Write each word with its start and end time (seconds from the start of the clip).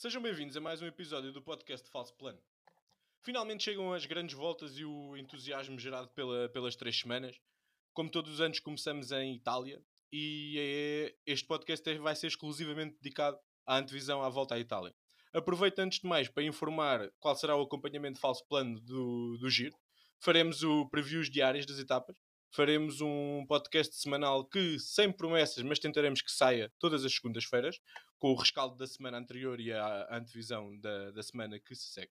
Sejam 0.00 0.22
bem-vindos 0.22 0.56
a 0.56 0.62
mais 0.62 0.80
um 0.80 0.86
episódio 0.86 1.30
do 1.30 1.42
podcast 1.42 1.86
Falso 1.90 2.14
Plano. 2.14 2.38
Finalmente 3.20 3.64
chegam 3.64 3.92
as 3.92 4.06
grandes 4.06 4.34
voltas 4.34 4.78
e 4.78 4.84
o 4.86 5.14
entusiasmo 5.14 5.78
gerado 5.78 6.08
pela, 6.14 6.48
pelas 6.48 6.74
três 6.74 6.98
semanas. 6.98 7.36
Como 7.92 8.10
todos 8.10 8.32
os 8.32 8.40
anos, 8.40 8.60
começamos 8.60 9.12
em 9.12 9.34
Itália 9.34 9.78
e 10.10 10.56
é, 10.58 11.14
este 11.30 11.46
podcast 11.46 11.86
é, 11.86 11.98
vai 11.98 12.16
ser 12.16 12.28
exclusivamente 12.28 12.96
dedicado 12.98 13.38
à 13.66 13.76
antevisão 13.76 14.22
à 14.22 14.30
volta 14.30 14.54
à 14.54 14.58
Itália. 14.58 14.94
Aproveito 15.34 15.80
antes 15.80 16.00
de 16.00 16.06
mais 16.06 16.30
para 16.30 16.44
informar 16.44 17.12
qual 17.18 17.36
será 17.36 17.54
o 17.54 17.60
acompanhamento 17.60 18.18
falso 18.18 18.42
plano 18.48 18.80
do, 18.80 19.36
do 19.36 19.50
Giro. 19.50 19.76
Faremos 20.18 20.62
o 20.62 20.88
previews 20.88 21.28
diários 21.28 21.66
das 21.66 21.78
etapas. 21.78 22.16
Faremos 22.52 23.02
um 23.02 23.44
podcast 23.46 23.94
semanal 23.94 24.46
que, 24.48 24.78
sem 24.78 25.12
promessas, 25.12 25.62
mas 25.62 25.78
tentaremos 25.78 26.22
que 26.22 26.32
saia 26.32 26.72
todas 26.78 27.04
as 27.04 27.14
segundas-feiras, 27.14 27.78
com 28.20 28.32
o 28.32 28.36
rescaldo 28.36 28.76
da 28.76 28.86
semana 28.86 29.18
anterior 29.18 29.58
e 29.58 29.72
a 29.72 30.06
antevisão 30.16 30.78
da, 30.78 31.10
da 31.10 31.22
semana 31.22 31.58
que 31.58 31.74
se 31.74 31.88
segue. 31.88 32.12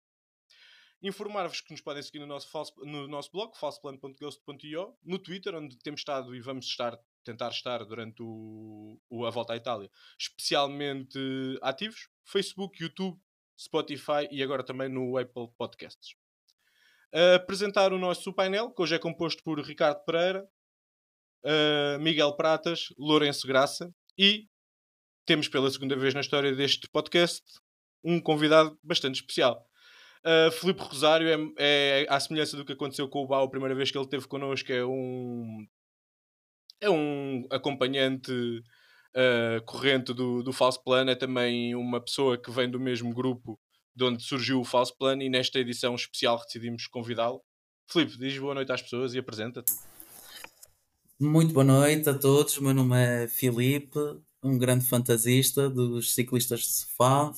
Informar-vos 1.03 1.61
que 1.61 1.73
nos 1.73 1.81
podem 1.81 2.03
seguir 2.03 2.21
no 2.21 2.27
nosso, 2.27 2.49
no 2.85 3.09
nosso 3.09 3.31
blog, 3.33 3.57
falsoplano.ghost.io, 3.59 4.97
no 5.03 5.19
Twitter, 5.19 5.55
onde 5.55 5.77
temos 5.79 6.01
estado 6.01 6.35
e 6.35 6.41
vamos 6.41 6.67
estar, 6.67 6.99
tentar 7.25 7.49
estar 7.49 7.85
durante 7.85 8.23
o, 8.23 9.01
o, 9.11 9.27
a 9.27 9.31
volta 9.31 9.55
à 9.55 9.57
Itália, 9.57 9.91
especialmente 10.19 11.19
ativos, 11.63 12.09
Facebook, 12.23 12.83
YouTube, 12.83 13.19
Spotify 13.59 14.29
e 14.31 14.43
agora 14.43 14.63
também 14.63 14.89
no 14.89 15.17
Apple 15.19 15.49
Podcasts. 15.57 16.17
Apresentar 17.35 17.93
o 17.93 17.99
nosso 17.99 18.33
painel, 18.33 18.71
que 18.71 18.83
hoje 18.83 18.95
é 18.95 18.99
composto 18.99 19.43
por 19.43 19.61
Ricardo 19.61 20.05
Pereira, 20.05 20.49
uh, 21.45 22.01
Miguel 22.01 22.35
Pratas, 22.35 22.89
Lourenço 22.99 23.47
Graça 23.47 23.95
e 24.19 24.49
temos 25.25 25.49
pela 25.49 25.71
segunda 25.71 25.97
vez 25.97 26.15
na 26.15 26.21
história 26.21 26.55
deste 26.55 26.89
podcast 26.89 27.43
um 28.03 28.21
convidado 28.21 28.79
bastante 28.83 29.17
especial. 29.17 29.67
Uh, 30.25 30.51
Filipe 30.53 30.83
Rosário 30.83 31.29
é, 31.29 32.03
é 32.05 32.07
à 32.09 32.19
semelhança 32.19 32.57
do 32.57 32.65
que 32.65 32.73
aconteceu 32.73 33.09
com 33.09 33.23
o 33.23 33.27
Bau 33.27 33.45
a 33.45 33.51
primeira 33.51 33.75
vez 33.75 33.91
que 33.91 33.99
ele 33.99 34.05
esteve 34.05 34.27
connosco, 34.27 34.73
é 34.73 34.85
um 34.85 35.67
é 36.81 36.91
um 36.91 37.47
acompanhante 37.51 38.33
uh, 38.33 39.63
corrente 39.65 40.13
do, 40.13 40.43
do 40.43 40.53
Falso 40.53 40.83
Plano, 40.83 41.11
é 41.11 41.15
também 41.15 41.75
uma 41.75 42.01
pessoa 42.01 42.37
que 42.37 42.51
vem 42.51 42.71
do 42.71 42.81
mesmo 42.81 43.13
grupo 43.15 43.59
de 43.95 44.05
onde 44.05 44.23
surgiu 44.23 44.61
o 44.61 44.65
Falso 44.65 44.97
Plano 44.99 45.23
e 45.23 45.31
nesta 45.31 45.59
edição 45.59 45.95
especial 45.95 46.39
decidimos 46.39 46.87
convidá-lo. 46.87 47.43
Filipe, 47.91 48.19
diz 48.19 48.37
boa 48.39 48.55
noite 48.55 48.73
às 48.73 48.83
pessoas 48.83 49.15
e 49.15 49.19
apresenta-te. 49.19 49.73
Muito 51.21 51.55
boa 51.55 51.65
noite 51.65 52.09
a 52.09 52.15
todos, 52.19 52.59
meu 52.59 52.75
nome 52.75 52.97
é 52.97 53.29
Filipe, 53.29 53.99
um 54.45 54.59
grande 54.59 54.85
fantasista 54.85 55.71
dos 55.71 56.15
ciclistas 56.15 56.61
de 56.61 56.73
sofá 56.73 57.33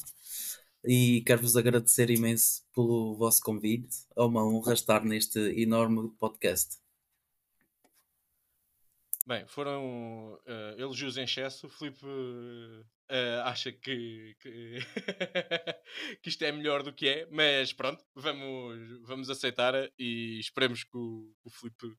e 0.84 1.22
quero-vos 1.24 1.56
agradecer 1.56 2.10
imenso 2.10 2.64
pelo 2.74 3.14
vosso 3.16 3.40
convite. 3.42 3.96
É 4.16 4.22
uma 4.22 4.44
honra 4.44 4.74
estar 4.74 5.04
neste 5.04 5.38
enorme 5.60 6.10
podcast. 6.18 6.78
Bem, 9.24 9.46
foram 9.46 10.34
uh, 10.34 10.78
elogios 10.78 11.16
em 11.16 11.24
excesso. 11.24 11.66
O 11.66 11.70
Filipe 11.70 12.04
uh, 12.04 13.42
acha 13.44 13.72
que, 13.72 14.36
que, 14.40 14.78
que, 16.22 16.28
isto 16.28 16.42
é 16.44 16.50
melhor 16.50 16.82
do 16.82 16.92
que 16.92 17.08
é, 17.08 17.28
mas 17.30 17.72
pronto, 17.72 18.04
vamos, 18.14 19.00
vamos 19.06 19.30
aceitar 19.30 19.74
e 19.98 20.38
esperemos 20.40 20.82
que 20.82 20.96
o, 20.96 21.32
o 21.44 21.50
Filipe 21.50 21.96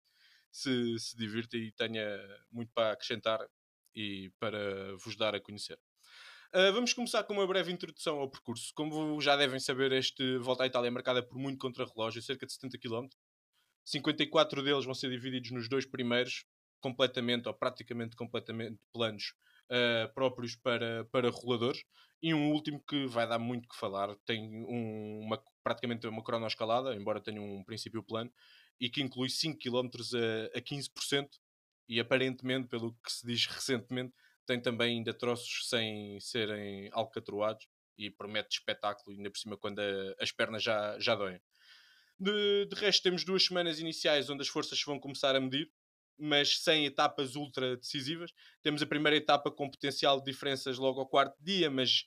se, 0.51 0.99
se 0.99 1.17
divirta 1.17 1.57
e 1.57 1.71
tenha 1.71 2.05
muito 2.51 2.71
para 2.73 2.93
acrescentar 2.93 3.39
e 3.97 4.29
para 4.39 4.95
vos 4.97 5.15
dar 5.15 5.33
a 5.33 5.39
conhecer. 5.39 5.79
Uh, 6.53 6.71
vamos 6.71 6.93
começar 6.93 7.23
com 7.23 7.33
uma 7.33 7.47
breve 7.47 7.71
introdução 7.71 8.19
ao 8.19 8.29
percurso. 8.29 8.71
Como 8.75 9.19
já 9.19 9.35
devem 9.35 9.59
saber, 9.59 9.91
este 9.91 10.37
Volta 10.37 10.63
à 10.63 10.67
Itália 10.67 10.87
é 10.87 10.91
marcada 10.91 11.23
por 11.23 11.37
muito 11.37 11.57
contrarrelógio, 11.57 12.21
cerca 12.21 12.45
de 12.45 12.53
70 12.53 12.77
km. 12.77 13.07
54 13.83 14.63
deles 14.63 14.85
vão 14.85 14.93
ser 14.93 15.09
divididos 15.09 15.51
nos 15.51 15.67
dois 15.67 15.85
primeiros, 15.85 16.45
completamente 16.79 17.47
ou 17.47 17.53
praticamente 17.53 18.15
completamente 18.15 18.79
planos 18.93 19.33
uh, 19.71 20.13
próprios 20.13 20.55
para, 20.55 21.05
para 21.11 21.29
roladores 21.29 21.83
e 22.21 22.33
um 22.33 22.51
último 22.51 22.81
que 22.87 23.07
vai 23.07 23.27
dar 23.27 23.39
muito 23.39 23.67
que 23.67 23.77
falar 23.77 24.15
tem 24.25 24.63
um, 24.65 25.21
uma, 25.25 25.41
praticamente 25.63 26.07
uma 26.07 26.23
cronoescalada, 26.23 26.95
embora 26.95 27.21
tenha 27.21 27.41
um 27.41 27.63
princípio 27.63 28.03
plano 28.03 28.31
e 28.79 28.89
que 28.89 29.01
inclui 29.01 29.29
5 29.29 29.59
km 29.59 29.89
a, 30.53 30.57
a 30.57 30.61
15% 30.61 31.29
e 31.87 31.99
aparentemente, 31.99 32.67
pelo 32.67 32.93
que 33.03 33.11
se 33.11 33.25
diz 33.25 33.45
recentemente, 33.45 34.13
tem 34.45 34.61
também 34.61 34.97
ainda 34.97 35.13
troços 35.13 35.67
sem 35.67 36.19
serem 36.19 36.89
alcatroados 36.91 37.67
e 37.97 38.09
promete 38.09 38.57
espetáculo, 38.59 39.15
ainda 39.15 39.29
por 39.29 39.37
cima 39.37 39.57
quando 39.57 39.79
a, 39.79 40.15
as 40.19 40.31
pernas 40.31 40.63
já, 40.63 40.97
já 40.99 41.15
doem. 41.15 41.39
De, 42.19 42.65
de 42.65 42.75
resto, 42.75 43.03
temos 43.03 43.23
duas 43.23 43.45
semanas 43.45 43.79
iniciais 43.79 44.29
onde 44.29 44.41
as 44.41 44.47
forças 44.47 44.81
vão 44.83 44.99
começar 44.99 45.35
a 45.35 45.39
medir 45.39 45.71
mas 46.17 46.59
sem 46.59 46.85
etapas 46.85 47.35
ultra 47.35 47.77
decisivas. 47.77 48.31
Temos 48.63 48.81
a 48.81 48.87
primeira 48.87 49.15
etapa 49.15 49.51
com 49.51 49.69
potencial 49.69 50.19
de 50.19 50.31
diferenças 50.31 50.77
logo 50.77 50.99
ao 50.99 51.07
quarto 51.07 51.35
dia, 51.39 51.69
mas 51.69 52.05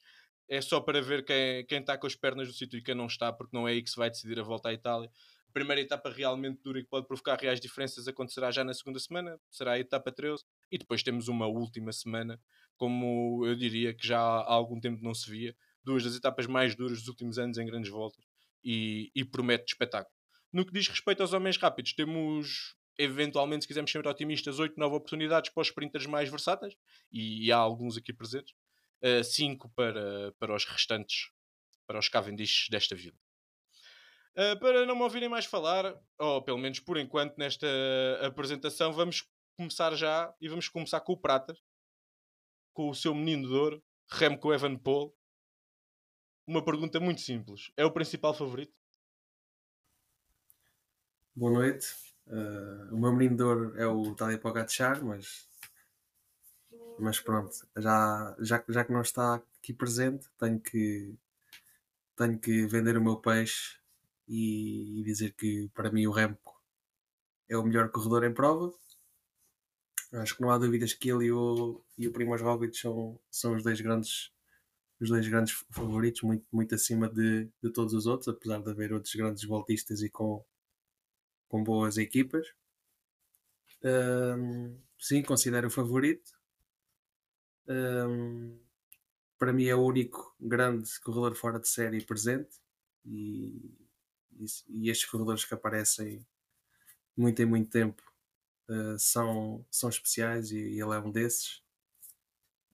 é 0.48 0.60
só 0.60 0.80
para 0.80 1.00
ver 1.00 1.24
quem, 1.24 1.64
quem 1.66 1.78
está 1.78 1.96
com 1.96 2.06
as 2.06 2.16
pernas 2.16 2.48
no 2.48 2.54
sítio 2.54 2.78
e 2.78 2.82
quem 2.82 2.94
não 2.94 3.06
está, 3.06 3.32
porque 3.32 3.56
não 3.56 3.68
é 3.68 3.72
aí 3.72 3.82
que 3.82 3.90
se 3.90 3.96
vai 3.96 4.10
decidir 4.10 4.38
a 4.40 4.42
volta 4.42 4.68
à 4.68 4.72
Itália. 4.72 5.10
A 5.50 5.52
primeira 5.52 5.80
etapa 5.80 6.08
realmente 6.10 6.62
dura 6.62 6.78
e 6.78 6.84
que 6.84 6.88
pode 6.88 7.08
provocar 7.08 7.36
reais 7.36 7.60
diferenças 7.60 8.06
acontecerá 8.06 8.52
já 8.52 8.62
na 8.62 8.72
segunda 8.72 9.00
semana, 9.00 9.36
será 9.50 9.72
a 9.72 9.80
etapa 9.80 10.12
13, 10.12 10.44
e 10.70 10.78
depois 10.78 11.02
temos 11.02 11.26
uma 11.26 11.48
última 11.48 11.92
semana, 11.92 12.40
como 12.76 13.44
eu 13.44 13.56
diria 13.56 13.92
que 13.92 14.06
já 14.06 14.20
há 14.20 14.52
algum 14.52 14.78
tempo 14.78 15.02
não 15.02 15.12
se 15.12 15.28
via, 15.28 15.56
duas 15.82 16.04
das 16.04 16.14
etapas 16.14 16.46
mais 16.46 16.76
duras 16.76 17.00
dos 17.00 17.08
últimos 17.08 17.36
anos 17.36 17.58
em 17.58 17.66
grandes 17.66 17.90
voltas, 17.90 18.24
e, 18.62 19.10
e 19.12 19.24
promete 19.24 19.72
espetáculo. 19.72 20.14
No 20.52 20.64
que 20.64 20.72
diz 20.72 20.86
respeito 20.86 21.20
aos 21.20 21.32
homens 21.32 21.56
rápidos, 21.56 21.94
temos 21.94 22.76
eventualmente, 22.96 23.64
se 23.64 23.68
quisermos 23.68 23.90
ser 23.90 24.06
otimistas, 24.06 24.60
8, 24.60 24.74
9 24.78 24.94
oportunidades 24.94 25.50
para 25.50 25.62
os 25.62 25.66
sprinters 25.66 26.06
mais 26.06 26.28
versáteis, 26.28 26.76
e, 27.10 27.46
e 27.46 27.50
há 27.50 27.56
alguns 27.56 27.96
aqui 27.96 28.12
presentes, 28.12 28.54
5 29.24 29.66
uh, 29.66 29.70
para, 29.74 30.32
para 30.38 30.54
os 30.54 30.64
restantes, 30.64 31.32
para 31.88 31.98
os 31.98 32.08
Cavendishs 32.08 32.68
desta 32.70 32.94
vida. 32.94 33.18
Uh, 34.40 34.58
para 34.58 34.86
não 34.86 34.96
me 34.96 35.02
ouvirem 35.02 35.28
mais 35.28 35.44
falar, 35.44 35.94
ou 36.16 36.40
pelo 36.40 36.56
menos 36.56 36.80
por 36.80 36.96
enquanto 36.96 37.36
nesta 37.36 37.66
apresentação, 38.22 38.90
vamos 38.90 39.28
começar 39.54 39.94
já 39.94 40.34
e 40.40 40.48
vamos 40.48 40.66
começar 40.66 40.98
com 41.02 41.12
o 41.12 41.16
Pratas, 41.16 41.62
com 42.72 42.88
o 42.88 42.94
seu 42.94 43.14
menino 43.14 43.46
de 43.46 43.52
ouro, 43.52 43.84
Remco 44.10 44.50
Evenepoel. 44.50 45.14
Uma 46.46 46.64
pergunta 46.64 46.98
muito 46.98 47.20
simples: 47.20 47.70
é 47.76 47.84
o 47.84 47.92
principal 47.92 48.32
favorito? 48.32 48.72
Boa 51.36 51.52
noite. 51.52 51.94
Uh, 52.26 52.94
o 52.94 52.98
meu 52.98 53.12
menino 53.12 53.36
de 53.36 53.42
ouro 53.42 53.78
é 53.78 53.86
o 53.86 54.14
Tadej 54.14 54.38
Pogacar, 54.38 55.04
mas, 55.04 55.46
mas 56.98 57.20
pronto, 57.20 57.52
já, 57.76 58.34
já, 58.40 58.64
já 58.66 58.84
que 58.86 58.92
não 58.92 59.02
está 59.02 59.34
aqui 59.58 59.74
presente, 59.74 60.30
tenho 60.38 60.58
que, 60.58 61.14
tenho 62.16 62.38
que 62.38 62.66
vender 62.66 62.96
o 62.96 63.02
meu 63.02 63.18
peixe 63.18 63.79
e, 64.30 65.00
e 65.00 65.02
dizer 65.02 65.34
que 65.34 65.68
para 65.74 65.90
mim 65.90 66.06
o 66.06 66.12
Remco 66.12 66.62
é 67.48 67.56
o 67.56 67.64
melhor 67.64 67.90
corredor 67.90 68.24
em 68.24 68.32
prova. 68.32 68.72
Acho 70.12 70.36
que 70.36 70.42
não 70.42 70.50
há 70.50 70.58
dúvidas 70.58 70.94
que 70.94 71.10
ele 71.10 71.26
e 71.26 71.32
o, 71.32 71.84
e 71.98 72.06
o 72.06 72.12
Primoz 72.12 72.40
Roglic 72.40 72.76
são, 72.76 73.18
são 73.30 73.56
os 73.56 73.62
dois 73.64 73.80
grandes 73.80 74.32
os 75.00 75.08
dois 75.08 75.26
grandes 75.26 75.54
favoritos, 75.70 76.20
muito, 76.22 76.46
muito 76.52 76.74
acima 76.74 77.08
de, 77.08 77.48
de 77.62 77.70
todos 77.72 77.94
os 77.94 78.06
outros, 78.06 78.28
apesar 78.28 78.60
de 78.60 78.70
haver 78.70 78.92
outros 78.92 79.14
grandes 79.14 79.42
voltistas 79.44 80.02
e 80.02 80.10
com, 80.10 80.44
com 81.48 81.64
boas 81.64 81.96
equipas. 81.96 82.46
Um, 83.82 84.78
sim, 84.98 85.22
considero 85.22 85.68
o 85.68 85.70
favorito. 85.70 86.30
Um, 87.66 88.60
para 89.38 89.54
mim 89.54 89.64
é 89.64 89.74
o 89.74 89.82
único 89.82 90.36
grande 90.38 91.00
corredor 91.00 91.34
fora 91.34 91.58
de 91.58 91.66
série 91.66 92.04
presente 92.04 92.60
e, 93.06 93.79
e, 94.68 94.90
estes 94.90 95.08
corredores 95.08 95.44
que 95.44 95.54
aparecem 95.54 96.26
muito 97.16 97.40
em 97.40 97.46
muito 97.46 97.70
tempo 97.70 98.02
uh, 98.68 98.98
são, 98.98 99.64
são 99.70 99.88
especiais 99.88 100.50
e, 100.50 100.58
e, 100.58 100.80
ele 100.80 100.94
é 100.94 100.98
um 100.98 101.10
desses 101.10 101.62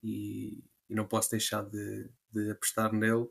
e, 0.03 0.65
e 0.89 0.95
não 0.95 1.07
posso 1.07 1.31
deixar 1.31 1.63
de, 1.63 2.09
de 2.31 2.51
apostar 2.51 2.93
nele. 2.93 3.29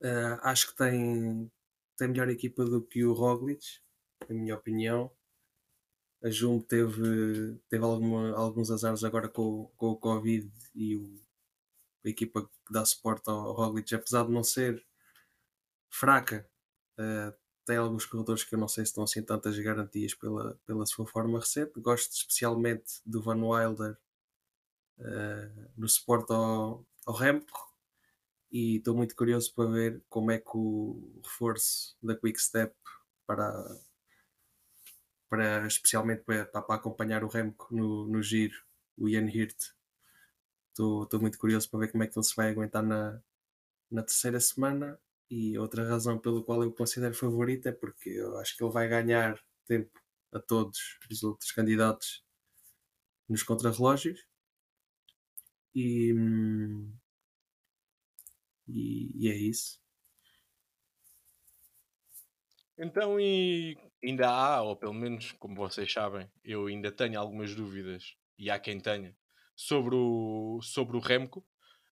Uh, 0.00 0.38
acho 0.42 0.68
que 0.68 0.76
tem, 0.76 1.50
tem 1.96 2.08
melhor 2.08 2.28
equipa 2.28 2.64
do 2.64 2.80
que 2.82 3.04
o 3.04 3.12
Roglic 3.12 3.80
na 4.28 4.34
minha 4.34 4.54
opinião. 4.54 5.10
A 6.22 6.30
Jumbo 6.30 6.64
teve, 6.64 7.56
teve 7.68 7.84
alguma, 7.84 8.36
alguns 8.36 8.70
azares 8.70 9.04
agora 9.04 9.28
com, 9.28 9.70
com 9.76 9.90
o 9.90 9.96
Covid 9.96 10.50
e 10.74 10.96
o, 10.96 11.20
a 12.04 12.08
equipa 12.08 12.42
que 12.42 12.72
dá 12.72 12.84
suporte 12.84 13.28
ao, 13.28 13.52
Roglic, 13.52 13.94
apesar 13.94 14.24
de 14.24 14.32
não 14.32 14.42
ser 14.42 14.84
fraca, 15.90 16.48
uh, 16.98 17.34
tem 17.64 17.76
alguns 17.76 18.06
corredores 18.06 18.44
que 18.44 18.54
eu 18.54 18.58
não 18.58 18.68
sei 18.68 18.84
se 18.84 18.90
estão 18.90 19.04
assim 19.04 19.22
tantas 19.22 19.58
garantias 19.58 20.14
pela, 20.14 20.58
pela 20.66 20.86
sua 20.86 21.06
forma 21.06 21.38
recente. 21.38 21.78
Gosto 21.80 22.12
especialmente 22.12 23.00
do 23.04 23.22
Van 23.22 23.42
Wilder 23.42 23.96
uh, 24.98 25.70
no 25.76 25.88
suporte 25.88 26.32
ao, 26.32 26.86
ao 27.06 27.14
Remco 27.14 27.68
e 28.50 28.76
estou 28.76 28.96
muito 28.96 29.14
curioso 29.14 29.54
para 29.54 29.70
ver 29.70 30.02
como 30.08 30.30
é 30.30 30.38
que 30.38 30.50
o 30.54 31.20
reforço 31.22 31.96
da 32.02 32.16
Quick 32.16 32.40
Step 32.40 32.74
para, 33.26 33.78
para 35.28 35.66
especialmente 35.66 36.22
para, 36.22 36.46
para 36.46 36.74
acompanhar 36.74 37.22
o 37.22 37.28
Remco 37.28 37.68
no, 37.70 38.06
no 38.06 38.22
giro, 38.22 38.56
o 38.96 39.08
Ian 39.08 39.28
Hirt. 39.28 39.72
Estou 40.70 41.20
muito 41.20 41.38
curioso 41.38 41.68
para 41.68 41.80
ver 41.80 41.92
como 41.92 42.04
é 42.04 42.06
que 42.06 42.18
ele 42.18 42.24
se 42.24 42.36
vai 42.36 42.50
aguentar 42.50 42.82
na, 42.82 43.20
na 43.90 44.02
terceira 44.02 44.40
semana. 44.40 44.98
E 45.30 45.58
outra 45.58 45.86
razão 45.86 46.18
pelo 46.18 46.42
qual 46.42 46.62
eu 46.62 46.70
o 46.70 46.74
considero 46.74 47.14
favorito 47.14 47.68
é 47.68 47.72
porque 47.72 48.10
eu 48.10 48.38
acho 48.38 48.56
que 48.56 48.64
ele 48.64 48.72
vai 48.72 48.88
ganhar 48.88 49.38
tempo 49.66 50.00
a 50.32 50.40
todos 50.40 50.98
os 51.10 51.22
outros 51.22 51.52
candidatos 51.52 52.24
nos 53.28 53.42
contrarrelógios. 53.42 54.26
E, 55.74 56.12
e, 58.66 59.10
e 59.14 59.28
é 59.30 59.36
isso. 59.36 59.80
Então, 62.78 63.18
e 63.18 63.76
ainda 64.02 64.28
há, 64.28 64.62
ou 64.62 64.76
pelo 64.76 64.94
menos, 64.94 65.32
como 65.32 65.56
vocês 65.56 65.92
sabem, 65.92 66.30
eu 66.44 66.66
ainda 66.66 66.92
tenho 66.92 67.18
algumas 67.18 67.54
dúvidas, 67.54 68.16
e 68.38 68.48
há 68.50 68.58
quem 68.58 68.78
tenha, 68.78 69.16
sobre 69.56 69.96
o, 69.96 70.60
sobre 70.62 70.96
o 70.96 71.00
Remco. 71.00 71.44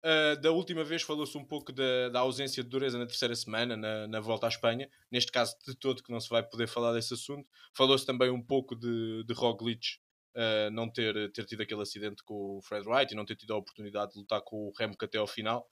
Uh, 0.04 0.38
da 0.38 0.52
última 0.52 0.84
vez 0.84 1.00
falou-se 1.00 1.34
um 1.38 1.44
pouco 1.44 1.72
da, 1.72 2.10
da, 2.10 2.20
ausência 2.20 2.62
de 2.62 2.68
dureza 2.68 2.98
na 2.98 3.06
terceira 3.06 3.34
semana, 3.34 3.74
na, 3.74 4.06
na, 4.06 4.20
volta 4.20 4.46
à 4.46 4.50
Espanha. 4.50 4.86
Neste 5.10 5.32
caso, 5.32 5.56
de 5.66 5.74
todo, 5.74 6.02
que 6.02 6.12
não 6.12 6.20
se 6.20 6.28
vai 6.28 6.42
poder 6.42 6.68
falar 6.68 6.92
desse 6.92 7.14
assunto. 7.14 7.48
Falou-se 7.72 8.04
também 8.04 8.28
um 8.28 8.42
pouco 8.42 8.76
de, 8.76 9.24
de 9.24 9.32
Roglic 9.32 9.96
uh, 10.36 10.70
não 10.70 10.90
ter, 10.90 11.32
ter 11.32 11.46
tido 11.46 11.62
aquele 11.62 11.80
acidente 11.80 12.22
com 12.22 12.58
o 12.58 12.60
Fred 12.60 12.86
Wright 12.86 13.14
e 13.14 13.16
não 13.16 13.24
ter 13.24 13.34
tido 13.34 13.54
a 13.54 13.56
oportunidade 13.56 14.12
de 14.12 14.18
lutar 14.18 14.42
com 14.42 14.68
o 14.68 14.72
Remco 14.78 15.02
até 15.02 15.16
ao 15.16 15.26
final. 15.26 15.66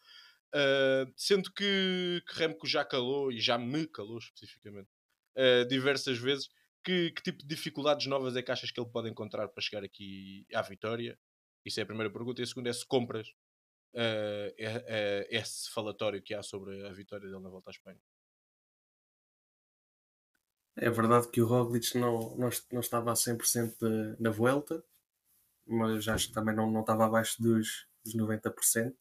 Uh, 0.54 1.12
sendo 1.14 1.52
que, 1.52 2.22
que 2.26 2.34
Remco 2.34 2.66
já 2.66 2.86
calou, 2.86 3.30
e 3.30 3.38
já 3.38 3.58
me 3.58 3.86
calou 3.86 4.16
especificamente, 4.16 4.88
diversas 5.68 6.16
vezes. 6.16 6.48
Que, 6.82 7.10
que, 7.10 7.22
tipo 7.22 7.38
de 7.42 7.46
dificuldades 7.46 8.06
novas 8.06 8.34
é 8.34 8.42
que 8.42 8.50
achas 8.50 8.70
que 8.70 8.80
ele 8.80 8.90
pode 8.90 9.10
encontrar 9.10 9.46
para 9.48 9.62
chegar 9.62 9.84
aqui 9.84 10.46
à 10.54 10.62
vitória? 10.62 11.18
Isso 11.66 11.78
é 11.80 11.82
a 11.82 11.86
primeira 11.86 12.10
pergunta. 12.10 12.40
E 12.40 12.44
a 12.44 12.46
segunda 12.46 12.70
é 12.70 12.72
se 12.72 12.86
compras 12.86 13.28
uh, 13.94 14.54
é, 14.58 14.84
é, 14.86 15.28
esse 15.30 15.70
falatório 15.70 16.22
que 16.22 16.34
há 16.34 16.42
sobre 16.42 16.86
a 16.86 16.92
vitória 16.92 17.28
dele 17.28 17.42
na 17.42 17.48
volta 17.48 17.70
à 17.70 17.72
Espanha. 17.72 18.00
É 20.76 20.88
verdade 20.88 21.28
que 21.28 21.40
o 21.40 21.46
Roglic 21.46 21.98
não, 21.98 22.34
não, 22.36 22.48
não 22.72 22.80
estava 22.80 23.10
a 23.10 23.14
100% 23.14 24.16
na 24.18 24.30
volta, 24.30 24.82
mas 25.66 26.08
acho 26.08 26.28
que 26.28 26.34
também 26.34 26.54
não, 26.54 26.70
não 26.70 26.80
estava 26.80 27.04
abaixo 27.04 27.42
dos, 27.42 27.86
dos 28.04 28.16
90% 28.16 28.94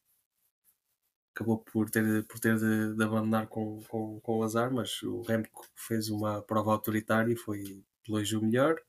acabou 1.33 1.57
por 1.59 1.89
ter, 1.89 2.25
por 2.27 2.39
ter 2.39 2.57
de, 2.57 2.95
de 2.95 3.03
abandonar 3.03 3.47
com, 3.47 3.81
com, 3.83 4.19
com 4.19 4.39
o 4.39 4.43
azar, 4.43 4.71
mas 4.71 5.01
o 5.01 5.21
Remco 5.21 5.67
fez 5.75 6.09
uma 6.09 6.41
prova 6.41 6.71
autoritária 6.71 7.31
e 7.31 7.35
foi 7.35 7.63
de 7.63 7.83
longe 8.07 8.35
o 8.35 8.41
melhor. 8.41 8.79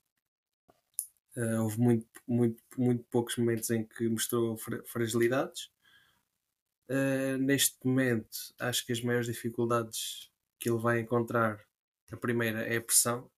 Uh, 1.37 1.63
houve 1.63 1.81
muito, 1.81 2.07
muito, 2.27 2.63
muito 2.77 3.05
poucos 3.05 3.37
momentos 3.37 3.71
em 3.71 3.85
que 3.85 4.09
mostrou 4.09 4.57
fra 4.57 4.83
fragilidades. 4.85 5.71
Uh, 6.93 7.39
neste 7.39 7.79
momento, 7.87 8.37
acho 8.59 8.85
que 8.85 8.93
as 8.93 9.01
maiores 9.01 9.27
dificuldades 9.27 10.31
que 10.59 10.69
ele 10.69 10.79
vai 10.79 11.01
encontrar, 11.01 11.59
a 12.11 12.17
primeira 12.17 12.63
é 12.63 12.77
a 12.77 12.83
pressão. 12.83 13.31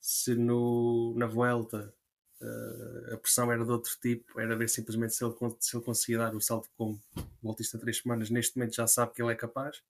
Se 0.00 0.34
no, 0.34 1.14
na 1.16 1.26
Vuelta 1.26 1.94
Uh, 2.40 3.14
a 3.14 3.16
pressão 3.16 3.50
era 3.50 3.64
de 3.64 3.70
outro 3.72 3.90
tipo, 4.00 4.38
era 4.40 4.54
ver 4.54 4.68
simplesmente 4.68 5.12
se 5.12 5.24
ele, 5.24 5.34
se 5.58 5.76
ele 5.76 5.84
conseguia 5.84 6.18
dar 6.18 6.36
o 6.36 6.40
salto 6.40 6.70
como 6.76 7.00
voltista 7.42 7.78
três 7.78 7.98
semanas. 7.98 8.30
Neste 8.30 8.56
momento 8.56 8.76
já 8.76 8.86
sabe 8.86 9.12
que 9.12 9.20
ele 9.20 9.32
é 9.32 9.34
capaz. 9.34 9.82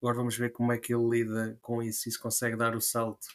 Agora 0.00 0.16
vamos 0.16 0.36
ver 0.36 0.50
como 0.50 0.72
é 0.72 0.78
que 0.78 0.92
ele 0.92 1.08
lida 1.08 1.56
com 1.62 1.80
isso 1.80 2.08
e 2.08 2.12
se 2.12 2.18
consegue 2.18 2.56
dar 2.56 2.74
o 2.74 2.80
salto 2.80 3.28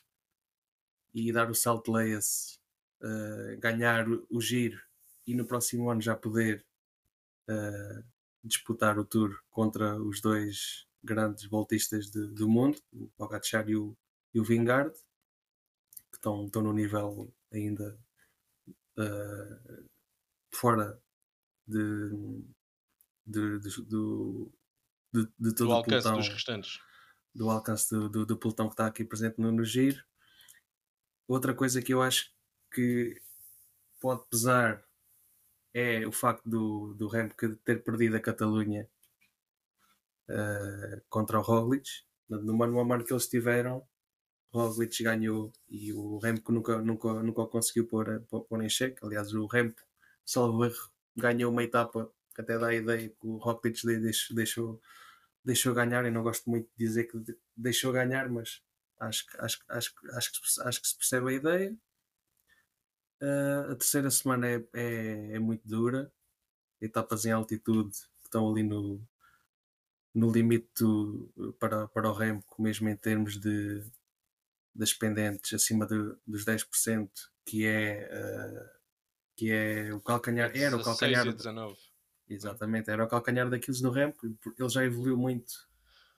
e 1.13 1.31
dar 1.31 1.49
o 1.49 1.55
salto 1.55 1.91
leia-se, 1.91 2.59
uh, 3.01 3.57
ganhar 3.59 4.07
o, 4.09 4.27
o, 4.29 4.41
giro 4.41 4.79
e 5.25 5.33
no 5.33 5.45
próximo 5.45 5.89
ano 5.89 6.01
já 6.01 6.13
poder 6.13 6.65
uh, 7.49 8.03
disputar 8.43 8.97
o 8.97 9.05
Tour 9.05 9.39
contra 9.49 9.99
os 10.01 10.21
dois 10.21 10.87
grandes 11.03 11.45
voltistas 11.45 12.09
de, 12.09 12.27
do 12.27 12.49
mundo, 12.49 12.79
o 12.91 13.07
Pogacar 13.09 13.69
e 13.69 13.75
o, 13.75 13.97
e 14.33 14.39
o 14.39 14.43
Vingard, 14.43 14.93
que 16.11 16.17
estão, 16.17 16.45
estão 16.45 16.61
no 16.61 16.73
nível 16.73 17.33
ainda 17.51 17.97
uh, 18.97 19.89
fora 20.53 21.01
de, 21.65 22.09
de, 23.25 23.59
de, 23.59 23.81
do, 23.83 24.51
de, 25.13 25.27
de 25.39 25.55
todo 25.55 25.67
do 25.67 25.69
o 25.69 25.73
alcance 25.73 26.03
pelotão, 26.03 26.17
dos 26.17 26.29
restantes. 26.29 26.79
Do 27.33 27.49
alcance 27.49 27.89
do, 27.89 28.09
do, 28.09 28.25
do, 28.25 28.37
pelotão 28.37 28.67
que 28.67 28.73
está 28.73 28.87
aqui 28.87 29.03
presente 29.03 29.39
no, 29.39 29.51
no 29.51 29.63
giro. 29.63 30.03
Outra 31.27 31.53
coisa 31.53 31.81
que 31.81 31.93
eu 31.93 32.01
acho 32.01 32.31
que 32.73 33.21
pode 33.99 34.25
pesar 34.29 34.86
é 35.73 36.05
o 36.07 36.11
facto 36.11 36.47
do, 36.49 36.93
do 36.95 37.07
Remco 37.07 37.55
ter 37.57 37.83
perdido 37.83 38.17
a 38.17 38.19
Catalunha 38.19 38.87
uh, 40.29 41.01
contra 41.09 41.39
o 41.39 41.41
Roglic. 41.41 41.89
No 42.29 42.53
mano 42.57 42.79
a 42.79 42.85
mano 42.85 43.05
que 43.05 43.13
eles 43.13 43.27
tiveram, 43.27 43.87
Roglic 44.51 45.03
ganhou 45.03 45.51
e 45.69 45.93
o 45.93 46.17
Remco 46.19 46.51
nunca, 46.51 46.81
nunca, 46.81 47.13
nunca 47.23 47.41
o 47.41 47.47
conseguiu 47.47 47.87
pôr, 47.87 48.21
pôr 48.49 48.63
em 48.63 48.69
xeque. 48.69 49.05
Aliás, 49.05 49.33
o 49.33 49.45
Remco, 49.45 49.81
salvo 50.25 50.65
erro, 50.65 50.91
ganhou 51.15 51.51
uma 51.51 51.63
etapa 51.63 52.11
que 52.35 52.41
até 52.41 52.57
dá 52.57 52.67
a 52.67 52.75
ideia 52.75 53.09
que 53.09 53.15
o 53.27 53.37
Roglic 53.37 53.81
deixou, 53.85 54.35
deixou, 54.35 54.81
deixou 55.43 55.73
ganhar. 55.73 56.05
E 56.05 56.11
não 56.11 56.23
gosto 56.23 56.49
muito 56.49 56.69
de 56.75 56.85
dizer 56.85 57.05
que 57.05 57.17
deixou 57.55 57.91
ganhar, 57.93 58.29
mas 58.29 58.61
acho, 58.99 59.25
acho, 59.39 59.63
acho, 59.69 59.93
acho, 60.13 60.31
que, 60.31 60.61
acho 60.61 60.81
que 60.81 60.87
se 60.87 60.97
percebe 60.97 61.29
a 61.29 61.33
ideia. 61.33 61.77
Uh, 63.21 63.71
a 63.71 63.75
terceira 63.75 64.11
semana 64.11 64.47
é, 64.47 64.63
é, 64.73 65.35
é, 65.35 65.39
muito 65.39 65.67
dura. 65.67 66.11
Etapas 66.79 67.25
em 67.25 67.31
altitude 67.31 67.91
que 67.91 68.25
estão 68.25 68.49
ali 68.49 68.61
no, 68.61 69.01
no 70.13 70.31
limite 70.31 70.69
do, 70.79 71.55
para, 71.59 71.87
para 71.87 72.09
o 72.09 72.13
Remco, 72.13 72.61
mesmo 72.61 72.87
em 72.89 72.95
termos 72.95 73.39
de, 73.39 73.83
das 74.73 74.93
pendentes 74.93 75.53
acima 75.53 75.87
de, 75.87 75.95
dos 76.25 76.45
10%, 76.45 77.09
que 77.45 77.65
é, 77.65 78.09
uh, 78.13 78.69
que 79.35 79.51
é 79.51 79.93
o 79.93 79.99
calcanhar. 79.99 80.55
Era 80.55 80.77
o 80.77 80.83
calcanhar. 80.83 81.25
19. 81.25 81.75
Exatamente, 82.29 82.91
era 82.91 83.03
o 83.03 83.07
calcanhar 83.07 83.49
daqueles 83.49 83.81
no 83.81 83.89
ramp. 83.89 84.15
Ele 84.23 84.69
já 84.69 84.83
evoluiu 84.83 85.17
muito 85.17 85.53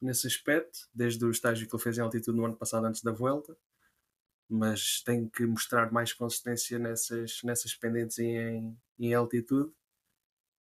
nesse 0.01 0.27
aspecto, 0.27 0.89
desde 0.93 1.23
o 1.23 1.31
estágio 1.31 1.67
que 1.67 1.75
ele 1.75 1.83
fez 1.83 1.97
em 1.97 2.01
altitude 2.01 2.35
no 2.35 2.45
ano 2.45 2.55
passado, 2.55 2.85
antes 2.85 3.03
da 3.03 3.11
volta. 3.11 3.55
Mas 4.49 5.01
tem 5.03 5.29
que 5.29 5.45
mostrar 5.45 5.91
mais 5.91 6.11
consistência 6.11 6.79
nessas, 6.79 7.41
nessas 7.43 7.75
pendentes 7.75 8.17
em, 8.17 8.75
em 8.97 9.13
altitude. 9.13 9.71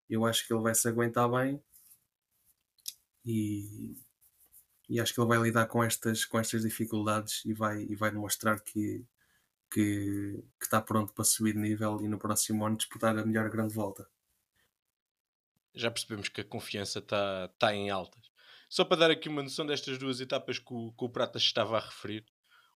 Eu 0.09 0.25
acho 0.25 0.45
que 0.45 0.53
ele 0.53 0.63
vai 0.63 0.73
se 0.73 0.87
aguentar 0.87 1.29
bem. 1.29 1.61
E, 3.23 3.95
e 4.89 4.99
acho 4.99 5.13
que 5.13 5.19
ele 5.19 5.27
vai 5.27 5.39
lidar 5.39 5.67
com 5.67 5.83
estas, 5.83 6.25
com 6.25 6.39
estas 6.39 6.63
dificuldades 6.63 7.43
e 7.45 7.53
vai, 7.53 7.83
e 7.83 7.95
vai 7.95 8.11
demonstrar 8.11 8.59
que, 8.61 9.05
que, 9.71 10.43
que 10.59 10.65
está 10.65 10.81
pronto 10.81 11.13
para 11.13 11.25
subir 11.25 11.53
de 11.53 11.59
nível 11.59 11.99
e 12.01 12.07
no 12.07 12.19
próximo 12.19 12.65
ano 12.65 12.77
disputar 12.77 13.17
a 13.17 13.25
melhor 13.25 13.49
grande 13.49 13.73
volta. 13.73 14.07
Já 15.73 15.91
percebemos 15.91 16.29
que 16.29 16.41
a 16.41 16.45
confiança 16.45 16.99
está 16.99 17.49
tá 17.59 17.73
em 17.73 17.89
altas. 17.89 18.31
Só 18.69 18.85
para 18.85 18.97
dar 18.97 19.11
aqui 19.11 19.27
uma 19.27 19.43
noção 19.43 19.65
destas 19.65 19.97
duas 19.97 20.19
etapas 20.19 20.59
que 20.59 20.73
o, 20.73 20.91
que 20.93 21.03
o 21.03 21.09
Prata 21.09 21.37
estava 21.37 21.77
a 21.77 21.81
referir, 21.81 22.25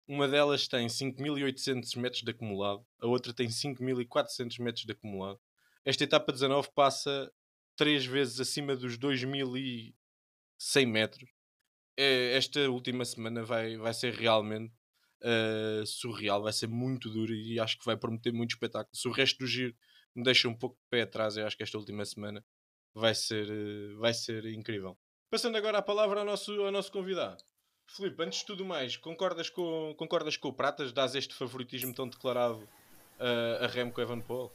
uma 0.09 0.27
delas 0.27 0.67
tem 0.67 0.87
5.800 0.87 1.95
metros 1.97 2.23
de 2.23 2.31
acumulado, 2.31 2.85
a 2.99 3.07
outra 3.07 3.33
tem 3.33 3.47
5.400 3.47 4.59
metros 4.59 4.83
de 4.83 4.91
acumulado. 4.91 5.39
Esta 5.85 6.03
etapa 6.03 6.33
19 6.33 6.69
passa 6.75 7.31
três 7.77 8.05
vezes 8.05 8.39
acima 8.39 8.75
dos 8.75 8.97
2.100 8.97 9.93
metros 10.85 11.29
é, 11.99 12.37
esta 12.37 12.69
última 12.69 13.03
semana 13.03 13.43
vai, 13.43 13.75
vai 13.75 13.93
ser 13.93 14.13
realmente 14.13 14.73
uh, 15.21 15.85
surreal, 15.85 16.41
vai 16.41 16.53
ser 16.53 16.67
muito 16.67 17.09
duro 17.09 17.33
e 17.33 17.59
acho 17.59 17.77
que 17.77 17.85
vai 17.85 17.97
prometer 17.97 18.31
muito 18.31 18.51
espetáculo. 18.51 18.95
Se 18.95 19.05
o 19.09 19.11
resto 19.11 19.39
do 19.39 19.47
giro 19.47 19.75
me 20.15 20.23
deixa 20.23 20.47
um 20.47 20.57
pouco 20.57 20.77
de 20.77 20.87
pé 20.89 21.01
atrás, 21.01 21.35
eu 21.35 21.45
acho 21.45 21.57
que 21.57 21.63
esta 21.63 21.77
última 21.77 22.05
semana 22.05 22.41
vai 22.95 23.13
ser, 23.13 23.49
uh, 23.51 23.99
vai 23.99 24.13
ser 24.13 24.45
incrível. 24.45 24.97
Passando 25.29 25.57
agora 25.57 25.79
a 25.79 25.81
palavra 25.81 26.21
ao 26.21 26.25
nosso, 26.25 26.53
ao 26.61 26.71
nosso 26.71 26.89
convidado. 26.89 27.43
Filipe, 27.89 28.23
antes 28.23 28.39
de 28.39 28.45
tudo 28.45 28.65
mais, 28.65 28.97
concordas 28.97 29.49
com, 29.49 29.93
concordas 29.97 30.37
com 30.37 30.49
o 30.49 30.53
Pratas? 30.53 30.91
Dás 30.91 31.15
este 31.15 31.33
favoritismo 31.33 31.93
tão 31.93 32.07
declarado 32.07 32.59
uh, 33.19 33.63
a 33.63 33.67
Remco 33.67 33.99
Evanpol? 33.99 34.53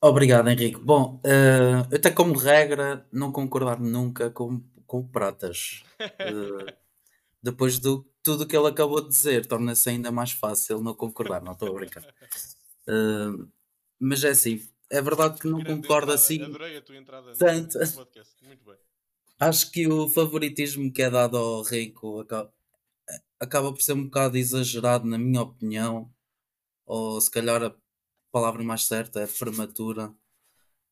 Obrigado, 0.00 0.48
Henrique. 0.48 0.78
Bom, 0.78 1.20
uh, 1.24 1.88
eu 1.90 2.00
tenho 2.00 2.14
como 2.14 2.36
regra 2.36 3.06
não 3.12 3.32
concordar 3.32 3.80
nunca 3.80 4.30
com 4.30 4.62
com 4.88 5.06
pratas. 5.06 5.84
Uh, 6.00 6.72
depois 7.40 7.78
de 7.78 8.02
tudo 8.24 8.46
que 8.46 8.56
ele 8.56 8.66
acabou 8.66 9.00
de 9.00 9.08
dizer, 9.08 9.46
torna-se 9.46 9.88
ainda 9.90 10.10
mais 10.10 10.32
fácil 10.32 10.80
não 10.80 10.94
concordar, 10.94 11.40
não 11.42 11.52
estou 11.52 11.68
a 11.68 11.74
brincar. 11.74 12.02
Uh, 12.88 13.48
mas 14.00 14.24
é 14.24 14.30
assim, 14.30 14.66
é 14.90 15.00
verdade 15.00 15.38
que 15.38 15.46
não 15.46 15.58
Grande 15.58 15.82
concordo 15.82 16.06
entrada. 16.06 16.14
assim. 16.14 16.42
Adorei 16.42 16.76
a 16.78 16.82
tua 16.82 16.96
entrada 16.96 17.32
Tanto. 17.34 17.78
no 17.78 17.92
podcast. 17.92 18.34
Muito 18.44 18.64
bem. 18.64 18.76
Acho 19.40 19.70
que 19.70 19.86
o 19.86 20.08
favoritismo 20.08 20.92
que 20.92 21.00
é 21.00 21.08
dado 21.08 21.36
ao 21.36 21.62
Renko 21.62 22.20
acaba, 22.20 22.52
acaba 23.38 23.72
por 23.72 23.80
ser 23.80 23.92
um 23.92 24.04
bocado 24.04 24.36
exagerado, 24.36 25.06
na 25.06 25.16
minha 25.16 25.42
opinião. 25.42 26.12
Ou 26.84 27.20
se 27.20 27.30
calhar 27.30 27.62
a 27.62 27.74
palavra 28.32 28.64
mais 28.64 28.84
certa 28.84 29.20
é 29.20 29.26
prematura. 29.28 30.12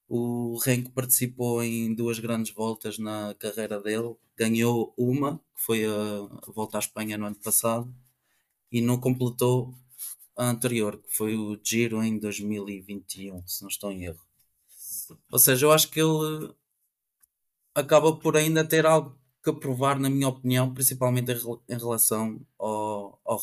O 0.09 0.59
Renko 0.59 0.93
participou 0.93 1.61
em 1.62 1.93
duas 1.93 2.21
grandes 2.21 2.55
voltas 2.55 2.99
na 2.99 3.35
carreira 3.35 3.81
dele. 3.81 4.15
Ganhou 4.37 4.95
uma, 4.97 5.38
que 5.38 5.62
foi 5.62 5.85
a 5.85 6.53
volta 6.53 6.79
à 6.79 6.81
Espanha 6.81 7.19
no 7.19 7.26
ano 7.26 7.37
passado, 7.37 7.93
e 8.71 8.81
não 8.81 9.00
completou 9.00 9.75
a 10.37 10.49
anterior, 10.49 10.99
que 11.03 11.17
foi 11.17 11.35
o 11.37 11.59
Giro 11.65 12.00
em 12.00 12.19
2021, 12.19 13.45
se 13.47 13.62
não 13.62 13.69
estou 13.69 13.91
em 13.91 14.05
erro. 14.05 14.25
Ou 15.33 15.38
seja, 15.38 15.67
eu 15.67 15.73
acho 15.73 15.91
que 15.91 16.00
ele 16.00 16.55
acaba 17.80 18.11
por 18.18 18.37
ainda 18.37 18.64
ter 18.66 18.87
algo 18.87 19.11
que 19.45 19.52
provar, 19.54 19.99
na 20.00 20.11
minha 20.11 20.28
opinião, 20.28 20.75
principalmente 20.75 21.33
em, 21.33 21.37
rel- 21.37 21.62
em 21.68 21.78
relação 21.78 22.40
ao, 22.59 23.21
ao. 23.25 23.38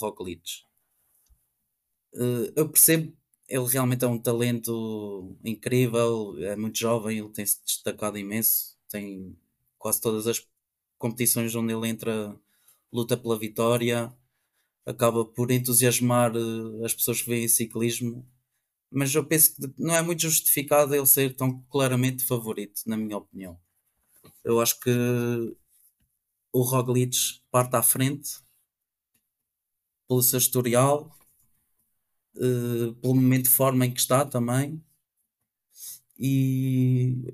Eh, 2.13 2.53
eu 2.55 2.69
percebo, 2.69 3.13
ele 3.47 3.65
realmente 3.67 4.03
é 4.05 4.07
um 4.07 4.19
talento 4.19 5.35
incrível, 5.43 6.35
é 6.43 6.55
muito 6.55 6.77
jovem, 6.77 7.19
ele 7.19 7.29
tem 7.29 7.45
se 7.45 7.63
destacado 7.63 8.17
imenso, 8.17 8.77
tem 8.89 9.37
quase 9.77 9.99
todas 10.01 10.27
as 10.27 10.45
competições 10.97 11.53
onde 11.55 11.73
ele 11.73 11.87
entra, 11.87 12.35
luta 12.91 13.17
pela 13.17 13.37
vitória, 13.39 14.13
acaba 14.85 15.25
por 15.25 15.51
entusiasmar 15.51 16.33
eh, 16.35 16.85
as 16.85 16.93
pessoas 16.95 17.21
que 17.23 17.29
veem 17.29 17.47
ciclismo, 17.49 18.27
mas 18.91 19.15
eu 19.15 19.25
penso 19.25 19.55
que 19.55 19.73
não 19.79 19.95
é 19.95 20.03
muito 20.03 20.21
justificado 20.23 20.95
ele 20.95 21.07
ser 21.07 21.35
tão 21.35 21.61
claramente 21.71 22.25
favorito, 22.25 22.81
na 22.87 22.97
minha 22.97 23.17
opinião. 23.17 23.59
Eu 24.43 24.59
acho 24.61 24.79
que 24.79 24.89
o 26.51 26.61
Roglic 26.61 27.41
parte 27.51 27.75
à 27.75 27.83
frente 27.83 28.39
pelo 30.07 30.21
seu 30.23 30.37
historial, 30.39 31.11
eh, 32.37 32.93
pelo 33.01 33.15
momento 33.15 33.43
de 33.45 33.49
forma 33.49 33.85
em 33.85 33.91
que 33.93 33.99
está 33.99 34.25
também. 34.25 34.81
E 36.17 37.33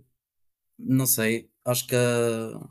não 0.77 1.05
sei, 1.07 1.49
acho 1.65 1.87
que 1.87 1.95
a- 1.95 2.69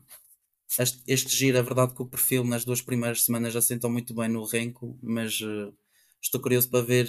este, 0.80 1.02
este 1.08 1.36
giro 1.36 1.58
é 1.58 1.62
verdade 1.62 1.94
que 1.94 2.02
o 2.02 2.06
perfil 2.06 2.44
nas 2.44 2.64
duas 2.64 2.82
primeiras 2.82 3.22
semanas 3.24 3.52
já 3.54 3.62
sentou 3.62 3.90
muito 3.90 4.14
bem 4.14 4.28
no 4.28 4.44
Renko, 4.44 4.98
mas 5.02 5.40
eh, 5.42 5.72
estou 6.22 6.40
curioso 6.40 6.70
para 6.70 6.84
ver 6.84 7.08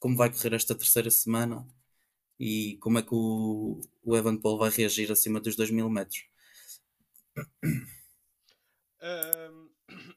como 0.00 0.16
vai 0.16 0.30
correr 0.32 0.54
esta 0.54 0.74
terceira 0.74 1.10
semana 1.10 1.66
e 2.42 2.76
como 2.78 2.98
é 2.98 3.02
que 3.04 3.14
o, 3.14 3.80
o 4.02 4.16
Evan 4.16 4.36
Paul 4.36 4.58
vai 4.58 4.68
reagir 4.70 5.12
acima 5.12 5.38
dos 5.40 5.54
2000 5.54 5.88
metros. 5.88 6.24
Ahm, 9.00 9.68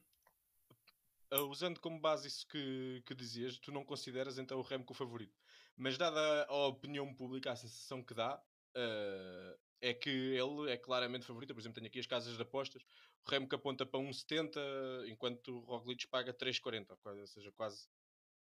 ah, 1.30 1.42
usando 1.42 1.80
como 1.80 2.00
base 2.00 2.26
isso 2.28 2.46
que, 2.48 3.02
que 3.06 3.14
dizias, 3.14 3.58
tu 3.58 3.70
não 3.72 3.84
consideras 3.84 4.38
então 4.38 4.58
o 4.58 4.62
Remco 4.62 4.92
o 4.92 4.96
favorito. 4.96 5.38
Mas 5.76 5.96
dada 5.98 6.46
a 6.48 6.66
opinião 6.66 7.14
pública, 7.14 7.52
a 7.52 7.56
sensação 7.56 8.02
que 8.02 8.14
dá, 8.14 8.42
ah, 8.74 9.56
é 9.80 9.94
que 9.94 10.10
ele 10.10 10.70
é 10.70 10.76
claramente 10.76 11.26
favorito. 11.26 11.54
Por 11.54 11.60
exemplo, 11.60 11.76
tenho 11.76 11.86
aqui 11.86 12.00
as 12.00 12.06
casas 12.06 12.34
de 12.36 12.42
apostas. 12.42 12.82
O 13.26 13.30
Remco 13.30 13.54
aponta 13.54 13.86
para 13.86 14.00
1,70, 14.00 14.60
enquanto 15.08 15.48
o 15.56 15.60
Roglic 15.60 16.06
paga 16.08 16.32
3,40. 16.32 16.96
quase- 17.02 17.20
Ou 17.20 17.26
seja, 17.26 17.52
quase, 17.52 17.88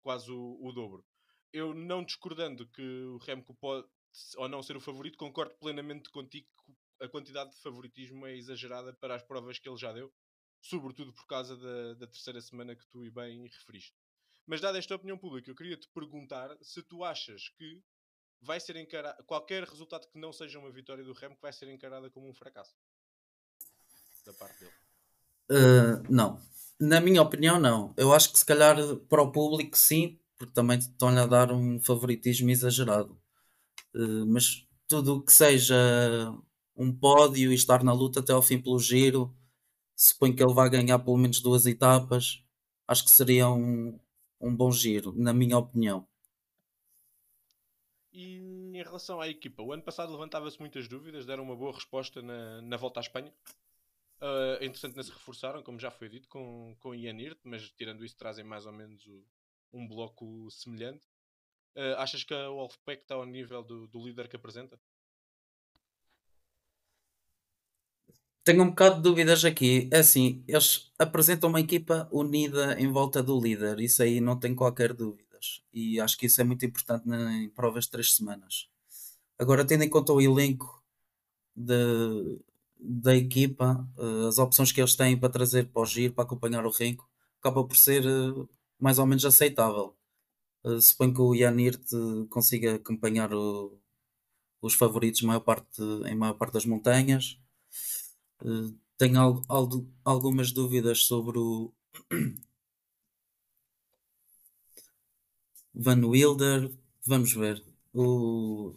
quase 0.01 0.32
o, 0.32 0.58
o 0.62 0.72
dobro. 0.72 1.06
Eu 1.55 1.74
não 1.74 2.03
discordando 2.03 2.67
que 2.67 2.81
o 2.81 3.17
Remco 3.17 3.53
pode 3.55 3.88
ou 4.38 4.47
não 4.47 4.63
ser 4.63 4.77
o 4.77 4.81
favorito, 4.81 5.17
concordo 5.17 5.55
plenamente 5.55 6.09
contigo 6.09 6.47
que 6.65 7.03
a 7.03 7.09
quantidade 7.09 7.51
de 7.51 7.62
favoritismo 7.62 8.25
é 8.25 8.35
exagerada 8.35 8.93
para 8.93 9.15
as 9.15 9.24
provas 9.24 9.59
que 9.59 9.67
ele 9.67 9.77
já 9.77 9.91
deu 9.91 10.13
sobretudo 10.65 11.13
por 11.13 11.27
causa 11.27 11.55
da, 11.55 11.93
da 11.93 12.07
terceira 12.07 12.41
semana 12.41 12.75
que 12.75 12.85
tu 12.88 13.05
e 13.05 13.12
bem 13.12 13.43
referiste. 13.43 13.93
Mas 14.47 14.62
dada 14.62 14.77
esta 14.77 14.95
opinião 14.95 15.17
pública, 15.17 15.50
eu 15.50 15.55
queria 15.55 15.77
te 15.77 15.88
perguntar 15.89 16.55
se 16.62 16.81
tu 16.83 17.03
achas 17.03 17.50
que 17.50 17.81
vai 18.41 18.59
ser 18.59 18.75
encarado 18.75 19.24
qualquer 19.25 19.63
resultado 19.63 20.07
que 20.07 20.19
não 20.19 20.33
seja 20.33 20.59
uma 20.59 20.71
vitória 20.71 21.03
do 21.03 21.15
que 21.15 21.41
vai 21.41 21.53
ser 21.53 21.67
encarada 21.69 22.09
como 22.09 22.29
um 22.29 22.33
fracasso 22.33 22.75
da 24.25 24.33
parte 24.33 24.59
dele. 24.59 24.74
Uh, 25.51 26.03
não. 26.09 26.41
Na 26.79 27.00
minha 27.00 27.21
opinião, 27.21 27.59
não. 27.59 27.93
Eu 27.95 28.12
acho 28.12 28.31
que 28.31 28.39
se 28.39 28.45
calhar 28.45 28.75
para 29.07 29.21
o 29.21 29.31
público 29.31 29.77
sim, 29.77 30.19
porque 30.38 30.54
também 30.54 30.77
estão-lhe 30.80 31.20
a 31.20 31.25
dar 31.27 31.51
um 31.51 31.80
favoritismo 31.82 32.50
exagerado. 32.50 33.20
Uh, 33.96 34.25
mas 34.27 34.68
tudo 34.88 35.18
o 35.18 35.24
que 35.24 35.34
seja 35.34 35.75
um 36.75 36.94
pódio 36.94 37.51
e 37.51 37.56
estar 37.56 37.84
na 37.84 37.94
luta 37.94 38.20
até 38.20 38.34
ao 38.34 38.42
fim 38.42 38.62
pelo 38.62 38.80
giro, 38.80 39.36
suponho 39.96 40.36
que 40.36 40.44
ele 40.44 40.54
vai 40.54 40.70
ganhar 40.70 41.00
pelo 41.00 41.18
menos 41.18 41.42
duas 41.42 41.65
etapas. 41.65 42.44
Acho 42.88 43.06
que 43.06 43.12
seria 43.12 43.50
um, 43.50 44.00
um 44.42 44.56
bom 44.56 44.72
giro, 44.72 45.13
na 45.18 45.34
minha 45.34 45.58
opinião. 45.58 46.08
E 48.12 48.38
em 48.74 48.82
relação 48.84 49.20
à 49.22 49.27
equipa, 49.27 49.62
o 49.62 49.72
ano 49.74 49.84
passado 49.84 50.12
levantava-se 50.12 50.60
muitas 50.60 50.88
dúvidas, 50.88 51.25
deram 51.25 51.44
uma 51.44 51.56
boa 51.56 51.74
resposta 51.74 52.22
na, 52.22 52.62
na 52.62 52.77
volta 52.77 53.00
à 53.00 53.01
Espanha. 53.01 53.34
Uh, 54.22 54.63
entretanto, 54.63 54.96
não 54.96 55.04
se 55.04 55.12
reforçaram, 55.12 55.62
como 55.63 55.80
já 55.80 55.92
foi 55.92 56.10
dito, 56.10 56.27
com, 56.30 56.75
com 56.80 56.96
Ian 56.96 57.20
Hirt, 57.20 57.39
mas 57.44 57.70
tirando 57.72 58.06
isso, 58.06 58.18
trazem 58.18 58.44
mais 58.46 58.65
ou 58.65 58.74
menos 58.74 59.06
o- 59.08 59.25
um 59.74 59.88
bloco 59.88 60.50
semelhante. 60.51 61.05
Uh, 61.75 61.95
achas 61.98 62.24
que 62.24 62.34
a 62.34 62.50
Wolfpack 62.50 63.01
está 63.01 63.15
ao 63.15 63.25
nível 63.25 63.63
do, 63.63 63.88
do 63.88 64.05
líder 64.05 64.27
que 64.27 64.36
apresenta? 64.36 64.79
Tenho 68.43 68.63
um 68.63 68.69
bocado 68.69 68.98
de 68.98 69.01
dúvidas 69.01 69.43
aqui. 69.43 69.89
É 69.91 70.00
assim, 70.00 70.43
eles 70.48 70.91
apresentam 71.00 71.50
uma 71.50 71.60
equipa 71.60 72.07
unida 72.12 72.79
em 72.79 72.91
volta 72.91 73.24
do 73.24 73.39
líder, 73.39 73.79
isso 73.79 74.03
aí 74.03 74.22
não 74.22 74.39
tem 74.39 74.53
qualquer 74.53 74.93
dúvidas. 74.93 75.63
E 75.74 76.00
acho 76.00 76.17
que 76.17 76.27
isso 76.27 76.39
é 76.41 76.43
muito 76.43 76.63
importante 76.65 77.07
na- 77.07 77.34
em 77.38 77.50
provas 77.50 77.86
de 77.86 77.91
três 77.91 78.13
semanas. 78.15 78.69
Agora, 79.39 79.65
tendo 79.65 79.84
em 79.84 79.89
conta 79.89 80.13
o 80.13 80.22
elenco 80.22 80.84
de- 81.55 82.39
da 82.79 83.15
equipa, 83.15 83.88
eh, 83.98 84.27
as 84.27 84.38
opções 84.39 84.72
que 84.72 84.81
eles 84.81 84.95
têm 84.95 85.17
para 85.19 85.29
trazer 85.29 85.67
para 85.72 85.81
o 85.81 85.86
giro, 85.86 86.13
para 86.13 86.24
acompanhar 86.25 86.65
o 86.65 86.72
Renko, 86.72 87.10
acaba 87.39 87.63
por 87.65 87.75
ser 87.77 88.05
eh, 88.05 88.48
mais 88.79 89.00
ou 89.00 89.05
menos 89.05 89.25
aceitável. 89.25 89.96
Eh, 90.65 90.82
suponho 90.82 91.13
que 91.15 91.22
o 91.22 91.36
eh, 91.36 92.27
consiga 92.29 92.75
acompanhar 92.75 93.34
o- 93.34 93.79
os 94.62 94.75
favoritos 94.75 95.22
maior 95.24 95.41
parte, 95.41 95.82
em 96.08 96.15
maior 96.15 96.36
parte 96.36 96.53
das 96.55 96.65
montanhas. 96.67 97.39
Uh, 98.41 98.74
tenho 98.98 99.20
al- 99.20 99.41
al- 99.50 99.86
algumas 100.05 100.51
dúvidas 100.51 101.00
sobre 101.05 101.38
o 101.39 101.74
Van 105.75 106.03
Wilder. 106.03 106.72
Vamos 107.05 107.34
ver. 107.34 107.63
O, 107.94 108.74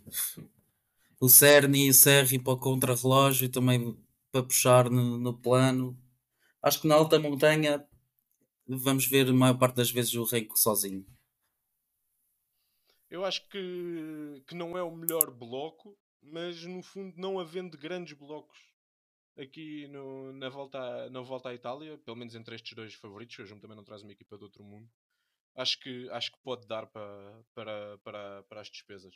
o 1.21 1.29
Cerny 1.29 1.87
e 1.87 1.91
o 1.91 1.95
Serri 1.95 2.39
para 2.39 2.53
o 2.53 2.59
contrarrelógio 2.59 3.49
também 3.49 3.97
para 4.33 4.43
puxar 4.43 4.91
no, 4.91 5.19
no 5.19 5.33
plano. 5.35 5.97
Acho 6.63 6.83
que 6.83 6.89
na 6.89 6.97
alta 6.97 7.19
montanha 7.21 7.87
vamos 8.69 9.07
ver 9.07 9.29
a 9.29 9.33
maior 9.33 9.59
parte 9.59 9.77
das 9.77 9.91
vezes 9.91 10.15
o 10.15 10.25
Renko 10.25 10.59
sozinho. 10.59 11.05
Eu 13.11 13.25
acho 13.25 13.49
que, 13.49 14.43
que 14.47 14.55
não 14.55 14.77
é 14.77 14.83
o 14.83 14.95
melhor 14.95 15.31
bloco, 15.31 15.97
mas 16.23 16.63
no 16.65 16.83
fundo, 16.83 17.17
não 17.17 17.39
havendo 17.39 17.79
grandes 17.79 18.17
blocos 18.17 18.59
aqui 19.39 19.89
no- 19.89 20.33
na, 20.35 20.49
volta 20.49 20.79
à, 20.79 21.11
na 21.11 21.21
volta 21.23 21.51
à 21.51 21.55
Itália, 21.55 21.99
pelo 21.99 22.17
menos 22.17 22.35
entre 22.35 22.55
estes 22.57 22.75
dois 22.75 22.95
favoritos, 22.95 23.39
o 23.41 23.47
João 23.47 23.61
também 23.61 23.77
não 23.77 23.85
traz 23.85 24.03
uma 24.03 24.13
equipa 24.13 24.39
de 24.39 24.45
outro 24.45 24.65
mundo, 24.65 24.91
acho 25.57 25.81
que, 25.81 26.09
acho 26.11 26.33
que 26.33 26.39
pode 26.43 26.67
dar 26.69 26.87
para, 26.89 27.45
para, 27.55 27.99
para, 28.01 28.43
para 28.45 28.61
as 28.63 28.71
despesas. 28.71 29.15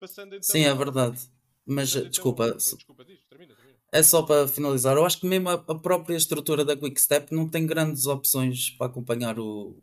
Passando 0.00 0.34
então. 0.36 0.60
Sim, 0.60 0.64
é 0.64 0.74
verdade. 0.74 1.18
Mas 1.64 1.94
então- 1.94 2.08
desculpa, 2.08 2.52
Desculpa, 2.52 3.04
diz, 3.04 3.20
termina, 3.28 3.54
termina. 3.54 3.78
É 3.92 4.02
só 4.02 4.22
para 4.22 4.48
finalizar, 4.48 4.96
eu 4.96 5.04
acho 5.04 5.20
que 5.20 5.26
mesmo 5.26 5.48
a, 5.50 5.54
a 5.54 5.74
própria 5.78 6.16
estrutura 6.16 6.64
da 6.64 6.76
Quickstep 6.76 7.32
não 7.34 7.48
tem 7.48 7.66
grandes 7.66 8.06
opções 8.06 8.70
para 8.70 8.86
acompanhar 8.86 9.38
o, 9.38 9.82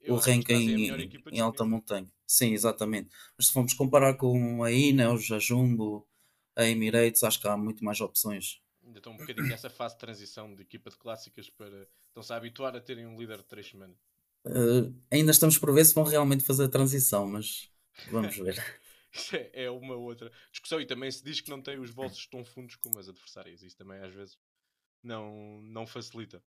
Eu 0.00 0.14
o 0.14 0.18
ranking 0.18 0.52
em, 0.52 1.20
em 1.32 1.40
alta 1.40 1.64
montanha. 1.64 2.10
Sim, 2.26 2.52
exatamente. 2.52 3.08
Mas 3.36 3.46
se 3.46 3.52
formos 3.52 3.72
comparar 3.74 4.14
com 4.14 4.62
a 4.62 4.70
Ineos, 4.70 5.30
a 5.32 5.38
Jumbo, 5.38 6.06
a 6.54 6.64
Emirates, 6.66 7.22
acho 7.24 7.40
que 7.40 7.48
há 7.48 7.56
muito 7.56 7.82
mais 7.82 8.00
opções. 8.00 8.60
Ainda 8.84 8.98
estão 8.98 9.12
um 9.12 9.16
bocadinho 9.16 9.46
nessa 9.48 9.70
fase 9.70 9.94
de 9.94 10.00
transição 10.00 10.54
de 10.54 10.62
equipa 10.62 10.90
de 10.90 10.96
clássicas 10.96 11.48
para. 11.50 11.88
Estão-se 12.06 12.32
a 12.32 12.36
habituar 12.36 12.76
a 12.76 12.80
terem 12.80 13.06
um 13.06 13.18
líder 13.18 13.38
de 13.38 13.44
3 13.44 13.66
semanas. 13.66 13.96
Eh, 14.46 14.92
ainda 15.10 15.30
estamos 15.30 15.56
por 15.58 15.72
ver 15.72 15.84
se 15.84 15.94
vão 15.94 16.04
realmente 16.04 16.44
fazer 16.44 16.64
a 16.64 16.68
transição, 16.68 17.26
mas 17.26 17.70
vamos 18.10 18.36
ver. 18.36 18.56
É, 19.32 19.64
é 19.64 19.70
uma 19.70 19.94
outra 19.94 20.30
discussão. 20.50 20.80
E 20.80 20.86
também 20.86 21.10
se 21.10 21.22
diz 21.22 21.40
que 21.40 21.50
não 21.50 21.60
tem 21.62 21.78
os 21.78 21.90
bolsos 21.90 22.26
tão 22.26 22.44
fundos 22.44 22.76
como 22.76 22.98
as 22.98 23.08
adversárias. 23.08 23.62
Isso 23.62 23.76
também 23.76 24.00
às 24.00 24.12
vezes 24.12 24.38
não, 25.02 25.60
não 25.62 25.86
facilita. 25.86 26.42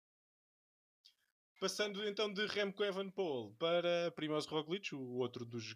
Passando 1.60 2.04
então 2.08 2.32
de 2.34 2.46
Remco 2.48 2.84
Evenepoel 2.84 3.56
para 3.60 4.12
Primoz 4.16 4.46
Roglic, 4.46 4.96
o 4.96 5.18
outro 5.18 5.46
dos 5.46 5.76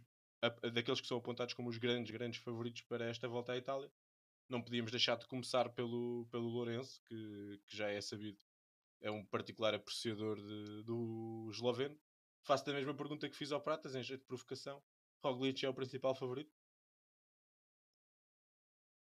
daqueles 0.74 1.02
que 1.02 1.08
são 1.08 1.18
apontados 1.18 1.54
como 1.54 1.70
os 1.70 1.78
grandes, 1.78 2.12
grandes 2.12 2.40
favoritos 2.42 2.82
para 2.82 3.06
esta 3.06 3.28
volta 3.28 3.54
à 3.54 3.58
Itália. 3.58 3.92
Não 4.48 4.62
podíamos 4.62 4.92
deixar 4.92 5.18
de 5.18 5.28
começar 5.28 5.70
pelo, 5.70 6.28
pelo 6.32 6.48
Lourenço, 6.48 7.02
que, 7.04 7.60
que 7.66 7.76
já 7.76 7.90
é 7.90 8.00
sabido, 8.00 8.38
é 9.02 9.10
um 9.10 9.26
particular 9.26 9.74
apreciador 9.74 10.38
de- 10.38 10.84
do 10.84 11.50
esloveno. 11.52 12.00
Faço 12.44 12.70
a 12.70 12.74
mesma 12.74 12.94
pergunta 12.94 13.28
que 13.28 13.36
fiz 13.36 13.52
ao 13.52 13.62
Pratas, 13.62 13.96
em 13.96 14.04
jeito 14.04 14.22
de 14.22 14.28
provocação. 14.28 14.84
Roglic 15.24 15.66
é 15.66 15.70
o 15.70 15.74
principal 15.74 16.14
favorito? 16.14 16.55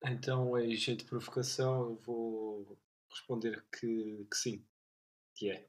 Então, 0.05 0.59
em 0.59 0.75
jeito 0.77 1.01
de 1.01 1.11
provocação, 1.11 1.91
eu 1.91 1.97
vou 1.97 2.79
responder 3.11 3.63
que, 3.71 4.27
que 4.31 4.37
sim, 4.37 4.65
que 5.35 5.51
é. 5.51 5.69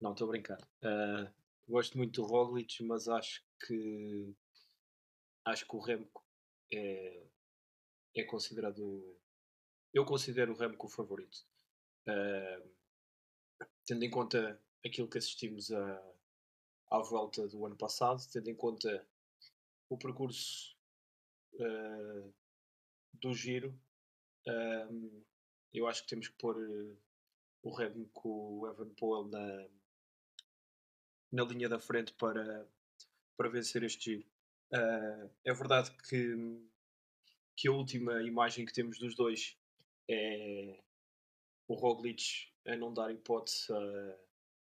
Não, 0.00 0.12
estou 0.12 0.28
a 0.28 0.30
brincar. 0.30 0.58
Ah, 0.82 1.32
gosto 1.68 1.96
muito 1.98 2.22
do 2.22 2.26
Roglic, 2.26 2.82
mas 2.84 3.08
acho 3.08 3.44
que 3.66 4.34
acho 5.44 5.66
que 5.66 5.76
o 5.76 5.80
Remco 5.80 6.24
é, 6.72 7.26
é 8.14 8.22
considerado. 8.24 9.18
Eu 9.92 10.04
considero 10.04 10.52
o 10.52 10.56
Remco 10.56 10.86
o 10.86 10.90
favorito. 10.90 11.44
Ah, 12.06 12.62
tendo 13.86 14.04
em 14.04 14.10
conta 14.10 14.60
aquilo 14.84 15.08
que 15.08 15.18
assistimos 15.18 15.72
à, 15.72 16.14
à 16.90 16.98
volta 17.00 17.48
do 17.48 17.66
ano 17.66 17.76
passado, 17.76 18.22
tendo 18.32 18.48
em 18.50 18.54
conta 18.54 19.06
o 19.88 19.98
percurso 19.98 20.76
ah, 21.60 22.30
do 23.20 23.32
giro, 23.34 23.78
ahm, 24.48 25.22
eu 25.72 25.86
acho 25.88 26.02
que 26.02 26.08
temos 26.08 26.28
que 26.28 26.36
pôr 26.38 26.56
eh, 26.58 26.96
o 27.62 27.74
Remco, 27.74 28.28
o 28.60 28.68
Evan 28.68 28.90
Powell 28.94 29.28
na, 29.28 29.68
na 31.32 31.44
linha 31.44 31.68
da 31.68 31.78
frente 31.78 32.12
para, 32.14 32.66
para 33.36 33.48
vencer 33.48 33.82
este 33.82 34.12
giro. 34.16 34.26
Ah, 34.72 35.28
é 35.44 35.52
verdade 35.52 35.90
que, 36.08 36.36
que 37.56 37.68
a 37.68 37.72
última 37.72 38.22
imagem 38.22 38.64
que 38.66 38.72
temos 38.72 38.98
dos 38.98 39.14
dois 39.14 39.56
é 40.08 40.80
o 41.68 41.74
Roglic 41.74 42.52
a 42.66 42.76
não 42.76 42.92
dar 42.92 43.12
hipótese 43.12 43.72
a- 43.72 44.18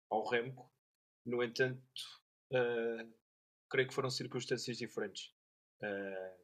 ao 0.10 0.28
Remco. 0.28 0.72
No 1.26 1.44
entanto, 1.44 1.82
ah, 2.54 3.08
creio 3.70 3.88
que 3.88 3.94
foram 3.96 4.10
circunstâncias 4.10 4.78
diferentes. 4.78 5.34
Ah, 5.82 6.38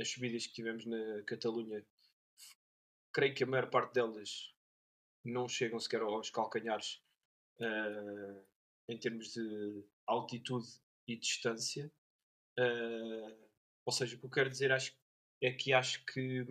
as 0.00 0.10
subidas 0.10 0.46
que 0.46 0.54
tivemos 0.54 0.84
na 0.86 1.22
Catalunha, 1.24 1.84
creio 3.12 3.34
que 3.34 3.44
a 3.44 3.46
maior 3.46 3.70
parte 3.70 3.94
delas 3.94 4.52
não 5.24 5.48
chegam 5.48 5.78
sequer 5.78 6.02
aos 6.02 6.30
calcanhares 6.30 7.02
ah, 7.60 8.42
em 8.88 8.98
termos 8.98 9.32
de 9.32 9.84
altitude 10.06 10.68
e 11.06 11.16
distância. 11.16 11.92
Ah, 12.58 13.36
ou 13.86 13.92
seja, 13.92 14.16
o 14.16 14.18
que 14.18 14.26
eu 14.26 14.30
quero 14.30 14.50
dizer 14.50 14.72
acho, 14.72 14.96
é 15.40 15.52
que 15.52 15.72
acho 15.72 16.04
que 16.06 16.44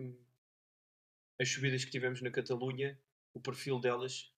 as 1.40 1.48
subidas 1.48 1.84
que 1.84 1.90
tivemos 1.90 2.22
na 2.22 2.30
Catalunha, 2.30 2.98
o 3.34 3.40
perfil 3.40 3.78
delas 3.78 4.32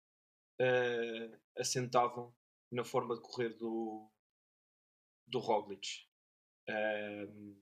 ah, 0.61 1.39
assentavam 1.59 2.35
na 2.71 2.85
forma 2.85 3.15
de 3.15 3.23
correr 3.23 3.51
do, 3.51 4.11
do 5.27 5.39
Roglic. 5.39 6.07
Ahm, 6.69 7.57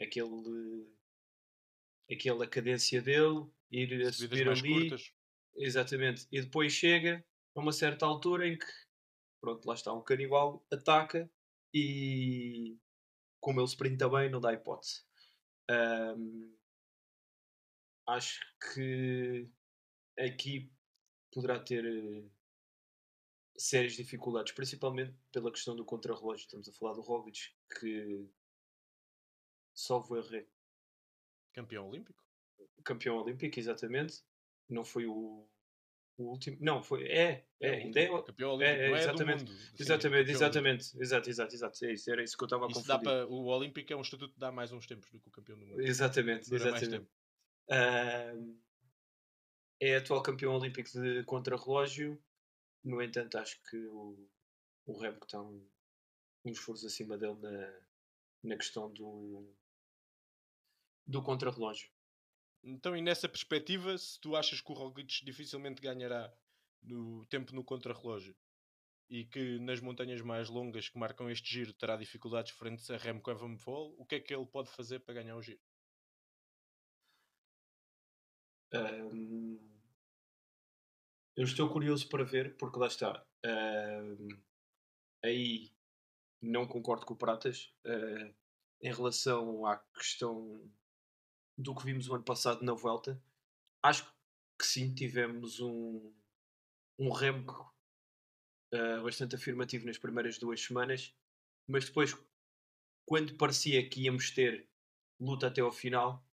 aquele, 0.00 0.86
aquela 2.10 2.46
cadência 2.46 3.00
dele, 3.00 3.46
ir 3.70 4.06
a 4.06 4.12
subir 4.12 4.48
ali, 4.48 4.88
curtas. 4.90 5.12
exatamente, 5.56 6.26
e 6.30 6.40
depois 6.40 6.72
chega 6.72 7.24
a 7.54 7.60
uma 7.60 7.72
certa 7.72 8.06
altura 8.06 8.48
em 8.48 8.58
que, 8.58 8.66
pronto, 9.40 9.66
lá 9.66 9.74
está 9.74 9.92
um 9.92 10.02
canibal, 10.02 10.66
ataca 10.72 11.30
e 11.72 12.78
como 13.40 13.60
ele 13.60 13.68
sprinta 13.68 14.08
bem, 14.08 14.30
não 14.30 14.40
dá 14.40 14.52
hipótese. 14.52 15.02
Ahm, 15.68 16.54
acho 18.06 18.40
que 18.72 19.48
aqui 20.18 20.72
poderá 21.32 21.58
ter 21.58 21.84
eh, 21.84 22.24
sérias 23.56 23.94
dificuldades, 23.94 24.52
principalmente 24.52 25.14
pela 25.32 25.50
questão 25.50 25.76
do 25.76 25.84
contrarrelógio. 25.84 26.44
Estamos 26.44 26.68
a 26.68 26.72
falar 26.72 26.94
do 26.94 27.02
Roglic, 27.02 27.52
que 27.78 28.28
salvo 29.74 30.16
erro 30.16 30.36
é 30.36 30.46
Campeão 31.52 31.88
olímpico. 31.88 32.22
campeão 32.84 33.16
olímpico, 33.18 33.58
exatamente. 33.58 34.22
Não 34.68 34.84
foi 34.84 35.06
o, 35.06 35.48
o 36.16 36.24
último. 36.24 36.56
Não, 36.60 36.82
foi. 36.82 37.04
É, 37.08 37.46
é, 37.60 37.70
o 37.70 37.74
ainda 37.74 38.00
é. 38.00 38.10
último 38.10 38.22
Campeão 38.24 38.50
olímpico. 38.54 38.80
é, 38.80 38.90
é 38.92 38.96
exatamente, 38.96 39.44
do 39.44 39.50
mundo. 39.52 39.58
Sim, 39.74 39.76
Exatamente, 39.78 40.30
olímpico. 40.30 40.30
exatamente. 40.30 40.98
Exato, 41.00 41.30
exato, 41.30 41.54
exato. 41.54 41.84
É 41.84 41.92
isso, 41.92 42.10
era 42.10 42.22
isso 42.24 42.36
que 42.36 42.44
eu 42.44 42.46
estava 42.46 42.66
a 42.66 42.68
Isso 42.68 42.80
confundir. 42.80 43.02
para, 43.02 43.26
o 43.28 43.44
Olímpico 43.46 43.92
é 43.92 43.96
um 43.96 44.00
estatuto 44.02 44.32
que 44.34 44.40
dá 44.40 44.50
mais 44.52 44.72
uns 44.72 44.86
tempos 44.86 45.10
do 45.10 45.20
que 45.20 45.28
o 45.28 45.32
campeão 45.32 45.58
do 45.58 45.66
mundo. 45.66 45.80
Exatamente, 45.82 46.48
Dura 46.48 46.68
exatamente. 46.68 47.08
Ahm, 47.70 48.58
é 49.80 49.96
atual 49.96 50.22
campeão 50.22 50.54
olímpico 50.56 50.90
de 50.90 51.24
contrarrelógio. 51.24 52.22
No 52.82 53.02
entanto, 53.02 53.38
acho 53.38 53.62
que 53.64 53.76
o, 53.86 54.28
o 54.86 54.98
Remco 54.98 55.24
está 55.26 55.40
um, 55.40 55.66
um 56.44 56.50
esforço 56.50 56.86
acima 56.86 57.16
dele 57.18 57.36
na, 57.40 57.80
na 58.42 58.56
questão 58.56 58.92
do, 58.92 59.54
do 61.06 61.22
contrarrelógio. 61.22 61.90
Então, 62.62 62.96
e 62.96 63.02
nessa 63.02 63.28
perspectiva, 63.28 63.96
se 63.98 64.18
tu 64.20 64.34
achas 64.34 64.60
que 64.60 64.72
o 64.72 64.74
Roglic 64.74 65.24
dificilmente 65.24 65.82
ganhará 65.82 66.32
no 66.82 67.26
tempo 67.26 67.54
no 67.54 67.62
contrarrelógio 67.62 68.34
e 69.08 69.24
que 69.26 69.58
nas 69.58 69.80
montanhas 69.80 70.22
mais 70.22 70.48
longas 70.48 70.88
que 70.88 70.98
marcam 70.98 71.30
este 71.30 71.52
giro 71.52 71.74
terá 71.74 71.96
dificuldades 71.96 72.52
frente 72.52 72.90
a 72.92 72.96
Remco 72.96 73.30
Evenepoel, 73.30 73.94
o 73.98 74.06
que 74.06 74.16
é 74.16 74.20
que 74.20 74.34
ele 74.34 74.46
pode 74.46 74.70
fazer 74.70 75.00
para 75.00 75.14
ganhar 75.14 75.36
o 75.36 75.42
giro? 75.42 75.60
Ahm, 78.72 79.58
eu 81.36 81.44
estou 81.44 81.68
curioso 81.70 82.08
para 82.08 82.24
ver, 82.24 82.56
porque 82.56 82.78
lá 82.78 82.86
está. 82.86 83.24
ahm, 83.44 84.28
aí 85.22 85.70
não 86.40 86.66
concordo 86.66 87.06
com 87.06 87.14
o 87.14 87.16
Pratas 87.16 87.72
ah, 87.84 88.32
em 88.80 88.92
relação 88.92 89.66
à 89.66 89.78
questão 89.78 90.70
do 91.56 91.74
que 91.74 91.84
vimos 91.84 92.08
o 92.08 92.14
ano 92.14 92.24
passado 92.24 92.64
na 92.64 92.74
volta. 92.74 93.22
Acho 93.82 94.04
que 94.58 94.66
sim, 94.66 94.94
tivemos 94.94 95.60
um, 95.60 96.12
um 96.98 97.10
Remco 97.10 97.74
ah, 98.72 99.00
bastante 99.02 99.36
afirmativo 99.36 99.86
nas 99.86 99.98
primeiras 99.98 100.38
duas 100.38 100.60
semanas, 100.60 101.14
mas 101.66 101.84
depois, 101.86 102.16
quando 103.06 103.36
parecia 103.36 103.88
que 103.88 104.02
íamos 104.02 104.30
ter 104.30 104.68
luta 105.20 105.46
até 105.46 105.60
ao 105.60 105.72
final, 105.72 106.26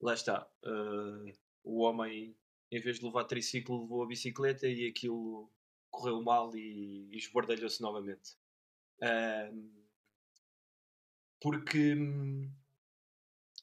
lá 0.00 0.14
está. 0.14 0.50
ah, 0.64 1.32
o 1.64 1.80
homem, 1.80 2.34
em 2.70 2.80
vez 2.80 2.98
de 2.98 3.04
levar 3.04 3.24
triciclo, 3.24 3.82
levou 3.82 4.02
a 4.02 4.06
bicicleta 4.06 4.66
e 4.66 4.86
aquilo 4.86 5.52
correu 5.90 6.22
mal 6.22 6.54
e, 6.56 7.08
e 7.12 7.16
esbardalhou-se 7.16 7.82
novamente. 7.82 8.36
Ahm, 9.02 9.70
porque, 11.40 11.94
hum, 11.94 12.50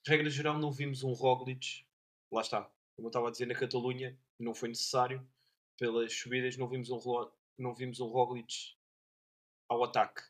regra 0.08 0.30
geral, 0.30 0.58
não 0.60 0.72
vimos 0.72 1.04
um 1.04 1.13
Roglic, 1.13 1.86
lá 2.32 2.41
está, 2.41 2.63
como 2.96 3.08
eu 3.08 3.10
estava 3.10 3.28
a 3.28 3.32
dizer, 3.32 3.46
na 3.46 3.56
Catalunha, 3.56 4.18
não 4.39 4.54
foi 4.54 4.70
necessário, 4.70 5.28
pelas 5.78 6.13
subidas, 6.13 6.58
não 6.58 6.68
vimos 6.68 6.89
um, 6.89 7.00
não 7.58 7.74
vimos 7.74 8.00
um 8.00 8.08
Roglic 8.08 8.76
ao 9.68 9.84
ataque. 9.84 10.22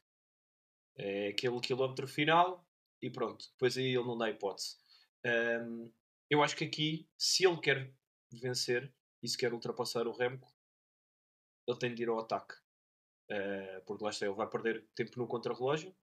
É 0.98 1.28
aquele 1.28 1.60
quilómetro 1.60 2.08
final 2.08 2.66
e 3.02 3.10
pronto, 3.10 3.50
depois 3.52 3.78
aí 3.78 3.88
ele 3.88 4.06
não 4.06 4.18
dá 4.18 4.30
hipótese. 4.30 4.78
Ahm, 5.26 5.92
eu 6.30 6.42
acho 6.42 6.56
que 6.56 6.64
aqui, 6.64 7.08
se 7.18 7.46
ele 7.46 7.60
quer 7.60 7.94
vencer 8.32 8.94
e 9.22 9.28
se 9.28 9.38
quer 9.38 9.54
ultrapassar 9.54 10.08
o 10.08 10.16
Remco, 10.16 10.52
ele 11.68 11.78
tem 11.78 11.94
de 11.94 12.04
ir 12.04 12.10
ao 12.10 12.20
ataque. 12.20 12.56
Ah, 13.30 13.82
porque 13.86 14.04
lá 14.04 14.10
está, 14.10 14.26
ele 14.26 14.36
vai 14.36 14.50
perder 14.50 14.88
tempo 14.96 15.20
no 15.20 15.28
contrarrelógio. 15.28 15.96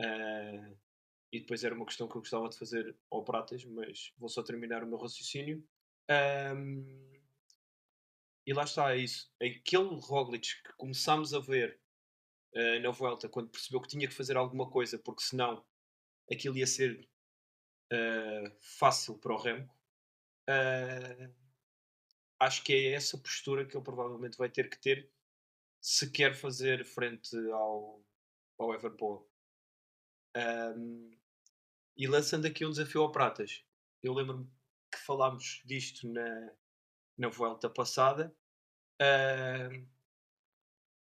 Ah, 0.00 0.70
e 1.32 1.40
depois 1.40 1.64
era 1.64 1.74
uma 1.74 1.86
questão 1.86 2.08
que 2.08 2.16
eu 2.16 2.20
gostava 2.20 2.48
de 2.48 2.58
fazer 2.58 2.96
ao 3.10 3.24
Pratas, 3.24 3.64
mas 3.64 4.12
vou 4.16 4.28
só 4.28 4.42
terminar 4.42 4.82
o 4.82 4.86
meu 4.86 4.98
raciocínio. 4.98 5.66
Ahm, 6.08 6.84
e 8.46 8.52
lá 8.52 8.64
está, 8.64 8.94
é 8.94 8.98
isso. 8.98 9.32
Aquele 9.42 9.98
Roglic 10.00 10.62
que 10.62 10.72
começámos 10.76 11.34
a 11.34 11.40
ver 11.40 11.80
ah, 12.54 12.78
na 12.80 12.90
volta, 12.90 13.28
quando 13.28 13.50
percebeu 13.50 13.80
que 13.80 13.88
tinha 13.88 14.08
que 14.08 14.14
fazer 14.14 14.36
alguma 14.36 14.70
coisa, 14.70 14.98
porque 14.98 15.22
senão 15.22 15.64
aquilo 16.30 16.56
ia 16.56 16.66
ser 16.66 17.08
ah, 17.92 18.50
fácil 18.60 19.18
para 19.18 19.34
o 19.34 19.36
Remco. 19.36 19.74
Ah, 20.48 21.30
acho 22.40 22.62
que 22.64 22.72
é 22.72 22.92
essa 22.92 23.18
postura 23.18 23.66
que 23.66 23.76
ele 23.76 23.84
provavelmente 23.84 24.38
vai 24.38 24.48
ter 24.48 24.70
que 24.70 24.78
ter 24.80 25.10
se 25.80 26.10
quer 26.10 26.34
fazer 26.34 26.84
frente 26.84 27.36
ao, 27.50 28.02
ao 28.58 28.74
Everpool. 28.74 29.28
Um, 30.36 31.10
e 31.96 32.06
lançando 32.06 32.46
aqui 32.46 32.64
um 32.64 32.70
desafio 32.70 33.02
ao 33.02 33.10
Pratas. 33.10 33.64
Eu 34.02 34.12
lembro-me 34.12 34.46
que 34.92 34.98
falámos 34.98 35.62
disto 35.64 36.06
na, 36.06 36.52
na 37.16 37.28
volta 37.28 37.70
passada. 37.70 38.34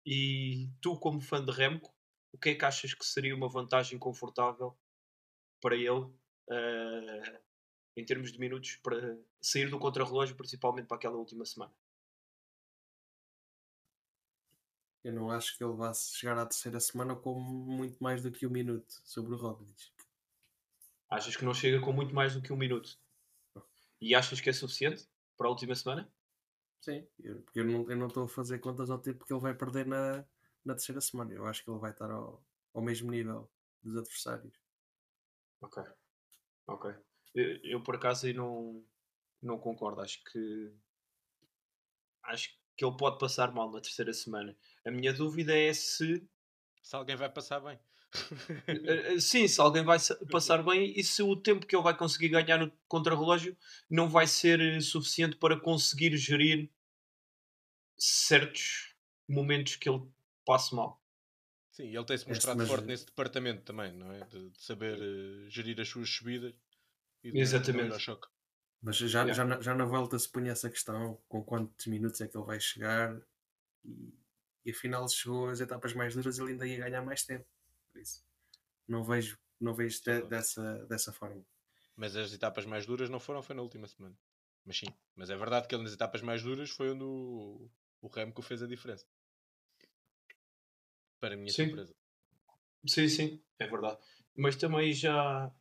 E 0.05 0.69
tu, 0.81 0.97
como 0.97 1.21
fã 1.21 1.43
de 1.43 1.51
Remco, 1.51 1.93
o 2.31 2.37
que 2.37 2.49
é 2.49 2.55
que 2.55 2.65
achas 2.65 2.93
que 2.93 3.05
seria 3.05 3.35
uma 3.35 3.49
vantagem 3.49 3.99
confortável 3.99 4.77
para 5.61 5.75
ele 5.75 5.89
uh, 5.89 7.39
em 7.95 8.05
termos 8.05 8.31
de 8.31 8.39
minutos 8.39 8.77
para 8.77 9.17
sair 9.41 9.69
do 9.69 9.79
contrarrelógio, 9.79 10.35
principalmente 10.35 10.87
para 10.87 10.97
aquela 10.97 11.17
última 11.17 11.45
semana. 11.45 11.73
Eu 15.03 15.13
não 15.13 15.31
acho 15.31 15.57
que 15.57 15.63
ele 15.63 15.73
vá 15.73 15.93
chegar 15.93 16.37
à 16.37 16.45
terceira 16.45 16.79
semana 16.79 17.15
com 17.15 17.39
muito 17.39 18.01
mais 18.03 18.21
do 18.21 18.31
que 18.31 18.45
um 18.45 18.49
minuto 18.49 19.01
sobre 19.03 19.33
o 19.33 19.37
Roglic. 19.37 19.91
Achas 21.09 21.35
que 21.35 21.45
não 21.45 21.53
chega 21.53 21.79
com 21.79 21.91
muito 21.91 22.13
mais 22.13 22.35
do 22.35 22.41
que 22.41 22.53
um 22.53 22.57
minuto? 22.57 22.99
E 24.01 24.13
achas 24.13 24.39
que 24.39 24.49
é 24.49 24.53
suficiente 24.53 25.07
para 25.37 25.47
a 25.47 25.49
última 25.49 25.75
semana? 25.75 26.11
Sim, 26.81 27.05
eu, 27.19 27.41
porque 27.41 27.59
eu 27.59 27.65
não, 27.65 28.07
estou 28.07 28.23
a 28.23 28.29
fazer 28.29 28.59
contas 28.59 28.89
ao 28.89 28.99
tempo 28.99 29.25
que 29.25 29.33
ele 29.33 29.41
vai 29.41 29.53
perder 29.53 29.85
na, 29.85 30.25
na 30.63 30.75
terceira 30.75 31.01
semana. 31.01 31.33
Eu 31.33 31.45
acho 31.45 31.63
que 31.63 31.69
ele 31.69 31.79
vai 31.79 31.91
estar 31.91 32.09
ao, 32.09 32.43
ao 32.73 32.81
mesmo 32.81 33.11
nível 33.11 33.49
dos 33.81 33.97
adversários. 33.97 34.53
Ok. 35.61 35.83
Ok. 36.67 36.95
Eu, 37.35 37.59
eu 37.63 37.83
por 37.83 37.95
acaso 37.95 38.27
aí 38.27 38.33
não, 38.33 38.83
não 39.41 39.59
concordo. 39.59 40.01
Acho 40.01 40.23
que 40.23 40.73
acho 42.23 42.57
que 42.77 42.85
ele 42.85 42.95
pode 42.95 43.19
passar 43.19 43.51
mal 43.51 43.69
na 43.71 43.81
terceira 43.81 44.13
semana. 44.13 44.55
A 44.85 44.91
minha 44.91 45.13
dúvida 45.13 45.57
é 45.57 45.73
se. 45.73 46.23
Se 46.81 46.95
alguém 46.95 47.15
vai 47.15 47.29
passar 47.29 47.59
bem. 47.59 47.79
Eh, 48.67 49.13
eh, 49.15 49.19
sim, 49.19 49.47
se 49.47 49.61
alguém 49.61 49.83
vai 49.83 49.97
passar 50.31 50.63
bem 50.63 50.93
e 50.97 51.03
se 51.03 51.21
o 51.21 51.35
tempo 51.35 51.65
que 51.65 51.75
ele 51.75 51.83
vai 51.83 51.95
conseguir 51.95 52.29
ganhar 52.29 52.57
no 52.57 52.71
contrarrelógio 52.87 53.55
não 53.89 54.09
vai 54.09 54.25
ser 54.25 54.59
eh, 54.59 54.81
suficiente 54.81 55.35
para 55.35 55.59
conseguir 55.59 56.15
gerir 56.17 56.69
certos 57.97 58.95
momentos 59.27 59.75
que 59.75 59.89
ele 59.89 60.01
passe 60.45 60.73
mal. 60.73 60.99
Sim, 61.71 61.95
ele 61.95 62.05
tem-se 62.05 62.27
mostrado 62.27 62.65
forte 62.65 62.85
nesse 62.85 63.05
departamento 63.05 63.61
também, 63.61 63.93
não 63.93 64.11
é? 64.11 64.25
De, 64.25 64.49
de 64.49 64.61
saber 64.61 64.97
uh, 64.99 65.49
gerir 65.49 65.79
as 65.79 65.87
suas 65.87 66.09
subidas 66.09 66.53
e 67.23 67.31
de 67.31 67.39
Exatamente. 67.39 67.93
Ao 67.93 67.99
choque. 67.99 68.27
Mas 68.81 68.97
já, 68.97 69.21
yeah. 69.21 69.33
já, 69.33 69.45
na, 69.45 69.61
já 69.61 69.75
na 69.75 69.85
volta 69.85 70.17
se 70.17 70.27
punha 70.27 70.51
essa 70.51 70.69
questão: 70.69 71.21
com 71.27 71.43
quantos 71.43 71.85
minutos 71.87 72.19
é 72.21 72.27
que 72.27 72.35
ele 72.35 72.45
vai 72.45 72.59
chegar? 72.59 73.21
E, 73.85 74.13
e 74.65 74.71
afinal 74.71 75.07
chegou 75.07 75.49
às 75.49 75.59
etapas 75.59 75.93
mais 75.93 76.15
duras 76.15 76.37
ele 76.39 76.51
ainda 76.51 76.67
ia 76.67 76.77
ganhar 76.77 77.01
mais 77.01 77.23
tempo. 77.23 77.45
Por 77.91 78.01
isso, 78.01 78.23
não 78.87 79.03
vejo, 79.03 79.37
não 79.59 79.73
vejo 79.73 80.01
de, 80.03 80.21
dessa, 80.23 80.85
dessa 80.85 81.11
forma. 81.13 81.43
Mas 81.95 82.15
as 82.15 82.33
etapas 82.33 82.65
mais 82.65 82.85
duras 82.85 83.09
não 83.09 83.19
foram, 83.19 83.41
foi 83.41 83.55
na 83.55 83.61
última 83.61 83.87
semana. 83.87 84.17
Mas 84.65 84.77
sim, 84.77 84.87
mas 85.15 85.29
é 85.29 85.37
verdade 85.37 85.67
que 85.67 85.75
ele 85.75 85.83
nas 85.83 85.93
etapas 85.93 86.21
mais 86.21 86.43
duras 86.43 86.69
foi 86.69 86.91
onde 86.91 87.03
o, 87.03 87.69
o 88.01 88.07
Remco 88.07 88.41
fez 88.41 88.61
a 88.61 88.67
diferença. 88.67 89.05
Para 91.19 91.33
a 91.33 91.37
minha 91.37 91.51
sim. 91.51 91.65
surpresa. 91.65 91.93
Sim, 92.87 93.09
sim, 93.09 93.43
é 93.59 93.67
verdade. 93.67 93.99
Mas 94.37 94.55
também 94.55 94.93
já. 94.93 95.51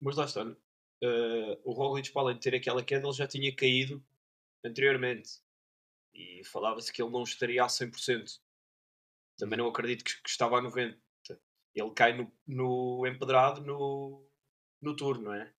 Mas 0.00 0.16
lá 0.16 0.24
está. 0.24 0.44
Uh, 0.44 1.58
o 1.64 1.72
Roglic, 1.72 2.12
para 2.12 2.22
além 2.22 2.36
de 2.36 2.42
ter 2.42 2.54
aquela 2.54 2.82
queda, 2.82 3.06
ele 3.06 3.16
já 3.16 3.26
tinha 3.26 3.54
caído 3.54 4.04
anteriormente. 4.64 5.40
E 6.18 6.42
falava-se 6.44 6.92
que 6.92 7.00
ele 7.00 7.12
não 7.12 7.22
estaria 7.22 7.62
a 7.62 7.68
100%. 7.68 8.40
Também 9.36 9.56
não 9.56 9.68
acredito 9.68 10.02
que, 10.02 10.20
que 10.20 10.28
estava 10.28 10.58
a 10.58 10.62
90%. 10.62 10.98
Ele 11.74 11.90
cai 11.92 12.16
no, 12.16 12.32
no 12.44 13.06
empedrado 13.06 13.60
no, 13.60 14.28
no 14.82 14.96
tour, 14.96 15.20
não 15.20 15.32
é? 15.32 15.54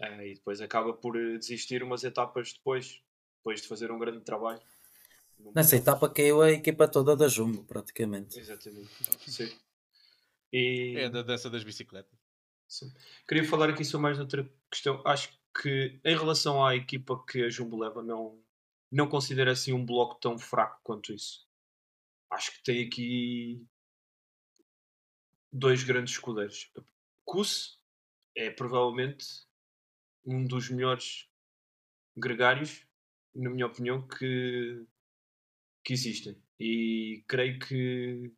Uh, 0.00 0.22
e 0.22 0.34
depois 0.34 0.62
acaba 0.62 0.94
por 0.94 1.12
desistir 1.38 1.82
umas 1.82 2.04
etapas 2.04 2.54
depois, 2.54 3.02
depois 3.36 3.60
de 3.60 3.68
fazer 3.68 3.90
um 3.90 3.98
grande 3.98 4.24
trabalho. 4.24 4.62
Nessa 5.54 5.76
etapa 5.76 6.08
caiu 6.08 6.40
a 6.40 6.50
equipa 6.50 6.88
toda 6.88 7.14
da 7.14 7.28
Jumbo, 7.28 7.64
praticamente. 7.64 8.38
Exatamente. 8.38 8.88
Sim. 9.30 9.52
E... 10.50 10.94
É 10.96 11.10
da 11.10 11.22
dança 11.22 11.50
das 11.50 11.64
bicicletas. 11.64 12.18
Sim. 12.66 12.90
Queria 13.28 13.44
falar 13.44 13.68
aqui 13.68 13.84
só 13.84 13.98
mais 13.98 14.18
outra 14.18 14.50
questão. 14.70 15.02
Acho 15.04 15.38
que 15.60 16.00
em 16.02 16.16
relação 16.16 16.64
à 16.64 16.74
equipa 16.74 17.22
que 17.26 17.42
a 17.44 17.50
Jumbo 17.50 17.78
leva, 17.78 18.02
não, 18.02 18.41
não 18.92 19.08
considero 19.08 19.50
assim 19.50 19.72
um 19.72 19.84
bloco 19.84 20.20
tão 20.20 20.38
fraco 20.38 20.78
quanto 20.84 21.14
isso. 21.14 21.48
Acho 22.30 22.52
que 22.52 22.62
tem 22.62 22.86
aqui 22.86 23.66
dois 25.50 25.82
grandes 25.82 26.12
escudeiros. 26.12 26.70
Kuss 27.24 27.80
é 28.36 28.50
provavelmente 28.50 29.26
um 30.24 30.44
dos 30.44 30.68
melhores 30.68 31.28
gregários, 32.16 32.86
na 33.34 33.48
minha 33.48 33.66
opinião, 33.66 34.06
que, 34.06 34.84
que 35.82 35.94
existem. 35.94 36.40
E 36.60 37.24
creio 37.26 37.58
que, 37.58 38.30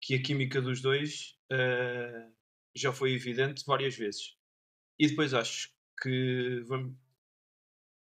que 0.00 0.14
a 0.14 0.22
química 0.22 0.62
dos 0.62 0.80
dois 0.80 1.38
uh, 1.52 2.32
já 2.74 2.92
foi 2.92 3.12
evidente 3.12 3.64
várias 3.66 3.96
vezes. 3.96 4.36
E 4.98 5.08
depois 5.08 5.34
acho 5.34 5.72
que 6.00 6.62
vamos, 6.66 6.94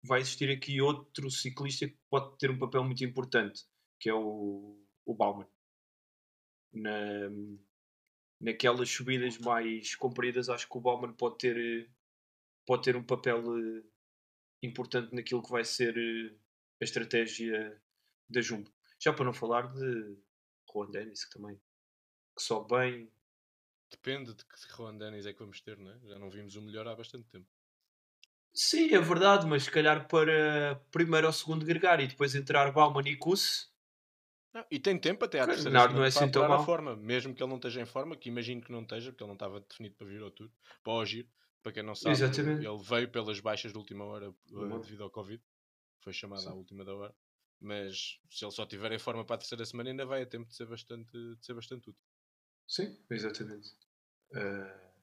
vai 0.03 0.19
existir 0.21 0.49
aqui 0.49 0.81
outro 0.81 1.29
ciclista 1.29 1.87
que 1.87 1.97
pode 2.09 2.37
ter 2.37 2.51
um 2.51 2.59
papel 2.59 2.83
muito 2.83 3.03
importante, 3.03 3.63
que 3.99 4.09
é 4.09 4.13
o, 4.13 4.77
o 5.05 5.13
Bauman. 5.15 5.47
Na, 6.73 7.29
naquelas 8.41 8.89
subidas 8.89 9.37
mais 9.37 9.95
compridas, 9.95 10.49
acho 10.49 10.67
que 10.67 10.77
o 10.77 10.81
Bauman 10.81 11.13
pode 11.13 11.37
ter, 11.37 11.89
pode 12.65 12.83
ter 12.83 12.95
um 12.95 13.03
papel 13.03 13.41
uh, 13.45 13.83
importante 14.61 15.15
naquilo 15.15 15.43
que 15.43 15.51
vai 15.51 15.63
ser 15.63 15.97
uh, 15.97 16.39
a 16.81 16.83
estratégia 16.83 17.81
da 18.29 18.41
Jumbo. 18.41 18.71
Já 18.99 19.13
para 19.13 19.25
não 19.25 19.33
falar 19.33 19.73
de 19.73 20.17
Juan 20.71 20.89
Dennis, 20.89 21.25
que 21.25 21.37
também 21.37 21.61
que 22.35 22.41
sobe 22.41 22.75
bem. 22.75 23.11
Depende 23.91 24.33
de 24.33 24.43
que 24.43 24.75
Juan 24.75 24.97
Dennis 24.97 25.25
é 25.25 25.33
que 25.33 25.39
vamos 25.39 25.61
ter, 25.61 25.77
não 25.77 25.91
é? 25.91 25.99
Já 26.07 26.17
não 26.17 26.29
vimos 26.29 26.55
o 26.55 26.61
melhor 26.61 26.87
há 26.87 26.95
bastante 26.95 27.29
tempo. 27.29 27.47
Sim, 28.53 28.93
é 28.93 28.99
verdade, 28.99 29.47
mas 29.47 29.63
se 29.63 29.71
calhar 29.71 30.07
para 30.07 30.75
primeiro 30.91 31.27
ou 31.27 31.33
segundo 31.33 31.65
gregário 31.65 32.03
e 32.03 32.07
depois 32.07 32.35
entrar 32.35 32.71
Bauman 32.71 33.03
e 33.07 33.15
Kuss. 33.15 33.71
Não, 34.53 34.63
e 34.69 34.79
tem 34.79 34.99
tempo 34.99 35.25
até 35.25 35.39
à 35.39 35.47
terceira 35.47 35.71
não, 35.71 35.93
não 35.93 36.03
é 36.03 36.07
assim 36.07 36.29
tão 36.29 36.47
mal. 36.47 36.63
forma, 36.63 36.95
mesmo 36.95 37.33
que 37.33 37.41
ele 37.41 37.49
não 37.49 37.55
esteja 37.55 37.81
em 37.81 37.85
forma, 37.85 38.15
que 38.15 38.29
imagino 38.29 38.61
que 38.61 38.71
não 38.71 38.83
esteja, 38.83 39.11
porque 39.11 39.23
ele 39.23 39.29
não 39.29 39.33
estava 39.33 39.59
definido 39.59 39.95
para 39.95 40.05
vir 40.05 40.21
ao 40.21 40.29
tour, 40.29 40.51
para 40.83 40.93
o 40.93 41.05
giro. 41.05 41.27
Para 41.63 41.71
quem 41.71 41.81
não 41.81 41.95
sabe, 41.95 42.15
Exatamente. 42.15 42.67
ele 42.67 42.83
veio 42.83 43.09
pelas 43.09 43.39
baixas 43.39 43.71
de 43.71 43.77
última 43.77 44.03
hora 44.03 44.29
uh, 44.29 44.79
devido 44.79 45.03
ao 45.03 45.09
Covid. 45.09 45.41
Foi 46.01 46.13
chamado 46.13 46.41
Sim. 46.41 46.49
à 46.49 46.53
última 46.53 46.83
da 46.85 46.93
hora. 46.93 47.15
Mas 47.59 48.19
se 48.29 48.43
ele 48.43 48.51
só 48.51 48.63
estiver 48.63 48.91
em 48.91 48.99
forma 48.99 49.25
para 49.25 49.35
a 49.35 49.39
terceira 49.39 49.65
semana, 49.65 49.89
ainda 49.89 50.05
vai 50.05 50.21
a 50.21 50.25
tempo 50.25 50.49
de 50.49 50.55
ser 50.55 50.67
bastante, 50.67 51.11
de 51.11 51.45
ser 51.45 51.53
bastante 51.53 51.89
útil. 51.89 52.03
Sim, 52.67 52.97
exatamente. 53.09 53.69
Uh, 54.31 54.93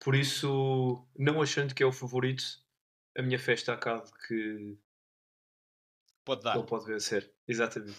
por 0.00 0.14
isso, 0.14 1.06
não 1.16 1.40
achando 1.40 1.74
que 1.74 1.82
é 1.82 1.86
o 1.86 1.92
favorito, 1.92 2.63
a 3.16 3.22
minha 3.22 3.38
fé 3.38 3.52
está 3.54 3.76
cá 3.76 3.98
de 3.98 4.12
que 4.26 4.78
pode 6.24 6.42
dar. 6.42 6.56
Ele 6.56 6.66
pode 6.66 6.86
vencer. 6.86 7.32
Exatamente. 7.46 7.98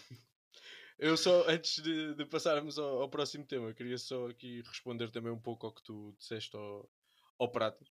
Eu 0.98 1.18
só, 1.18 1.48
antes 1.50 1.84
de, 1.84 2.16
de 2.16 2.26
passarmos 2.26 2.80
ao, 2.80 3.02
ao, 3.02 3.10
próximo 3.10 3.46
tema, 3.46 3.74
queria 3.74 3.98
só 3.98 4.28
aqui 4.28 4.62
responder 4.62 5.12
também 5.12 5.32
um 5.32 5.40
pouco 5.40 5.66
ao 5.66 5.74
que 5.74 5.84
tu 5.84 6.16
disseste 6.18 6.56
ao, 6.56 6.90
ao 7.38 7.52
Pratas. 7.52 7.88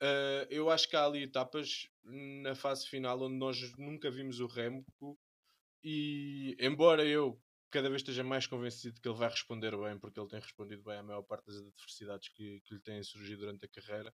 Uh, 0.00 0.46
eu 0.50 0.70
acho 0.70 0.88
que 0.88 0.96
há 0.96 1.04
ali 1.04 1.24
etapas 1.24 1.88
na 2.04 2.54
fase 2.54 2.86
final 2.86 3.20
onde 3.22 3.36
nós 3.36 3.76
nunca 3.76 4.10
vimos 4.10 4.38
o 4.38 4.46
Remco 4.46 5.18
e 5.82 6.56
embora 6.60 7.04
eu 7.04 7.40
cada 7.70 7.88
vez 7.88 8.02
esteja 8.02 8.22
mais 8.22 8.46
convencido 8.46 9.00
que 9.00 9.08
ele 9.08 9.18
vai 9.18 9.28
responder 9.28 9.76
bem, 9.76 9.98
porque 9.98 10.18
ele 10.20 10.28
tem 10.28 10.38
respondido 10.38 10.82
bem 10.84 10.98
à 10.98 11.02
maior 11.02 11.22
parte 11.22 11.46
das 11.46 11.56
adversidades 11.56 12.28
que, 12.28 12.60
que 12.60 12.74
lhe 12.74 12.80
têm 12.80 13.02
surgido 13.02 13.40
durante 13.40 13.64
a 13.64 13.68
carreira, 13.68 14.14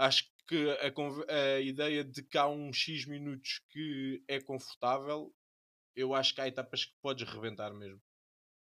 acho 0.00 0.24
que 0.48 0.70
a, 0.70 1.56
a, 1.56 1.60
ideia 1.60 2.02
de 2.02 2.22
que 2.22 2.38
há 2.38 2.48
um 2.48 2.72
X 2.72 3.06
minutos 3.06 3.60
que 3.70 4.22
é 4.26 4.40
confortável, 4.40 5.34
eu 5.94 6.14
acho 6.14 6.34
que 6.34 6.40
há 6.40 6.48
etapas 6.48 6.84
que 6.84 6.94
podes 7.02 7.28
rebentar 7.28 7.72
mesmo. 7.74 8.00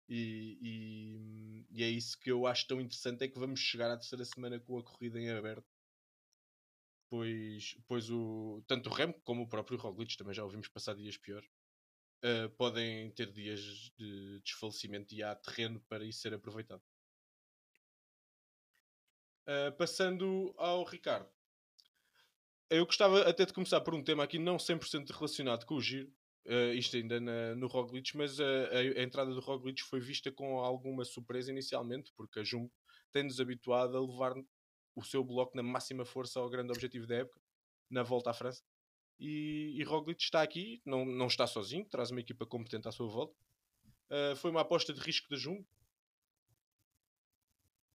E, 0.08 0.58
e, 0.60 1.66
e, 1.70 1.84
é 1.84 1.88
isso 1.88 2.18
que 2.18 2.30
eu 2.30 2.46
acho 2.46 2.66
tão 2.66 2.80
interessante: 2.80 3.24
é 3.24 3.28
que 3.28 3.38
vamos 3.38 3.60
chegar 3.60 3.90
à 3.90 3.96
terceira 3.96 4.24
semana 4.24 4.58
com 4.60 4.78
a 4.78 4.82
corrida 4.82 5.20
em 5.20 5.30
aberto. 5.30 5.66
Pois, 7.08 7.76
pois 7.88 8.10
o, 8.10 8.62
tanto 8.66 8.88
o 8.88 8.92
Remo 8.92 9.14
como 9.24 9.42
o 9.42 9.48
próprio 9.48 9.78
Roglic 9.78 10.16
também 10.16 10.34
já 10.34 10.44
ouvimos 10.44 10.68
passar 10.68 10.94
dias 10.94 11.16
piores 11.16 11.48
uh, 12.24 12.50
podem 12.56 13.10
ter 13.12 13.32
dias 13.32 13.60
de 13.98 14.40
desfalecimento 14.40 15.14
e 15.14 15.22
há 15.22 15.34
terreno 15.34 15.80
para 15.88 16.04
isso 16.04 16.20
ser 16.20 16.34
aproveitado. 16.34 16.82
Uh, 19.46 19.72
passando 19.76 20.54
ao 20.56 20.84
Ricardo. 20.84 21.28
Eu 22.68 22.86
gostava 22.86 23.22
até 23.22 23.44
de 23.44 23.52
começar 23.52 23.80
por 23.80 23.94
um 23.94 24.02
tema 24.02 24.22
aqui 24.22 24.38
não 24.38 24.56
100% 24.56 25.10
relacionado 25.10 25.64
com 25.64 25.74
o 25.74 25.80
giro, 25.80 26.08
uh, 26.46 26.72
isto 26.72 26.96
ainda 26.96 27.20
na, 27.20 27.56
no 27.56 27.66
Roglic, 27.66 28.16
mas 28.16 28.38
a, 28.38 28.44
a, 28.44 28.78
a, 28.78 29.02
entrada 29.02 29.34
do 29.34 29.40
Roglic 29.40 29.82
foi 29.82 29.98
vista 29.98 30.30
com 30.30 30.60
alguma 30.60 31.04
surpresa 31.04 31.50
inicialmente, 31.50 32.12
porque 32.16 32.40
a 32.40 32.44
Jumbo 32.44 32.70
tem-nos 33.10 33.40
habituado 33.40 33.96
a 33.96 34.00
levar 34.00 34.34
o 34.94 35.02
seu 35.02 35.24
bloco 35.24 35.56
na 35.56 35.62
máxima 35.62 36.04
força 36.04 36.38
ao 36.38 36.48
grande 36.48 36.70
objetivo 36.70 37.06
da 37.06 37.16
época, 37.16 37.40
na 37.90 38.02
volta 38.02 38.30
à 38.30 38.34
França. 38.34 38.62
E, 39.18 39.74
e 39.76 39.82
Roglic 39.82 40.22
está 40.22 40.40
aqui, 40.40 40.80
não, 40.84 41.04
não 41.04 41.26
está 41.26 41.46
sozinho, 41.46 41.84
traz 41.86 42.10
uma 42.10 42.20
equipa 42.20 42.46
competente 42.46 42.88
à 42.88 42.92
sua 42.92 43.08
volta. 43.08 43.34
Uh, 44.10 44.34
foi 44.36 44.50
uma 44.50 44.62
aposta 44.62 44.92
de 44.92 45.00
risco 45.00 45.28
da 45.28 45.36
Jumbo? 45.36 45.66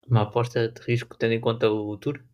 Uma 0.08 0.22
aposta 0.22 0.68
de 0.68 0.80
risco 0.82 1.16
tendo 1.16 1.32
em 1.32 1.40
conta 1.40 1.68
o 1.70 1.96
Tour? 1.98 2.24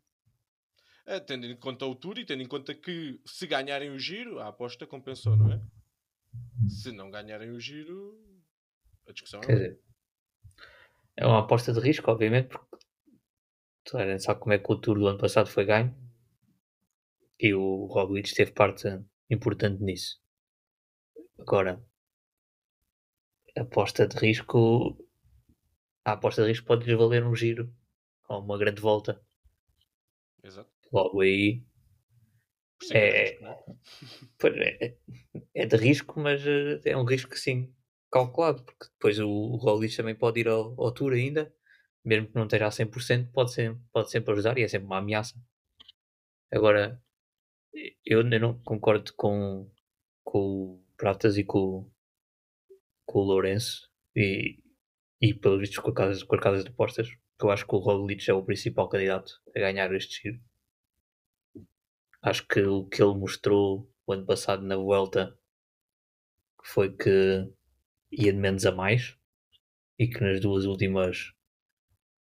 É, 1.07 1.19
tendo 1.19 1.47
em 1.47 1.57
conta 1.57 1.87
o 1.87 1.95
Tour 1.95 2.19
e 2.19 2.25
tendo 2.25 2.43
em 2.43 2.49
conta 2.49 2.75
que 2.75 3.21
se 3.25 3.47
ganharem 3.47 3.91
o 3.91 3.99
giro, 3.99 4.39
a 4.39 4.49
aposta 4.49 4.87
compensou, 4.87 5.37
não 5.37 5.53
é? 5.53 5.61
Se 6.69 6.93
não 6.93 7.11
ganharem 7.11 7.51
o 7.51 7.59
giro, 7.59 8.19
a 9.09 9.13
discussão 9.13 9.41
Quer 9.41 9.53
é. 9.53 9.55
dizer, 9.55 9.81
é 11.17 11.27
uma 11.27 11.41
aposta 11.41 11.73
de 11.73 11.81
risco, 11.81 12.11
obviamente, 12.11 12.49
porque 12.49 12.77
toda 13.85 14.05
a 14.05 14.09
gente 14.09 14.23
sabe 14.23 14.41
como 14.41 14.53
é 14.53 14.59
que 14.59 14.73
o 14.73 14.77
Tour 14.77 14.99
do 14.99 15.07
ano 15.07 15.19
passado 15.19 15.49
foi 15.49 15.65
ganho 15.65 15.95
e 17.39 17.53
o 17.53 17.87
Roglic 17.87 18.33
teve 18.35 18.53
parte 18.53 18.87
importante 19.29 19.83
nisso. 19.83 20.23
Agora, 21.39 21.85
aposta 23.57 24.07
de 24.07 24.17
risco, 24.17 24.97
a 26.05 26.12
aposta 26.12 26.43
de 26.43 26.49
risco 26.51 26.67
pode-lhes 26.69 26.97
valer 26.99 27.25
um 27.25 27.35
giro 27.37 27.73
ou 28.29 28.41
uma 28.41 28.59
grande 28.59 28.81
volta. 28.81 29.21
Exato. 30.43 30.71
Logo 30.93 31.21
aí 31.23 31.65
é 32.91 32.99
é 32.99 33.38
É- 33.41 33.45
é? 33.45 34.95
É, 35.55 35.62
é 35.62 35.67
de 35.67 35.77
risco, 35.77 36.21
mas 36.21 36.41
eh, 36.47 36.81
é 36.85 36.97
um 36.97 37.05
risco 37.05 37.37
sim 37.38 37.73
calculado, 38.11 38.62
porque 38.65 38.87
depois 38.95 39.19
o, 39.21 39.29
o 39.31 39.57
Roglic 39.57 39.97
também 39.97 40.15
pode 40.17 40.41
ir 40.41 40.49
ao, 40.49 40.75
ao 40.81 40.93
Tour 40.93 41.12
ainda, 41.12 41.53
mesmo 42.05 42.29
que 42.29 42.35
não 42.37 42.45
esteja 42.45 42.67
a 42.67 42.71
100%, 42.71 43.31
pode, 43.33 43.53
ser, 43.53 43.77
pode 43.93 44.11
sempre 44.11 44.33
ajudar 44.33 44.59
e 44.59 44.62
é 44.65 44.69
sempre 44.69 44.87
uma 44.87 44.99
ameaça. 44.99 45.35
Agora, 46.53 47.03
eu 48.05 48.23
não 48.23 48.59
concordo 48.62 49.12
com, 49.15 49.69
com 50.25 50.38
o 50.77 50.85
Pratas 50.97 51.37
e 51.38 51.45
com, 51.45 51.91
com 53.07 53.21
o 53.21 53.25
Lourenço 53.25 53.88
e, 54.17 54.59
e 55.23 55.33
pelos 55.33 55.61
vistos 55.61 55.79
com, 55.79 55.93
com 55.93 56.03
as 56.03 56.43
casas 56.43 56.65
de 56.65 56.71
apostas, 56.71 57.09
que 57.09 57.47
eu 57.47 57.51
acho 57.51 57.65
que 57.65 57.75
o 57.77 57.79
Roglic 57.79 58.29
é 58.29 58.35
o 58.35 58.45
principal 58.45 58.89
candidato 58.89 59.41
a 59.57 59.61
ganhar 59.61 59.95
este 59.95 60.21
giro. 60.21 60.43
Acho 62.21 62.47
que 62.49 62.61
o 62.61 62.87
que 62.87 63.01
ele 63.01 63.15
mostrou 63.15 63.89
o 64.05 64.13
ano 64.13 64.27
passado 64.27 64.65
na 64.65 64.77
Vuelta 64.77 65.39
foi 66.65 66.95
que 66.97 67.49
ia 68.11 68.33
de 68.33 68.39
menos 68.39 68.67
a 68.67 68.73
mais 68.73 69.17
e 69.97 70.09
que 70.09 70.21
nas 70.21 70.41
duas 70.41 70.65
últimas 70.65 71.33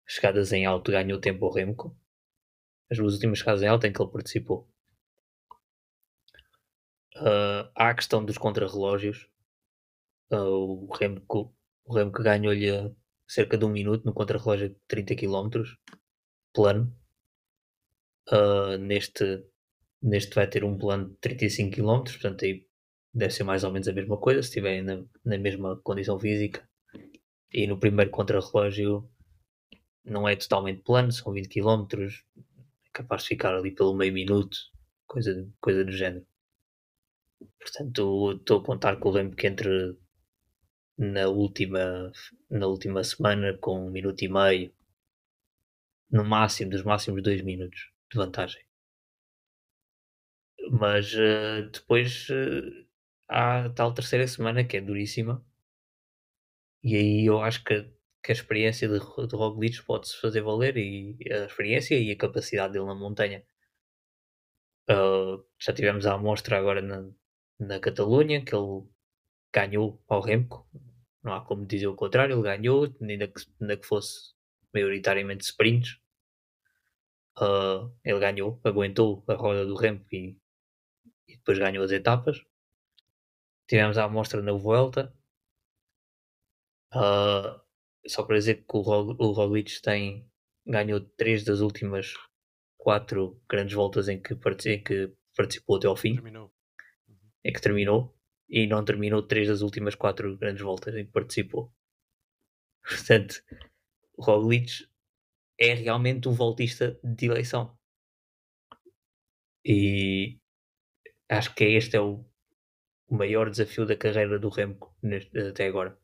chegadas 0.07 0.53
em 0.53 0.67
alto 0.67 0.93
ganhou 0.93 1.21
tempo 1.21 1.47
ao 1.47 1.53
Remco. 1.53 1.97
As 2.91 2.99
duas 2.99 3.15
últimas 3.15 3.39
chegadas 3.39 3.63
em 3.63 3.69
alto 3.69 3.87
em 3.87 3.93
que 3.93 4.03
ele 4.03 4.13
participou. 4.13 4.69
Ah, 7.17 7.71
há 7.75 7.89
a 7.91 7.95
questão 7.95 8.25
dos 8.25 8.37
contrarrelógios. 8.37 9.29
Ah, 10.31 10.43
o 10.45 10.87
Remco, 10.93 11.55
o 11.91 11.95
Remco 11.95 12.23
ganhou-lhe 12.23 12.95
cerca 13.27 13.59
de 13.59 13.65
um 13.65 13.71
minuto 13.71 14.05
no 14.05 14.15
contrarrelógio 14.15 14.69
de 14.71 14.77
30 14.87 15.17
km 15.17 15.65
plano. 16.53 16.97
Ah, 18.29 18.79
neste, 18.79 19.45
neste 20.01 20.35
vai 20.35 20.47
ter 20.49 20.63
um 20.65 20.79
plano 20.79 21.11
de 21.11 21.17
35 21.17 21.75
km, 21.75 22.05
portanto 22.05 22.45
aí 22.45 22.65
deve 23.13 23.35
ser 23.35 23.43
mais 23.43 23.65
ou 23.65 23.73
menos 23.73 23.89
a 23.89 23.93
mesma 23.93 24.17
coisa, 24.19 24.41
se 24.41 24.49
estiverem 24.49 24.83
na, 24.83 25.05
na 25.25 25.37
mesma 25.37 25.77
condição 25.83 26.19
física. 26.19 26.69
E 27.53 27.67
no 27.67 27.79
primeiro 27.79 28.11
contrarrelógio 28.13 29.11
não 30.05 30.29
é 30.29 30.37
totalmente 30.37 30.83
plano, 30.83 31.11
são 31.11 31.33
20 31.33 31.49
km, 31.49 31.87
é 32.05 32.89
capaz 32.93 33.23
de 33.23 33.29
ficar 33.31 33.55
ali 33.55 33.73
pelo 33.73 33.95
meio 33.95 34.13
minuto, 34.13 34.57
coisa, 35.09 35.49
coisa 35.61 35.85
do 35.85 35.93
género. 35.93 36.25
Portanto, 37.59 38.33
estou 38.39 38.61
a 38.61 38.65
contar 38.65 38.97
com 38.99 39.09
o 39.09 39.13
Lembo 39.13 39.35
que 39.35 39.47
entre 39.49 39.97
na 41.01 41.27
última, 41.29 42.13
na 42.49 42.67
última 42.69 43.03
semana 43.03 43.59
com 43.59 43.87
um 43.87 43.91
minuto 43.91 44.23
e 44.23 44.29
meio, 44.29 44.73
no 46.09 46.25
máximo, 46.25 46.71
dos 46.71 46.85
máximos 46.85 47.21
dois 47.21 47.43
minutos 47.43 47.91
de 48.13 48.17
vantagem. 48.17 48.63
Mas 50.71 51.13
eh, 51.15 51.63
depois 51.73 52.27
eh, 52.31 52.87
há 53.29 53.67
a 53.67 53.71
tal 53.71 53.93
terceira 53.93 54.27
semana 54.27 54.65
que 54.65 54.77
é 54.77 54.81
duríssima. 54.81 55.45
E 56.83 56.95
aí 56.97 57.25
eu 57.27 57.41
acho 57.41 57.65
que, 57.65 57.83
que 58.23 58.33
a 58.33 58.35
experiência 58.35 58.87
de, 58.87 58.99
de 58.99 59.35
Roglic 59.37 59.83
pode-se 59.83 60.21
fazer 60.21 60.43
valer 60.43 60.77
e 60.77 61.17
a 61.33 61.47
experiência 61.47 61.99
e 61.99 62.11
a 62.11 62.17
capacidade 62.17 62.73
dele 62.75 62.85
na 62.85 62.95
montanha. 62.95 63.43
Ah, 64.89 65.39
já 65.59 65.73
tivemos 65.73 66.05
a 66.07 66.13
amostra 66.15 66.59
agora 66.59 66.83
na, 66.83 67.11
na 67.59 67.81
Catalunha 67.81 68.45
que 68.45 68.55
ele 68.55 68.85
ganhou 69.55 70.03
ao 70.09 70.21
Remco. 70.23 70.69
Não 71.23 71.35
há 71.35 71.41
como 71.45 71.67
dizer 71.67 71.87
o 71.87 71.95
contrário, 71.95 72.35
ele 72.35 72.43
ganhou, 72.43 72.85
ainda 73.01 73.29
que, 73.29 73.41
ainda 73.61 73.77
que 73.77 73.87
fosse 73.87 74.33
maioritariamente 74.73 75.45
sprints. 75.45 75.99
Ah, 77.37 77.89
ele 78.05 78.21
ganhou, 78.21 78.61
aguentou 78.65 79.25
a 79.27 79.35
roda 79.35 79.67
do 79.67 79.75
Remco 79.75 80.07
e, 80.13 80.37
e 81.29 81.37
depois 81.37 81.59
ganhou 81.59 81.85
as 81.85 81.93
etapas. 81.93 82.43
Tivemos 83.69 83.99
a 83.99 84.05
amostra 84.05 84.43
na 84.43 84.53
Vuelta. 84.53 85.15
Ah, 86.93 87.61
só 88.07 88.25
para 88.25 88.37
dizer 88.37 88.65
que 88.67 88.77
o, 88.77 88.81
o 88.81 89.33
Roglic 89.33 89.81
tem, 89.83 90.29
ganhou 90.67 91.01
três 91.01 91.45
das 91.45 91.61
últimas 91.61 92.15
quatro 92.77 93.41
grandes 93.49 93.75
voltas 93.75 94.09
em 94.09 94.21
que, 94.21 94.35
em 94.69 94.83
que 94.83 95.13
participou 95.37 95.77
até 95.77 95.87
ao 95.87 95.97
fim, 95.97 96.15
Terminou. 96.15 96.53
em 97.45 97.53
que 97.53 97.61
terminou, 97.61 98.15
e 98.51 98.67
não 98.67 98.85
terminou 98.85 99.23
três 99.23 99.49
das 99.49 99.63
últimas 99.63 99.95
quatro 99.95 100.37
grandes 100.37 100.63
voltas 100.63 100.95
em 100.97 101.07
que 101.07 101.13
participou. 101.13 101.73
Portanto, 102.83 103.43
Roglic 104.19 104.87
é 105.59 105.75
realmente 105.75 106.29
um 106.29 106.35
voltista 106.35 106.99
de 107.05 107.27
eleição. 107.27 107.79
E 109.65 110.39
acho 111.39 111.55
que 111.57 111.65
este 111.81 111.97
é 111.97 112.01
o, 112.01 112.13
o 113.09 113.15
maior 113.21 113.51
desafio 113.51 113.87
da 113.87 113.97
carreira 114.05 114.39
do 114.39 114.51
Remco 114.51 114.89
neste- 115.03 115.39
até 115.51 115.67
agora. 115.69 115.99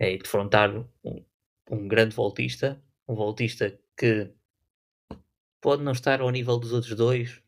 É 0.00 0.16
defrontar 0.16 0.70
um, 0.76 1.24
um 1.70 1.86
grande 1.88 2.14
voltista, 2.16 2.82
um 3.08 3.14
voltista 3.14 3.78
que 3.96 4.34
pode 5.58 5.82
não 5.82 5.92
estar 5.92 6.20
ao 6.20 6.28
nível 6.30 6.58
dos 6.58 6.70
outros 6.72 6.94
dois, 6.94 7.42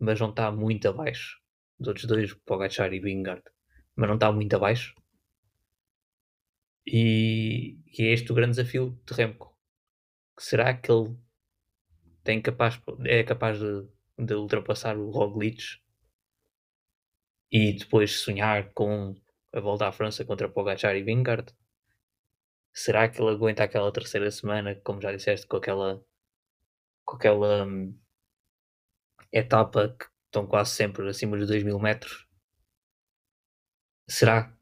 mas 0.00 0.20
não 0.20 0.30
está 0.30 0.52
muito 0.52 0.88
abaixo 0.88 1.41
dos 1.82 1.88
outros 1.88 2.06
dois, 2.06 2.34
Pogacar 2.46 2.92
e 2.92 3.00
Vingard, 3.00 3.42
mas 3.96 4.08
não 4.08 4.14
está 4.16 4.32
muito 4.32 4.54
abaixo. 4.56 4.94
E, 6.86 7.78
e 7.96 8.04
é 8.04 8.12
este 8.12 8.32
o 8.32 8.34
grande 8.34 8.56
desafio 8.56 8.98
de 9.06 9.14
Remco. 9.14 9.56
Será 10.38 10.74
que 10.74 10.90
ele 10.90 11.16
tem 12.24 12.40
capaz, 12.40 12.80
é 13.04 13.22
capaz 13.24 13.58
de, 13.58 13.88
de 14.18 14.34
ultrapassar 14.34 14.96
o 14.96 15.10
Roglic 15.10 15.62
e 17.50 17.72
depois 17.74 18.20
sonhar 18.20 18.72
com 18.72 19.14
a 19.52 19.60
volta 19.60 19.86
à 19.86 19.92
França 19.92 20.24
contra 20.24 20.48
Pogacar 20.48 20.96
e 20.96 21.02
Vingard? 21.02 21.52
Será 22.72 23.08
que 23.08 23.20
ele 23.20 23.30
aguenta 23.30 23.64
aquela 23.64 23.92
terceira 23.92 24.30
semana, 24.30 24.74
como 24.76 25.00
já 25.00 25.12
disseste, 25.12 25.46
com 25.46 25.56
aquela 25.58 26.02
com 27.04 27.16
aquela 27.16 27.66
hum, 27.66 27.98
etapa 29.32 29.94
que 29.98 30.06
estão 30.32 30.46
quase 30.46 30.70
sempre 30.70 31.06
acima 31.08 31.36
dos 31.36 31.46
2 31.46 31.62
mil 31.62 31.78
metros? 31.78 32.26
Será? 34.08 34.56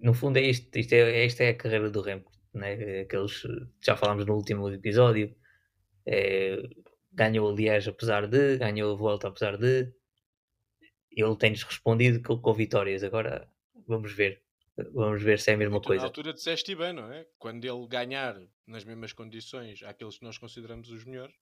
No 0.00 0.14
fundo 0.14 0.38
é 0.38 0.42
isto, 0.42 0.76
isto 0.78 0.92
é, 0.92 1.24
esta 1.24 1.44
é 1.44 1.50
a 1.50 1.56
carreira 1.56 1.90
do 1.90 2.00
Remco, 2.00 2.32
né? 2.54 3.00
Aqueles, 3.00 3.42
já 3.80 3.96
falámos 3.96 4.24
no 4.24 4.34
último 4.34 4.68
episódio, 4.70 5.36
é, 6.06 6.56
ganhou 7.12 7.50
a 7.50 7.54
Liège 7.54 7.90
apesar 7.90 8.26
de, 8.26 8.58
ganhou 8.58 8.92
a 8.92 8.96
volta 8.96 9.28
apesar 9.28 9.56
de, 9.56 9.92
ele 11.10 11.36
tem-nos 11.36 11.62
respondido 11.62 12.22
com, 12.22 12.38
com 12.38 12.54
vitórias, 12.54 13.04
agora 13.04 13.48
vamos 13.86 14.12
ver, 14.12 14.42
vamos 14.92 15.22
ver 15.22 15.38
se 15.38 15.50
é 15.50 15.54
a 15.54 15.56
mesma 15.56 15.80
tu, 15.80 15.82
na 15.82 15.88
coisa. 15.88 16.04
altura 16.04 16.32
disseste 16.32 16.74
bem, 16.74 16.92
não 16.92 17.12
é? 17.12 17.26
Quando 17.38 17.64
ele 17.64 17.86
ganhar 17.86 18.40
nas 18.66 18.84
mesmas 18.84 19.12
condições 19.12 19.82
àqueles 19.82 20.18
que 20.18 20.24
nós 20.24 20.38
consideramos 20.38 20.90
os 20.90 21.04
melhores, 21.04 21.34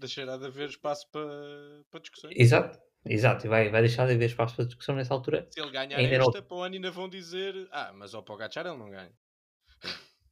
deixará 0.00 0.36
de 0.36 0.46
haver 0.46 0.68
espaço 0.68 1.08
para, 1.10 1.82
para 1.90 2.00
discussões. 2.00 2.34
Exato, 2.36 2.78
exato, 3.04 3.46
e 3.46 3.48
vai, 3.48 3.68
vai 3.70 3.80
deixar 3.82 4.06
de 4.06 4.14
haver 4.14 4.26
espaço 4.26 4.56
para 4.56 4.64
discussão 4.64 4.94
nessa 4.96 5.14
altura. 5.14 5.46
Se 5.50 5.60
ele 5.60 5.70
ganhar 5.70 5.98
Ainda 5.98 6.18
não- 6.18 6.26
esta, 6.26 6.42
para 6.42 6.56
o 6.56 6.62
ano 6.62 6.74
ainda 6.74 6.90
vão 6.90 7.08
dizer 7.08 7.68
ah, 7.70 7.92
mas 7.94 8.14
ao 8.14 8.22
Pogacar 8.22 8.66
ele 8.66 8.76
não 8.76 8.90
ganha. 8.90 9.12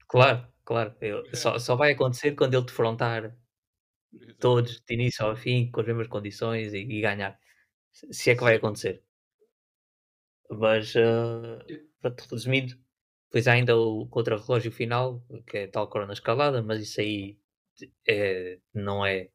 Claro, 0.09 0.47
claro, 0.65 0.97
eu- 1.01 1.23
só, 1.35 1.59
só 1.59 1.77
vai 1.77 1.93
acontecer 1.93 2.33
quando 2.33 2.55
ele 2.55 2.65
defrontar 2.67 3.37
todos 4.41 4.81
de 4.81 4.95
início 4.95 5.25
ao 5.25 5.37
fim 5.37 5.71
com 5.71 5.81
as 5.81 5.87
mesmas 5.87 6.09
condições 6.09 6.73
e, 6.73 6.79
e 6.79 7.01
ganhar. 7.01 7.39
Se 7.93 8.31
é 8.31 8.35
que 8.35 8.43
vai 8.43 8.57
acontecer. 8.57 9.03
Mas, 10.51 10.95
uh, 10.95 11.59
resumindo, 12.31 12.75
depois 13.27 13.47
há 13.47 13.53
ainda 13.53 13.77
o 13.77 14.07
contra-relógio 14.09 14.73
final, 14.73 15.23
que 15.47 15.59
é 15.59 15.67
tal 15.67 15.89
corona 15.89 16.15
escalada, 16.15 16.63
mas 16.63 16.81
isso 16.81 17.01
aí 17.01 17.39
é, 18.07 18.59
não, 18.73 19.05
é, 19.05 19.29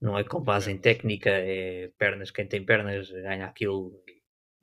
não 0.00 0.18
é 0.18 0.24
com 0.24 0.40
base 0.40 0.70
em 0.70 0.78
técnica, 0.78 1.30
é 1.30 1.88
pernas, 1.98 2.30
quem 2.30 2.46
tem 2.46 2.64
pernas 2.64 3.10
ganha 3.10 3.46
aquilo 3.46 4.02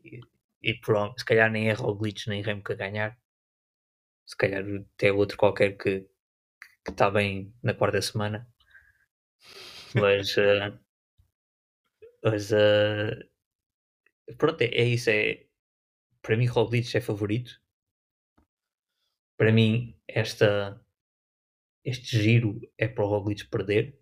e, 0.04 0.20
e, 0.62 0.74
pronto, 0.80 1.20
se 1.20 1.26
calhar 1.26 1.52
nem 1.52 1.70
é 1.70 1.74
Roglic 1.74 2.28
nem 2.28 2.42
Remco 2.42 2.72
a 2.74 2.76
ganhar, 2.76 3.18
se 4.26 4.36
calhar 4.38 4.64
até 4.96 5.12
outro 5.12 5.38
qualquer 5.38 5.78
que, 5.78 6.02
que 6.86 6.92
está 6.92 7.10
bem 7.12 7.54
na 7.64 7.74
quarta 7.74 8.02
semana. 8.02 8.48
Mas, 9.96 10.36
uh, 10.38 10.80
mas 12.24 12.52
uh, 12.52 13.16
pronto, 14.38 14.62
é, 14.62 14.66
é, 14.68 14.84
isso. 14.84 15.10
É, 15.10 15.46
para 16.22 16.36
mim, 16.38 16.46
Roglic 16.46 16.96
é 16.98 17.02
favorito. 17.02 17.62
Para 19.38 19.52
mim, 19.52 19.98
esta, 20.08 20.84
este 21.86 22.22
giro 22.22 22.60
é 22.78 22.88
para 22.88 23.06
o 23.06 23.08
Roglic 23.08 23.48
perder. 23.48 23.98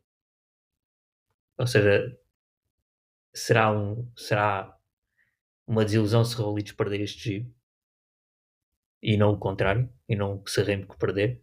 Ou 1.58 1.68
seja, 1.68 2.18
será, 3.34 3.72
um, 3.72 4.12
será 4.15 4.78
uma 5.68 5.86
desilusão 5.86 6.24
se 6.24 6.39
o 6.39 6.44
Roglic 6.44 6.74
perder 6.74 7.02
este 7.02 7.24
giro 7.24 7.56
e 9.02 9.18
não 9.18 9.34
o 9.34 9.38
contrário, 9.38 9.88
e 10.10 10.15
não 10.15 10.41
o 10.41 10.48
Serremo 10.48 10.88
perder. 10.98 11.41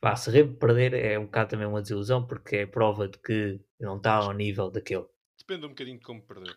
Pá, 0.00 0.14
Serremo 0.14 0.56
perder 0.56 0.94
é 0.94 1.18
um 1.18 1.24
bocado 1.24 1.50
também 1.50 1.66
uma 1.66 1.82
desilusão 1.82 2.26
porque 2.26 2.56
é 2.56 2.66
prova 2.66 3.08
de 3.08 3.18
que 3.18 3.60
não 3.80 3.96
está 3.96 4.14
ao 4.14 4.32
nível 4.32 4.70
daquele. 4.70 5.06
Depende 5.38 5.66
um 5.66 5.70
bocadinho 5.70 5.98
de 5.98 6.04
como 6.04 6.22
perder. 6.22 6.56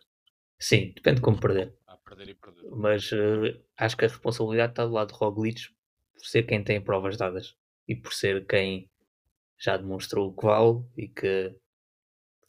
Sim, 0.59 0.91
depende 0.93 1.15
de 1.17 1.21
como 1.21 1.39
perder. 1.39 1.75
Ah, 1.87 1.97
perder 1.97 2.29
e 2.29 2.35
perder. 2.35 2.69
Mas 2.71 3.11
uh, 3.11 3.63
acho 3.77 3.97
que 3.97 4.05
a 4.05 4.07
responsabilidade 4.07 4.73
está 4.73 4.85
do 4.85 4.91
lado 4.91 5.11
de 5.11 5.15
Roglic 5.15 5.69
por 6.13 6.25
ser 6.25 6.43
quem 6.43 6.63
tem 6.63 6.81
provas 6.81 7.17
dadas 7.17 7.55
e 7.87 7.95
por 7.95 8.13
ser 8.13 8.45
quem 8.45 8.89
já 9.59 9.77
demonstrou 9.77 10.29
o 10.29 10.35
que 10.35 10.45
vale 10.45 10.83
e 10.95 11.07
que 11.07 11.55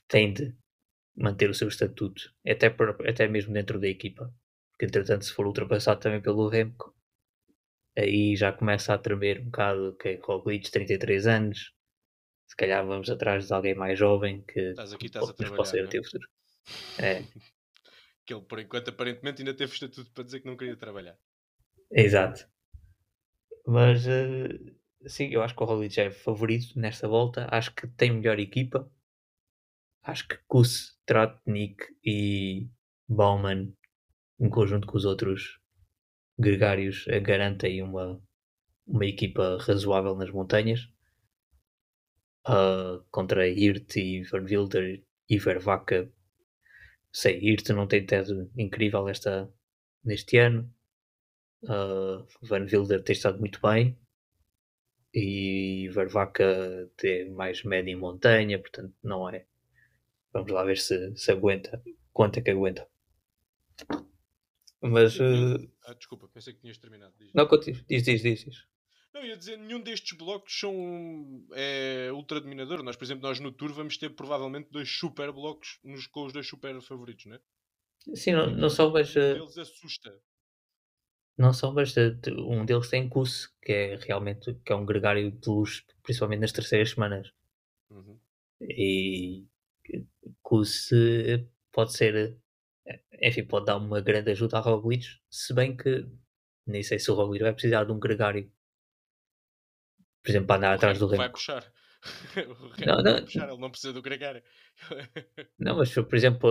tem 0.07 0.33
de 0.33 0.55
manter 1.17 1.51
o 1.51 1.55
seu 1.55 1.69
estatuto, 1.69 2.33
até, 2.47 2.71
por, 2.71 2.91
até 3.07 3.27
mesmo 3.27 3.53
dentro 3.53 3.81
da 3.81 3.89
equipa. 3.89 4.33
Porque 4.73 4.87
entretanto, 4.87 5.25
se 5.25 5.33
for 5.33 5.47
ultrapassado 5.47 6.01
também 6.01 6.21
pelo 6.21 6.49
Remco, 6.49 6.95
aí 7.97 8.37
já 8.37 8.53
começa 8.53 8.95
a 8.95 8.99
tremer 8.99 9.41
um 9.41 9.47
bocado, 9.47 9.97
que 9.97 10.09
é 10.11 10.21
Roglic, 10.23 10.71
33 10.71 11.27
anos, 11.27 11.73
se 12.49 12.57
calhar 12.57 12.87
vamos 12.87 13.11
atrás 13.11 13.47
de 13.47 13.53
alguém 13.53 13.75
mais 13.75 13.99
jovem 13.99 14.43
que 14.43 14.61
estás 14.61 14.93
aqui, 14.93 15.07
estás 15.07 15.29
a 15.29 15.35
trabalhar, 15.35 15.85
é? 15.85 15.87
ter 15.87 16.03
futuro. 16.05 16.29
É. 16.99 17.23
que 18.27 18.35
ele, 18.35 18.43
por 18.43 18.59
enquanto, 18.59 18.91
aparentemente 18.91 19.41
ainda 19.41 19.55
teve 19.55 19.73
estatuto 19.73 20.11
para 20.13 20.23
dizer 20.23 20.41
que 20.41 20.47
não 20.47 20.57
queria 20.57 20.77
trabalhar. 20.77 21.17
Exato. 21.91 22.47
Mas, 23.67 24.07
uh, 24.07 24.78
sim, 25.07 25.29
eu 25.31 25.43
acho 25.43 25.55
que 25.55 25.63
o 25.63 25.67
Roglic 25.67 25.99
é 26.01 26.11
favorito 26.11 26.79
nesta 26.79 27.09
volta. 27.09 27.47
Acho 27.51 27.75
que 27.75 27.87
tem 27.89 28.13
melhor 28.13 28.39
equipa. 28.39 28.91
Acho 30.03 30.27
que 30.29 30.39
Kuss, 30.47 30.99
Tratnik 31.07 31.85
e 32.05 32.69
Bauman, 33.09 33.73
em 34.41 34.49
conjunto 34.49 34.87
com 34.87 34.97
os 34.97 35.05
outros 35.05 35.61
gregários, 36.39 37.07
eh, 37.09 37.21
garantem 37.21 37.83
uma, 37.83 38.23
uma 38.87 39.07
equipa 39.07 39.59
razoável 39.61 40.15
nas 40.17 40.31
montanhas. 40.31 40.89
Uh, 42.47 43.05
contra 43.11 43.47
Hirt 43.47 43.97
e 43.97 44.23
Van 44.23 44.45
Wilder 44.45 45.05
e 45.29 45.39
Vervaca. 45.39 46.11
Sei, 47.13 47.39
Hirt 47.39 47.69
não 47.71 47.87
tem 47.87 48.07
tido 48.07 48.51
incrível 48.57 49.09
esta, 49.09 49.53
neste 50.03 50.39
ano. 50.39 50.73
Uh, 51.65 52.27
Van 52.43 52.63
Wilder 52.63 53.03
tem 53.03 53.13
estado 53.13 53.39
muito 53.39 53.61
bem. 53.61 53.99
E 55.15 55.89
Vervaca 55.93 56.91
tem 56.97 57.31
mais 57.31 57.63
média 57.65 57.91
em 57.91 57.97
montanha, 57.97 58.59
portanto 58.59 58.95
não 59.03 59.29
é. 59.29 59.47
Vamos 60.33 60.53
lá 60.53 60.63
ver 60.65 60.79
se, 60.79 61.17
se 61.17 61.31
aguenta. 61.31 61.83
Quanto 62.13 62.39
é 62.39 62.43
que 62.43 62.51
aguenta? 62.51 62.87
Mas. 64.81 65.19
Uh... 65.19 65.71
Ah, 65.85 65.95
desculpa, 65.95 66.29
pensei 66.29 66.53
que 66.53 66.61
tinhas 66.61 66.79
terminado. 66.79 67.15
Diz. 67.19 67.33
Não, 67.35 67.47
continua. 67.47 67.81
Diz, 67.89 68.03
diz, 68.03 68.23
diz, 68.23 68.45
diz. 68.45 68.67
Não, 69.13 69.25
ia 69.25 69.37
dizer, 69.37 69.57
nenhum 69.57 69.81
destes 69.81 70.17
blocos 70.17 70.59
são 70.59 71.45
é, 71.53 72.11
ultra 72.13 72.41
dominador. 72.41 72.83
Nós, 72.83 72.95
por 72.95 73.05
exemplo, 73.05 73.23
nós 73.23 73.41
no 73.41 73.51
Tour 73.51 73.73
vamos 73.73 73.97
ter 73.97 74.11
provavelmente 74.11 74.69
dois 74.71 74.89
super 74.91 75.33
blocos 75.33 75.81
nos, 75.83 76.07
com 76.07 76.27
os 76.27 76.33
dois 76.33 76.47
super 76.47 76.81
favoritos, 76.83 77.27
não 77.27 77.37
é? 77.37 77.41
Sim, 78.15 78.33
não, 78.33 78.51
não 78.51 78.71
só, 78.71 78.91
mas. 78.91 79.15
Uh... 79.17 79.37
Eles 79.37 79.59
assusta. 79.59 80.15
Não 81.39 81.53
mas 81.73 81.97
uh, 81.97 82.19
um 82.49 82.67
deles 82.67 82.91
tem 82.91 83.09
Kuss, 83.09 83.47
que 83.63 83.73
é 83.73 83.97
realmente 83.97 84.55
que 84.65 84.73
é 84.73 84.77
um 84.77 84.85
gregário 84.85 85.31
de 85.31 85.49
luz, 85.49 85.85
principalmente 86.03 86.41
nas 86.41 86.53
terceiras 86.53 86.91
semanas. 86.91 87.33
Uhum. 87.91 88.19
E 88.61 89.47
Kuss 90.43 90.91
pode 91.73 91.93
ser 91.97 92.37
enfim, 93.21 93.45
pode 93.45 93.67
dar 93.67 93.77
uma 93.77 94.01
grande 94.01 94.31
ajuda 94.31 94.59
a 94.59 94.61
Roglic, 94.61 95.07
se 95.31 95.53
bem 95.53 95.77
que 95.77 96.07
nem 96.67 96.83
sei 96.83 96.99
se 96.99 97.11
o 97.11 97.15
Roglic 97.15 97.43
vai 97.43 97.53
precisar 97.53 97.85
de 97.85 97.93
um 97.93 97.99
gregário. 97.99 98.51
Por 100.23 100.31
exemplo, 100.31 100.47
para 100.47 100.57
andar 100.57 100.75
atrás 100.75 100.99
do 100.99 101.07
Remco. 101.07 101.19
Vai 101.19 101.31
puxar. 101.31 101.73
o 102.37 102.87
não, 102.87 102.97
não, 103.03 103.13
vai 103.13 103.23
puxar, 103.23 103.49
ele 103.49 103.59
não 103.59 103.71
precisa 103.71 103.93
do 103.93 104.03
gregário. 104.03 104.43
não, 105.59 105.77
mas 105.77 105.93
por 105.93 106.15
exemplo, 106.15 106.51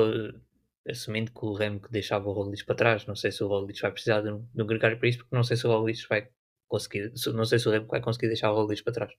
assumindo 0.88 1.32
que 1.32 1.45
o 1.45 1.54
Remco 1.54 1.91
deixava 1.91 2.30
o 2.30 2.32
Roglic 2.32 2.65
para 2.65 2.76
trás, 2.76 3.06
não 3.06 3.15
sei 3.15 3.32
se 3.32 3.43
o 3.43 3.47
Roglic 3.47 3.82
vai 3.82 3.91
precisar 3.91 4.21
de 4.21 4.32
um, 4.32 4.47
de 4.54 4.63
um 4.63 4.67
gregário 4.67 4.97
para 4.97 5.10
isso, 5.10 5.19
porque 5.19 5.36
não 5.36 5.43
sei 5.43 5.58
se 5.58 5.67
o 5.67 5.69
Roglic 5.69 6.08
vai 6.08 6.30
conseguir, 6.67 7.12
não 7.34 7.45
sei 7.45 7.60
se 7.60 7.67
o 7.67 7.71
Remco 7.71 7.91
vai 7.91 8.02
conseguir 8.02 8.28
deixar 8.28 8.52
o 8.52 8.56
Roglic 8.56 8.84
para 8.84 8.93
trás. 8.93 9.13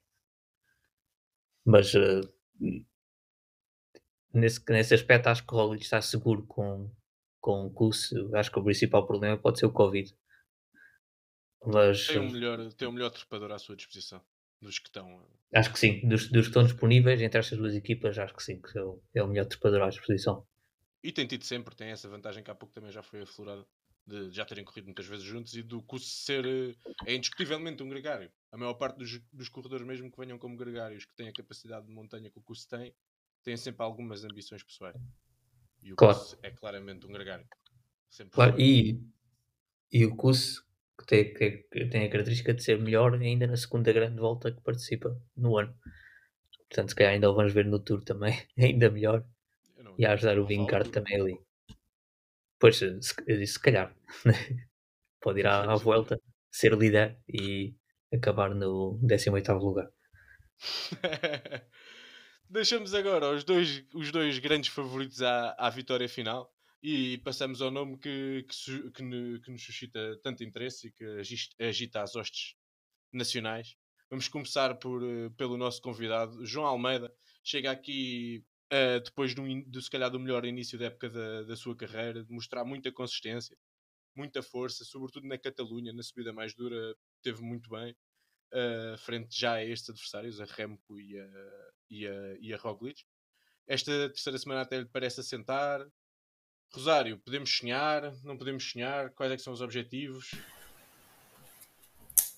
Mas 1.64 1.94
uh, 1.94 2.20
nesse, 4.32 4.62
nesse 4.70 4.94
aspecto 4.94 5.28
acho 5.28 5.46
que 5.46 5.54
o 5.54 5.56
Roglic 5.56 5.84
está 5.84 6.00
seguro 6.00 6.46
com, 6.46 6.90
com 7.40 7.66
o 7.66 7.70
curso, 7.70 8.34
acho 8.34 8.50
que 8.50 8.58
o 8.58 8.64
principal 8.64 9.06
problema 9.06 9.36
pode 9.36 9.58
ser 9.58 9.66
o 9.66 9.72
Covid. 9.72 10.14
Mas, 11.66 12.06
tem, 12.06 12.18
um 12.20 12.30
melhor, 12.30 12.72
tem 12.72 12.88
um 12.88 12.92
melhor 12.92 13.10
trepador 13.10 13.52
à 13.52 13.58
sua 13.58 13.76
disposição 13.76 14.24
dos 14.60 14.78
que 14.78 14.88
estão. 14.88 15.26
Acho 15.54 15.72
que 15.72 15.78
sim, 15.78 16.06
dos, 16.06 16.30
dos 16.30 16.42
que 16.42 16.50
estão 16.50 16.64
disponíveis 16.64 17.20
entre 17.20 17.38
estas 17.38 17.58
duas 17.58 17.74
equipas, 17.74 18.18
acho 18.18 18.34
que 18.34 18.42
sim, 18.42 18.60
que 18.60 18.78
é 18.78 18.82
o, 18.82 19.02
é 19.14 19.22
o 19.22 19.28
melhor 19.28 19.46
trepador 19.46 19.82
à 19.82 19.88
disposição. 19.88 20.46
E 21.08 21.12
tem 21.12 21.26
tido 21.26 21.42
sempre, 21.42 21.74
tem 21.74 21.88
essa 21.88 22.06
vantagem 22.06 22.44
que 22.44 22.50
há 22.50 22.54
pouco 22.54 22.74
também 22.74 22.92
já 22.92 23.02
foi 23.02 23.22
aflorada 23.22 23.66
de 24.06 24.30
já 24.30 24.44
terem 24.44 24.62
corrido 24.62 24.84
muitas 24.84 25.06
vezes 25.06 25.24
juntos 25.24 25.54
e 25.54 25.62
do 25.62 25.82
curso 25.82 26.06
ser 26.06 26.44
é 27.06 27.14
indiscutivelmente 27.14 27.82
um 27.82 27.88
gregário. 27.88 28.30
A 28.52 28.58
maior 28.58 28.74
parte 28.74 28.98
dos, 28.98 29.18
dos 29.32 29.48
corredores, 29.48 29.86
mesmo 29.86 30.12
que 30.12 30.18
venham 30.18 30.38
como 30.38 30.54
gregários, 30.54 31.06
que 31.06 31.14
têm 31.14 31.30
a 31.30 31.32
capacidade 31.32 31.86
de 31.86 31.92
montanha 31.94 32.30
que 32.30 32.38
o 32.38 32.42
curso 32.42 32.68
tem, 32.68 32.94
têm 33.42 33.56
sempre 33.56 33.82
algumas 33.82 34.22
ambições 34.22 34.62
pessoais. 34.62 35.00
E 35.82 35.94
o 35.94 35.96
claro. 35.96 36.20
é 36.42 36.50
claramente 36.50 37.06
um 37.06 37.10
gregário. 37.10 37.48
Sempre 38.10 38.34
claro, 38.34 38.60
e, 38.60 39.00
e 39.90 40.04
o 40.04 40.14
Kuss 40.14 40.62
que 40.98 41.06
tem, 41.06 41.32
que 41.32 41.86
tem 41.86 42.04
a 42.04 42.10
característica 42.10 42.52
de 42.52 42.62
ser 42.62 42.78
melhor 42.78 43.14
ainda 43.14 43.46
na 43.46 43.56
segunda 43.56 43.90
grande 43.94 44.20
volta 44.20 44.52
que 44.52 44.60
participa 44.60 45.18
no 45.34 45.56
ano. 45.56 45.74
Portanto, 46.68 46.90
se 46.90 46.94
calhar 46.94 47.14
ainda 47.14 47.30
o 47.30 47.34
vamos 47.34 47.54
ver 47.54 47.64
no 47.64 47.78
Tour 47.78 48.04
também, 48.04 48.34
ainda 48.58 48.90
melhor. 48.90 49.26
E 49.98 50.06
a 50.06 50.12
ajudar 50.12 50.38
o 50.38 50.46
Vingard 50.46 50.90
também 50.90 51.20
ali. 51.20 51.38
Pois, 52.58 52.76
se, 52.78 52.86
eu 53.26 53.38
disse 53.38 53.54
se 53.54 53.60
calhar. 53.60 53.94
Pode 55.20 55.40
ir 55.40 55.46
à, 55.46 55.72
à 55.72 55.74
volta, 55.76 56.20
ser 56.50 56.72
líder 56.74 57.18
e 57.28 57.74
acabar 58.12 58.54
no 58.54 58.98
18 59.02 59.52
lugar. 59.54 59.90
Deixamos 62.50 62.94
agora 62.94 63.30
os 63.30 63.44
dois, 63.44 63.84
os 63.94 64.10
dois 64.10 64.38
grandes 64.38 64.70
favoritos 64.70 65.20
à, 65.20 65.54
à 65.58 65.68
vitória 65.68 66.08
final 66.08 66.50
e 66.82 67.18
passamos 67.18 67.60
ao 67.60 67.70
nome 67.70 67.98
que, 67.98 68.46
que, 68.48 68.90
que, 68.90 69.40
que 69.40 69.50
nos 69.50 69.62
suscita 69.62 70.18
tanto 70.22 70.42
interesse 70.44 70.88
e 70.88 70.92
que 70.92 71.04
agita 71.62 72.02
as 72.02 72.16
hostes 72.16 72.54
nacionais. 73.12 73.76
Vamos 74.10 74.28
começar 74.28 74.74
por, 74.76 75.02
eh, 75.02 75.28
pelo 75.36 75.58
nosso 75.58 75.82
convidado, 75.82 76.44
João 76.46 76.66
Almeida. 76.66 77.12
Chega 77.44 77.70
aqui 77.70 78.44
uh, 78.72 79.00
depois 79.02 79.34
do, 79.34 79.42
do, 79.66 79.80
se 79.80 79.90
calhar, 79.90 80.10
do 80.10 80.20
melhor 80.20 80.44
início 80.44 80.78
da 80.78 80.86
época 80.86 81.08
da, 81.08 81.42
da 81.42 81.56
sua 81.56 81.76
carreira, 81.76 82.24
de 82.24 82.32
mostrar 82.32 82.64
muita 82.64 82.92
consistência, 82.92 83.56
muita 84.14 84.42
força, 84.42 84.84
sobretudo 84.84 85.26
na 85.26 85.38
Catalunha, 85.38 85.92
na 85.92 86.02
subida 86.02 86.32
mais 86.32 86.54
dura, 86.54 86.94
teve 87.22 87.42
muito 87.42 87.70
bem 87.70 87.96
uh, 88.52 88.98
frente 88.98 89.38
já 89.38 89.54
a 89.54 89.64
estes 89.64 89.90
adversários, 89.90 90.40
a 90.40 90.44
Remco 90.44 90.98
e 91.00 91.18
a, 91.18 91.28
e 91.90 92.06
a, 92.06 92.36
e 92.40 92.54
a 92.54 92.56
Roglic. 92.56 93.04
Esta 93.66 94.08
terceira 94.08 94.38
semana 94.38 94.62
até 94.62 94.78
lhe 94.78 94.86
parece 94.86 95.20
assentar. 95.20 95.86
Rosário, 96.72 97.18
podemos 97.18 97.54
sonhar? 97.54 98.14
Não 98.24 98.36
podemos 98.36 98.70
sonhar? 98.70 99.10
Quais 99.10 99.32
é 99.32 99.38
são 99.38 99.52
os 99.52 99.60
objetivos? 99.60 100.30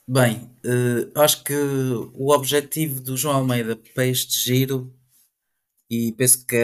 Bem, 0.06 0.38
uh, 0.64 1.20
acho 1.20 1.44
que 1.44 1.54
o 1.54 2.32
objetivo 2.32 3.00
do 3.00 3.16
João 3.16 3.36
Almeida 3.36 3.76
para 3.94 4.06
este 4.06 4.38
giro, 4.40 4.92
e 5.90 6.12
penso 6.12 6.46
que 6.46 6.56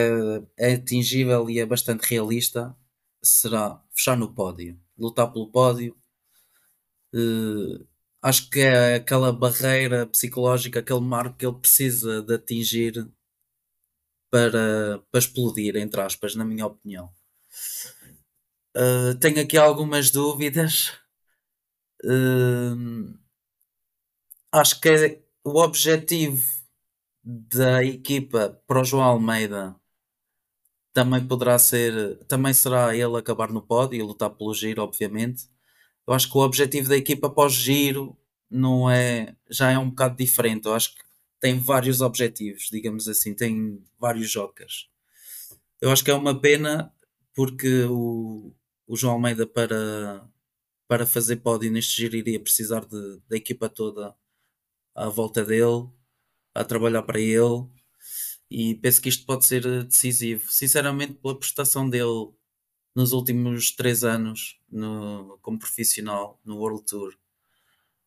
é, 0.56 0.74
atingível 0.74 1.50
e 1.50 1.58
é 1.58 1.66
bastante 1.66 2.08
realista, 2.08 2.76
será 3.20 3.82
fechar 3.92 4.16
no 4.16 4.32
pódio, 4.32 4.80
lutar 4.96 5.32
pelo 5.32 5.50
pódio. 5.50 5.96
Uh, 7.12 7.84
acho 8.22 8.48
que 8.50 8.60
é 8.60 8.94
aquela 8.96 9.32
barreira 9.32 10.06
psicológica, 10.06 10.78
aquele 10.78 11.00
marco 11.00 11.36
que 11.36 11.46
ele 11.46 11.58
precisa 11.58 12.22
de 12.22 12.34
atingir 12.34 13.08
para, 14.30 15.02
para 15.10 15.18
explodir, 15.18 15.76
entre 15.76 16.00
aspas, 16.00 16.36
na 16.36 16.44
minha 16.44 16.66
opinião. 16.66 17.10
Uh, 18.76 19.14
tenho 19.18 19.40
aqui 19.40 19.56
algumas 19.56 20.10
dúvidas. 20.10 20.92
Uh, 22.04 23.18
acho 24.52 24.80
que 24.80 24.88
é, 24.88 25.22
o 25.42 25.58
objetivo 25.60 26.55
da 27.26 27.84
equipa 27.84 28.62
para 28.68 28.80
o 28.80 28.84
João 28.84 29.02
Almeida 29.02 29.74
também 30.92 31.26
poderá 31.26 31.58
ser, 31.58 32.16
também 32.26 32.54
será 32.54 32.96
ele 32.96 33.18
acabar 33.18 33.52
no 33.52 33.60
pódio 33.60 33.98
e 33.98 34.02
lutar 34.02 34.30
pelo 34.30 34.54
giro, 34.54 34.82
obviamente. 34.82 35.48
Eu 36.06 36.14
acho 36.14 36.30
que 36.30 36.38
o 36.38 36.40
objetivo 36.40 36.88
da 36.88 36.96
equipa 36.96 37.32
o 37.36 37.48
giro 37.48 38.16
não 38.48 38.88
é, 38.88 39.36
já 39.50 39.72
é 39.72 39.78
um 39.78 39.90
bocado 39.90 40.16
diferente. 40.16 40.66
Eu 40.66 40.74
acho 40.74 40.94
que 40.94 41.02
tem 41.40 41.58
vários 41.58 42.00
objetivos, 42.00 42.68
digamos 42.70 43.08
assim, 43.08 43.34
tem 43.34 43.84
vários 43.98 44.30
jokers. 44.30 44.88
Eu 45.80 45.90
acho 45.90 46.04
que 46.04 46.10
é 46.10 46.14
uma 46.14 46.40
pena 46.40 46.92
porque 47.34 47.84
o, 47.90 48.54
o 48.86 48.96
João 48.96 49.14
Almeida 49.14 49.46
para, 49.46 50.26
para 50.88 51.04
fazer 51.04 51.36
pódio 51.36 51.70
neste 51.70 51.96
giro 51.96 52.16
iria 52.16 52.40
precisar 52.40 52.86
de, 52.86 53.20
da 53.28 53.36
equipa 53.36 53.68
toda 53.68 54.14
à 54.94 55.08
volta 55.08 55.44
dele, 55.44 55.88
a 56.56 56.64
trabalhar 56.64 57.02
para 57.02 57.20
ele 57.20 57.68
e 58.50 58.74
penso 58.76 59.00
que 59.02 59.08
isto 59.08 59.26
pode 59.26 59.44
ser 59.44 59.62
decisivo. 59.84 60.50
Sinceramente, 60.50 61.14
pela 61.14 61.38
prestação 61.38 61.88
dele 61.88 62.32
nos 62.94 63.12
últimos 63.12 63.72
três 63.72 64.04
anos 64.04 64.60
no, 64.68 65.38
como 65.42 65.58
profissional 65.58 66.40
no 66.44 66.56
World 66.56 66.84
Tour, 66.86 67.14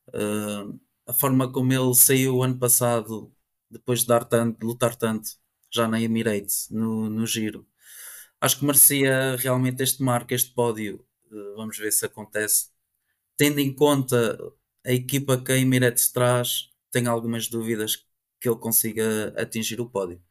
uh, 0.10 0.80
a 1.06 1.14
forma 1.14 1.52
como 1.52 1.74
ele 1.74 1.93
saiu 1.95 2.43
ano 2.43 2.58
passado, 2.58 3.32
depois 3.70 4.02
de, 4.02 4.08
dar 4.08 4.26
tanto, 4.26 4.60
de 4.60 4.66
lutar 4.66 4.95
tanto, 4.95 5.30
já 5.72 5.88
na 5.88 6.02
Emirates, 6.02 6.68
no, 6.72 7.10
no 7.10 7.28
giro, 7.28 7.68
acho 8.41 8.60
que 8.60 8.66
merecia 8.66 9.36
realmente 9.36 9.84
este 9.84 10.02
marco, 10.04 10.34
este 10.34 10.54
pódio. 10.54 11.06
Uh, 11.32 11.56
vamos 11.58 11.78
ver 11.78 11.91
se 11.91 12.06
acontece. 12.06 12.70
Tendo 13.38 13.60
em 13.60 13.74
conta 13.74 14.38
a 14.86 14.91
equipa 14.91 15.41
que 15.41 15.52
a 15.52 15.58
Emirates 15.58 16.12
traz, 16.12 16.70
tenho 16.91 17.12
algumas 17.12 17.47
dúvidas 17.47 18.09
que 18.40 18.48
ele 18.48 18.58
consiga 18.58 19.34
atingir 19.40 19.80
o 19.82 19.90
pódio. 19.90 20.24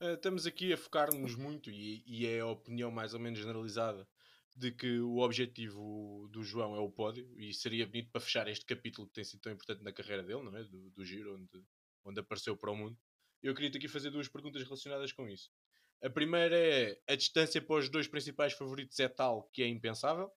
Uh, 0.00 0.14
estamos 0.14 0.46
aqui 0.46 0.72
a 0.72 0.76
focar-nos 0.76 1.36
muito, 1.36 1.70
e, 1.70 2.02
e, 2.06 2.26
é 2.26 2.40
a 2.40 2.46
opinião 2.46 2.90
mais 2.90 3.14
ou 3.14 3.20
menos 3.20 3.38
generalizada, 3.38 4.06
de 4.54 4.72
que 4.72 4.98
o 4.98 5.18
objetivo 5.18 6.28
do 6.30 6.42
João 6.42 6.74
é 6.76 6.80
o 6.80 6.90
pódio, 6.90 7.32
e 7.38 7.54
seria 7.54 7.86
bonito 7.86 8.10
para 8.10 8.20
fechar 8.20 8.48
este 8.48 8.64
capítulo 8.64 9.06
que 9.06 9.14
tem 9.14 9.24
sido 9.24 9.40
tão 9.40 9.52
importante 9.52 9.82
na 9.82 9.92
carreira 9.92 10.22
dele, 10.22 10.42
não 10.42 10.56
é? 10.56 10.64
Do, 10.64 10.90
do 10.90 11.04
Giro, 11.04 11.36
onde, 11.36 11.64
onde 12.04 12.20
apareceu 12.20 12.56
para 12.56 12.70
o 12.70 12.76
mundo. 12.76 12.98
Eu 13.42 13.54
queria 13.54 13.70
aqui 13.70 13.88
fazer 13.88 14.10
duas 14.10 14.28
perguntas 14.28 14.62
relacionadas 14.62 15.12
com 15.12 15.28
isso. 15.28 15.50
A 16.02 16.10
primeira 16.10 16.56
é: 16.56 17.00
a 17.08 17.14
distância 17.14 17.62
para 17.62 17.76
os 17.76 17.88
dois 17.88 18.08
principais 18.08 18.52
favoritos 18.52 18.98
é 18.98 19.08
tal 19.08 19.44
que 19.52 19.62
é 19.62 19.68
impensável? 19.68 20.30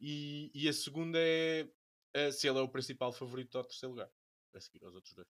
E, 0.00 0.50
e 0.54 0.68
a 0.68 0.72
segunda 0.72 1.18
é 1.20 1.68
uh, 2.16 2.32
se 2.32 2.48
ele 2.48 2.58
é 2.58 2.62
o 2.62 2.68
principal 2.68 3.12
favorito 3.12 3.58
ao 3.58 3.64
terceiro 3.64 3.94
lugar, 3.94 4.10
a 4.54 4.60
seguir 4.60 4.84
aos 4.84 4.94
outros 4.94 5.14
dois. 5.14 5.28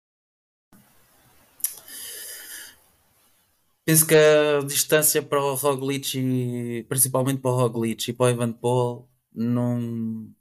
Penso 3.86 4.08
que 4.08 4.16
a 4.16 4.62
distância 4.66 5.22
para 5.22 5.40
o 5.40 5.54
Roglic, 5.54 6.18
e, 6.18 6.84
principalmente 6.90 7.40
para 7.40 7.52
o 7.52 7.56
Roglic 7.56 8.10
e 8.10 8.14
para 8.14 8.26
o 8.26 8.30
Evan 8.30 8.52
Paul, 8.52 9.08
não. 9.32 10.34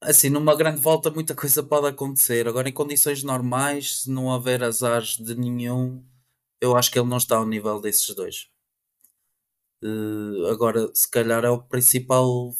Assim, 0.00 0.28
numa 0.28 0.56
grande 0.56 0.80
volta, 0.80 1.10
muita 1.10 1.34
coisa 1.34 1.62
pode 1.62 1.86
acontecer. 1.86 2.48
Agora, 2.48 2.68
em 2.68 2.72
condições 2.72 3.22
normais, 3.22 4.02
se 4.02 4.10
não 4.10 4.26
houver 4.26 4.62
azares 4.64 5.16
de 5.16 5.34
nenhum, 5.36 6.04
eu 6.60 6.76
acho 6.76 6.90
que 6.90 6.98
ele 6.98 7.08
não 7.08 7.18
está 7.18 7.36
ao 7.36 7.46
nível 7.46 7.80
desses 7.80 8.14
dois. 8.14 8.48
Uh, 9.82 10.46
agora, 10.46 10.90
se 10.94 11.08
calhar 11.10 11.44
é 11.44 11.50
o 11.50 11.62
principal 11.62 12.52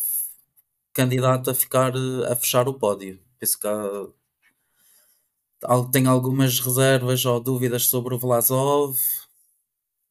candidato 0.93 1.51
a 1.51 1.55
ficar 1.55 1.93
a 2.31 2.37
fechar 2.37 2.69
o 2.69 2.75
pódio. 2.79 3.21
Penso 3.39 3.59
que 3.59 3.67
há, 3.67 4.07
tem 5.93 6.07
algumas 6.07 6.61
reservas 6.61 7.25
ou 7.25 7.41
dúvidas 7.41 7.87
sobre 7.87 8.15
o 8.15 8.19
Vlasov 8.19 8.97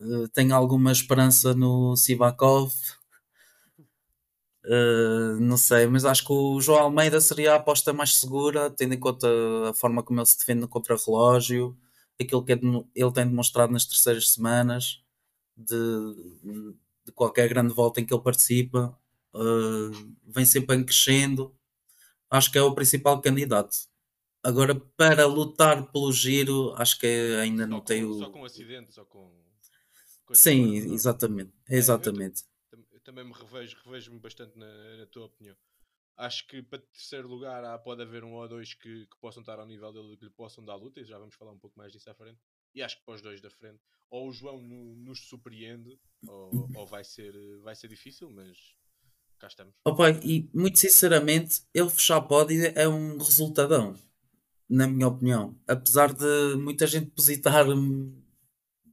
Uh, 0.03 0.27
tenho 0.29 0.53
alguma 0.53 0.91
esperança 0.91 1.53
no 1.53 1.95
Sivakov. 1.95 2.73
Uh, 4.65 5.39
não 5.41 5.57
sei, 5.57 5.87
mas 5.87 6.05
acho 6.05 6.25
que 6.25 6.31
o 6.31 6.59
João 6.61 6.79
Almeida 6.79 7.19
seria 7.19 7.53
a 7.53 7.55
aposta 7.55 7.91
mais 7.93 8.15
segura, 8.15 8.69
tendo 8.69 8.93
em 8.93 8.99
conta 8.99 9.27
a 9.69 9.73
forma 9.73 10.03
como 10.03 10.19
ele 10.19 10.25
se 10.25 10.37
defende 10.37 10.61
no 10.61 10.67
contra-relógio, 10.67 11.77
aquilo 12.19 12.43
que 12.43 12.53
é 12.53 12.55
ele 12.95 13.11
tem 13.13 13.27
demonstrado 13.27 13.73
nas 13.73 13.85
terceiras 13.85 14.31
semanas 14.31 15.01
de, 15.57 15.75
de, 17.05 17.11
qualquer 17.13 17.49
grande 17.49 17.73
volta 17.73 17.99
em 18.01 18.05
que 18.05 18.13
ele 18.13 18.23
participa, 18.23 18.97
uh, 19.35 20.15
vem 20.27 20.45
sempre 20.45 20.83
crescendo. 20.85 21.55
Acho 22.29 22.51
que 22.51 22.57
é 22.57 22.61
o 22.61 22.75
principal 22.75 23.21
candidato. 23.21 23.75
Agora, 24.43 24.75
para 24.75 25.25
lutar 25.25 25.91
pelo 25.91 26.11
giro, 26.11 26.73
acho 26.75 26.99
que 26.99 27.07
ainda 27.41 27.63
só 27.63 27.69
não 27.69 27.79
com, 27.79 27.85
tem 27.85 28.03
o. 28.03 28.13
Só 28.15 28.29
com 28.29 28.43
acidentes 28.43 28.97
ou 28.97 29.05
com 29.05 29.43
Sim, 30.31 30.93
exatamente. 30.93 31.51
É, 31.69 31.75
exatamente. 31.75 32.43
Eu, 32.71 32.79
eu, 32.91 32.99
também 33.01 33.23
me 33.23 33.33
revejo, 33.33 33.77
revejo-me 33.85 34.19
bastante 34.19 34.57
na, 34.57 34.97
na, 34.97 35.05
tua 35.05 35.25
opinião. 35.25 35.55
Acho 36.15 36.47
que 36.47 36.61
para 36.61 36.79
terceiro 36.79 37.27
lugar 37.27 37.63
há, 37.63 37.77
pode 37.77 38.01
haver 38.01 38.23
um 38.23 38.33
ou 38.33 38.47
dois 38.47 38.73
que, 38.73 39.05
que 39.05 39.17
possam 39.19 39.41
estar 39.41 39.59
ao 39.59 39.65
nível 39.65 39.91
dele 39.91 40.17
que 40.17 40.25
lhe 40.25 40.31
possam 40.31 40.63
dar 40.63 40.75
luta, 40.75 40.99
e 40.99 41.05
já 41.05 41.17
vamos 41.17 41.35
falar 41.35 41.51
um 41.51 41.59
pouco 41.59 41.77
mais 41.77 41.91
disso 41.91 42.09
à 42.09 42.13
frente. 42.13 42.39
E 42.73 42.81
acho 42.81 42.97
que 42.97 43.05
para 43.05 43.15
os 43.15 43.21
dois 43.21 43.41
da 43.41 43.49
frente, 43.49 43.79
ou 44.09 44.29
o 44.29 44.33
João 44.33 44.61
no, 44.61 44.95
nos 44.95 45.27
surpreende, 45.27 45.99
ou, 46.27 46.69
ou, 46.75 46.87
vai, 46.87 47.03
ser, 47.03 47.33
vai 47.61 47.75
ser 47.75 47.87
difícil, 47.87 48.29
mas 48.29 48.57
cá 49.39 49.47
estamos. 49.47 49.75
Opa, 49.85 50.09
e 50.11 50.49
muito 50.53 50.79
sinceramente, 50.79 51.63
ele 51.73 51.89
fechar 51.89 52.21
pódio 52.21 52.71
é 52.75 52.87
um 52.87 53.17
resultadão, 53.17 53.95
na 54.69 54.87
minha 54.87 55.07
opinião. 55.07 55.57
Apesar 55.67 56.13
de 56.13 56.55
muita 56.57 56.87
gente 56.87 57.05
depositar 57.05 57.65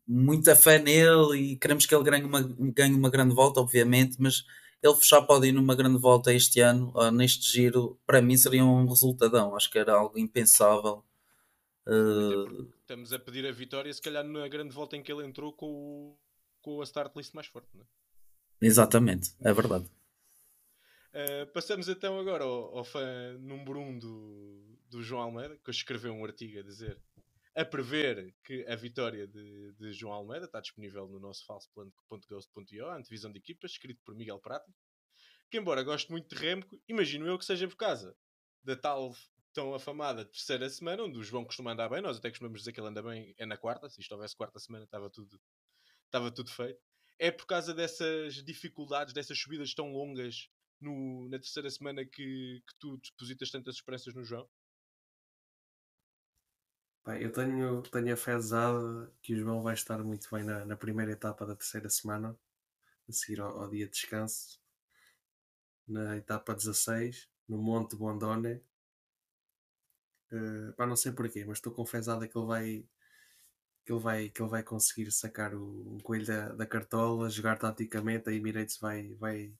muita 0.06 0.56
fé 0.56 0.78
nele 0.78 1.38
e 1.38 1.56
queremos 1.56 1.86
que 1.86 1.94
ele 1.94 2.02
ganhe 2.02 2.24
uma, 2.24 2.42
ganhe 2.42 2.94
uma 2.94 3.08
grande 3.08 3.32
volta, 3.34 3.60
obviamente, 3.60 4.16
mas 4.18 4.44
ele 4.82 4.94
fechar 4.96 5.22
pode 5.22 5.46
ir 5.46 5.52
numa 5.52 5.76
grande 5.76 5.98
volta 5.98 6.32
este 6.34 6.60
ano, 6.60 6.92
neste 7.12 7.48
giro, 7.52 8.00
para 8.06 8.20
mim 8.20 8.36
seria 8.36 8.64
um 8.64 8.86
resultadão. 8.86 9.54
Acho 9.54 9.70
que 9.70 9.78
era 9.78 9.94
algo 9.94 10.18
impensável. 10.18 11.04
Uh... 11.86 12.68
Estamos 12.80 13.12
a 13.12 13.18
pedir 13.18 13.46
a 13.46 13.52
vitória, 13.52 13.92
se 13.92 14.02
calhar 14.02 14.24
na 14.24 14.48
grande 14.48 14.74
volta 14.74 14.96
em 14.96 15.02
que 15.02 15.12
ele 15.12 15.24
entrou 15.24 15.52
com, 15.52 15.66
o, 15.66 16.18
com 16.60 16.80
a 16.80 16.84
start 16.84 17.14
list 17.14 17.32
mais 17.32 17.46
forte, 17.46 17.68
não 17.74 17.82
é? 17.82 17.86
Exatamente, 18.62 19.32
é 19.40 19.52
verdade. 19.52 19.86
Uh, 21.12 21.46
passamos 21.52 21.88
então 21.88 22.18
agora 22.18 22.44
ao, 22.44 22.78
ao 22.78 22.84
fã 22.84 23.36
número 23.38 23.78
1 23.80 23.88
um 23.88 23.98
do, 23.98 24.78
do 24.90 25.02
João 25.02 25.22
Almeida, 25.22 25.58
que 25.64 25.70
escreveu 25.70 26.12
um 26.12 26.24
artigo 26.24 26.58
a 26.58 26.62
dizer 26.62 27.00
a 27.54 27.64
prever 27.64 28.34
que 28.44 28.64
a 28.66 28.76
vitória 28.76 29.26
de, 29.26 29.72
de 29.72 29.92
João 29.92 30.12
Almeida 30.12 30.46
está 30.46 30.60
disponível 30.60 31.08
no 31.08 31.18
nosso 31.18 31.44
falso.ghost.io, 31.46 32.86
a 32.86 32.96
antevisão 32.96 33.32
de 33.32 33.38
equipas, 33.38 33.72
escrito 33.72 34.00
por 34.04 34.14
Miguel 34.14 34.38
Prata, 34.38 34.72
que 35.50 35.58
embora 35.58 35.82
goste 35.82 36.10
muito 36.10 36.34
de 36.34 36.40
Remco, 36.40 36.80
imagino 36.88 37.26
eu 37.26 37.38
que 37.38 37.44
seja 37.44 37.66
por 37.66 37.76
causa 37.76 38.16
da 38.62 38.76
tal 38.76 39.14
tão 39.52 39.74
afamada 39.74 40.24
terceira 40.24 40.68
semana, 40.70 41.02
onde 41.02 41.18
o 41.18 41.24
João 41.24 41.44
costuma 41.44 41.72
andar 41.72 41.88
bem, 41.88 42.00
nós 42.00 42.18
até 42.18 42.30
costumamos 42.30 42.60
dizer 42.60 42.72
que 42.72 42.80
ele 42.80 42.86
anda 42.86 43.02
bem, 43.02 43.34
é 43.36 43.44
na 43.44 43.56
quarta, 43.56 43.88
se 43.88 44.00
isto 44.00 44.12
houvesse 44.12 44.36
quarta 44.36 44.60
semana 44.60 44.84
estava 44.84 45.10
tudo, 45.10 45.40
estava 46.04 46.30
tudo 46.30 46.50
feito. 46.50 46.80
É 47.18 47.30
por 47.30 47.46
causa 47.46 47.74
dessas 47.74 48.42
dificuldades, 48.44 49.12
dessas 49.12 49.38
subidas 49.38 49.74
tão 49.74 49.92
longas 49.92 50.48
no, 50.80 51.28
na 51.28 51.38
terceira 51.38 51.68
semana 51.68 52.04
que, 52.04 52.62
que 52.66 52.74
tu 52.78 52.96
depositas 52.98 53.50
tantas 53.50 53.74
esperanças 53.74 54.14
no 54.14 54.24
João? 54.24 54.48
Eu 57.18 57.32
tenho, 57.32 57.82
tenho 57.82 58.14
a 58.14 59.10
que 59.22 59.34
o 59.34 59.36
João 59.38 59.62
vai 59.62 59.74
estar 59.74 60.02
muito 60.04 60.28
bem 60.30 60.44
na, 60.44 60.64
na 60.64 60.76
primeira 60.76 61.12
etapa 61.12 61.46
da 61.46 61.56
terceira 61.56 61.88
semana, 61.88 62.36
a 63.08 63.12
seguir 63.12 63.40
ao, 63.40 63.62
ao 63.62 63.70
dia 63.70 63.86
de 63.86 63.92
descanso, 63.92 64.60
na 65.88 66.16
etapa 66.16 66.54
16, 66.54 67.28
no 67.48 67.58
Monte 67.58 67.96
Bondone. 67.96 68.62
Uh, 70.32 70.72
pá, 70.74 70.86
não 70.86 70.94
sei 70.96 71.12
porquê, 71.12 71.44
mas 71.44 71.58
estou 71.58 71.72
confesado 71.72 72.28
que 72.28 72.38
ele 72.38 72.46
vai 72.46 72.88
que 73.84 73.92
ele 73.92 74.00
vai, 74.00 74.28
que 74.28 74.42
ele 74.42 74.50
vai 74.50 74.62
conseguir 74.62 75.10
sacar 75.10 75.54
o, 75.54 75.98
coelho 76.02 76.26
da, 76.26 76.52
da 76.52 76.66
cartola, 76.66 77.30
jogar 77.30 77.58
taticamente, 77.58 78.28
a 78.28 78.32
Emirates 78.32 78.78
vai, 78.78 79.14
vai 79.14 79.52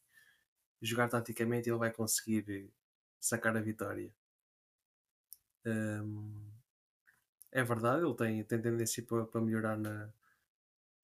jogar 0.81 1.09
taticamente 1.09 1.69
e 1.69 1.73
ele 1.73 1.79
vai 1.79 1.93
conseguir 1.93 2.71
sacar 3.19 3.57
a 3.57 3.61
vitória. 3.61 4.13
Um, 5.67 6.60
é 7.53 7.63
verdade, 7.65 8.05
ele 8.05 8.15
tem, 8.15 8.45
tem 8.45 8.61
tendência 8.63 9.03
para, 9.03 9.25
para 9.25 9.41
melhorar 9.41 9.77
na, 9.77 10.13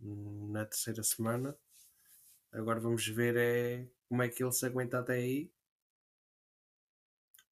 na 0.00 0.64
terceira 0.64 1.02
semana. 1.02 1.56
Agora 2.52 2.80
vamos 2.80 3.06
ver 3.06 3.36
é, 3.36 3.86
como 4.08 4.22
é 4.22 4.28
que 4.28 4.42
ele 4.42 4.52
se 4.52 4.64
aguenta 4.64 4.98
até 4.98 5.14
aí. 5.14 5.50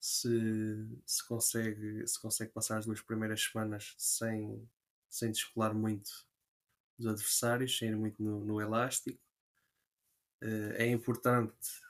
Se, 0.01 0.29
se, 1.07 1.27
consegue, 1.27 2.07
se 2.07 2.21
consegue 2.21 2.53
passar 2.53 2.79
as 2.79 2.87
duas 2.87 3.01
primeiras 3.01 3.43
semanas 3.43 3.95
sem, 3.99 4.69
sem 5.09 5.33
descolar 5.33 5.75
muito 5.75 6.11
os 6.99 7.07
adversários, 7.07 7.77
sem 7.77 7.89
ir 7.91 7.97
muito 7.97 8.23
no, 8.23 8.45
no 8.45 8.61
elástico. 8.61 9.19
Uh, 10.43 10.73
é 10.75 10.87
importante 10.87 11.83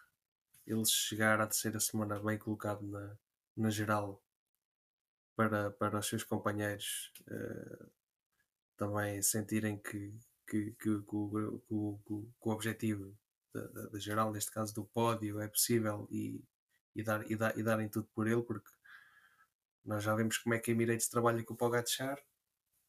ele 0.66 0.84
chegar 0.86 1.40
à 1.40 1.46
terceira 1.46 1.80
semana 1.80 2.18
bem 2.20 2.38
colocado 2.38 2.86
na, 2.86 3.18
na 3.57 3.68
geral 3.68 4.24
para, 5.37 5.70
para 5.72 5.99
os 5.99 6.07
seus 6.07 6.22
companheiros 6.22 7.12
uh, 7.28 7.91
também 8.76 9.20
sentirem 9.22 9.78
que, 9.78 10.18
que, 10.47 10.72
que, 10.72 11.03
que, 11.03 11.16
o, 11.16 11.61
que 11.66 11.74
o, 11.74 12.28
o 12.41 12.51
objetivo 12.51 13.16
da, 13.53 13.66
da, 13.66 13.99
geral, 13.99 14.32
neste 14.32 14.51
caso 14.51 14.74
do 14.74 14.85
pódio, 14.85 15.41
é 15.41 15.49
possível 15.49 16.09
e, 16.11 16.43
e, 16.95 17.03
dar, 17.03 17.30
e, 17.30 17.37
dar, 17.37 17.57
e 17.57 17.62
darem 17.62 17.89
tudo 17.89 18.09
por 18.14 18.26
ele, 18.26 18.43
porque 18.43 18.70
nós 19.85 20.03
já 20.03 20.14
vimos 20.14 20.39
como 20.39 20.55
é 20.55 20.59
que 20.59 20.70
a 20.70 20.74
Emirates 20.74 21.09
trabalha 21.09 21.43
com 21.45 21.55
o 21.55 21.57
Pogacar 21.57 22.18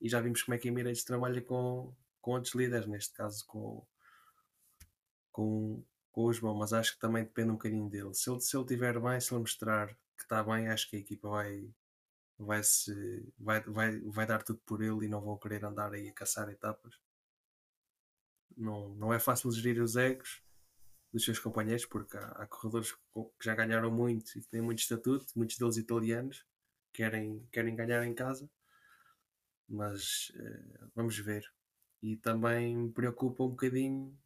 e 0.01 0.09
já 0.09 0.19
vimos 0.21 0.41
como 0.41 0.55
é 0.55 0.57
que 0.57 0.67
a 0.67 0.71
Emirates 0.71 1.03
trabalha 1.03 1.41
com, 1.41 1.95
com 2.21 2.31
outros 2.31 2.55
líderes, 2.55 2.87
neste 2.87 3.13
caso 3.13 3.45
com, 3.45 3.85
com, 5.31 5.83
com 6.11 6.23
o 6.23 6.33
João, 6.33 6.55
mas 6.55 6.73
acho 6.73 6.93
que 6.93 6.99
também 6.99 7.23
depende 7.23 7.49
um 7.49 7.55
bocadinho 7.55 7.89
dele. 7.89 8.13
Se 8.13 8.29
ele, 8.29 8.41
se 8.41 8.55
ele 8.57 8.65
tiver 8.65 8.99
bem, 8.99 9.19
se 9.19 9.33
ele 9.33 9.41
mostrar 9.41 9.87
que 10.17 10.23
está 10.23 10.43
bem, 10.43 10.67
acho 10.69 10.89
que 10.89 10.95
a 10.95 10.99
equipa 10.99 11.29
vai, 11.29 11.69
vai, 12.37 12.63
-se, 12.63 13.33
vai, 13.37 13.61
vai, 13.61 13.99
vai 14.01 14.25
dar 14.25 14.43
tudo 14.43 14.59
por 14.65 14.81
ele 14.81 15.05
e 15.05 15.09
não 15.09 15.21
vão 15.21 15.37
querer 15.37 15.63
andar 15.65 15.93
aí 15.93 16.09
a 16.09 16.13
caçar 16.13 16.49
etapas. 16.49 16.99
Não, 18.57 18.89
não 18.95 19.13
é 19.13 19.19
fácil 19.19 19.51
gerir 19.51 19.81
os 19.81 19.95
egos 19.95 20.41
dos 21.11 21.23
seus 21.23 21.39
companheiros, 21.39 21.85
porque 21.85 22.17
há, 22.17 22.27
há 22.27 22.47
corredores 22.47 22.91
que 22.93 23.45
já 23.45 23.55
ganharam 23.55 23.91
muito 23.91 24.37
e 24.37 24.41
que 24.41 24.47
têm 24.49 24.61
muito 24.61 24.79
estatuto, 24.79 25.27
muitos 25.35 25.57
deles 25.57 25.77
italianos, 25.77 26.45
querem, 26.93 27.47
querem 27.51 27.75
ganhar 27.75 28.05
em 28.05 28.13
casa, 28.13 28.49
mas 29.67 30.31
uh, 30.35 30.91
vamos 30.93 31.17
ver. 31.17 31.45
E 32.01 32.17
também 32.17 32.75
me 32.75 32.91
preocupa 32.91 33.43
um 33.43 33.49
bocadinho 33.49 34.17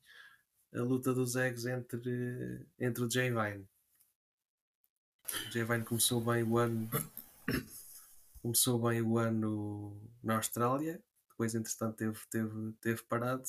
a 0.74 0.82
luta 0.82 1.14
dos 1.14 1.36
egos 1.36 1.66
entre, 1.66 2.66
entre 2.80 3.04
o 3.04 3.10
Jay 3.10 3.30
Vine. 3.30 3.68
O 5.48 5.52
Jay 5.52 5.64
Vine 5.64 5.86
começou 5.86 6.22
bem 6.22 6.44
o 6.44 6.58
ano 6.58 6.90
começou 8.42 8.80
bem 8.80 9.02
o 9.02 9.18
ano 9.18 10.02
na 10.24 10.38
Austrália, 10.38 11.04
depois 11.30 11.56
entretanto 11.56 11.96
teve, 11.96 12.20
teve, 12.30 12.74
teve 12.82 13.04
parado 13.04 13.44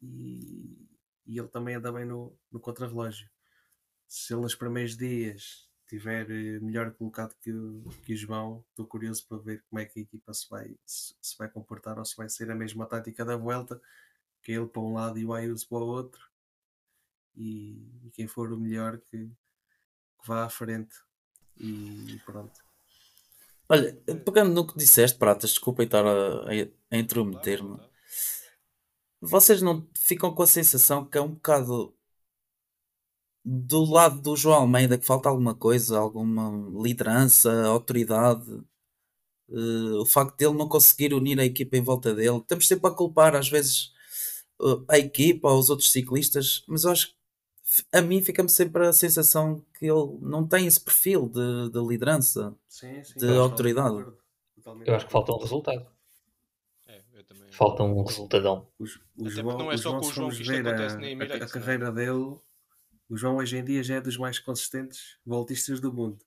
e, 0.00 0.88
e 1.26 1.38
ele 1.38 1.48
também 1.48 1.74
anda 1.74 1.92
bem 1.92 2.04
no, 2.04 2.36
no 2.50 2.60
contrarrelógio. 2.60 3.28
Se 4.06 4.32
ele 4.32 4.42
nos 4.42 4.54
primeiros 4.54 4.96
dias 4.96 5.68
tiver 5.86 6.30
eh, 6.30 6.60
melhor 6.60 6.92
colocado 6.92 7.34
que 7.40 7.52
que 8.04 8.14
o 8.14 8.16
João, 8.16 8.64
estou 8.70 8.86
curioso 8.86 9.26
para 9.28 9.38
ver 9.38 9.64
como 9.68 9.80
é 9.80 9.84
que 9.84 10.00
a 10.00 10.02
equipa 10.02 10.32
se 10.32 10.48
vai, 10.48 10.76
se, 10.84 11.14
se, 11.20 11.36
vai 11.38 11.48
comportar 11.48 11.98
ou 11.98 12.04
se 12.04 12.16
vai 12.16 12.28
ser 12.28 12.50
a 12.50 12.54
mesma 12.54 12.86
tática 12.86 13.24
da 13.24 13.36
volta, 13.36 13.80
que 14.42 14.52
ele 14.52 14.66
para 14.66 14.82
um 14.82 14.94
lado 14.94 15.18
e 15.18 15.24
o 15.24 15.32
Ayuso 15.32 15.68
para 15.68 15.78
o 15.78 15.86
outro. 15.86 16.30
E, 17.36 18.06
e 18.06 18.10
quem 18.12 18.26
for 18.26 18.52
o 18.52 18.58
melhor 18.58 18.98
que, 18.98 19.26
que 19.26 20.26
vá 20.26 20.44
à 20.44 20.48
frente. 20.48 20.96
E 21.56 22.20
pronto. 22.24 22.63
Olha, 23.68 23.94
pegando 24.24 24.52
no 24.52 24.66
que 24.66 24.76
disseste, 24.76 25.18
Pratas, 25.18 25.50
desculpa 25.50 25.82
estar 25.82 26.04
a, 26.06 26.50
a 26.90 26.96
intrometer-me. 26.98 27.78
Vocês 29.20 29.62
não 29.62 29.88
ficam 29.96 30.34
com 30.34 30.42
a 30.42 30.46
sensação 30.46 31.04
que 31.04 31.16
é 31.16 31.20
um 31.20 31.30
bocado 31.32 31.94
do 33.44 33.84
lado 33.84 34.20
do 34.20 34.36
João 34.36 34.60
Almeida 34.60 34.98
que 34.98 35.06
falta 35.06 35.28
alguma 35.28 35.54
coisa, 35.54 35.98
alguma 35.98 36.50
liderança, 36.82 37.66
autoridade? 37.66 38.50
Uh, 39.48 40.00
o 40.00 40.06
facto 40.06 40.38
de 40.38 40.46
ele 40.46 40.56
não 40.56 40.68
conseguir 40.68 41.12
unir 41.14 41.38
a 41.38 41.44
equipa 41.44 41.76
em 41.76 41.82
volta 41.82 42.14
dele. 42.14 42.38
Estamos 42.38 42.66
sempre 42.66 42.88
a 42.90 42.94
culpar, 42.94 43.34
às 43.36 43.48
vezes, 43.48 43.92
uh, 44.60 44.84
a 44.88 44.98
equipa 44.98 45.48
ou 45.50 45.58
os 45.58 45.70
outros 45.70 45.92
ciclistas, 45.92 46.64
mas 46.68 46.84
eu 46.84 46.92
acho 46.92 47.13
a 47.92 48.02
mim 48.02 48.22
fica-me 48.22 48.48
sempre 48.48 48.86
a 48.86 48.92
sensação 48.92 49.64
que 49.78 49.86
ele 49.86 50.18
não 50.20 50.46
tem 50.46 50.66
esse 50.66 50.80
perfil 50.80 51.28
de, 51.28 51.70
de 51.70 51.80
liderança, 51.80 52.54
sim, 52.68 53.02
sim, 53.02 53.18
de 53.18 53.36
autoridade. 53.36 54.04
Eu 54.84 54.94
acho 54.94 55.06
que 55.06 55.12
falta 55.12 55.32
um 55.32 55.38
resultado. 55.38 55.86
É, 56.86 57.02
falta 57.50 57.82
um 57.82 58.02
resultadão. 58.02 58.68
O, 58.78 58.84
o 58.84 59.30
João, 59.30 59.58
não 59.58 59.72
é 59.72 59.76
só 59.76 59.98
com 59.98 60.06
o 60.06 60.12
João 60.12 60.28
que 60.28 60.42
isto 60.42 60.52
acontece 60.52 60.96
a, 60.96 60.98
na 60.98 61.08
Emirates. 61.08 61.42
A, 61.42 61.44
a 61.44 61.48
carreira 61.48 61.92
dele, 61.92 62.38
o 63.08 63.16
João 63.16 63.36
hoje 63.36 63.56
em 63.56 63.64
dia 63.64 63.82
já 63.82 63.96
é 63.96 64.00
dos 64.00 64.16
mais 64.18 64.38
consistentes 64.38 65.18
voltistas 65.24 65.80
do 65.80 65.92
mundo. 65.92 66.18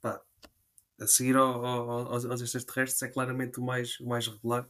Pá, 0.00 0.22
a 1.00 1.06
seguir 1.06 1.36
ao, 1.36 1.64
ao, 1.64 1.90
aos, 2.12 2.24
aos 2.24 2.40
extraterrestres 2.42 3.02
é 3.02 3.08
claramente 3.08 3.58
o 3.58 3.62
mais, 3.62 3.98
o 4.00 4.06
mais 4.06 4.26
regular. 4.26 4.68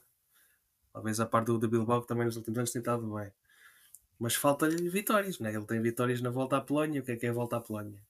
Talvez 0.92 1.18
a 1.20 1.26
parte 1.26 1.46
do, 1.46 1.58
do 1.58 1.68
Bilbao 1.68 2.00
que 2.00 2.08
também 2.08 2.26
nos 2.26 2.36
últimos 2.36 2.58
anos 2.58 2.70
tem 2.70 2.80
estado 2.80 3.12
bem. 3.12 3.30
Mas 4.18 4.34
falta-lhe 4.34 4.88
vitórias, 4.88 5.38
né? 5.38 5.54
ele 5.54 5.66
tem 5.66 5.80
vitórias 5.80 6.20
na 6.20 6.30
volta 6.30 6.56
à 6.56 6.60
Polónia. 6.60 7.00
O 7.00 7.04
que 7.04 7.12
é 7.12 7.16
que 7.16 7.26
é 7.26 7.28
a 7.28 7.32
volta 7.32 7.56
à 7.56 7.60
Polónia? 7.60 8.00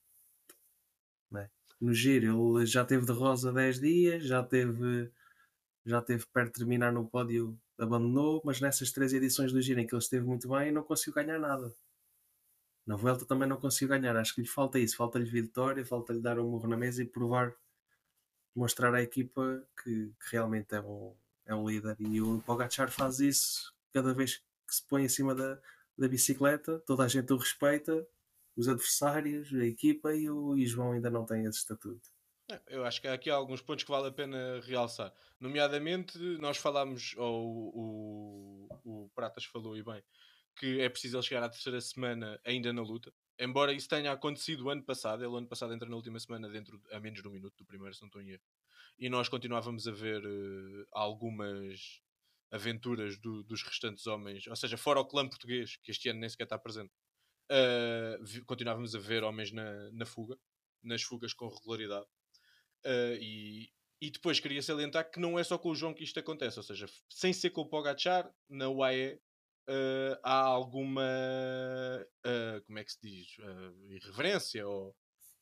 É? 1.34 1.50
No 1.80 1.92
giro, 1.92 2.58
ele 2.58 2.66
já 2.66 2.84
teve 2.84 3.04
de 3.04 3.12
rosa 3.12 3.52
10 3.52 3.80
dias, 3.80 4.24
já 4.24 4.42
teve, 4.42 5.10
já 5.84 6.00
teve 6.00 6.24
perto 6.26 6.52
de 6.52 6.58
terminar 6.60 6.92
no 6.92 7.06
pódio, 7.06 7.58
abandonou, 7.76 8.40
mas 8.44 8.60
nessas 8.60 8.92
três 8.92 9.12
edições 9.12 9.52
do 9.52 9.60
giro 9.60 9.80
em 9.80 9.86
que 9.86 9.94
ele 9.94 10.02
esteve 10.02 10.24
muito 10.24 10.48
bem, 10.48 10.72
não 10.72 10.82
conseguiu 10.82 11.14
ganhar 11.14 11.38
nada. 11.38 11.74
Na 12.86 12.94
volta 12.94 13.26
também 13.26 13.48
não 13.48 13.56
conseguiu 13.56 13.88
ganhar. 13.88 14.16
Acho 14.16 14.34
que 14.34 14.42
lhe 14.42 14.46
falta 14.46 14.78
isso, 14.78 14.96
falta-lhe 14.96 15.28
vitória, 15.28 15.84
falta-lhe 15.84 16.20
dar 16.20 16.38
um 16.38 16.48
morro 16.48 16.68
na 16.68 16.76
mesa 16.76 17.02
e 17.02 17.06
provar, 17.06 17.52
mostrar 18.54 18.94
à 18.94 19.02
equipa 19.02 19.62
que, 19.82 20.12
que 20.20 20.30
realmente 20.30 20.72
é 20.74 20.80
um, 20.80 21.14
é 21.44 21.54
um 21.54 21.68
líder. 21.68 21.96
E 21.98 22.22
o 22.22 22.40
Pogacar 22.42 22.90
faz 22.90 23.18
isso 23.18 23.74
cada 23.92 24.14
vez 24.14 24.36
que 24.66 24.74
se 24.74 24.82
põe 24.84 25.04
em 25.04 25.08
cima 25.08 25.34
da, 25.34 25.60
da 25.98 26.08
bicicleta, 26.08 26.78
toda 26.86 27.04
a 27.04 27.08
gente 27.08 27.32
o 27.32 27.36
respeita, 27.36 28.06
os 28.56 28.68
adversários, 28.68 29.52
a 29.54 29.64
equipa 29.64 30.14
e 30.14 30.28
o, 30.30 30.56
e 30.56 30.66
João 30.66 30.92
ainda 30.92 31.10
não 31.10 31.24
tem 31.24 31.44
esse 31.44 31.58
estatuto. 31.58 32.10
É, 32.50 32.60
eu 32.68 32.84
acho 32.84 33.00
que 33.00 33.08
há 33.08 33.14
aqui 33.14 33.28
alguns 33.28 33.60
pontos 33.60 33.84
que 33.84 33.90
vale 33.90 34.08
a 34.08 34.12
pena 34.12 34.60
realçar. 34.60 35.12
Nomeadamente, 35.40 36.18
nós 36.38 36.56
falámos, 36.56 37.14
ou 37.16 37.72
o, 37.74 38.68
o, 38.84 39.10
Pratas 39.14 39.44
falou 39.44 39.76
e 39.76 39.82
bem, 39.82 40.02
que 40.56 40.80
é 40.80 40.88
preciso 40.88 41.16
ele 41.16 41.26
chegar 41.26 41.42
à 41.42 41.48
terceira 41.48 41.80
semana 41.80 42.40
ainda 42.44 42.72
na 42.72 42.82
luta. 42.82 43.12
Embora 43.38 43.72
isso 43.72 43.88
tenha 43.88 44.12
acontecido 44.12 44.70
ano 44.70 44.82
passado, 44.82 45.24
ele 45.24 45.36
ano 45.36 45.46
passado 45.46 45.74
entra 45.74 45.88
na 45.88 45.96
última 45.96 46.18
semana 46.18 46.48
dentro 46.48 46.80
a 46.90 47.00
menos 47.00 47.20
de 47.20 47.28
um 47.28 47.32
minuto 47.32 47.56
do 47.58 47.66
primeiro, 47.66 47.94
se 47.94 48.00
não 48.00 48.06
estou 48.06 48.22
em 48.22 48.30
erro. 48.30 48.42
E 48.98 49.10
nós 49.10 49.28
continuávamos 49.28 49.86
a 49.86 49.92
ver 49.92 50.24
uh, 50.24 50.86
algumas 50.92 52.00
aventuras 52.50 53.18
do, 53.18 53.42
dos 53.44 53.62
restantes 53.62 54.06
homens, 54.06 54.46
ou 54.46 54.56
seja, 54.56 54.76
fora 54.76 55.00
o 55.00 55.04
clã 55.04 55.28
português, 55.28 55.76
que 55.82 55.90
este 55.90 56.08
ano 56.08 56.20
nem 56.20 56.28
sequer 56.28 56.44
está 56.44 56.58
presente, 56.58 56.92
uh, 57.50 58.44
continuávamos 58.44 58.94
a 58.94 58.98
ver 58.98 59.24
homens 59.24 59.52
na, 59.52 59.90
na 59.92 60.06
fuga, 60.06 60.36
nas 60.82 61.02
fugas 61.02 61.32
com 61.32 61.48
regularidade. 61.48 62.06
Uh, 62.84 63.16
e, 63.20 63.72
e 64.00 64.10
depois 64.10 64.38
queria 64.38 64.62
salientar 64.62 65.10
que 65.10 65.18
não 65.18 65.38
é 65.38 65.44
só 65.44 65.58
com 65.58 65.70
o 65.70 65.74
João 65.74 65.94
que 65.94 66.04
isto 66.04 66.20
acontece, 66.20 66.58
ou 66.58 66.62
seja, 66.62 66.86
sem 67.08 67.32
ser 67.32 67.50
com 67.50 67.62
o 67.62 67.68
Pogachar, 67.68 68.30
na 68.48 68.68
UAE 68.68 69.14
uh, 69.68 70.18
há 70.22 70.40
alguma, 70.40 71.02
como 72.66 72.78
é 72.78 72.84
que 72.84 72.92
se 72.92 73.00
diz, 73.02 73.36
irreverência 73.88 74.66
ou, 74.66 74.96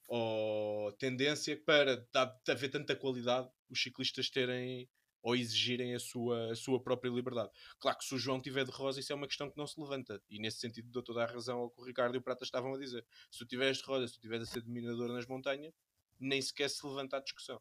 ou 0.08 0.92
tendência 0.92 1.60
para 1.64 2.06
haver 2.48 2.70
tanta 2.70 2.96
qualidade 2.96 3.48
os 3.68 3.82
ciclistas 3.82 4.30
terem 4.30 4.88
ou 5.24 5.34
exigirem 5.34 5.94
a 5.94 5.98
sua, 5.98 6.52
a 6.52 6.54
sua 6.54 6.78
própria 6.78 7.08
liberdade. 7.08 7.50
Claro 7.80 7.96
que 7.96 8.04
se 8.04 8.14
o 8.14 8.18
João 8.18 8.38
tiver 8.38 8.62
de 8.62 8.70
rosa, 8.70 9.00
isso 9.00 9.10
é 9.10 9.16
uma 9.16 9.26
questão 9.26 9.50
que 9.50 9.56
não 9.56 9.66
se 9.66 9.80
levanta. 9.80 10.22
E 10.28 10.38
nesse 10.38 10.58
sentido 10.58 10.90
dou 10.90 11.02
toda 11.02 11.24
a 11.24 11.26
razão 11.26 11.60
ao 11.60 11.70
que 11.70 11.80
o 11.80 11.84
Ricardo 11.84 12.14
e 12.14 12.18
o 12.18 12.22
Prata 12.22 12.44
estavam 12.44 12.74
a 12.74 12.78
dizer. 12.78 13.04
Se 13.30 13.38
tu 13.38 13.46
tiveres 13.46 13.78
de 13.78 13.84
rosa, 13.84 14.06
se 14.06 14.14
tu 14.14 14.20
tiveres 14.20 14.46
a 14.46 14.52
ser 14.52 14.60
dominador 14.60 15.08
nas 15.08 15.26
montanhas, 15.26 15.72
nem 16.20 16.42
sequer 16.42 16.68
se 16.68 16.86
levanta 16.86 17.16
a 17.16 17.20
discussão. 17.20 17.56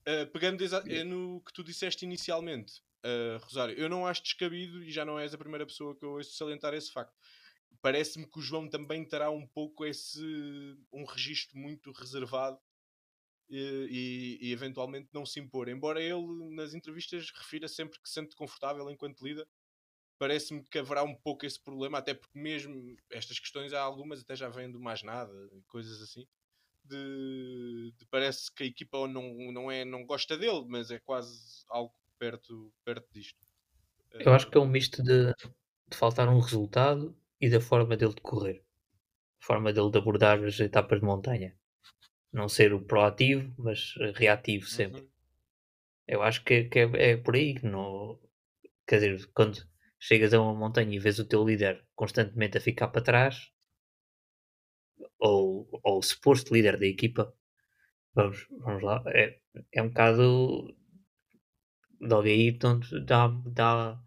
Uh, 0.00 0.26
pegando 0.32 0.58
no 1.06 1.40
que 1.42 1.52
tu 1.52 1.62
disseste 1.62 2.04
inicialmente, 2.04 2.82
uh, 3.04 3.38
Rosário, 3.44 3.78
eu 3.78 3.88
não 3.88 4.04
acho 4.04 4.24
descabido, 4.24 4.82
e 4.82 4.90
já 4.90 5.04
não 5.04 5.20
és 5.20 5.32
a 5.32 5.38
primeira 5.38 5.64
pessoa 5.64 5.96
que 5.96 6.04
eu 6.04 6.10
ouço 6.10 6.34
salientar 6.34 6.74
esse 6.74 6.90
facto. 6.90 7.14
Parece-me 7.80 8.26
que 8.26 8.40
o 8.40 8.42
João 8.42 8.68
também 8.68 9.04
terá 9.04 9.30
um 9.30 9.46
pouco 9.46 9.84
esse 9.84 10.76
um 10.92 11.04
registro 11.04 11.56
muito 11.56 11.92
reservado 11.92 12.58
e, 13.48 14.38
e, 14.40 14.52
eventualmente 14.52 15.08
não 15.12 15.26
se 15.26 15.40
impor. 15.40 15.68
Embora 15.68 16.00
ele 16.00 16.54
nas 16.54 16.74
entrevistas 16.74 17.30
refira 17.30 17.68
sempre 17.68 18.00
que 18.00 18.08
se 18.08 18.14
sente 18.14 18.34
confortável 18.34 18.90
enquanto 18.90 19.24
líder, 19.24 19.46
parece-me 20.18 20.62
que 20.64 20.78
haverá 20.78 21.02
um 21.02 21.14
pouco 21.14 21.44
esse 21.44 21.60
problema, 21.62 21.98
até 21.98 22.14
porque 22.14 22.38
mesmo 22.38 22.96
estas 23.10 23.38
questões 23.38 23.72
há 23.72 23.80
algumas 23.80 24.20
até 24.20 24.36
já 24.36 24.48
vêm 24.48 24.70
do 24.70 24.80
mais 24.80 25.02
nada, 25.02 25.32
coisas 25.66 26.00
assim. 26.00 26.26
De, 26.84 27.92
de, 27.96 28.06
parece 28.06 28.52
que 28.52 28.64
a 28.64 28.66
equipa 28.66 29.06
não, 29.06 29.52
não, 29.52 29.70
é, 29.70 29.84
não 29.84 30.04
gosta 30.04 30.36
dele, 30.36 30.64
mas 30.66 30.90
é 30.90 30.98
quase 30.98 31.64
algo 31.68 31.94
perto, 32.18 32.72
perto 32.84 33.06
disto. 33.12 33.38
Eu 34.12 34.32
acho 34.32 34.50
que 34.50 34.58
é 34.58 34.60
um 34.60 34.66
misto 34.66 35.02
de, 35.02 35.32
de 35.88 35.96
faltar 35.96 36.28
um 36.28 36.40
resultado 36.40 37.16
e 37.40 37.48
da 37.48 37.60
forma 37.60 37.96
dele 37.96 38.14
de 38.14 38.20
correr, 38.20 38.64
a 39.40 39.44
forma 39.44 39.72
dele 39.72 39.90
de 39.90 39.98
abordar 39.98 40.42
as 40.44 40.58
etapas 40.58 41.00
de 41.00 41.06
montanha 41.06 41.56
não 42.32 42.48
ser 42.48 42.72
o 42.72 42.80
proativo, 42.80 43.54
mas 43.58 43.94
reativo 44.14 44.66
sempre. 44.66 45.02
Uhum. 45.02 45.08
Eu 46.06 46.22
acho 46.22 46.42
que, 46.44 46.64
que 46.64 46.80
é, 46.80 47.10
é, 47.12 47.16
por 47.16 47.34
aí 47.34 47.54
que 47.54 47.66
não. 47.66 48.18
Quer 48.86 48.96
dizer, 48.96 49.30
quando 49.34 49.58
chegas 49.98 50.34
a 50.34 50.40
uma 50.40 50.54
montanha 50.54 50.94
e 50.94 50.98
vês 50.98 51.18
o 51.18 51.28
teu 51.28 51.44
líder 51.44 51.84
constantemente 51.94 52.58
a 52.58 52.60
ficar 52.60 52.88
para 52.88 53.02
trás, 53.02 53.52
ou, 55.18 55.68
ou 55.82 55.98
o 55.98 56.02
suposto 56.02 56.52
líder 56.54 56.78
da 56.78 56.86
equipa, 56.86 57.32
vamos, 58.14 58.46
vamos 58.50 58.82
lá, 58.82 59.02
é, 59.08 59.38
é 59.72 59.82
um 59.82 59.88
bocado. 59.88 60.74
Logo 62.00 62.26
aí 62.26 62.58
dá, 63.06 63.28
dá, 63.46 64.00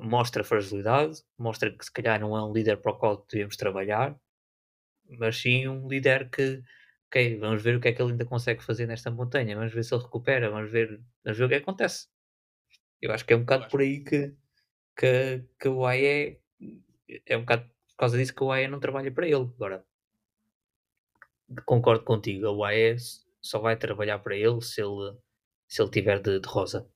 mostra 0.00 0.44
fragilidade, 0.44 1.22
mostra 1.36 1.70
que 1.76 1.84
se 1.84 1.92
calhar 1.92 2.20
não 2.20 2.36
é 2.36 2.44
um 2.44 2.52
líder 2.52 2.80
para 2.80 2.92
o 2.92 2.98
qual 2.98 3.26
devemos 3.28 3.56
trabalhar, 3.56 4.16
mas 5.18 5.36
sim 5.36 5.66
um 5.68 5.88
líder 5.88 6.30
que, 6.30 6.62
ok, 7.08 7.38
vamos 7.38 7.62
ver 7.62 7.76
o 7.76 7.80
que 7.80 7.88
é 7.88 7.92
que 7.92 8.02
ele 8.02 8.12
ainda 8.12 8.24
consegue 8.24 8.62
fazer 8.62 8.86
nesta 8.86 9.10
montanha, 9.10 9.56
vamos 9.56 9.72
ver 9.72 9.84
se 9.84 9.94
ele 9.94 10.02
recupera, 10.02 10.50
vamos 10.50 10.70
ver, 10.70 11.00
vamos 11.24 11.38
ver 11.38 11.44
o 11.44 11.48
que 11.48 11.54
acontece. 11.56 12.08
Eu 13.00 13.12
acho 13.12 13.24
que 13.24 13.32
é 13.32 13.36
um 13.36 13.40
bocado 13.40 13.68
por 13.68 13.80
aí 13.80 14.02
que, 14.02 14.34
que, 14.96 15.44
que 15.58 15.68
o 15.68 15.86
AE 15.86 16.40
é 17.26 17.36
um 17.36 17.40
bocado 17.40 17.68
por 17.90 17.96
causa 17.96 18.18
disso 18.18 18.34
que 18.34 18.44
o 18.44 18.52
AE 18.52 18.68
não 18.68 18.80
trabalha 18.80 19.10
para 19.12 19.26
ele. 19.26 19.36
Agora, 19.36 19.84
concordo 21.64 22.04
contigo, 22.04 22.46
o 22.48 22.64
AE 22.64 22.96
só 23.40 23.58
vai 23.58 23.76
trabalhar 23.76 24.18
para 24.18 24.36
ele 24.36 24.60
se 24.60 24.82
ele, 24.82 25.16
se 25.68 25.80
ele 25.82 25.90
tiver 25.90 26.20
de, 26.20 26.40
de 26.40 26.48
rosa. 26.48 26.88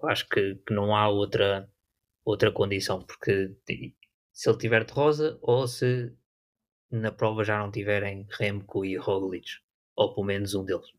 Eu 0.00 0.08
acho 0.08 0.28
que, 0.28 0.54
que 0.56 0.72
não 0.72 0.94
há 0.94 1.08
outra, 1.08 1.68
outra 2.24 2.52
condição, 2.52 3.02
porque 3.02 3.52
se 4.32 4.48
ele 4.48 4.58
tiver 4.58 4.84
de 4.84 4.92
rosa 4.92 5.38
ou 5.42 5.66
se 5.66 6.12
na 6.90 7.12
prova 7.12 7.44
já 7.44 7.58
não 7.58 7.70
tiverem 7.70 8.26
Remco 8.30 8.84
e 8.84 8.96
Roglic, 8.96 9.58
ou 9.94 10.14
pelo 10.14 10.26
menos 10.26 10.54
um 10.54 10.64
deles. 10.64 10.92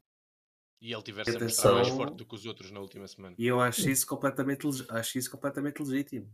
E 0.81 0.93
ele 0.93 1.03
tivesse 1.03 1.35
a 1.35 1.39
mostrar 1.39 1.73
mais 1.73 1.89
forte 1.89 2.15
do 2.15 2.25
que 2.25 2.35
os 2.35 2.45
outros 2.45 2.71
na 2.71 2.79
última 2.79 3.07
semana. 3.07 3.35
E 3.37 3.45
eu 3.45 3.59
acho 3.59 3.89
isso 3.89 4.07
completamente, 4.07 4.65
acho 4.89 5.17
isso 5.17 5.29
completamente 5.29 5.81
legítimo. 5.81 6.31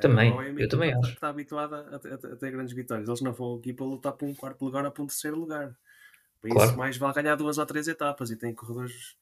Também, 0.00 0.30
é 0.30 0.64
eu 0.64 0.68
também 0.68 0.92
acho. 0.92 1.12
Está 1.12 1.30
habituado 1.30 1.74
a, 1.74 1.78
a, 1.78 2.32
a, 2.32 2.36
ter 2.36 2.50
grandes 2.50 2.74
vitórias. 2.74 3.08
Eles 3.08 3.22
não 3.22 3.32
vão 3.32 3.56
aqui 3.56 3.72
para 3.72 3.86
lutar 3.86 4.12
por 4.12 4.28
um 4.28 4.34
quarto 4.34 4.62
lugar 4.62 4.84
ou 4.84 4.90
para 4.90 5.02
um 5.02 5.06
terceiro 5.06 5.38
lugar. 5.38 5.74
Por 6.40 6.50
claro. 6.50 6.68
isso, 6.68 6.78
mais 6.78 6.96
vale 6.98 7.14
ganhar 7.14 7.36
duas 7.36 7.56
ou 7.56 7.64
três 7.64 7.88
etapas 7.88 8.30
e 8.30 8.36
tem 8.36 8.54
corredores 8.54 9.16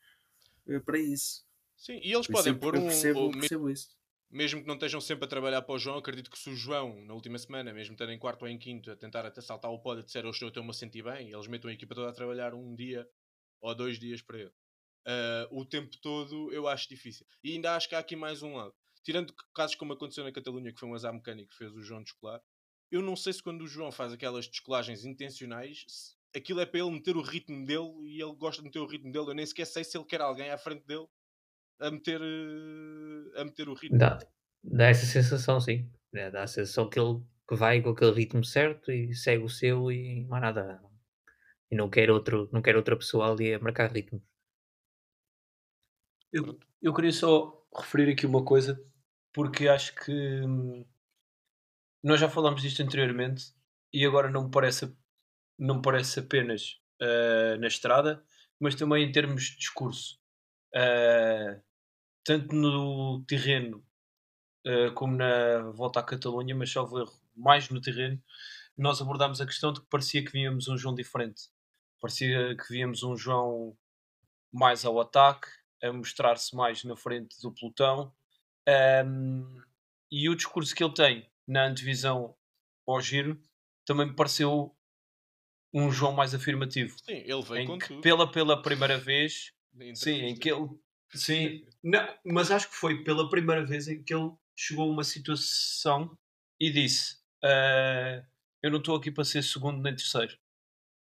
eh, 0.66 0.80
para 0.80 0.99
isso. 0.99 1.45
Sim, 1.76 2.01
e 2.03 2.12
eles 2.12 2.26
podem 2.26 2.55
pôr 2.55 2.76
um. 2.76 2.82
Percebo, 2.82 3.30
percebo 3.30 3.70
isso. 3.70 3.89
Mesmo 4.31 4.61
que 4.61 4.66
não 4.66 4.75
estejam 4.75 5.01
sempre 5.01 5.27
a 5.27 5.29
trabalhar 5.29 5.62
para 5.62 5.75
o 5.75 5.79
João, 5.79 5.99
acredito 5.99 6.31
que 6.31 6.39
se 6.39 6.51
o 6.51 6.57
João, 6.57 7.05
na 7.05 7.14
última 7.14 7.39
semana, 7.39 7.72
mesmo 7.72 7.95
estando 7.95 8.11
em 8.11 8.18
quarto 8.18 8.43
ou 8.43 8.49
em 8.49 8.59
quinto, 8.59 8.91
a 8.91 8.97
tentar 8.97 9.25
até 9.25 9.41
saltar 9.41 9.70
o 9.70 9.79
pódio, 9.79 10.03
disser 10.03 10.27
hoje 10.27 10.45
estou-me 10.45 10.70
a 10.70 10.72
sentir 10.72 11.03
bem, 11.03 11.31
eles 11.31 11.47
metam 11.47 11.70
a 11.70 11.75
equipa 11.75 11.95
toda 11.95 12.11
a 12.11 12.12
trabalhar 12.12 12.53
um 12.55 12.75
dia 12.75 13.09
ou 13.61 13.75
dois 13.75 13.99
dias 13.99 14.20
para 14.20 14.39
ele. 14.39 14.53
Uh, 15.07 15.61
o 15.61 15.64
tempo 15.64 15.97
todo 16.01 16.53
eu 16.53 16.66
acho 16.66 16.89
difícil. 16.89 17.27
E 17.43 17.53
ainda 17.53 17.77
acho 17.77 17.89
que 17.89 17.95
há 17.95 17.99
aqui 17.99 18.16
mais 18.16 18.43
um 18.43 18.57
lado. 18.57 18.75
Tirando 19.03 19.35
casos 19.55 19.77
como 19.77 19.93
aconteceu 19.93 20.25
na 20.25 20.33
Catalunha, 20.33 20.72
que 20.72 20.81
foi 20.81 20.89
um 20.89 20.95
azar 20.95 21.12
mecânico 21.12 21.51
que 21.51 21.57
fez 21.57 21.72
o 21.72 21.83
João 21.83 22.03
descolar, 22.03 22.41
eu 22.91 23.03
não 23.03 23.14
sei 23.14 23.33
se 23.33 23.43
quando 23.43 23.62
o 23.62 23.66
João 23.66 23.93
faz 23.93 24.12
aquelas 24.12 24.49
descolagens 24.49 25.05
intencionais, 25.05 26.16
aquilo 26.35 26.61
é 26.61 26.66
para 26.66 26.81
ele 26.81 26.91
meter 26.91 27.16
o 27.16 27.22
ritmo 27.22 27.64
dele 27.66 27.93
e 28.05 28.22
ele 28.22 28.35
gosta 28.35 28.62
de 28.62 28.68
meter 28.68 28.81
o 28.81 28.87
ritmo 28.87 29.12
dele. 29.12 29.31
Eu 29.31 29.35
nem 29.35 29.45
sequer 29.45 29.66
sei 29.66 29.85
se 29.85 29.97
ele 29.97 30.07
quer 30.07 30.20
alguém 30.20 30.51
à 30.51 30.59
frente 30.59 30.85
dele 30.87 31.07
a 31.81 31.91
meter, 31.91 32.20
uh, 32.20 33.41
a 33.41 33.45
meter 33.45 33.68
o 33.68 33.75
ritmo. 33.75 33.99
Dá, 33.99 34.18
dá 34.62 34.87
essa 34.87 35.07
sensação, 35.07 35.61
sim. 35.61 35.91
Dá 36.12 36.43
a 36.43 36.47
sensação 36.47 36.89
que 36.89 36.99
ele 36.99 37.20
que 37.49 37.55
vai 37.55 37.83
com 37.83 37.91
aquele 37.91 38.12
ritmo 38.12 38.45
certo 38.45 38.91
e 38.91 39.14
segue 39.14 39.45
o 39.45 39.49
seu 39.49 39.93
e 39.93 40.25
mais 40.25 40.43
nada. 40.43 40.81
E 41.70 41.77
não 41.77 41.91
quer, 41.91 42.11
outro, 42.11 42.49
não 42.53 42.62
quer 42.62 42.77
outra 42.77 42.97
pessoa 42.97 43.31
ali 43.31 43.53
a 43.53 43.59
marcar 43.59 43.91
ritmos. 43.91 44.22
Eu, 46.33 46.59
eu 46.81 46.95
queria 46.95 47.12
só 47.12 47.66
referir 47.77 48.12
aqui 48.12 48.27
uma 48.27 48.45
coisa, 48.45 48.83
porque 49.33 49.68
acho 49.68 49.95
que 49.95 50.12
hum, 50.12 50.85
nós 52.03 52.20
já 52.20 52.29
falámos 52.29 52.62
disto 52.62 52.83
anteriormente 52.83 53.53
e 53.93 54.05
agora 54.05 54.31
não 54.31 54.45
me 54.45 54.51
parece, 54.51 54.97
não 55.59 55.77
me 55.77 55.83
parece 55.83 56.20
apenas 56.20 56.81
uh, 57.01 57.59
na 57.59 57.66
estrada, 57.66 58.25
mas 58.59 58.75
também 58.75 59.05
em 59.05 59.12
termos 59.12 59.45
de 59.45 59.57
discurso. 59.57 60.18
Uh, 60.75 61.62
tanto 62.25 62.55
no 62.55 63.25
terreno 63.27 63.85
uh, 64.66 64.93
como 64.95 65.16
na 65.16 65.70
volta 65.70 66.01
à 66.01 66.03
Catalunha, 66.03 66.55
mas 66.55 66.70
só 66.70 66.85
ver 66.85 67.07
mais 67.37 67.68
no 67.68 67.81
terreno, 67.81 68.20
nós 68.77 69.01
abordámos 69.01 69.41
a 69.41 69.47
questão 69.47 69.72
de 69.72 69.81
que 69.81 69.87
parecia 69.89 70.25
que 70.25 70.33
víamos 70.33 70.68
um 70.68 70.77
João 70.77 70.95
diferente. 70.95 71.49
Parecia 72.01 72.57
que 72.57 72.68
víamos 72.72 73.03
um 73.03 73.16
João 73.16 73.77
mais 74.53 74.85
ao 74.85 75.01
ataque, 75.01 75.49
a 75.83 75.93
mostrar-se 75.93 76.55
mais 76.55 76.83
na 76.85 76.97
frente 76.97 77.41
do 77.41 77.53
pelotão. 77.53 78.12
Um, 79.07 79.61
e 80.11 80.29
o 80.29 80.35
discurso 80.35 80.75
que 80.75 80.83
ele 80.83 80.95
tem 80.95 81.31
na 81.47 81.66
antevisão 81.66 82.35
ao 82.87 83.01
giro 83.01 83.41
também 83.85 84.07
me 84.07 84.14
pareceu 84.14 84.75
um 85.72 85.91
João 85.91 86.12
mais 86.12 86.35
afirmativo. 86.35 86.97
Sim, 87.05 87.12
ele 87.12 87.43
veio 87.43 87.66
com 87.66 87.79
tudo. 87.79 88.01
Pela, 88.01 88.31
pela 88.31 88.62
primeira 88.62 88.97
vez, 88.97 89.53
sim, 89.95 90.20
em 90.22 90.35
que 90.37 90.51
ele. 90.51 90.68
Sim, 91.12 91.66
não, 91.83 92.07
mas 92.25 92.51
acho 92.51 92.68
que 92.68 92.77
foi 92.77 93.05
pela 93.05 93.29
primeira 93.29 93.64
vez 93.64 93.87
em 93.87 94.03
que 94.03 94.14
ele 94.14 94.33
chegou 94.57 94.89
a 94.89 94.93
uma 94.93 95.05
situação 95.05 96.16
e 96.59 96.70
disse: 96.70 97.16
uh, 97.45 98.25
Eu 98.62 98.70
não 98.70 98.79
estou 98.79 98.97
aqui 98.97 99.11
para 99.11 99.25
ser 99.25 99.43
segundo 99.43 99.81
nem 99.81 99.95
terceiro. 99.95 100.37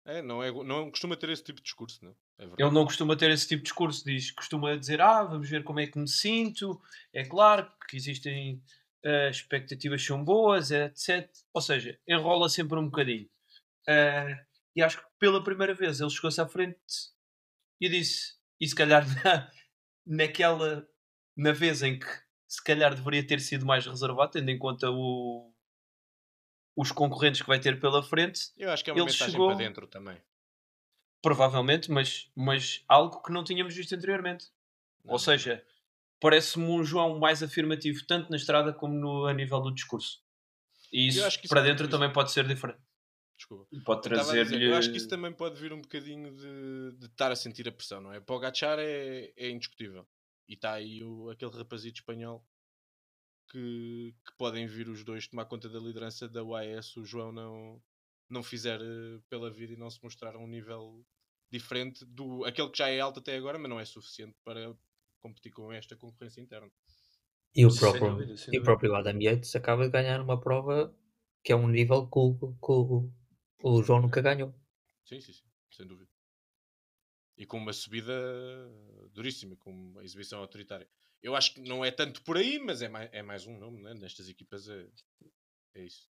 É, 0.05 0.21
não, 0.21 0.43
é, 0.43 0.51
não 0.51 0.89
costuma 0.89 1.15
ter 1.15 1.29
esse 1.29 1.43
tipo 1.43 1.59
de 1.59 1.63
discurso, 1.63 2.03
não? 2.03 2.15
É 2.37 2.43
ele 2.43 2.71
não 2.71 2.83
costuma 2.83 3.15
ter 3.15 3.31
esse 3.31 3.47
tipo 3.47 3.59
de 3.59 3.69
discurso, 3.69 4.03
diz, 4.03 4.31
costuma 4.31 4.75
dizer, 4.75 4.99
ah, 4.99 5.23
vamos 5.23 5.49
ver 5.49 5.63
como 5.63 5.79
é 5.79 5.87
que 5.87 5.97
me 5.97 6.07
sinto, 6.07 6.81
é 7.13 7.23
claro 7.23 7.71
que 7.87 7.95
existem 7.95 8.61
uh, 9.05 9.29
expectativas 9.29 10.03
são 10.03 10.23
boas, 10.23 10.71
etc. 10.71 11.29
Ou 11.53 11.61
seja, 11.61 11.97
enrola 12.07 12.49
sempre 12.49 12.77
um 12.77 12.85
bocadinho. 12.85 13.29
Uh, 13.87 14.35
e 14.75 14.81
acho 14.81 14.97
que 14.97 15.05
pela 15.19 15.43
primeira 15.43 15.73
vez 15.73 16.01
ele 16.01 16.09
chegou-se 16.09 16.41
à 16.41 16.47
frente 16.47 16.77
e 17.79 17.87
disse, 17.87 18.33
e 18.59 18.67
se 18.67 18.75
calhar 18.75 19.05
na, 19.23 19.51
naquela, 20.05 20.87
na 21.35 21.51
vez 21.51 21.81
em 21.81 21.99
que 21.99 22.07
se 22.47 22.63
calhar 22.63 22.93
deveria 22.93 23.25
ter 23.25 23.39
sido 23.39 23.65
mais 23.65 23.85
reservado, 23.85 24.31
tendo 24.31 24.49
em 24.49 24.59
conta 24.59 24.89
o, 24.91 25.51
os 26.75 26.91
concorrentes 26.91 27.41
que 27.41 27.47
vai 27.47 27.59
ter 27.59 27.79
pela 27.79 28.03
frente. 28.03 28.51
Eu 28.57 28.71
acho 28.71 28.83
que 28.83 28.89
é 28.89 28.93
uma 28.93 29.05
mensagem 29.05 29.31
chegou... 29.31 29.47
para 29.47 29.57
dentro 29.57 29.87
também. 29.87 30.21
Provavelmente, 31.21 31.89
mas, 31.89 32.29
mas 32.35 32.83
algo 32.87 33.21
que 33.21 33.31
não 33.31 33.43
tínhamos 33.43 33.73
visto 33.73 33.95
anteriormente. 33.95 34.51
Não. 35.03 35.13
Ou 35.13 35.19
seja, 35.19 35.65
parece-me 36.19 36.65
um 36.65 36.83
João 36.83 37.17
mais 37.17 37.41
afirmativo, 37.41 38.05
tanto 38.05 38.29
na 38.29 38.37
estrada 38.37 38.73
como 38.73 38.93
no, 38.93 39.25
a 39.25 39.33
nível 39.33 39.59
do 39.59 39.73
discurso. 39.73 40.21
E 40.91 41.07
isso, 41.07 41.27
isso 41.27 41.47
para 41.47 41.61
dentro 41.61 41.87
também 41.87 42.11
pode 42.11 42.31
ser 42.31 42.47
diferente. 42.47 42.79
Desculpa. 43.37 43.67
Pode 43.83 44.01
trazer-lhe. 44.03 44.65
Eu 44.65 44.75
acho 44.75 44.91
que 44.91 44.97
isso 44.97 45.07
também 45.07 45.33
pode 45.33 45.59
vir 45.59 45.73
um 45.73 45.81
bocadinho 45.81 46.33
de, 46.33 46.97
de 46.97 47.05
estar 47.07 47.31
a 47.31 47.35
sentir 47.35 47.67
a 47.67 47.71
pressão, 47.71 47.99
não 47.99 48.13
é? 48.13 48.19
Para 48.19 48.35
o 48.35 48.39
Gachar 48.39 48.79
é, 48.79 49.33
é 49.35 49.49
indiscutível. 49.49 50.07
E 50.47 50.53
está 50.53 50.73
aí 50.73 51.03
o, 51.03 51.29
aquele 51.29 51.51
rapazito 51.51 51.99
espanhol 51.99 52.45
que, 53.49 54.15
que, 54.25 54.37
podem 54.37 54.67
vir 54.67 54.89
os 54.89 55.03
dois 55.03 55.27
tomar 55.27 55.45
conta 55.45 55.69
da 55.69 55.79
liderança 55.79 56.27
da 56.27 56.43
UAS, 56.43 56.95
o 56.97 57.05
João 57.05 57.31
não, 57.31 57.81
não 58.29 58.43
fizer 58.43 58.81
uh, 58.81 59.21
pela 59.29 59.49
vida 59.49 59.73
e 59.73 59.77
não 59.77 59.89
se 59.89 60.03
mostrar 60.03 60.35
a 60.35 60.39
um 60.39 60.47
nível 60.47 61.05
diferente 61.51 62.03
do 62.05 62.43
aquele 62.45 62.69
que 62.69 62.77
já 62.79 62.89
é 62.89 62.99
alto 62.99 63.19
até 63.19 63.35
agora, 63.35 63.59
mas 63.59 63.69
não 63.69 63.79
é 63.79 63.85
suficiente 63.85 64.35
para 64.43 64.75
competir 65.21 65.51
com 65.51 65.71
esta 65.71 65.95
concorrência 65.95 66.41
interna. 66.41 66.69
E 67.55 67.65
o 67.65 67.75
próprio, 67.75 68.15
dúvida, 68.15 68.35
e 68.51 68.59
o 68.59 68.63
próprio 68.63 68.95
Adam 68.95 69.21
Yates 69.21 69.55
acaba 69.55 69.85
de 69.85 69.91
ganhar 69.91 70.19
uma 70.19 70.39
prova 70.39 70.93
que 71.43 71.51
é 71.51 71.55
um 71.55 71.67
nível 71.67 72.07
que 72.07 72.17
o, 72.17 72.33
que 72.35 72.71
o, 73.63 73.79
o 73.79 73.83
João 73.83 74.01
nunca 74.01 74.21
ganhou. 74.21 74.53
Sim, 75.05 75.19
sim, 75.21 75.33
sim, 75.33 75.45
sem 75.71 75.87
dúvida. 75.87 76.09
E 77.37 77.45
com 77.45 77.57
uma 77.57 77.73
subida 77.73 78.13
duríssima, 79.11 79.55
com 79.55 79.71
uma 79.71 80.03
exibição 80.03 80.39
autoritária. 80.39 80.87
Eu 81.21 81.35
acho 81.35 81.53
que 81.53 81.61
não 81.61 81.83
é 81.83 81.89
tanto 81.89 82.21
por 82.21 82.37
aí, 82.37 82.59
mas 82.59 82.81
é 82.81 82.89
mais, 82.89 83.09
é 83.13 83.21
mais 83.23 83.47
um 83.47 83.57
nome, 83.57 83.81
né? 83.81 83.93
nestas 83.93 84.27
equipas 84.27 84.67
é, 84.67 84.87
é 85.75 85.83
isso. 85.83 86.09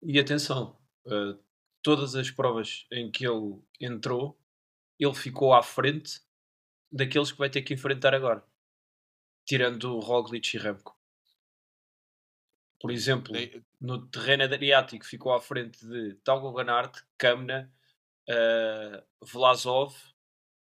E 0.00 0.18
atenção, 0.18 0.80
uh, 1.06 1.38
todas 1.82 2.14
as 2.14 2.30
provas 2.30 2.86
em 2.90 3.10
que 3.10 3.26
ele 3.26 3.60
entrou, 3.80 4.40
ele 4.98 5.14
ficou 5.14 5.52
à 5.52 5.62
frente 5.62 6.20
daqueles 6.90 7.32
que 7.32 7.38
vai 7.38 7.50
ter 7.50 7.62
que 7.62 7.74
enfrentar 7.74 8.14
agora, 8.14 8.46
tirando 9.44 9.98
Roglic 9.98 10.56
e 10.56 10.60
Remco. 10.60 10.96
Por 12.82 12.90
exemplo, 12.90 13.32
no 13.80 14.06
terreno 14.08 14.42
adriático 14.42 15.06
ficou 15.06 15.32
à 15.32 15.40
frente 15.40 15.86
de 15.86 16.14
Talgo 16.16 16.52
Ganart, 16.52 17.00
Kamna, 17.16 17.72
uh, 18.28 19.24
Vlasov, 19.24 19.94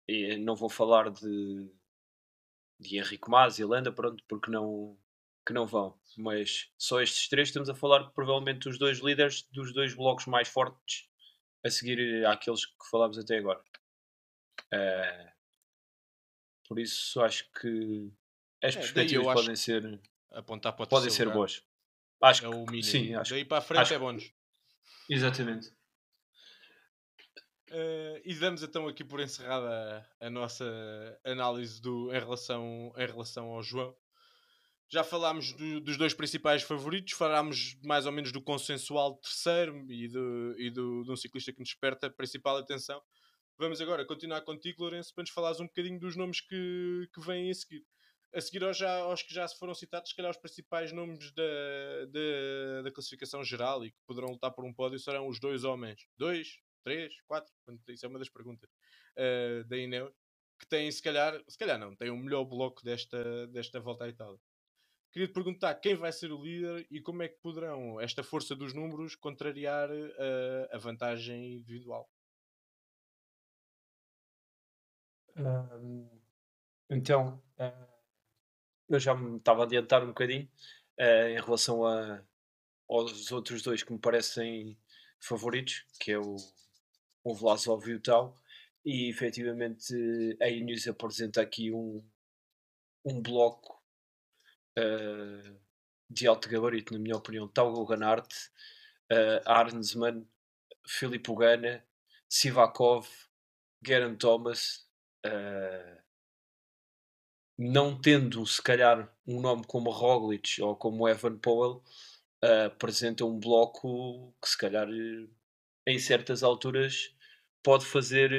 e 0.07 0.37
não 0.37 0.55
vou 0.55 0.69
falar 0.69 1.11
de 1.11 1.69
de 2.79 2.97
Henrique 2.97 3.29
Mas 3.29 3.59
e 3.59 3.65
Landa, 3.65 3.91
pronto, 3.91 4.23
porque 4.27 4.49
não, 4.49 4.97
que 5.45 5.51
não 5.51 5.65
vão. 5.65 5.99
Mas 6.15 6.71
só 6.77 7.01
estes 7.01 7.27
três 7.27 7.49
estamos 7.49 7.69
a 7.69 7.75
falar 7.75 8.11
provavelmente 8.11 8.69
os 8.69 8.77
dois 8.77 8.99
líderes 8.99 9.43
dos 9.51 9.73
dois 9.73 9.93
blocos 9.93 10.27
mais 10.27 10.47
fortes 10.47 11.09
a 11.65 11.69
seguir 11.69 12.25
àqueles 12.25 12.65
que 12.65 12.89
falámos 12.89 13.17
até 13.17 13.37
agora. 13.37 13.61
Uh, 14.73 15.31
por 16.67 16.79
isso 16.79 17.21
acho 17.21 17.49
que 17.51 18.11
as 18.63 18.75
é, 18.75 18.79
perspectivas 18.79 19.33
podem 19.33 19.55
ser 19.55 19.99
apontar 20.31 20.73
para 20.73 20.85
podem 20.85 21.09
ser 21.09 21.29
boas. 21.29 21.63
Acho 22.21 22.45
é 22.45 22.49
o 22.49 22.65
que 22.65 22.81
sim, 22.81 23.13
acho, 23.13 23.31
daí 23.31 23.45
para 23.45 23.59
a 23.59 23.61
frente 23.61 23.81
acho, 23.81 23.93
é 23.93 23.99
bons. 23.99 24.33
Exatamente. 25.09 25.69
Uh, 27.69 28.21
e 28.23 28.33
damos 28.35 28.63
então 28.63 28.87
aqui 28.87 29.03
por 29.03 29.19
encerrada 29.19 30.07
a, 30.21 30.27
a 30.27 30.29
nossa 30.29 30.65
análise 31.25 31.81
do, 31.81 32.13
em, 32.13 32.19
relação, 32.19 32.93
em 32.97 33.05
relação 33.05 33.47
ao 33.47 33.61
João. 33.61 33.95
Já 34.89 35.03
falámos 35.03 35.51
do, 35.51 35.81
dos 35.81 35.97
dois 35.97 36.13
principais 36.13 36.63
favoritos, 36.63 37.13
falámos 37.13 37.77
mais 37.83 38.05
ou 38.05 38.11
menos 38.11 38.31
do 38.31 38.41
consensual 38.41 39.15
terceiro 39.17 39.85
e, 39.91 40.07
do, 40.07 40.55
e 40.57 40.69
do, 40.69 41.03
de 41.03 41.11
um 41.11 41.15
ciclista 41.15 41.51
que 41.51 41.59
nos 41.59 41.69
desperta 41.69 42.07
a 42.07 42.09
principal 42.09 42.55
atenção. 42.57 43.01
Vamos 43.57 43.81
agora 43.81 44.05
continuar 44.05 44.41
contigo, 44.41 44.83
Lourenço, 44.83 45.13
para 45.13 45.23
nos 45.23 45.31
falares 45.31 45.59
um 45.59 45.65
bocadinho 45.65 45.99
dos 45.99 46.15
nomes 46.15 46.39
que, 46.39 47.09
que 47.13 47.19
vêm 47.19 47.51
a 47.51 47.53
seguir. 47.53 47.83
A 48.37 48.41
seguir 48.41 48.63
aos, 48.63 48.77
já, 48.77 48.97
aos 48.97 49.23
que 49.23 49.33
já 49.33 49.47
se 49.47 49.57
foram 49.57 49.73
citados, 49.73 50.11
se 50.11 50.15
calhar 50.15 50.29
os 50.29 50.37
principais 50.37 50.91
nomes 50.91 51.31
da, 51.31 51.43
da, 52.05 52.81
da 52.83 52.91
classificação 52.91 53.43
geral 53.43 53.83
e 53.83 53.89
que 53.89 53.97
poderão 54.05 54.29
lutar 54.29 54.51
por 54.51 54.63
um 54.63 54.71
pódio 54.71 54.99
serão 54.99 55.27
os 55.27 55.39
dois 55.39 55.63
homens. 55.63 56.07
Dois, 56.15 56.59
três, 56.83 57.19
quatro, 57.21 57.51
isso 57.87 58.05
é 58.05 58.09
uma 58.09 58.19
das 58.19 58.29
perguntas 58.29 58.69
uh, 59.17 59.67
da 59.67 59.75
Ineos, 59.75 60.13
que 60.59 60.67
têm 60.67 60.91
se 60.91 61.01
calhar, 61.01 61.43
se 61.47 61.57
calhar 61.57 61.79
não, 61.79 61.95
têm 61.95 62.11
o 62.11 62.15
melhor 62.15 62.45
bloco 62.45 62.83
desta, 62.83 63.47
desta 63.47 63.79
volta 63.79 64.05
à 64.05 64.09
Itália. 64.09 64.39
Queria 65.11 65.27
te 65.27 65.33
perguntar 65.33 65.73
quem 65.73 65.95
vai 65.95 66.11
ser 66.11 66.31
o 66.31 66.39
líder 66.39 66.85
e 66.91 67.01
como 67.01 67.23
é 67.23 67.27
que 67.27 67.39
poderão 67.41 67.99
esta 67.99 68.21
força 68.21 68.55
dos 68.55 68.71
números 68.71 69.15
contrariar 69.15 69.89
uh, 69.89 70.67
a 70.71 70.77
vantagem 70.77 71.55
individual. 71.55 72.07
Um, 75.35 76.07
então, 76.87 77.43
uh, 77.59 77.86
eu 78.89 78.99
já 78.99 79.13
me 79.13 79.37
estava 79.37 79.61
a 79.61 79.65
adiantar 79.65 80.03
um 80.03 80.07
bocadinho 80.07 80.49
uh, 80.99 81.27
em 81.29 81.41
relação 81.41 81.85
a, 81.85 82.21
aos 82.89 83.31
outros 83.31 83.61
dois 83.61 83.83
que 83.83 83.91
me 83.91 83.99
parecem 83.99 84.77
favoritos, 85.19 85.85
que 85.99 86.11
é 86.11 86.19
o, 86.19 86.35
o 87.23 87.33
Vlasov 87.33 87.87
e 87.87 87.95
o 87.95 87.99
Tal, 87.99 88.39
e 88.85 89.09
efetivamente 89.09 89.93
a 90.41 90.47
Ineos 90.47 90.87
apresenta 90.87 91.41
aqui 91.41 91.71
um, 91.71 92.03
um 93.03 93.21
bloco 93.21 93.83
uh, 94.77 95.59
de 96.09 96.27
alto 96.27 96.49
gabarito, 96.49 96.93
na 96.93 96.99
minha 96.99 97.17
opinião. 97.17 97.47
Tal 97.47 97.73
Goganart, 97.73 98.31
uh, 99.11 99.41
Arnsman, 99.45 100.25
Filipe 100.85 101.29
Ugana, 101.29 101.83
Sivakov, 102.29 103.07
Geraint 103.85 104.17
Thomas, 104.17 104.87
uh, 105.25 106.06
não 107.57 107.99
tendo 107.99 108.45
se 108.45 108.61
calhar 108.61 109.11
um 109.25 109.41
nome 109.41 109.65
como 109.65 109.89
Roglic 109.89 110.61
ou 110.61 110.75
como 110.75 111.07
Evan 111.07 111.37
Powell, 111.39 111.83
uh, 112.43 112.67
apresenta 112.67 113.25
um 113.25 113.39
bloco 113.39 114.33
que 114.41 114.49
se 114.49 114.57
calhar 114.57 114.87
em 115.87 115.99
certas 115.99 116.43
alturas 116.43 117.13
pode 117.63 117.85
fazer 117.85 118.31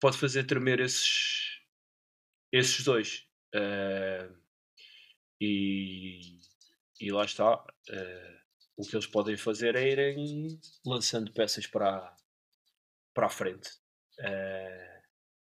pode 0.00 0.16
fazer 0.16 0.44
tremer 0.44 0.80
esses 0.80 1.60
esses 2.52 2.84
dois. 2.84 3.26
Uh, 3.54 4.34
e, 5.40 6.40
e 7.00 7.10
lá 7.10 7.24
está 7.24 7.56
uh, 7.56 8.36
o 8.76 8.82
que 8.82 8.96
eles 8.96 9.06
podem 9.06 9.36
fazer 9.36 9.76
é 9.76 9.90
irem 9.90 10.58
lançando 10.84 11.32
peças 11.32 11.66
para 11.66 12.14
para 13.14 13.26
a 13.26 13.30
frente. 13.30 13.70
Uh, 14.20 14.95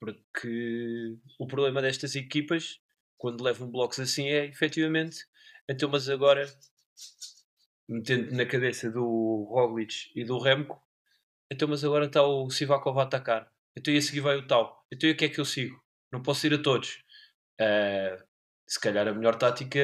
porque 0.00 1.16
o 1.38 1.46
problema 1.46 1.82
destas 1.82 2.14
equipas 2.14 2.80
quando 3.16 3.42
levam 3.42 3.70
blocos 3.70 3.98
assim 4.00 4.28
é 4.28 4.46
efetivamente 4.46 5.26
então 5.68 5.88
mas 5.88 6.08
agora 6.08 6.46
metendo 7.88 8.34
na 8.34 8.46
cabeça 8.46 8.90
do 8.90 9.48
Roglic 9.50 10.10
e 10.14 10.24
do 10.24 10.38
Remco 10.38 10.80
então 11.50 11.68
mas 11.68 11.84
agora 11.84 12.06
está 12.06 12.22
o 12.22 12.50
Sivakov 12.50 12.98
a 12.98 13.02
atacar. 13.04 13.50
Então 13.76 13.92
e 13.92 13.96
a 13.96 14.02
seguir 14.02 14.20
vai 14.20 14.36
o 14.36 14.46
tal. 14.46 14.84
Então 14.92 15.08
e 15.08 15.12
o 15.12 15.16
que 15.16 15.24
é 15.24 15.28
que 15.28 15.40
eu 15.40 15.44
sigo? 15.44 15.82
não 16.10 16.22
posso 16.22 16.46
ir 16.46 16.54
a 16.54 16.62
todos. 16.62 17.02
Uh, 17.60 18.24
se 18.66 18.80
calhar 18.80 19.06
a 19.08 19.12
melhor 19.12 19.36
tática 19.36 19.80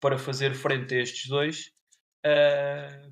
para 0.00 0.18
fazer 0.18 0.54
frente 0.54 0.94
a 0.94 1.00
estes 1.00 1.28
dois 1.28 1.72
uh, 2.26 3.10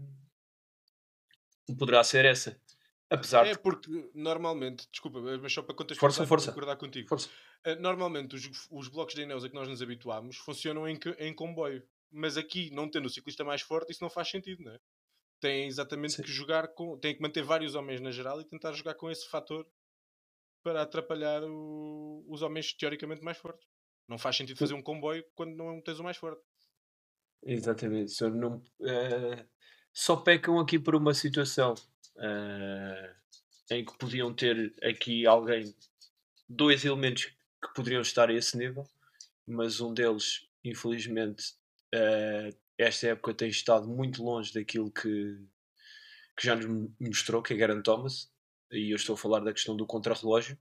poderá 1.78 2.03
ser 2.03 2.24
essa 2.24 2.61
Apesar 3.11 3.44
é 3.44 3.56
porque 3.56 4.08
normalmente, 4.14 4.88
desculpa, 4.88 5.20
mas 5.20 5.52
só 5.52 5.62
para 5.62 5.74
contextualizar 5.74 6.26
força, 6.26 6.26
força. 6.26 6.52
concordar 6.52 6.76
contigo. 6.76 7.08
Força. 7.08 7.28
Uh, 7.66 7.74
normalmente 7.80 8.36
os, 8.36 8.68
os 8.70 8.88
blocos 8.88 9.14
de 9.16 9.22
Ineos 9.22 9.44
a 9.44 9.48
que 9.48 9.54
nós 9.54 9.68
nos 9.68 9.82
habituámos 9.82 10.36
funcionam 10.36 10.88
em, 10.88 10.96
em 11.18 11.34
comboio. 11.34 11.82
Mas 12.12 12.36
aqui, 12.36 12.70
não 12.70 12.88
tendo 12.88 13.06
o 13.06 13.11
ciclista 13.11 13.42
mais 13.44 13.62
forte, 13.62 13.90
isso 13.90 14.02
não 14.02 14.11
faz 14.11 14.28
sentido, 14.30 14.62
não 14.62 14.72
é? 14.72 14.78
Tem 15.40 15.66
exatamente 15.66 16.14
Sim. 16.14 16.22
que 16.22 16.30
jogar 16.30 16.68
com. 16.68 16.98
Tem 16.98 17.14
que 17.14 17.20
manter 17.20 17.42
vários 17.42 17.74
homens 17.74 18.00
na 18.00 18.12
geral 18.12 18.40
e 18.40 18.44
tentar 18.44 18.72
jogar 18.72 18.94
com 18.94 19.11
esse 19.11 19.28
fator 19.28 19.66
para 20.62 20.82
atrapalhar 20.82 21.42
o, 21.42 22.24
os 22.28 22.42
homens 22.42 22.72
teoricamente 22.74 23.24
mais 23.24 23.38
fortes. 23.38 23.66
Não 24.06 24.18
faz 24.18 24.36
sentido 24.36 24.58
fazer 24.58 24.74
um 24.74 24.82
comboio 24.82 25.24
quando 25.34 25.56
não 25.56 25.80
tens 25.80 25.98
o 25.98 26.04
mais 26.04 26.16
forte. 26.16 26.42
Exatamente. 27.42 28.12
Só, 28.12 28.28
não, 28.28 28.56
uh, 28.56 29.48
só 29.92 30.16
pecam 30.16 30.61
aqui 30.61 30.78
por 30.78 30.94
uma 30.94 31.14
situação 31.14 31.74
uh, 32.21 33.14
em 33.71 33.85
que 33.85 33.97
podiam 33.99 34.33
ter 34.35 34.75
aqui 34.83 35.27
alguém, 35.27 35.75
dois 36.49 36.85
elementos 36.85 37.25
que 37.62 37.75
poderiam 37.75 38.03
estar 38.03 38.29
a 38.29 38.33
esse 38.33 38.57
nível, 38.57 38.87
mas 39.47 39.81
um 39.81 39.93
deles, 39.93 40.49
infelizmente, 40.64 41.55
uh, 41.95 42.57
esta 42.79 43.09
época 43.09 43.35
tem 43.35 43.49
estado 43.49 43.89
muito 43.89 44.23
longe 44.23 44.53
daquilo 44.53 44.91
que, 44.91 45.39
que 46.37 46.47
já 46.47 46.57
nos 46.57 46.91
mostrou, 46.99 47.43
que 47.43 47.55
é 47.55 47.57
Geraint 47.57 47.83
Thomas, 47.83 48.31
e 48.71 48.91
eu 48.91 48.97
estou 48.97 49.14
a 49.14 49.18
falar 49.18 49.41
da 49.41 49.53
questão 49.53 49.77
do 49.77 49.87
contrarrelógio. 49.87 50.59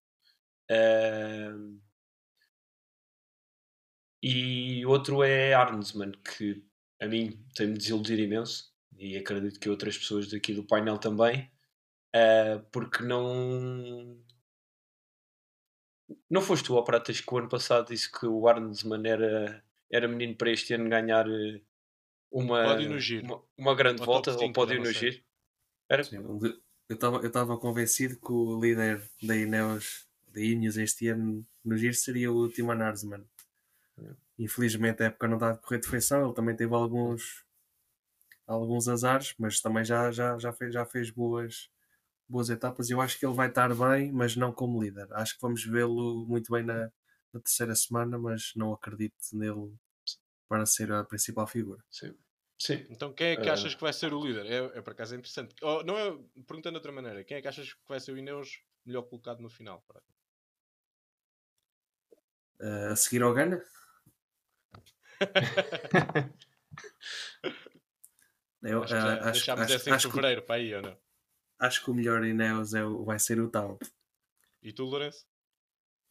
Uh, 0.71 1.79
e 4.21 4.85
outro 4.85 5.23
é 5.23 5.53
Arnsman, 5.53 6.11
que 6.11 6.63
a 7.01 7.07
mim 7.07 7.41
tem-me 7.55 7.77
desiludido 7.77 8.21
imenso 8.21 8.69
e 8.99 9.17
acredito 9.17 9.59
que 9.59 9.69
outras 9.69 9.97
pessoas 9.97 10.29
daqui 10.29 10.53
do 10.53 10.65
painel 10.65 10.97
também, 10.97 11.49
uh, 12.15 12.61
porque 12.71 13.01
não. 13.01 14.21
Não 16.29 16.41
foste 16.41 16.65
tu 16.65 16.75
ao 16.75 16.83
Pratas 16.83 17.21
que 17.21 17.33
o 17.33 17.37
ano 17.37 17.47
passado 17.47 17.87
disse 17.87 18.11
que 18.11 18.25
o 18.25 18.47
Arnsman 18.47 19.07
era, 19.07 19.63
era 19.91 20.07
menino 20.07 20.35
para 20.35 20.51
este 20.51 20.73
ano 20.73 20.89
ganhar 20.89 21.29
eh, 21.29 21.61
uma, 22.31 22.75
uma, 22.75 23.43
uma, 23.55 23.75
grande 23.75 24.03
volta 24.03 24.31
ou 24.31 24.51
pódio 24.51 24.79
no 24.79 24.91
giro? 24.91 25.21
Era? 25.87 26.03
Sim, 26.03 26.17
eu 26.89 26.95
estava 26.95 27.17
eu 27.17 27.27
estava 27.27 27.59
convencido 27.59 28.19
que 28.19 28.31
o 28.31 28.59
líder 28.59 29.07
da 29.21 29.37
Ineos, 29.37 30.07
da 30.27 30.41
Ineos 30.41 30.77
este 30.77 31.09
ano 31.09 31.45
no 31.63 31.77
giro 31.77 31.93
seria 31.93 32.31
o 32.31 32.49
Timon 32.49 32.81
Arsman. 32.81 33.23
É. 33.99 34.15
Infelizmente 34.39 35.03
a 35.03 35.07
época 35.07 35.27
não 35.27 35.35
está 35.35 35.51
a 35.51 35.57
correr 35.57 35.79
de 35.79 35.87
feição, 35.87 36.25
ele 36.25 36.33
também 36.33 36.55
teve 36.55 36.73
alguns 36.73 37.45
alguns 38.49 38.87
azares, 38.87 39.35
mas 39.37 39.61
também 39.61 39.85
já, 39.85 40.11
já, 40.11 40.37
já, 40.39 40.51
fez, 40.51 40.73
já 40.73 40.85
fez 40.85 41.11
boas, 41.11 41.69
boas 42.27 42.49
etapas. 42.49 42.89
Eu 42.89 42.99
acho 42.99 43.17
que 43.19 43.25
ele 43.25 43.35
vai 43.35 43.47
estar 43.47 43.73
bem, 43.75 44.11
mas 44.11 44.35
não 44.35 44.51
como 44.51 44.81
líder. 44.81 45.07
Acho 45.13 45.35
que 45.35 45.41
vamos 45.41 45.63
vê-lo 45.63 46.25
muito 46.27 46.51
bem 46.51 46.63
na, 46.63 46.91
na, 47.31 47.39
terceira 47.39 47.75
semana, 47.75 48.17
mas 48.17 48.51
não 48.55 48.73
acredito 48.73 49.15
nele 49.33 49.71
para 50.47 50.65
ser 50.65 50.91
a 50.91 51.03
principal 51.03 51.45
figura. 51.45 51.83
Sim. 51.91 52.15
Sim. 52.61 52.85
Então 52.89 53.13
quem 53.13 53.27
é 53.27 53.37
que 53.37 53.47
achas 53.47 53.73
que 53.73 53.79
vai 53.79 53.93
ser 53.93 54.13
o 54.13 54.21
líder? 54.21 54.45
É, 54.45 54.79
é 54.79 54.81
por 54.81 54.91
acaso 54.91 55.13
é 55.13 55.17
interessante. 55.17 55.55
Oh, 55.61 55.81
não 55.83 55.97
é 55.97 56.11
perguntando 56.45 56.71
de 56.71 56.77
outra 56.77 56.91
maneira, 56.91 57.23
quem 57.23 57.37
é 57.37 57.41
que 57.41 57.47
achas 57.47 57.73
que 57.73 57.87
vai 57.87 58.01
ser 58.01 58.11
o 58.11 58.17
Ineos 58.17 58.61
melhor 58.85 59.03
colocado 59.03 59.39
no 59.39 59.49
final? 59.49 59.85
Uh, 62.59 62.91
a 62.91 62.95
seguir 62.97 63.21
ao 63.21 63.33
Gana? 63.33 63.63
Eu, 68.61 68.83
acho 68.83 68.93
que 68.93 68.99
já 68.99 69.07
uh, 69.07 69.19
acho, 69.19 69.31
deixámos 69.31 69.63
acho, 69.63 69.73
essa 69.73 69.89
em 69.89 69.93
acho 69.93 70.09
fevereiro, 70.09 70.41
para 70.41 70.55
aí 70.55 70.75
ou 70.75 70.81
não? 70.81 70.97
Acho 71.59 71.83
que 71.83 71.91
o 71.91 71.93
melhor 71.93 72.23
Ineos 72.23 72.73
é, 72.73 72.83
vai 72.83 73.19
ser 73.19 73.39
o 73.39 73.49
tal. 73.49 73.77
E 74.61 74.71
tu, 74.71 74.83
Lourenço? 74.83 75.25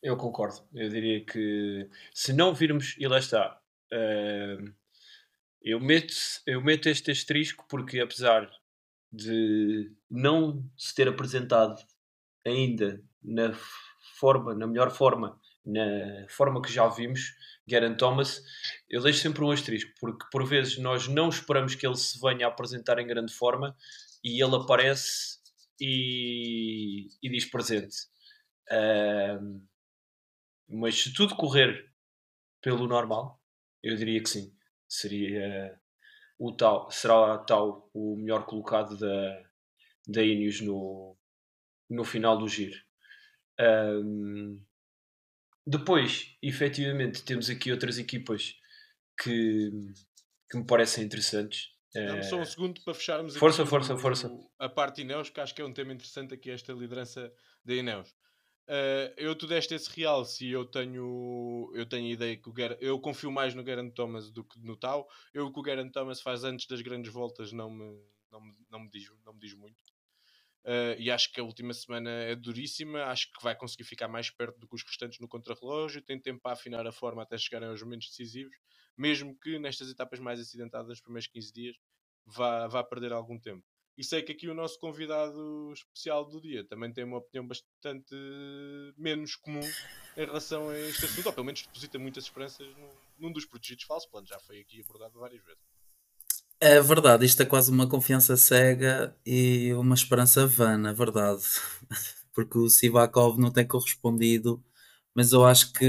Eu 0.03 0.17
concordo. 0.17 0.67
Eu 0.73 0.89
diria 0.89 1.25
que 1.25 1.89
se 2.13 2.33
não 2.33 2.55
virmos, 2.55 2.97
e 2.99 3.07
lá 3.09 3.19
está, 3.19 3.61
uh, 3.93 4.75
eu, 5.63 5.81
meto, 5.81 6.15
eu 6.47 6.63
meto 6.63 6.89
este 6.89 7.11
asterisco 7.11 7.67
porque 7.69 8.01
apesar 8.01 8.51
de 9.13 9.93
não 10.11 10.65
se 10.77 10.95
ter 10.95 11.09
apresentado 11.09 11.83
ainda 12.47 13.03
na 13.23 13.53
forma, 14.19 14.55
na 14.55 14.67
melhor 14.67 14.91
forma, 14.91 15.41
na 15.65 16.27
forma 16.29 16.63
que 16.63 16.73
já 16.73 16.87
vimos, 16.89 17.35
Geraint 17.69 17.97
Thomas, 17.97 18.43
eu 18.89 19.03
deixo 19.03 19.21
sempre 19.21 19.45
um 19.45 19.51
asterisco, 19.51 19.93
porque 20.01 20.27
por 20.31 20.47
vezes 20.47 20.79
nós 20.79 21.07
não 21.09 21.29
esperamos 21.29 21.75
que 21.75 21.87
ele 21.87 21.97
se 21.97 22.19
venha 22.21 22.47
a 22.47 22.49
apresentar 22.49 22.99
em 22.99 23.07
grande 23.07 23.33
forma 23.33 23.77
e 24.25 24.43
ele 24.43 24.57
aparece 24.57 25.39
e, 25.81 27.09
e 27.23 27.29
diz 27.29 27.45
presente. 27.45 27.97
Uh, 28.71 29.62
mas 30.69 31.03
se 31.03 31.12
tudo 31.12 31.35
correr 31.37 31.91
pelo 32.61 32.87
normal, 32.87 33.41
eu 33.83 33.97
diria 33.97 34.23
que 34.23 34.29
sim. 34.29 34.55
Seria 34.87 35.79
o 36.39 36.53
tal, 36.53 36.91
será 36.91 37.39
tal 37.39 37.91
o 37.93 38.16
melhor 38.16 38.47
colocado 38.47 38.97
da, 38.97 39.43
da 40.07 40.23
Ineos 40.23 40.61
no, 40.61 41.16
no 41.91 42.05
final 42.05 42.39
do 42.39 42.49
giro. 42.49 42.77
Um, 43.61 44.62
depois, 45.69 46.37
efetivamente, 46.43 47.23
temos 47.25 47.49
aqui 47.51 47.71
outras 47.73 47.99
equipas 47.99 48.55
que, 49.21 49.71
que 50.51 50.59
me 50.59 50.64
parecem 50.66 51.05
interessantes. 51.05 51.69
Dá-me 51.95 52.23
só 52.23 52.39
um 52.39 52.43
Eh, 52.43 52.45
segundo 52.45 52.81
para 52.83 52.95
fecharmos 52.95 53.37
Força, 53.37 53.62
aqui 53.62 53.71
força, 53.71 53.95
o- 53.95 53.99
força. 53.99 54.31
a 54.59 54.69
parte 54.69 55.01
Ineos, 55.03 55.29
porque 55.29 55.41
acho 55.41 55.55
que 55.55 55.62
é 55.62 55.64
um 55.64 55.73
tema 55.73 55.93
interessante 55.93 56.35
aqui 56.35 56.51
esta 56.51 56.73
liderança 56.73 57.33
da 57.64 57.75
Ineos. 57.75 58.14
Eh, 58.71 59.14
eu 59.16 59.35
tu 59.35 59.47
deste 59.47 59.75
esse 59.75 59.89
realce 59.99 60.45
e 60.47 60.53
eu 60.53 60.64
tenho, 60.66 61.73
eu 61.75 61.87
tenho 61.87 62.07
a 62.09 62.12
ideia 62.12 62.37
que 62.37 62.49
o 62.51 62.55
Ger- 62.55 62.77
eu 62.81 63.01
confio 63.01 63.33
mais 63.33 63.55
no 63.55 63.64
Geraint 63.64 63.95
Thomas 63.95 64.31
do 64.31 64.45
que 64.45 64.61
no 64.61 64.77
Tau. 64.77 65.09
Eu 65.33 65.47
o 65.47 65.53
que 65.53 65.61
o 65.61 65.64
Geraint 65.64 65.91
Thomas 65.91 66.21
faz 66.21 66.45
antes 66.45 66.66
das 66.66 66.83
grandes 66.83 67.11
voltas 67.12 67.51
não 67.53 67.71
me, 67.71 67.99
não 68.31 68.41
me, 68.43 68.55
não 68.71 68.81
me, 68.81 68.91
diz, 68.91 69.11
não 69.25 69.33
me 69.33 69.41
diz 69.41 69.55
muito. 69.55 69.83
Eh, 70.65 70.97
e 70.99 71.11
acho 71.11 71.33
que 71.33 71.41
a 71.41 71.45
última 71.45 71.73
semana 71.73 72.11
é 72.11 72.35
duríssima. 72.37 73.05
Acho 73.05 73.31
que 73.33 73.43
vai 73.43 73.57
conseguir 73.57 73.85
ficar 73.85 74.09
mais 74.09 74.31
perto 74.31 74.59
do 74.59 74.69
que 74.69 74.75
os 74.75 74.83
restantes 74.83 75.21
no 75.21 75.29
contrarrelógio. 75.29 76.03
Tem 76.03 76.21
tempo 76.21 76.41
para 76.41 76.53
afinar 76.53 76.87
a 76.87 76.93
forma 76.93 77.23
até 77.23 77.39
chegarem 77.39 77.69
aos 77.69 77.83
momentos 77.83 78.09
decisivos, 78.09 78.55
mesmo 78.97 79.39
que 79.39 79.59
nestas 79.59 79.91
etapas 79.91 80.19
mais 80.21 80.41
acidentadas, 80.41 80.89
nos 80.89 81.01
primeiros 81.01 81.29
15 81.29 81.53
dias, 81.53 81.77
vá, 82.27 82.67
vá 82.67 82.85
perder 82.85 83.13
algum 83.13 83.39
tempo. 83.39 83.65
E 83.97 84.05
sei 84.05 84.23
que 84.23 84.31
aqui 84.31 84.49
o 84.49 84.55
nosso 84.55 84.79
convidado 84.79 85.73
especial 85.73 86.25
do 86.25 86.41
dia 86.41 86.65
também 86.65 86.93
tem 86.93 87.03
uma 87.03 87.19
opinião 87.19 87.45
bastante 87.45 88.15
menos 88.97 89.35
comum 89.35 89.61
em 90.17 90.25
relação 90.25 90.69
a 90.69 90.79
este 90.79 91.05
assunto, 91.05 91.27
ou 91.27 91.33
pelo 91.33 91.47
menos 91.47 91.63
deposita 91.63 91.99
muitas 91.99 92.25
esperanças 92.25 92.69
num, 92.77 92.91
num 93.19 93.33
dos 93.33 93.45
protegidos 93.45 93.85
falsos 93.85 94.09
planos. 94.09 94.29
Já 94.29 94.39
foi 94.39 94.61
aqui 94.61 94.81
abordado 94.83 95.19
várias 95.19 95.43
vezes. 95.43 95.78
É 96.61 96.81
verdade, 96.81 97.25
isto 97.25 97.41
é 97.43 97.47
quase 97.47 97.71
uma 97.71 97.89
confiança 97.89 98.37
cega 98.37 99.17
e 99.25 99.73
uma 99.75 99.95
esperança 99.95 100.45
vã, 100.47 100.77
na 100.77 100.93
verdade. 100.93 101.43
Porque 102.35 102.59
o 102.59 102.69
Sivakov 102.69 103.39
não 103.39 103.53
tem 103.53 103.67
correspondido, 103.67 104.63
mas 105.15 105.33
eu 105.33 105.45
acho 105.47 105.73
que 105.73 105.85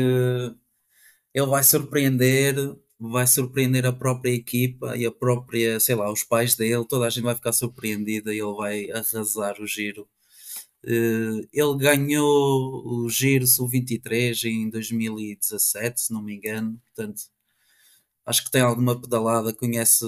ele 1.34 1.46
vai 1.48 1.64
surpreender, 1.64 2.56
vai 3.00 3.28
surpreender 3.28 3.86
a 3.86 3.94
própria 3.94 4.32
equipa 4.32 4.98
e 4.98 5.06
a 5.06 5.12
própria, 5.12 5.80
sei 5.80 5.96
lá, 5.96 6.12
os 6.12 6.24
pais 6.24 6.56
dele, 6.56 6.86
toda 6.88 7.06
a 7.08 7.10
gente 7.10 7.24
vai 7.24 7.36
ficar 7.36 7.54
surpreendida 7.54 8.34
e 8.34 8.40
ele 8.40 8.54
vai 8.56 8.90
arrasar 8.92 9.60
o 9.62 9.68
giro. 9.68 10.08
Eh, 10.86 11.48
Ele 11.54 11.78
ganhou 11.78 13.06
o 13.06 13.10
Giro 13.10 13.48
Sub-23 13.48 14.46
em 14.46 14.70
2017, 14.70 16.02
se 16.02 16.14
não 16.14 16.22
me 16.24 16.36
engano, 16.36 16.80
portanto 16.96 17.22
acho 18.30 18.44
que 18.44 18.52
tem 18.52 18.62
alguma 18.62 19.00
pedalada, 19.00 19.52
conhece 19.52 20.06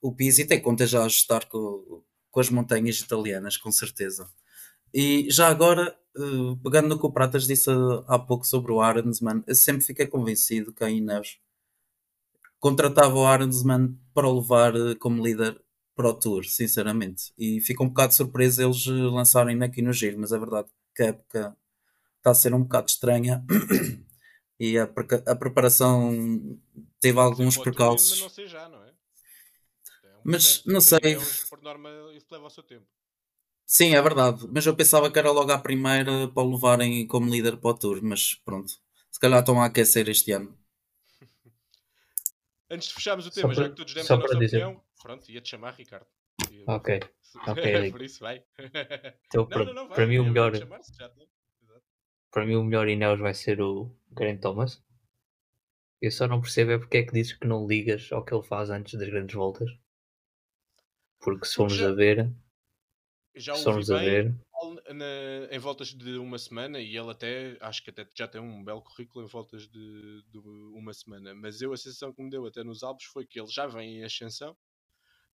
o 0.00 0.14
piso 0.14 0.40
e 0.40 0.44
tem 0.46 0.62
conta 0.62 0.86
já 0.86 1.02
a 1.02 1.06
ajustar 1.06 1.46
com, 1.48 2.04
com 2.30 2.40
as 2.40 2.48
montanhas 2.48 3.00
italianas, 3.00 3.56
com 3.56 3.72
certeza. 3.72 4.30
E 4.94 5.26
já 5.28 5.48
agora, 5.48 5.96
eh, 6.16 6.56
pegando 6.62 6.88
no 6.88 6.98
que 7.00 7.06
o 7.06 7.12
Pratas 7.12 7.46
disse 7.46 7.68
há 8.06 8.18
pouco 8.18 8.46
sobre 8.46 8.70
o 8.70 8.80
Arensman, 8.80 9.42
eu 9.46 9.56
sempre 9.56 9.82
fiquei 9.82 10.06
convencido 10.06 10.72
que 10.72 10.84
a 10.84 10.90
Ineos 10.90 11.40
contratava 12.60 13.14
o 13.16 13.26
Arensman 13.26 13.98
para 14.14 14.28
o 14.28 14.40
levar 14.40 14.76
eh, 14.76 14.94
como 14.94 15.24
líder 15.24 15.60
para 15.96 16.10
o 16.10 16.14
Tour, 16.14 16.44
sinceramente. 16.44 17.32
E 17.36 17.60
fico 17.60 17.82
um 17.82 17.88
bocado 17.88 18.14
surpreso 18.14 18.62
eles 18.62 18.86
eh, 18.86 18.92
lançarem 18.92 19.60
aqui 19.64 19.82
no 19.82 19.92
Giro, 19.92 20.18
mas 20.20 20.30
é 20.30 20.38
verdade 20.38 20.68
que 20.94 21.02
a 21.02 21.06
época 21.06 21.56
está 22.18 22.30
a 22.30 22.34
ser 22.34 22.54
um 22.54 22.62
bocado 22.62 22.86
estranha 22.88 23.44
e 24.60 24.78
a, 24.78 24.84
a 25.26 25.34
preparação 25.34 26.12
teve 27.02 27.18
alguns 27.18 27.58
percalços. 27.58 28.10
Mas 28.12 28.20
não 28.20 28.28
sei 28.30 28.46
já, 28.46 28.68
não 28.68 28.82
é? 28.84 28.88
É 28.88 30.08
um 30.16 30.20
Mas, 30.24 30.64
não 30.64 30.78
As 30.78 30.84
sei. 30.84 31.00
Por 31.50 31.60
norma, 31.60 31.90
isso 32.14 32.26
leva 32.30 32.46
o 32.46 32.50
seu 32.50 32.62
tempo. 32.62 32.86
Sim, 33.66 33.94
é 33.94 34.02
verdade, 34.02 34.46
mas 34.52 34.66
eu 34.66 34.76
pensava 34.76 35.10
que 35.10 35.18
era 35.18 35.30
logo 35.30 35.50
à 35.50 35.58
primeira 35.58 36.28
para 36.28 36.42
o 36.42 36.50
levarem 36.54 37.06
como 37.06 37.30
líder 37.30 37.56
para 37.56 37.70
o 37.70 37.74
Tour, 37.74 38.00
mas 38.02 38.34
pronto. 38.36 38.72
Se 39.10 39.18
calhar 39.20 39.40
estão 39.40 39.60
a 39.60 39.66
aquecer 39.66 40.08
este 40.08 40.32
ano. 40.32 40.56
Antes 42.70 42.88
de 42.88 42.94
fecharmos 42.94 43.26
o 43.26 43.30
tema, 43.30 43.54
já 43.54 43.62
para- 43.62 43.70
que 43.70 43.76
todos 43.76 43.94
demos 43.94 44.06
só 44.06 44.14
a 44.14 44.16
nossa 44.18 44.28
para 44.30 44.38
dizer. 44.40 44.56
opinião, 44.64 44.84
pronto, 45.02 45.30
ia-te 45.30 45.48
chamar 45.48 45.72
Ricardo. 45.74 46.06
Ia- 46.50 46.64
Ok. 46.68 47.00
Ok, 47.48 47.64
Rico. 47.64 47.96
por 47.96 48.04
isso 48.04 48.20
vai. 48.20 48.44
Então, 48.58 48.68
Não, 49.44 49.48
para, 49.48 49.64
não, 49.64 49.72
não, 49.72 49.88
vai. 49.88 49.94
para 49.96 50.06
mim, 50.06 50.18
o 50.18 50.24
melhor, 50.24 50.54
já. 50.54 50.66
Exato. 50.66 51.28
para 52.30 52.44
mim, 52.44 52.56
o 52.56 52.62
melhor 52.64 52.86
Ineos 52.88 53.18
vai 53.20 53.32
ser 53.32 53.58
o 53.62 53.90
Geraint 54.18 54.38
Thomas. 54.42 54.82
Eu 56.02 56.10
só 56.10 56.28
não 56.28 56.42
percebo 56.42 56.72
é 56.72 56.78
porque 56.78 56.98
é 56.98 57.02
que 57.02 57.14
dizes 57.14 57.32
que 57.32 57.46
não 57.46 57.66
ligas 57.66 58.12
ao 58.12 58.22
que 58.22 58.34
ele 58.34 58.42
faz 58.42 58.68
antes 58.68 58.92
das 58.98 59.08
grandes 59.08 59.34
voltas. 59.34 59.70
Porque 61.20 61.46
se 61.46 61.54
formos 61.54 61.78
já- 61.78 61.88
a 61.88 61.92
ver, 61.94 62.30
Já 63.34 63.54
formos 63.54 63.90
a 63.90 63.96
ver, 63.96 64.34
na- 64.94 65.48
em 65.50 65.58
voltas 65.58 65.88
de 65.88 66.18
uma 66.18 66.38
semana 66.38 66.80
e 66.80 66.96
ele 66.96 67.10
até, 67.10 67.56
acho 67.60 67.82
que 67.82 67.90
até 67.90 68.06
já 68.14 68.28
tem 68.28 68.40
um 68.40 68.62
belo 68.62 68.82
currículo 68.82 69.24
em 69.24 69.28
voltas 69.28 69.68
de, 69.68 70.22
de 70.28 70.38
uma 70.38 70.92
semana. 70.92 71.34
Mas 71.34 71.60
eu, 71.60 71.72
a 71.72 71.76
sensação 71.76 72.12
que 72.12 72.22
me 72.22 72.30
deu 72.30 72.44
até 72.46 72.62
nos 72.62 72.82
Alpes 72.82 73.06
foi 73.06 73.26
que 73.26 73.40
ele 73.40 73.48
já 73.50 73.66
vem 73.66 73.98
em 74.00 74.04
ascensão. 74.04 74.56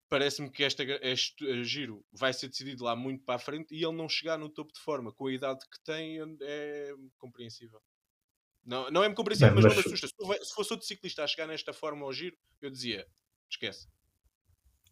Parece-me 0.10 0.52
que 0.52 0.64
esta, 0.64 0.84
este 1.04 1.48
eh, 1.50 1.64
giro 1.64 2.06
vai 2.14 2.34
ser 2.34 2.50
decidido 2.50 2.84
lá 2.86 2.96
muito 2.96 3.26
para 3.26 3.36
a 3.36 3.40
frente 3.40 3.76
e 3.76 3.84
ele 3.84 3.96
não 3.98 4.10
chegar 4.10 4.38
no 4.38 4.50
topo 4.50 4.74
de 4.74 4.80
forma 4.82 5.14
com 5.14 5.28
a 5.28 5.34
idade 5.34 5.60
que 5.72 5.84
tem 5.84 6.20
é 6.44 6.94
compreensível. 7.18 7.82
Não, 8.68 8.92
não 8.92 9.02
é-me 9.04 9.16
compreensível, 9.16 9.54
Bem, 9.56 9.64
mas, 9.64 9.74
não 9.74 9.76
mas- 9.76 9.86
me 9.88 9.94
assusta. 9.94 10.08
Se, 10.46 10.54
fosse 10.54 10.74
outro 10.74 10.86
ciclista 10.86 11.24
a 11.24 11.28
chegar 11.28 11.48
nesta 11.48 11.72
forma 11.72 12.06
ao 12.06 12.12
giro, 12.12 12.38
eu 12.62 12.70
dizia: 12.70 13.08
esquece. 13.50 13.88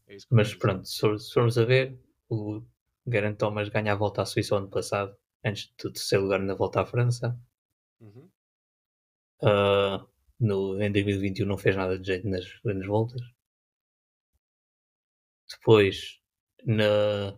É 0.07 0.15
mas 0.31 0.55
pronto, 0.55 0.87
se 0.87 0.99
for- 0.99 1.19
se 1.19 1.33
formos 1.33 1.57
a 1.57 1.65
ver, 1.65 1.99
o 2.29 2.61
Geraint 3.05 3.37
Thomas 3.37 3.67
ganha 3.69 3.91
a 3.91 3.95
volta 3.95 4.21
à 4.21 4.25
Suíça 4.25 4.55
ano 4.55 4.69
passado, 4.69 5.15
antes 5.43 5.73
do 5.77 5.91
terceiro 5.91 6.23
lugar 6.23 6.39
na 6.39 6.55
volta 6.55 6.81
à 6.81 6.85
França. 6.85 7.37
Uhum. 7.99 8.29
Ah, 9.41 10.05
no, 10.39 10.81
em 10.81 10.91
2021 10.91 11.45
não 11.47 11.57
fez 11.57 11.75
nada 11.75 11.99
de 11.99 12.07
jeito 12.07 12.27
nas 12.29 12.45
grandes 12.63 12.87
voltas. 12.87 13.21
Depois, 15.49 16.19
na, 16.65 17.37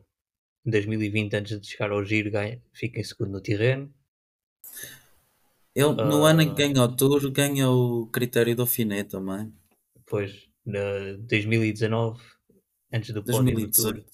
em 0.65 0.69
2020, 0.71 1.35
antes 1.35 1.59
de 1.61 1.67
chegar 1.67 1.91
ao 1.91 2.03
Giro, 2.03 2.31
ganha, 2.31 2.61
fica 2.73 2.99
em 2.99 3.03
segundo 3.03 3.31
no 3.31 3.41
Tirreno. 3.41 3.93
Ele, 5.79 5.93
no 5.93 6.25
ano 6.25 6.41
em 6.41 6.55
que 6.55 6.63
Ah. 6.63 6.67
ganha 6.67 6.83
o 6.83 6.95
Tour, 6.95 7.29
ganha 7.31 7.69
o 7.69 8.07
critério 8.07 8.55
do 8.55 8.65
Finé 8.65 9.03
também. 9.03 9.53
Depois, 9.95 10.49
na 10.65 10.79
2019, 11.29 12.19
antes 12.91 13.13
do 13.13 13.23
pódio 13.23 13.39
do 13.39 13.51
2018. 13.51 14.01
Tour, 14.01 14.05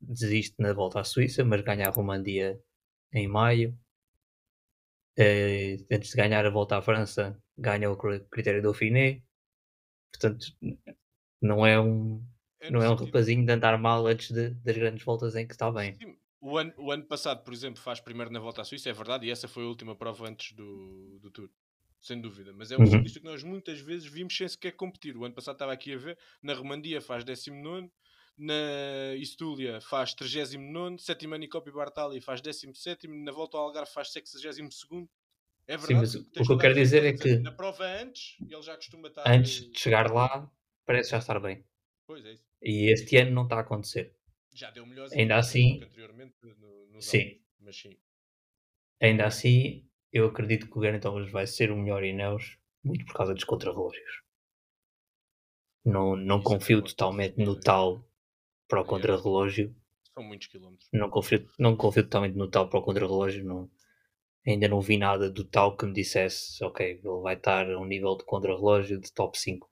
desiste 0.00 0.54
na 0.58 0.72
volta 0.72 1.00
à 1.00 1.04
Suíça, 1.04 1.44
mas 1.44 1.60
ganha 1.60 1.86
a 1.88 1.90
Romandia 1.90 2.58
em 3.12 3.28
maio. 3.28 3.76
Eh, 5.16 5.76
antes 5.92 6.10
de 6.10 6.16
ganhar 6.16 6.44
a 6.46 6.50
volta 6.50 6.76
à 6.78 6.82
França, 6.82 7.38
ganha 7.56 7.90
o 7.90 7.96
cri- 7.96 8.24
critério 8.30 8.60
do 8.60 8.64
Dauphiné. 8.70 9.22
Portanto, 10.12 10.46
não 11.42 11.64
é 11.66 11.78
um, 11.80 12.24
É 12.60 12.70
no 12.70 12.78
não 12.78 12.84
é 12.86 12.90
um 12.90 12.94
rapazinho 12.94 13.44
de 13.44 13.52
andar 13.52 13.78
mal 13.78 14.06
antes 14.06 14.30
de- 14.32 14.50
das 14.50 14.76
grandes 14.76 15.04
voltas 15.04 15.36
em 15.36 15.46
que 15.46 15.52
está 15.54 15.70
bem. 15.70 15.96
O 16.46 16.58
ano, 16.58 16.74
o 16.76 16.92
ano 16.92 17.04
passado, 17.04 17.42
por 17.42 17.54
exemplo, 17.54 17.80
faz 17.80 18.00
primeiro 18.00 18.30
na 18.30 18.38
volta 18.38 18.60
à 18.60 18.64
Suíça, 18.64 18.90
é 18.90 18.92
verdade, 18.92 19.26
e 19.26 19.30
essa 19.30 19.48
foi 19.48 19.62
a 19.64 19.66
última 19.66 19.96
prova 19.96 20.28
antes 20.28 20.52
do, 20.52 21.18
do 21.18 21.30
Tour, 21.30 21.48
sem 22.02 22.20
dúvida. 22.20 22.52
Mas 22.52 22.70
é 22.70 22.76
um 22.76 22.80
Uhum. 22.80 22.86
ciclista 22.86 23.18
que 23.18 23.24
nós 23.24 23.42
muitas 23.42 23.80
vezes 23.80 24.06
vimos 24.06 24.36
sem 24.36 24.46
sequer 24.46 24.72
competir. 24.72 25.16
O 25.16 25.24
ano 25.24 25.34
passado 25.34 25.54
estava 25.54 25.72
aqui 25.72 25.94
a 25.94 25.96
ver, 25.96 26.18
na 26.42 26.52
Romandia 26.52 27.00
faz 27.00 27.24
19, 27.24 27.90
na 28.36 29.14
Istúlia 29.16 29.80
faz 29.80 30.12
39, 30.12 30.98
sétima 30.98 31.38
Nicopi 31.38 31.70
Bartali 31.70 32.20
faz 32.20 32.42
17, 32.42 33.08
na 33.08 33.32
volta 33.32 33.56
ao 33.56 33.64
Algarve 33.64 33.90
faz 33.90 34.12
62. 34.12 35.08
É 35.66 35.78
verdade. 35.78 35.86
Sim, 35.86 35.94
mas 35.94 36.14
o 36.14 36.46
que 36.46 36.52
eu 36.52 36.58
quero 36.58 36.74
dizer 36.74 37.04
é 37.04 37.12
que- 37.14 37.36
Na 37.38 37.52
prova 37.52 37.84
antes, 37.86 38.36
ele 38.42 38.60
já 38.60 38.76
costuma 38.76 39.08
estar. 39.08 39.24
Antes 39.26 39.70
de 39.70 39.78
chegar 39.78 40.10
lá, 40.10 40.52
parece 40.84 41.12
já 41.12 41.18
estar 41.18 41.40
bem. 41.40 41.64
Pois 42.06 42.22
é 42.26 42.32
isso. 42.34 42.44
E 42.60 42.92
este 42.92 43.16
ano 43.16 43.30
não 43.30 43.44
está 43.44 43.56
a 43.56 43.60
acontecer. 43.60 44.14
Já 44.54 44.70
deu 44.70 44.86
melhores 44.86 45.12
Ainda 45.12 45.38
exibições 45.38 45.74
assim- 45.74 45.84
anteriormente 45.84 46.34
no, 46.58 46.86
nos 46.92 47.04
Sim. 47.06 47.40
Mas 47.58 47.76
sim. 47.76 47.98
Ainda 49.00 49.26
assim, 49.26 49.86
eu 50.12 50.26
acredito 50.26 50.70
que 50.70 50.78
o 50.78 50.82
Geraint 50.82 51.02
Thomas 51.02 51.30
vai 51.30 51.46
ser 51.46 51.70
o 51.72 51.76
melhor 51.76 52.04
Ineos, 52.04 52.56
muito 52.84 53.04
por 53.04 53.14
causa 53.14 53.34
dos 53.34 53.44
contrarrelógios. 53.44 54.22
Não, 55.84 56.16
não 56.16 56.36
Isso 56.38 56.44
confio 56.44 56.76
concordo. 56.78 56.96
totalmente 56.96 57.36
no 57.44 57.56
É. 57.56 57.60
tal 57.60 58.08
para 58.68 58.80
o 58.80 58.84
É. 58.84 58.86
contrarrelógio. 58.86 59.74
São 60.14 60.22
muitos 60.22 60.46
quilómetros. 60.46 60.88
Não 60.92 61.10
confio, 61.10 61.50
não 61.58 61.76
confio 61.76 62.04
totalmente 62.04 62.36
no 62.36 62.48
tal 62.48 62.68
para 62.68 62.78
o 62.78 62.82
contrarrelógio. 62.82 63.44
Não, 63.44 63.70
ainda 64.46 64.68
não 64.68 64.80
vi 64.80 64.96
nada 64.96 65.28
do 65.30 65.44
tal 65.44 65.76
que 65.76 65.84
me 65.84 65.92
dissesse, 65.92 66.62
ok, 66.64 66.86
ele 67.02 67.20
vai 67.22 67.34
estar 67.34 67.68
a 67.70 67.78
um 67.78 67.84
nível 67.84 68.16
de 68.16 68.24
contrarrelógio 68.24 69.00
de 69.00 69.12
top 69.12 69.38
5. 69.38 69.70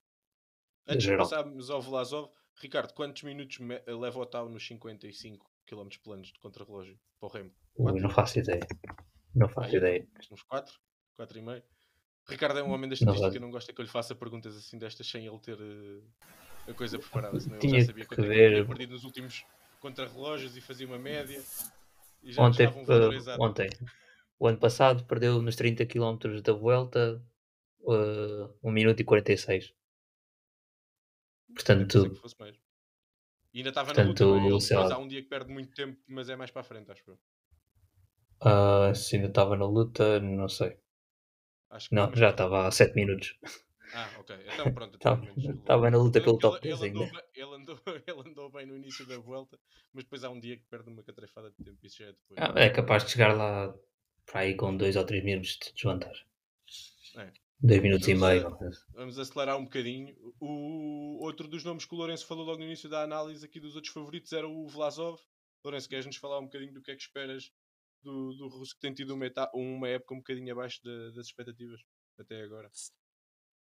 Antes 0.87 1.07
de 1.07 1.17
passarmos 1.17 1.71
ao 1.71 1.81
Vlasov, 1.81 2.31
Ricardo, 2.63 2.93
quantos 2.95 3.23
minutos 3.25 3.59
me- 3.59 3.83
leva 3.87 4.21
o 4.21 4.27
Tau 4.27 4.49
nos 4.49 4.65
55 4.67 5.51
km 5.67 5.89
planos 6.03 6.29
de 6.33 6.39
contrarrelógio 6.39 6.97
para 7.19 7.27
o 7.29 7.33
Remo? 7.33 7.51
Ui, 7.77 8.01
não 8.01 8.09
faço 8.11 8.39
ideia. 8.39 8.65
Não 9.35 9.49
faço 9.49 9.71
Aí, 9.71 9.77
ideia. 9.77 10.07
Uns 10.31 10.43
4? 10.45 10.79
4 11.17 11.39
e 11.39 11.43
meio? 11.43 11.63
Ricardo 12.29 12.59
é 12.61 12.63
um 12.63 12.71
homem 12.71 12.89
da 12.89 12.95
Não 12.95 12.95
estatística, 12.95 13.31
vai. 13.31 13.39
não 13.41 13.51
gosta 13.51 13.73
que 13.73 13.81
eu 13.81 13.85
lhe 13.85 13.91
faça 13.91 14.15
perguntas 14.15 14.57
assim 14.57 14.79
destas 14.79 15.09
sem 15.09 15.27
ele 15.27 15.39
ter 15.41 15.59
eh, 15.61 16.71
a 16.71 16.75
coisa 16.75 16.99
preparada, 16.99 17.41
senão 17.41 17.57
ele 17.57 17.67
Tinha 17.67 17.81
já 17.81 17.87
sabia 17.87 18.05
que 18.05 18.09
quanto 18.11 18.21
é 18.21 18.23
que 18.23 18.29
ver- 18.29 18.45
ele 18.45 18.55
tinha 18.55 18.67
perdido 18.67 18.93
nos 18.93 19.05
últimos 19.05 19.45
contra 19.81 20.07
relógios 20.07 20.57
e 20.57 20.61
fazia 20.61 20.87
uma 20.87 20.99
média. 20.99 21.43
E 22.23 22.31
já 22.31 22.43
Ontem, 22.43 22.69
um 22.69 22.83
eh, 22.93 23.17
exato. 23.17 23.43
ontem, 23.43 23.69
o 24.39 24.47
ano 24.47 24.59
passado, 24.59 25.05
perdeu 25.05 25.43
nos 25.43 25.57
30 25.57 25.85
km 25.85 26.41
da 26.41 26.53
volta 26.53 27.21
uh, 27.81 28.55
1 28.63 28.71
minuto 28.71 29.01
e 29.01 29.05
46. 29.05 29.75
Portanto, 31.55 32.11
que 32.11 32.21
fosse 32.21 32.37
mais. 32.39 32.57
E 33.55 33.59
ainda 33.59 33.71
estava 33.71 33.95
na 33.95 34.03
luta? 34.03 34.25
Ele 34.25 34.61
sei 34.61 34.77
lá. 34.77 34.95
há 34.95 34.99
um 34.99 35.09
dia 35.09 35.23
que 35.23 35.29
perde 35.29 35.53
muito 35.53 35.75
tempo, 35.75 36.01
mas 36.09 36.29
é 36.29 36.37
mais 36.37 36.51
para 36.51 36.61
a 36.63 36.65
frente, 36.65 36.91
acho 36.91 37.03
eu. 37.11 37.19
ah, 38.41 38.93
se 38.95 39.17
ainda 39.17 39.29
estava 39.29 39.57
na 39.57 39.67
luta, 39.67 40.21
não 40.21 40.49
sei. 40.49 40.77
Acho 41.71 41.89
que 41.89 41.95
Não, 41.95 42.15
já 42.15 42.31
estava 42.31 42.67
há 42.67 42.71
7 42.71 42.95
minutos. 42.95 43.37
Ah, 43.95 44.09
ok. 44.21 44.35
Então 44.55 44.73
pronto. 44.73 44.95
Estava 44.97 45.23
então 45.27 45.91
na 45.91 45.99
luta 45.99 46.19
Ele, 46.19 46.25
pelo 46.25 46.37
ele, 46.37 46.41
top 46.41 46.57
ele 46.67 46.77
10 46.77 46.83
andou 46.83 47.03
ainda. 47.05 47.25
ele, 47.35 47.55
andou, 47.55 47.81
ele 48.07 48.31
andou 48.31 48.51
bem 48.51 48.65
no 48.67 48.77
início 48.77 49.07
da 49.07 49.19
volta, 49.19 49.59
mas 49.93 50.05
depois 50.05 50.25
há 50.25 50.31
um 50.31 50.41
dia 50.41 50.57
que 50.57 50.65
perde 50.65 50.89
uma 50.89 51.03
catrefada 51.03 51.51
de 51.51 51.57
tempo. 51.63 51.79
Isso 51.83 51.99
já 51.99 52.07
é 52.07 52.13
depois. 52.13 52.41
Ah, 52.41 52.53
É 52.57 52.71
capaz 52.71 53.05
de 53.05 53.11
chegar 53.11 53.37
lá 53.37 53.75
para 54.25 54.41
aí 54.41 54.57
com 54.57 54.75
2 54.77 54.97
ou 54.97 55.05
3 55.05 55.23
minutos 55.23 55.59
de 55.63 55.75
desvantagem. 55.75 56.25
É. 57.17 57.31
2 57.63 57.81
minutos 57.83 58.09
e 58.09 58.15
Vamos 58.15 58.29
meio. 58.29 58.49
a-. 58.49 58.71
Vamos 58.95 59.19
acelerar 59.19 59.57
um 59.59 59.65
bocadinho. 59.65 60.15
O 60.41 61.25
outro 61.25 61.47
dos 61.47 61.63
nomes 61.65 61.85
que 61.85 61.95
o 61.95 61.99
Lourenço 61.99 62.27
falou 62.27 62.45
logo 62.45 62.59
no 62.59 62.65
início 62.65 62.89
da 62.89 63.03
análise 63.03 63.45
aqui 63.45 63.61
dos 63.61 63.77
outros 63.77 63.93
favoritos 63.93 64.33
era 64.33 64.49
o 64.49 64.67
Vlasov. 64.67 65.21
Lourenço, 65.65 65.89
queres-nos 65.89 66.17
falar 66.17 66.41
um 66.41 66.45
bocadinho 66.45 66.73
do 66.75 66.83
que 66.83 66.91
é 66.91 66.97
que 66.97 67.03
esperas 67.03 67.51
do, 68.03 68.33
do 68.35 68.49
russo 68.49 68.75
que 68.75 68.81
tem 68.81 68.93
tido 68.93 69.15
uma, 69.15 69.27
eta- 69.27 69.51
uma 69.55 69.89
época 69.89 70.15
um 70.15 70.19
bocadinho 70.19 70.53
abaixo 70.53 70.81
da- 70.83 71.11
das 71.11 71.27
expectativas 71.27 71.81
até 72.19 72.43
agora? 72.43 72.69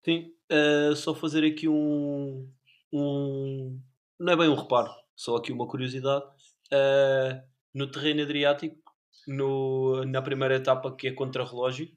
Sim, 0.03 0.33
eh, 0.49 0.95
só 0.95 1.13
fazer 1.13 1.45
aqui 1.45 1.67
um, 1.67 2.51
um. 2.91 3.79
Não 4.19 4.33
é 4.33 4.35
bem 4.35 4.49
um 4.49 4.55
reparo, 4.55 4.89
só 5.15 5.35
aqui 5.35 5.51
uma 5.51 5.67
curiosidade. 5.67 6.25
Eh, 6.73 7.43
no 7.75 7.89
terreno 7.91 8.23
Adriático, 8.23 8.81
no, 9.27 10.03
na 10.05 10.23
primeira 10.23 10.55
etapa 10.55 10.95
que 10.95 11.07
é 11.07 11.13
contra 11.13 11.45
relógio, 11.45 11.87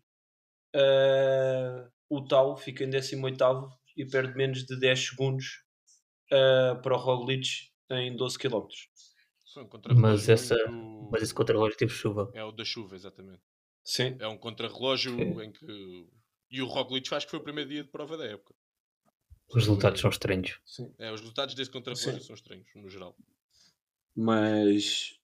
eh, 0.75 1.89
o 2.09 2.23
Tau 2.27 2.57
fica 2.57 2.85
em 2.85 2.91
18 2.91 3.69
e 3.97 4.05
perde 4.07 4.35
menos 4.37 4.65
de 4.65 4.79
10 4.79 5.09
segundos 5.09 5.63
eh, 6.31 6.75
para 6.83 6.95
o 6.95 6.99
Roglic 6.99 7.49
em 7.91 8.17
12 8.17 8.39
km. 8.39 8.67
Contrarrelógio 9.71 10.03
Mas, 10.03 10.29
essa, 10.29 10.57
muito- 10.67 11.11
mas 11.13 11.23
esse 11.23 11.33
contra-relógio 11.35 11.79
teve 11.79 11.93
chuva. 11.93 12.29
É 12.35 12.43
o 12.43 12.51
da 12.51 12.65
chuva, 12.65 12.97
exatamente. 12.97 13.41
Sim. 13.85 14.17
É 14.19 14.27
um 14.27 14.37
contrarrelógio 14.37 15.15
em 15.43 15.53
que. 15.53 16.09
E 16.51 16.61
o 16.61 16.67
Roglic 16.67 17.09
faz 17.09 17.25
que 17.25 17.31
foi 17.31 17.39
o 17.39 17.43
primeiro 17.43 17.71
dia 17.71 17.85
de 17.85 17.91
prova 17.91 18.17
da 18.17 18.25
época. 18.25 18.55
Os 19.49 19.55
resultados 19.57 20.01
são 20.01 20.11
estranhos. 20.11 20.59
Sim. 20.65 20.93
É, 20.99 21.13
os 21.13 21.21
resultados 21.21 21.55
desse 21.55 21.71
contrarrelógio 21.71 22.21
são 22.23 22.35
estranhos, 22.35 22.67
no 22.75 22.89
geral. 22.89 23.17
Mas 24.17 25.19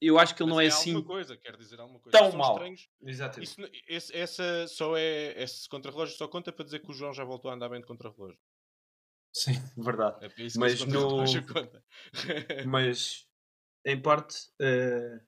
eu 0.00 0.18
acho 0.18 0.34
que 0.34 0.42
ele 0.42 0.50
Mas 0.50 0.56
não 0.56 0.60
é 0.60 0.64
é 0.64 0.68
assim 0.68 0.92
alguma 0.92 1.06
coisa, 1.14 1.36
quer 1.36 1.56
dizer 1.56 1.80
alguma 1.80 2.00
coisa. 2.00 2.18
tão. 2.18 2.28
Exatamente. 3.02 3.50
Isso, 3.50 3.70
esse, 3.88 4.16
essa 4.16 4.68
só 4.68 4.96
é, 4.96 5.42
esse 5.42 5.68
contrarrelógio 5.68 6.16
só 6.16 6.28
conta 6.28 6.52
para 6.52 6.64
dizer 6.64 6.80
que 6.80 6.90
o 6.90 6.94
João 6.94 7.12
já 7.14 7.24
voltou 7.24 7.50
a 7.50 7.54
andar 7.54 7.68
bem 7.68 7.80
de 7.80 7.86
contrarrelógio. 7.86 8.38
Sim, 9.32 9.52
verdade. 9.76 10.24
É 10.24 10.30
Mas 10.56 10.84
no- 10.84 11.24
mas 12.66 13.26
em 13.84 14.00
parte 14.00 14.36
eh, 14.60 15.20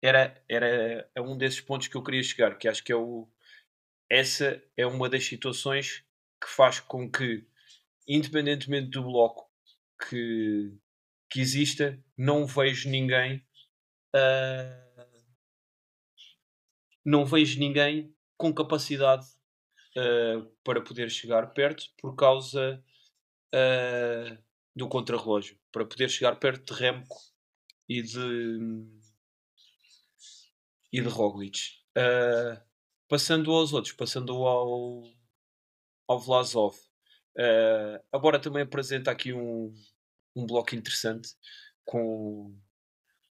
era, 0.00 0.42
era 0.48 1.10
é 1.14 1.20
um 1.20 1.36
desses 1.36 1.60
pontos 1.60 1.88
que 1.88 1.96
eu 1.96 2.02
queria 2.02 2.22
chegar, 2.22 2.58
que 2.58 2.68
acho 2.68 2.82
que 2.82 2.92
é 2.92 2.96
o 2.96 3.28
essa 4.10 4.62
é 4.76 4.86
uma 4.86 5.08
das 5.08 5.24
situações 5.24 6.04
que 6.42 6.48
faz 6.48 6.80
com 6.80 7.10
que, 7.10 7.46
independentemente 8.06 8.90
do 8.90 9.02
bloco 9.04 9.50
que, 10.08 10.72
que 11.30 11.40
exista, 11.40 11.98
não 12.16 12.46
vejo 12.46 12.90
ninguém 12.90 13.44
ah, 14.14 15.06
não 17.04 17.24
vejo 17.24 17.58
ninguém 17.58 18.14
com 18.36 18.52
capacidade 18.52 19.26
ah, 19.96 20.46
para 20.62 20.82
poder 20.82 21.10
chegar 21.10 21.52
perto 21.52 21.84
por 21.98 22.14
causa 22.14 22.82
ah, 23.54 24.38
do 24.74 24.88
contrarrelógio 24.88 25.58
para 25.70 25.84
poder 25.86 26.08
chegar 26.08 26.36
perto 26.36 26.74
de 26.74 26.80
Remco 26.80 27.16
e 27.88 28.02
de 28.02 28.86
e 30.92 31.00
de 31.00 31.08
Roglic. 31.08 31.58
Passando 33.08 33.52
aos 33.52 33.72
outros, 33.72 33.94
passando 33.94 34.32
ao, 34.46 35.02
ao 36.06 36.18
Vlasov, 36.18 36.76
agora 38.12 38.38
também 38.38 38.62
apresenta 38.62 39.10
aqui 39.10 39.32
um, 39.32 39.72
um 40.36 40.46
bloco 40.46 40.74
interessante 40.74 41.30
com, 41.84 42.54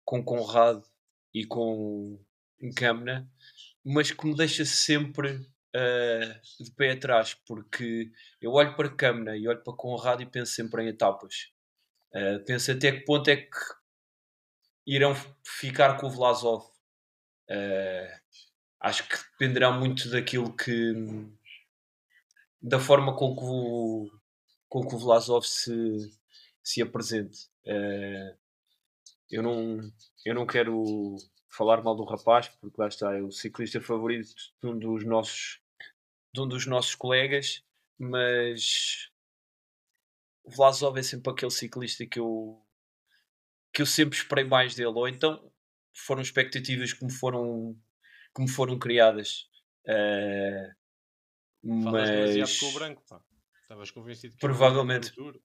com 0.09 0.25
Conrado 0.25 0.87
e 1.35 1.45
com 1.45 2.19
Kamna, 2.75 3.31
mas 3.85 4.11
que 4.11 4.27
me 4.27 4.35
deixa 4.35 4.65
sempre 4.65 5.47
ah, 5.75 6.41
de 6.59 6.71
pé 6.71 6.93
atrás, 6.93 7.35
porque 7.47 8.11
eu 8.41 8.53
olho 8.53 8.75
para 8.75 8.89
Kamna 8.89 9.37
e 9.37 9.47
olho 9.47 9.63
para 9.63 9.77
Conrado 9.77 10.23
e 10.23 10.27
penso 10.27 10.53
sempre 10.53 10.83
em 10.83 10.89
etapas. 10.89 11.53
Uh, 12.11 12.43
penso 12.47 12.73
até 12.73 12.91
que 12.91 13.05
ponto 13.05 13.29
é 13.29 13.37
que 13.37 13.59
irão 14.87 15.15
ficar 15.45 15.99
com 15.99 16.07
o 16.07 16.11
Vlasov. 16.11 16.65
Uh, 17.51 18.39
acho 18.81 19.07
que 19.07 19.17
dependerá 19.33 19.71
muito 19.71 20.11
daquilo 20.11 20.57
que. 20.57 20.95
da 22.63 22.81
forma 22.81 23.15
com 23.15 23.37
que 23.37 23.45
o, 23.45 24.11
com 24.71 24.89
que 24.89 24.95
o 24.95 24.99
Vlasov 24.99 25.45
se, 25.45 25.73
se 26.63 26.81
apresente. 26.81 27.51
Uh, 27.67 28.48
eu, 29.31 29.43
não, 29.43 29.79
eu 30.25 30.35
não 30.35 30.47
quero 30.47 31.17
falar 31.49 31.83
mal 31.83 31.97
do 31.97 32.05
rapaz, 32.05 32.49
porque 32.49 32.81
lá 32.81 32.89
está, 32.89 33.17
é 33.17 33.23
o 33.23 33.31
ciclista 33.31 33.81
favorito 33.81 34.35
de 34.63 34.69
um 34.69 34.79
dos 34.79 35.05
nossos, 35.05 35.61
de 36.35 36.41
um 36.43 36.49
dos 36.49 36.67
nossos 36.67 36.95
colegas, 36.95 37.65
mas 37.99 39.11
o 40.43 40.51
Vlasov 40.51 40.99
é 40.99 41.03
sempre 41.05 41.31
aquele 41.33 41.51
ciclista 41.53 42.05
que 42.07 42.19
eu 42.19 42.61
que 43.73 43.83
eu 43.83 43.87
sempre 43.87 44.17
esperei 44.19 44.45
mais 44.45 44.75
dele 44.75 44.89
ou 44.89 45.09
então 45.09 45.51
foram 45.95 46.23
expectativas 46.23 46.93
que 46.93 47.05
me 47.05 47.13
foram 47.13 47.77
que 48.35 48.43
me 48.43 48.49
foram 48.49 48.79
criadas 48.79 49.49
demasiado 52.11 52.55
mas 52.55 52.59
com 52.59 52.67
o 52.67 52.73
branco, 52.73 53.03
pá. 53.09 53.23
Estavas 53.63 53.91
convencido 53.91 54.37
que 54.37 54.41
Provavelmente. 54.41 55.09
futuro. 55.09 55.43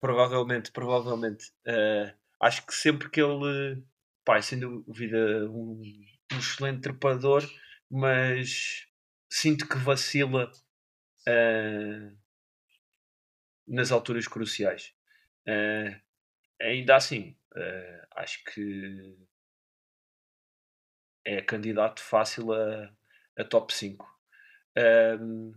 provavelmente 0.00 0.72
provavelmente 0.72 1.52
Eh, 1.64 2.14
acho 2.40 2.66
que 2.66 2.74
sempre 2.74 3.10
que 3.10 3.20
ele 3.20 3.82
pá, 4.24 4.38
é 4.38 4.42
sem 4.42 4.58
dúvida 4.60 5.48
um, 5.50 5.82
um 6.32 6.38
excelente 6.38 6.82
trepador 6.82 7.42
mas 7.90 8.86
sinto 9.28 9.68
que 9.68 9.76
vacila 9.76 10.50
eh, 11.26 12.12
nas 13.66 13.92
alturas 13.92 14.26
cruciais. 14.28 14.92
Eh, 15.46 16.00
ainda 16.60 16.96
assim 16.96 17.36
eh, 17.56 18.06
acho 18.16 18.44
que 18.44 19.16
é 21.24 21.40
candidato 21.42 22.00
fácil 22.02 22.52
a, 22.52 22.90
a 23.38 23.44
top 23.44 23.72
5 23.74 24.08
Ahm, 24.76 25.52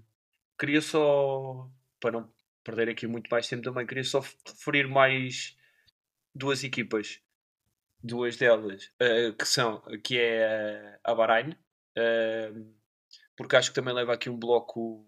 queria 0.60 0.82
só 0.82 1.70
para 2.00 2.12
não 2.14 2.34
perder 2.64 2.90
aqui 2.90 3.08
muito 3.08 3.30
mais 3.30 3.48
tempo 3.48 3.64
também 3.64 3.86
queria 3.86 4.04
só 4.04 4.20
referir 4.48 4.88
mais 4.88 5.56
duas 6.36 6.64
equipas 6.64 7.22
duas 8.04 8.38
delas 8.38 8.92
eh, 9.00 9.32
que 9.34 9.46
são 9.46 9.82
que 10.04 10.20
é 10.20 11.00
a 11.04 11.16
Bahrein 11.16 11.56
ahm, 11.98 12.74
porque 13.36 13.56
acho 13.56 13.70
que 13.70 13.76
também 13.76 13.94
leva 13.94 14.14
aqui 14.14 14.30
um 14.30 14.38
bloco 14.38 15.08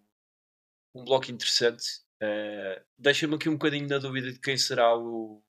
um 0.94 1.04
bloco 1.04 1.30
interessante. 1.32 1.86
Eh, 2.22 2.84
deixa-me 2.98 3.36
aqui 3.36 3.50
um 3.50 3.54
bocadinho 3.54 3.88
na 3.88 3.98
dúvida 3.98 4.32
de 4.32 4.40
quem 4.40 4.58
será 4.58 4.96
o, 4.98 5.44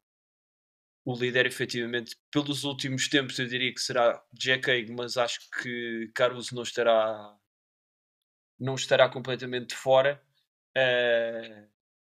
o 1.05 1.15
líder 1.17 1.47
efetivamente 1.47 2.17
pelos 2.33 2.65
últimos 2.65 3.09
tempos 3.09 3.39
eu 3.39 3.47
diria 3.47 3.73
que 3.73 3.81
será 3.81 4.23
Jack 4.33 4.69
Haig 4.71 4.91
mas 4.93 5.17
acho 5.17 5.41
que 5.63 6.11
Caruso 6.15 6.55
não 6.55 6.63
estará 6.65 7.39
não 8.59 8.75
estará 8.75 9.09
completamente 9.09 9.75
fora. 9.75 10.23
Eh, 10.77 11.69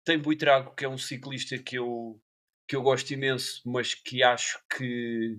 tem 0.04 0.18
Buitrago 0.18 0.74
que 0.74 0.84
é 0.84 0.88
um 0.88 0.98
ciclista 0.98 1.58
que 1.58 1.76
eu 1.78 2.20
que 2.68 2.76
eu 2.76 2.82
gosto 2.82 3.10
imenso 3.12 3.62
mas 3.66 3.94
que 3.94 4.22
acho 4.22 4.60
que 4.76 5.38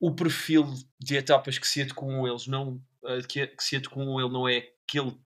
o 0.00 0.14
perfil 0.14 0.64
de 1.00 1.16
etapas 1.16 1.58
que 1.58 1.66
se 1.68 1.82
adequam 1.82 2.24
a 2.24 2.28
eles 2.28 2.46
não 2.46 2.80
eh, 3.06 3.22
que, 3.28 3.54
se 3.60 3.76
adequam 3.76 4.20
ele 4.20 4.32
não 4.32 4.48
é 4.48 4.72
aquele 4.88 5.18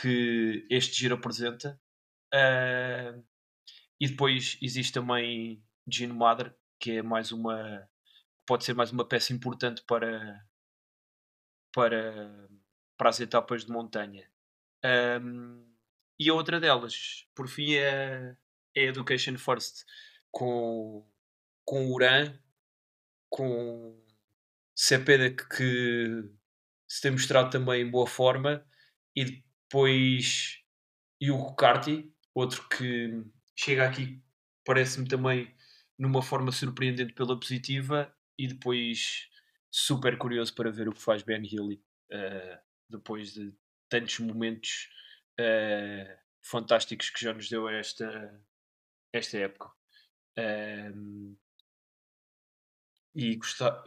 que 0.00 0.66
este 0.70 0.96
giro 0.98 1.14
apresenta 1.16 1.78
Eh, 2.32 3.22
e 4.00 4.08
depois 4.08 4.58
existe 4.62 4.92
também 4.92 5.62
Gino 5.86 6.14
Madre 6.14 6.52
que 6.80 6.92
é 6.92 7.02
mais 7.02 7.30
uma 7.30 7.88
pode 8.46 8.64
ser 8.64 8.74
mais 8.74 8.90
uma 8.90 9.06
peça 9.06 9.32
importante 9.32 9.82
para 9.86 10.44
para, 11.74 12.48
para 12.98 13.08
as 13.08 13.20
etapas 13.20 13.64
de 13.64 13.72
montanha. 13.72 14.28
Ahm, 14.84 15.64
e 16.18 16.28
a 16.28 16.34
outra 16.34 16.60
delas 16.60 17.26
por 17.34 17.48
fim 17.48 17.74
é, 17.74 18.36
é 18.74 18.84
Education 18.84 19.36
First 19.38 19.84
com 20.32 21.06
com 21.64 21.86
Uran, 21.92 22.36
com 23.30 23.96
Cepeda 24.74 25.30
que 25.30 26.24
se 26.88 27.00
tem 27.00 27.12
mostrado 27.12 27.50
também 27.50 27.82
em 27.82 27.90
boa 27.90 28.06
forma, 28.06 28.66
e 29.14 29.24
depois 29.24 30.58
Hugo 31.22 31.54
Carti, 31.54 32.12
outro 32.34 32.68
que 32.68 33.24
chega 33.56 33.86
aqui, 33.88 34.22
parece-me 34.64 35.08
também 35.08 35.54
numa 35.98 36.20
forma 36.22 36.50
surpreendente 36.50 37.14
pela 37.14 37.38
positiva, 37.38 38.14
e 38.38 38.48
depois 38.48 39.28
super 39.70 40.18
curioso 40.18 40.54
para 40.54 40.70
ver 40.70 40.88
o 40.88 40.92
que 40.92 41.00
faz 41.00 41.22
Ben 41.22 41.42
Healy 41.42 41.82
uh, 42.10 42.58
depois 42.90 43.32
de 43.34 43.54
tantos 43.88 44.18
momentos 44.18 44.88
uh, 45.40 46.18
fantásticos 46.42 47.08
que 47.10 47.24
já 47.24 47.32
nos 47.32 47.48
deu 47.48 47.68
esta, 47.68 48.42
esta 49.12 49.38
época. 49.38 49.70
E 53.14 53.36
gostar, 53.36 53.82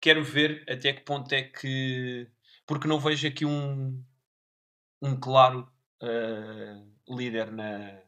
quero 0.00 0.24
ver 0.24 0.64
até 0.68 0.92
que 0.92 1.02
ponto 1.02 1.32
é 1.32 1.42
que. 1.42 2.30
Porque 2.66 2.88
não 2.88 2.98
vejo 2.98 3.26
aqui 3.28 3.44
um, 3.44 4.04
um 5.02 5.18
claro 5.18 5.70
uh, 6.02 7.16
líder 7.16 7.50
na, 7.52 8.02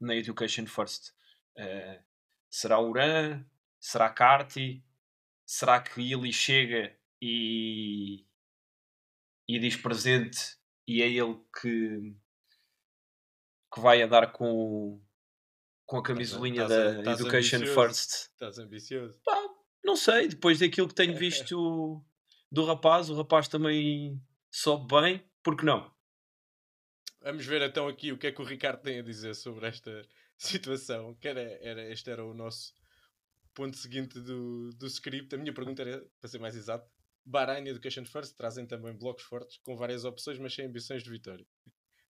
na 0.00 0.14
Education 0.14 0.66
First. 0.66 1.10
Uh, 1.58 2.02
será 2.50 2.80
Uran? 2.80 3.44
Será 3.80 4.10
Carty? 4.10 4.84
Será 5.46 5.80
que 5.80 6.12
ele 6.12 6.32
chega 6.32 6.96
e, 7.20 8.26
e 9.48 9.58
diz 9.58 9.76
presente 9.76 10.58
e 10.86 11.02
é 11.02 11.08
ele 11.08 11.38
que, 11.60 12.16
que 13.72 13.80
vai 13.80 14.02
a 14.02 14.06
dar 14.06 14.32
com, 14.32 15.00
com 15.86 15.98
a 15.98 16.02
camisolinha 16.02 16.66
da 16.66 16.98
estás 16.98 17.20
Education 17.20 17.56
ambicioso. 17.56 17.80
First? 17.80 18.10
Estás 18.10 18.58
ambicioso. 18.58 19.20
Pá, 19.24 19.48
não 19.84 19.96
sei, 19.96 20.28
depois 20.28 20.58
daquilo 20.58 20.88
que 20.88 20.94
tenho 20.94 21.16
visto 21.16 22.02
do 22.50 22.64
rapaz, 22.64 23.10
o 23.10 23.14
rapaz 23.14 23.48
também 23.48 24.20
sobe 24.50 24.94
bem, 24.94 25.24
porque 25.42 25.66
não? 25.66 25.92
Vamos 27.20 27.44
ver 27.46 27.62
então 27.62 27.88
aqui 27.88 28.12
o 28.12 28.18
que 28.18 28.26
é 28.26 28.32
que 28.32 28.40
o 28.40 28.44
Ricardo 28.44 28.82
tem 28.82 28.98
a 28.98 29.02
dizer 29.02 29.34
sobre 29.34 29.66
esta 29.66 30.06
situação. 30.36 31.14
Que 31.14 31.28
era, 31.28 31.40
era, 31.62 31.90
este 31.90 32.10
era 32.10 32.24
o 32.24 32.34
nosso 32.34 32.72
ponto 33.54 33.76
seguinte 33.76 34.20
do, 34.20 34.70
do 34.70 34.86
script. 34.86 35.34
A 35.34 35.38
minha 35.38 35.52
pergunta 35.52 35.82
era, 35.82 36.04
para 36.20 36.28
ser 36.28 36.38
mais 36.38 36.54
exato, 36.54 36.88
Bahrein 37.24 37.64
e 37.64 37.70
Education 37.70 38.04
First 38.04 38.36
trazem 38.36 38.66
também 38.66 38.92
blocos 38.92 39.24
fortes 39.24 39.58
com 39.58 39.76
várias 39.76 40.04
opções, 40.04 40.38
mas 40.38 40.54
sem 40.54 40.66
ambições 40.66 41.02
de 41.02 41.10
vitória. 41.10 41.46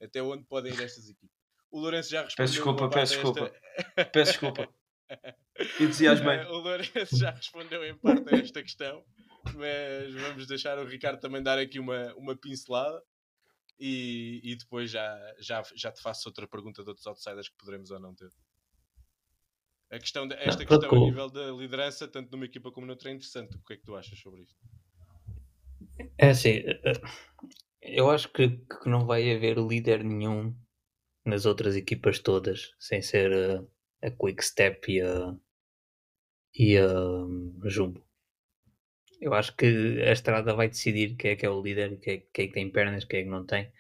Até 0.03 0.21
onde 0.21 0.45
podem 0.45 0.75
ir 0.75 0.83
estas 0.83 1.09
equipes? 1.09 1.44
O 1.75 1.81
Lourenço 1.81 2.09
já 2.11 2.23
respondeu. 2.23 2.37
Peço 2.47 2.53
desculpa, 2.55 2.89
peço 2.89 3.13
desculpa. 3.15 3.53
esta- 3.97 4.05
Peço 4.13 4.31
desculpa. 4.33 4.69
Entusiasmei. 5.81 6.37
Eh, 6.37 6.47
o 6.47 6.59
Lourenço 6.59 7.17
já 7.17 7.31
respondeu 7.33 7.85
em 7.85 7.97
parte 7.99 8.33
a 8.33 8.39
esta 8.39 8.63
questão, 8.63 9.05
mas 9.55 10.15
vamos 10.15 10.47
deixar 10.47 10.79
o 10.79 10.85
Ricardo 10.87 11.19
também 11.19 11.43
dar 11.43 11.59
aqui 11.59 11.81
uma, 11.81 12.15
uma 12.15 12.37
pincelada 12.37 13.03
e, 13.77 14.41
e 14.45 14.55
depois 14.55 14.89
já, 14.93 15.19
já, 15.41 15.65
já 15.75 15.91
te 15.91 16.01
faço 16.01 16.29
outra 16.29 16.47
pergunta 16.47 16.85
de 16.85 16.89
outros 16.89 17.07
outsiders 17.09 17.49
que 17.49 17.57
poderemos 17.57 17.91
ou 17.91 17.99
não 17.99 18.15
ter. 18.15 18.31
A 19.91 19.99
questão 19.99 20.29
de- 20.29 20.37
esta 20.37 20.63
Ah, 20.63 20.67
questão 20.67 20.91
a 20.91 21.01
nível 21.01 21.29
da 21.29 21.51
liderança, 21.51 22.07
tanto 22.07 22.31
numa 22.31 22.45
equipa 22.45 22.71
como 22.71 22.87
noutra, 22.87 23.11
é 23.11 23.15
interessante. 23.15 23.57
O 23.57 23.63
que 23.65 23.73
é 23.73 23.77
que 23.77 23.83
tu 23.85 23.97
achas 23.97 24.17
sobre 24.21 24.43
isto? 24.43 24.57
É 26.19 26.31
assim, 26.31 26.51
eh, 26.51 26.81
eh, 26.85 27.01
eu 27.83 28.09
acho 28.13 28.29
que, 28.33 28.49
que 28.49 28.89
não 28.89 29.05
vai 29.07 29.35
haver 29.35 29.59
líder 29.59 30.05
nenhum 30.05 30.55
nas 31.25 31.47
outras 31.47 31.77
equipas 31.77 32.19
todas, 32.19 32.75
sem 32.79 33.03
ser 33.03 33.33
eh, 33.33 33.63
a 34.07 34.11
Quick 34.11 34.45
Step 34.45 34.93
e 34.93 35.01
a, 35.01 35.37
e 36.55 36.77
a 36.79 36.87
hum, 36.87 37.61
Jumbo. 37.65 38.05
Eu 39.21 39.33
acho 39.35 39.57
que 39.57 39.67
a 40.03 40.13
estrada 40.13 40.55
vai 40.55 40.69
decidir 40.69 41.17
quem 41.17 41.33
é 41.33 41.37
que 41.37 41.47
é 41.47 41.51
o 41.51 41.63
líder, 41.63 41.99
quem 42.01 42.15
é, 42.15 42.19
quem 42.33 42.45
é 42.45 42.49
que 42.49 42.55
tem 42.55 42.71
pernas, 42.71 43.05
quem 43.05 43.21
é 43.21 43.23
que 43.25 43.31
não 43.31 43.47
tem. 43.47 43.73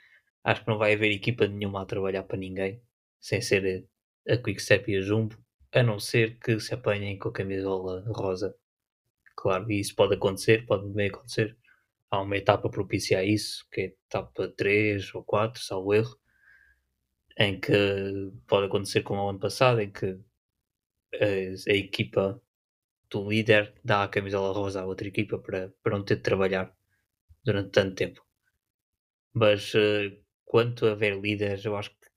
Acho 0.45 0.62
que 0.62 0.68
não 0.68 0.78
vai 0.78 0.95
haver 0.95 1.12
equipa 1.12 1.47
nenhuma 1.47 1.82
a 1.82 1.86
trabalhar 1.86 2.22
para 2.24 2.38
ninguém, 2.38 2.82
sem 3.20 3.40
ser 3.40 3.86
a 4.28 4.36
Quick 4.38 4.61
Step 4.62 4.90
e 4.90 4.97
a 4.97 5.01
Jumbo, 5.01 5.36
a 5.72 5.82
não 5.82 5.99
ser 6.01 6.38
que 6.38 6.59
se 6.61 6.74
apanhem 6.74 7.18
com 7.18 7.28
a 7.28 7.32
camisola 7.32 8.05
rosa. 8.09 8.55
Claro, 9.36 9.70
e 9.70 9.80
isso 9.80 9.95
pode 9.95 10.14
acontecer, 10.14 10.66
pode 10.66 10.88
bem 10.88 11.09
acontecer 11.09 11.57
há 12.14 12.20
uma 12.20 12.36
etapa 12.36 12.70
propicia 12.70 13.18
a 13.18 13.24
isso, 13.24 13.66
que 13.70 13.80
é 13.80 13.84
a 13.84 13.86
etapa 13.88 14.49
3 14.57 15.14
ou 15.14 15.24
4, 15.24 15.62
salvo 15.62 15.95
erro, 15.95 16.16
em 17.39 17.61
que 17.61 17.72
pode 18.47 18.66
acontecer 18.66 19.03
como 19.03 19.20
o 19.22 19.28
ano 19.30 19.39
passado, 19.39 19.80
em 19.80 19.91
que 19.91 20.18
eh, 21.14 21.55
a, 21.68 21.72
equipa 21.72 22.41
do 23.11 23.28
líder 23.28 23.74
dá 23.85 24.05
a 24.05 24.09
camisola 24.09 24.53
rosa 24.53 24.82
à 24.82 24.87
outra 24.87 25.09
equipa 25.09 25.39
para, 25.39 25.72
para 25.82 25.97
não 25.97 26.05
ter 26.05 26.16
de 26.16 26.22
trabalhar 26.22 26.74
durante 27.45 27.70
tanto 27.70 27.95
tempo. 27.95 28.24
Mas 29.32 29.74
eh, 29.74 30.18
quanto 30.45 30.87
a 30.87 30.93
haver 30.93 31.20
líderes, 31.20 31.64
eu 31.64 31.76
acho 31.76 31.91
que 31.91 32.09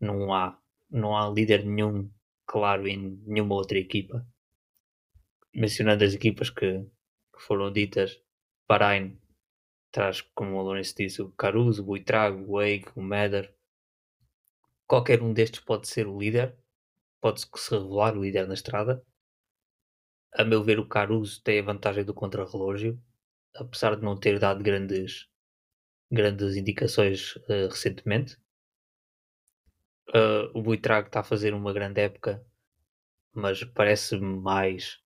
não 0.00 0.32
há, 0.34 0.58
não 0.90 1.16
há 1.16 1.30
líder 1.30 1.64
nenhum 1.64 2.10
claro 2.46 2.88
em 2.88 3.20
nenhuma 3.26 3.54
outra 3.54 3.78
equipa. 3.78 4.26
Mencionando 5.54 6.04
as 6.04 6.14
equipas 6.14 6.50
que, 6.50 6.80
que 6.80 7.40
foram 7.40 7.72
ditas, 7.72 8.20
Bahrein 8.68 9.18
traz, 9.92 10.20
como 10.20 10.56
o 10.56 10.62
Lourenço 10.62 10.94
disse, 10.96 11.22
o 11.22 11.30
Caruso, 11.30 11.82
o 11.82 11.86
Buitrago, 11.86 12.44
o 12.50 12.60
Eig, 12.60 12.86
o 12.96 13.02
Meder. 13.02 13.53
Qualquer 14.86 15.22
um 15.22 15.34
destes 15.34 15.60
pode 15.60 15.86
ser 15.88 16.06
o 16.06 16.18
líder, 16.18 16.56
pode-se 17.20 17.48
se 17.56 17.70
revelar 17.74 18.16
o 18.16 18.22
líder 18.24 18.48
na 18.48 18.54
estrada. 18.54 19.04
A 20.32 20.44
meu 20.44 20.62
ver, 20.62 20.78
o 20.78 20.86
Caruso 20.86 21.42
tem 21.42 21.58
a 21.58 21.62
vantagem 21.64 22.04
do 22.04 22.14
contrarrelógio, 22.14 23.00
apesar 23.56 23.96
de 23.96 24.02
não 24.04 24.16
ter 24.18 24.38
dado 24.38 24.62
grandes, 24.62 25.28
grandes 26.10 26.56
indicações 26.56 27.36
eh, 27.48 27.66
recentemente. 27.68 28.38
Uh, 30.14 30.48
o 30.54 30.62
Buitrago 30.62 31.08
está 31.08 31.20
a 31.20 31.24
fazer 31.24 31.52
uma 31.54 31.72
grande 31.72 32.00
época, 32.00 32.44
mas 33.34 33.64
parece 33.64 34.18
mais 34.18 34.98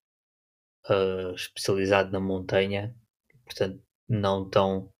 uh, 0.90 1.34
especializado 1.34 2.10
na 2.12 2.20
montanha, 2.20 2.94
portanto 3.44 3.82
não 4.08 4.48
tão 4.48 4.92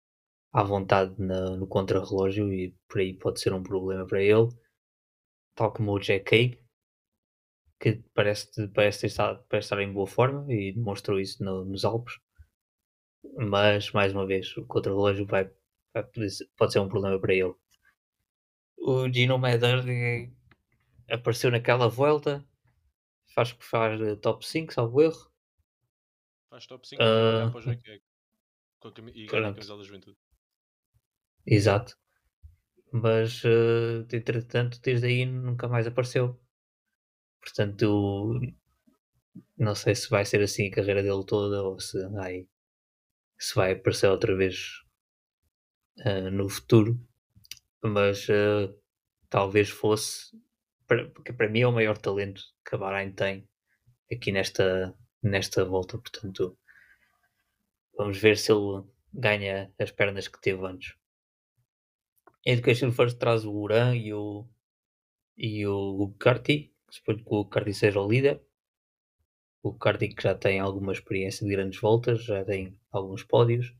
à 0.53 0.63
vontade 0.63 1.15
na- 1.19 1.57
no 1.57 1.67
contrarrelógio 1.67 2.53
e 2.53 2.75
por 2.89 2.99
aí 3.01 3.13
pode 3.15 3.39
ser 3.41 3.53
um 3.53 3.63
problema 3.63 4.07
para 4.07 4.21
ele. 4.23 4.49
Tal 5.59 5.73
como 5.73 5.91
o 5.91 5.99
Jack 5.99 6.33
Haig, 6.33 6.57
que 7.81 8.01
parece, 8.13 8.67
parece, 8.69 9.01
ter 9.01 9.07
estado, 9.07 9.43
parece 9.49 9.65
estar 9.65 9.81
em 9.81 9.91
boa 9.91 10.07
forma 10.07 10.45
e 10.53 10.71
demonstrou 10.71 11.19
isso 11.19 11.43
no- 11.43 11.65
nos 11.65 11.83
Alpes. 11.83 12.13
Mas, 13.35 13.91
mais 13.91 14.13
uma 14.13 14.25
vez, 14.25 14.55
o 14.55 14.65
contrarrelógio 14.65 15.25
vai, 15.25 15.51
vai 15.93 16.03
pode 16.57 16.71
ser 16.71 16.79
um 16.79 16.87
problema 16.87 17.19
para 17.19 17.33
ele. 17.33 17.53
O 18.77 19.11
Gino 19.11 19.37
Meder 19.37 19.85
eh, 19.89 20.31
apareceu 21.13 21.51
naquela 21.51 21.89
volta, 21.89 22.47
faz, 23.35 23.49
faz 23.59 23.99
eh, 23.99 24.15
top 24.15 24.45
5, 24.45 24.73
salvo 24.73 25.01
erro. 25.01 25.29
Faz 26.49 26.65
top 26.67 26.87
5 26.87 27.03
Ah. 27.03 27.51
para 27.51 27.59
o 27.59 27.63
com 28.79 28.87
a 28.87 28.93
cami- 28.93 29.11
e 29.13 29.25
ganha 29.25 29.49
a 29.49 29.53
camisola 29.53 29.79
da 29.81 29.85
juventude. 29.85 30.17
Exato. 31.45 31.97
Mas, 32.91 33.43
eh, 33.45 34.05
entretanto, 34.15 34.79
desde 34.81 35.07
aí 35.07 35.25
nunca 35.25 35.67
mais 35.67 35.87
apareceu. 35.87 36.39
Portanto, 37.41 38.39
não 39.57 39.75
sei 39.75 39.93
se 39.93 40.09
vai 40.09 40.25
ser 40.25 40.41
assim 40.41 40.67
a 40.67 40.71
carreira 40.71 41.03
dele 41.03 41.23
toda 41.23 41.61
ou 41.61 41.79
se 41.79 42.03
vai, 42.09 42.47
se 43.39 43.55
vai 43.55 43.73
aparecer 43.73 44.07
outra 44.09 44.35
vez 44.35 44.83
eh, 46.05 46.29
no 46.29 46.49
futuro. 46.49 46.99
Mas 47.83 48.27
eh, 48.29 48.69
talvez 49.29 49.69
fosse, 49.69 50.37
porque 50.87 51.33
para 51.33 51.49
mim 51.49 51.61
é 51.61 51.67
o 51.67 51.71
maior 51.73 51.97
talento 51.97 52.41
que 52.65 52.75
a 52.75 52.77
Bahrein 52.77 53.13
tem 53.13 53.47
aqui 54.11 54.31
nesta, 54.31 54.95
nesta 55.23 55.65
volta. 55.65 55.97
Portanto, 55.97 56.57
vamos 57.97 58.17
ver 58.17 58.35
se 58.37 58.51
ele 58.51 58.83
ganha 59.13 59.71
as 59.79 59.91
pernas 59.91 60.27
que 60.27 60.41
teve 60.41 60.65
antes. 60.65 60.95
A 62.47 62.51
Education 62.51 62.91
First 62.91 63.17
traz 63.17 63.45
o 63.45 63.51
Uran 63.51 63.95
e 63.95 64.13
o, 64.13 64.47
e 65.37 65.65
o 65.67 66.13
Carti. 66.19 66.73
Suponho 66.89 67.19
que 67.23 67.33
o 67.33 67.45
Carti 67.45 67.73
seja 67.73 67.99
o 68.01 68.07
líder. 68.09 68.41
O 69.61 69.73
Carti 69.73 70.07
que 70.09 70.23
já 70.23 70.33
tem 70.33 70.59
alguma 70.59 70.93
experiência 70.93 71.45
de 71.45 71.51
grandes 71.51 71.79
voltas, 71.79 72.23
já 72.23 72.43
tem 72.45 72.79
alguns 72.91 73.23
pódios. 73.23 73.75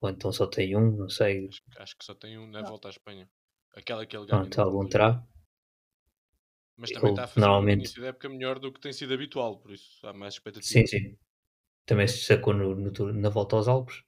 Ou 0.00 0.10
então 0.10 0.32
só 0.32 0.46
tem 0.46 0.76
um, 0.76 0.90
não 0.96 1.08
sei. 1.08 1.46
Acho, 1.48 1.62
acho 1.78 1.96
que 1.96 2.04
só 2.04 2.14
tem 2.14 2.36
um 2.38 2.46
na 2.48 2.62
volta 2.62 2.88
à 2.88 2.90
Espanha. 2.90 3.30
Aquela 3.74 4.04
que 4.04 4.16
ele 4.16 4.26
ganha. 4.26 4.40
Pronto, 4.42 4.60
algum 4.60 4.88
terá. 4.88 5.24
Mas 6.76 6.90
também 6.90 7.10
Ele 7.10 7.12
está 7.12 7.24
a 7.24 7.26
fazer 7.28 7.40
um 7.40 7.48
normalmente- 7.48 7.78
início 7.78 8.00
de 8.02 8.08
época 8.08 8.28
melhor 8.28 8.58
do 8.58 8.72
que 8.72 8.80
tem 8.80 8.92
sido 8.92 9.14
habitual, 9.14 9.58
por 9.60 9.70
isso 9.72 10.04
há 10.06 10.12
mais 10.12 10.34
expectativa. 10.34 10.66
Sim, 10.68 10.86
sim. 10.86 11.16
Também 11.86 12.08
se 12.08 12.16
destacou 12.16 12.52
no, 12.52 12.74
no 12.74 13.12
na 13.12 13.28
volta 13.28 13.54
aos 13.56 13.68
Alpes. 13.68 14.02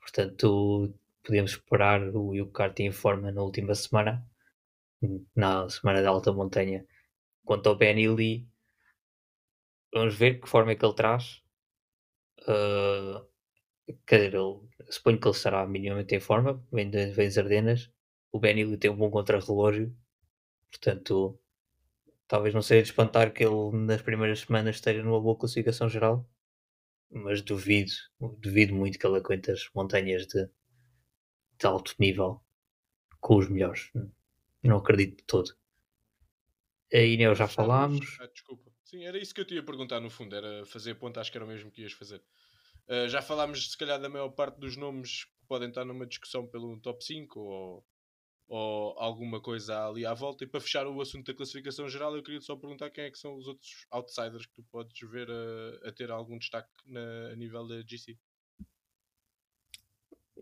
Portanto, 0.00 0.94
podemos 1.24 1.52
esperar 1.52 2.02
o 2.14 2.34
Yuki 2.34 2.52
Carti 2.52 2.82
em 2.82 2.92
forma 2.92 3.30
na 3.30 3.42
última 3.42 3.74
semana, 3.74 4.26
na 5.34 5.68
semana 5.68 6.02
da 6.02 6.10
alta 6.10 6.32
montanha. 6.32 6.86
Quanto 7.44 7.68
ao 7.68 7.76
Ben 7.76 7.98
Ely, 7.98 8.48
vamos 9.92 10.14
ver 10.14 10.40
que 10.40 10.48
forma 10.48 10.72
é 10.72 10.76
que 10.76 10.84
ele 10.84 10.94
traz. 10.94 11.42
Uh, 12.42 13.26
quer 14.06 14.16
dizer, 14.16 14.34
ele, 14.34 14.60
suponho 14.90 15.20
que 15.20 15.26
ele 15.26 15.36
estará 15.36 15.66
minimamente 15.66 16.14
em 16.14 16.20
forma, 16.20 16.64
vem, 16.72 16.90
de, 16.90 17.12
das 17.12 17.38
Ardenas. 17.38 17.90
O 18.32 18.38
Benny 18.38 18.76
tem 18.76 18.90
um 18.90 18.96
bom 18.96 19.10
contra-relógio, 19.10 19.94
portanto, 20.70 21.38
talvez 22.28 22.54
não 22.54 22.62
seja 22.62 22.82
de 22.82 22.90
espantar 22.90 23.32
que 23.32 23.44
ele 23.44 23.72
nas 23.72 24.02
primeiras 24.02 24.40
semanas 24.40 24.76
esteja 24.76 25.02
numa 25.02 25.20
boa 25.20 25.36
classificação 25.36 25.88
geral, 25.88 26.28
mas 27.10 27.42
duvido, 27.42 27.90
duvido 28.38 28.74
muito 28.74 28.98
que 28.98 29.06
ele 29.06 29.16
aguente 29.16 29.50
as 29.50 29.68
montanhas 29.74 30.26
de, 30.28 30.48
de 31.60 31.66
alto 31.66 31.94
nível 31.98 32.42
com 33.20 33.36
os 33.36 33.48
melhores. 33.48 33.90
Não 34.62 34.78
acredito 34.78 35.18
de 35.18 35.24
todo. 35.24 35.54
A 36.92 36.98
Ineu 36.98 37.34
já 37.34 37.46
falámos. 37.46 38.18
Ah, 38.20 38.26
desculpa. 38.26 38.70
Sim, 38.84 39.04
era 39.04 39.18
isso 39.18 39.32
que 39.32 39.40
eu 39.40 39.44
te 39.44 39.54
ia 39.54 39.62
perguntar 39.62 40.00
no 40.00 40.10
fundo, 40.10 40.34
era 40.34 40.66
fazer 40.66 40.96
ponta, 40.96 41.20
acho 41.20 41.30
que 41.30 41.38
era 41.38 41.44
o 41.44 41.48
mesmo 41.48 41.70
que 41.70 41.82
ias 41.82 41.92
fazer. 41.92 42.20
Uh, 42.88 43.08
já 43.08 43.22
falámos, 43.22 43.70
se 43.70 43.78
calhar, 43.78 44.00
da 44.00 44.08
maior 44.08 44.30
parte 44.30 44.58
dos 44.58 44.76
nomes 44.76 45.26
que 45.26 45.46
podem 45.46 45.68
estar 45.68 45.84
numa 45.84 46.06
discussão 46.06 46.44
pelo 46.48 46.80
top 46.80 47.04
5 47.04 47.38
ou, 47.38 47.86
ou 48.48 48.98
alguma 48.98 49.40
coisa 49.40 49.86
ali 49.86 50.04
à 50.04 50.12
volta. 50.12 50.42
E 50.42 50.46
para 50.46 50.60
fechar 50.60 50.88
o 50.88 51.00
assunto 51.00 51.26
da 51.26 51.36
classificação 51.36 51.88
geral, 51.88 52.16
eu 52.16 52.22
queria 52.22 52.40
só 52.40 52.56
perguntar 52.56 52.90
quem 52.90 53.04
é 53.04 53.10
que 53.10 53.18
são 53.18 53.36
os 53.36 53.46
outros 53.46 53.86
outsiders 53.92 54.46
que 54.46 54.54
tu 54.54 54.64
podes 54.64 54.98
ver 55.08 55.28
a, 55.30 55.88
a 55.88 55.92
ter 55.92 56.10
algum 56.10 56.36
destaque 56.36 56.70
na, 56.84 57.28
a 57.32 57.36
nível 57.36 57.68
da 57.68 57.80
GC. 57.82 58.18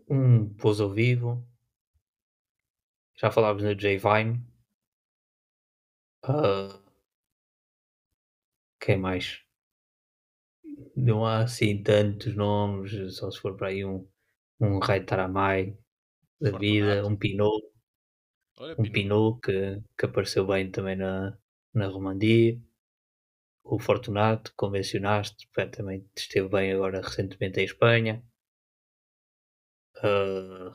Um 0.09 0.53
Pouso 0.57 0.89
Vivo. 0.89 1.47
Já 3.21 3.29
falámos 3.29 3.61
no 3.61 3.75
J 3.75 3.99
Vine. 3.99 4.43
Uh, 6.23 6.79
quem 8.79 8.97
mais? 8.99 9.41
Não 10.95 11.25
há 11.25 11.39
assim 11.39 11.81
tantos 11.81 12.35
nomes, 12.35 13.15
só 13.17 13.31
se 13.31 13.39
for 13.39 13.55
para 13.57 13.69
aí 13.69 13.83
um, 13.83 14.07
um 14.59 14.79
Rai 14.79 15.03
Taramai 15.03 15.77
da 16.41 16.57
vida, 16.57 17.05
um 17.07 17.15
Pinot. 17.17 17.63
Olha, 18.57 18.75
um 18.77 18.83
Pinot, 18.83 18.91
Pinot 18.91 19.39
que, 19.41 19.83
que 19.97 20.05
apareceu 20.05 20.45
bem 20.47 20.71
também 20.71 20.95
na, 20.95 21.37
na 21.73 21.87
Romandia. 21.87 22.59
O 23.63 23.79
Fortunato, 23.79 24.53
como 24.57 24.73
mencionaste, 24.73 25.47
também 25.71 26.05
esteve 26.13 26.49
bem 26.49 26.73
agora 26.73 26.99
recentemente 27.01 27.61
em 27.61 27.63
Espanha. 27.63 28.21
Uh, 30.03 30.71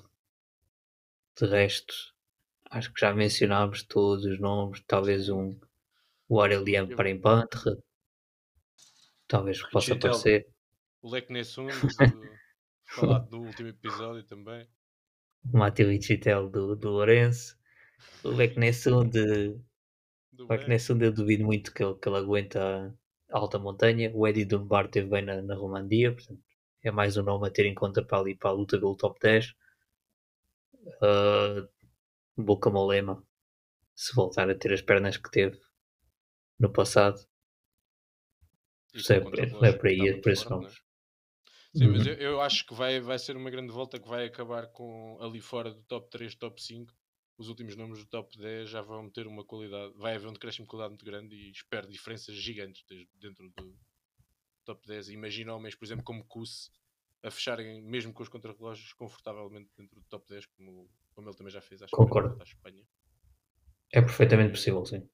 de 1.40 1.46
resto, 1.46 1.94
acho 2.70 2.92
que 2.92 3.00
já 3.00 3.14
mencionámos 3.14 3.82
todos 3.82 4.24
os 4.24 4.38
nomes. 4.38 4.82
Talvez 4.86 5.28
um 5.28 5.58
o 6.28 6.40
Aurelian 6.40 6.86
para 6.88 7.10
Empantre. 7.10 7.76
Talvez 9.26 9.62
possa 9.70 9.94
aparecer. 9.94 10.46
O 11.02 11.10
Lec 11.10 11.30
Nessun, 11.30 11.68
falado 12.86 13.28
do 13.28 13.40
último 13.40 13.68
episódio 13.68 14.22
também. 14.24 14.66
O 15.52 15.58
Matheus 15.58 15.92
Ichitel 15.92 16.48
do, 16.48 16.76
do 16.76 16.90
Lourenço. 16.90 17.58
O 18.22 18.28
Lec 18.28 18.58
Nessun 18.58 19.08
de. 19.08 19.56
O 20.38 20.44
Lec 20.48 20.68
Nessun 20.68 20.98
eu 21.00 21.12
duvido 21.12 21.44
muito 21.44 21.72
que 21.72 21.82
ele, 21.82 21.94
que 21.94 22.08
ele 22.08 22.18
aguenta 22.18 22.94
a 23.30 23.38
alta 23.38 23.58
montanha. 23.58 24.10
O 24.14 24.26
Eddie 24.26 24.44
Dunbar 24.44 24.88
teve 24.88 25.08
bem 25.08 25.22
na, 25.22 25.42
na 25.42 25.54
Romandia, 25.54 26.12
portanto 26.12 26.42
é 26.84 26.90
mais 26.90 27.16
um 27.16 27.22
nome 27.22 27.48
a 27.48 27.50
ter 27.50 27.64
em 27.64 27.74
conta 27.74 28.04
para 28.04 28.18
ali 28.18 28.36
para 28.36 28.50
a 28.50 28.52
luta 28.52 28.78
pelo 28.78 28.94
top 28.94 29.18
10. 29.18 29.54
Uh, 30.86 31.66
Boca 32.36 32.68
Molema, 32.68 33.24
se 33.94 34.14
voltar 34.14 34.50
a 34.50 34.54
ter 34.54 34.72
as 34.72 34.82
pernas 34.82 35.16
que 35.16 35.30
teve 35.30 35.58
no 36.58 36.70
passado, 36.70 37.18
é, 38.94 39.68
é 39.68 39.72
por 39.72 39.88
aí, 39.88 40.08
é 40.08 40.20
por 40.20 40.30
esses 40.30 40.48
nomes. 40.48 40.74
Sim, 41.74 41.88
mas 41.88 42.06
uhum. 42.06 42.12
eu, 42.12 42.18
eu, 42.18 42.40
acho 42.40 42.66
que 42.66 42.74
vai, 42.74 43.00
vai 43.00 43.18
ser 43.18 43.36
uma 43.36 43.50
grande 43.50 43.72
volta 43.72 43.98
que 43.98 44.08
vai 44.08 44.26
acabar 44.26 44.68
com 44.68 45.18
ali 45.20 45.40
fora 45.40 45.72
do 45.72 45.82
top 45.84 46.08
3, 46.10 46.34
top 46.36 46.62
5. 46.62 46.92
Os 47.36 47.48
últimos 47.48 47.74
nomes 47.74 47.98
do 47.98 48.06
top 48.06 48.38
10 48.38 48.70
já 48.70 48.80
vão 48.80 49.10
ter 49.10 49.26
uma 49.26 49.44
qualidade, 49.44 49.92
vai 49.96 50.14
haver 50.14 50.28
um 50.28 50.32
decréscimo 50.32 50.66
de 50.66 50.70
qualidade 50.70 50.90
muito 50.90 51.04
grande 51.04 51.34
e 51.34 51.50
espero 51.50 51.88
diferenças 51.88 52.36
gigantes 52.36 52.84
dentro 53.18 53.50
do 53.56 53.76
top 54.64 54.86
10. 54.86 55.10
Imagina 55.10 55.54
homens, 55.54 55.74
por 55.74 55.84
exemplo, 55.84 56.04
como 56.04 56.24
Kuss 56.24 56.70
a 57.22 57.30
fecharem, 57.30 57.82
mesmo 57.82 58.12
com 58.12 58.22
os 58.22 58.28
contrarrelógios, 58.28 58.92
confortavelmente 58.92 59.70
dentro 59.76 59.98
do 59.98 60.06
top 60.06 60.28
10, 60.28 60.46
como, 60.46 60.90
como 61.14 61.28
ele 61.28 61.36
também 61.36 61.52
já 61.52 61.60
fez, 61.60 61.82
acho 61.82 61.96
Concordo. 61.96 62.36
à 62.40 62.44
Espanha. 62.44 62.84
É 63.92 64.00
perfeitamente 64.00 64.50
possível, 64.50 64.84
sim. 64.84 65.08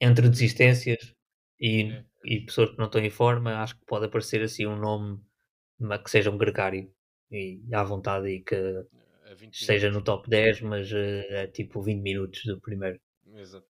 Entre 0.00 0.28
desistências 0.28 1.14
e, 1.60 1.92
é. 1.92 2.04
e 2.24 2.40
pessoas 2.40 2.70
que 2.70 2.78
não 2.78 2.86
estão 2.86 3.00
em 3.00 3.10
forma, 3.10 3.62
acho 3.62 3.78
que 3.78 3.84
pode 3.86 4.06
aparecer 4.06 4.42
assim 4.42 4.66
um 4.66 4.76
nome 4.76 5.20
que 6.02 6.10
seja 6.10 6.30
um 6.30 6.38
gregário 6.38 6.92
e 7.30 7.62
à 7.72 7.84
vontade 7.84 8.28
e 8.28 8.40
que 8.40 8.56
esteja 9.52 9.90
no 9.90 10.02
top 10.02 10.28
10, 10.28 10.62
mas 10.62 10.92
é 10.92 11.46
tipo 11.46 11.80
20 11.80 12.00
minutos 12.00 12.44
do 12.44 12.60
primeiro. 12.60 13.00
Exato. 13.34 13.69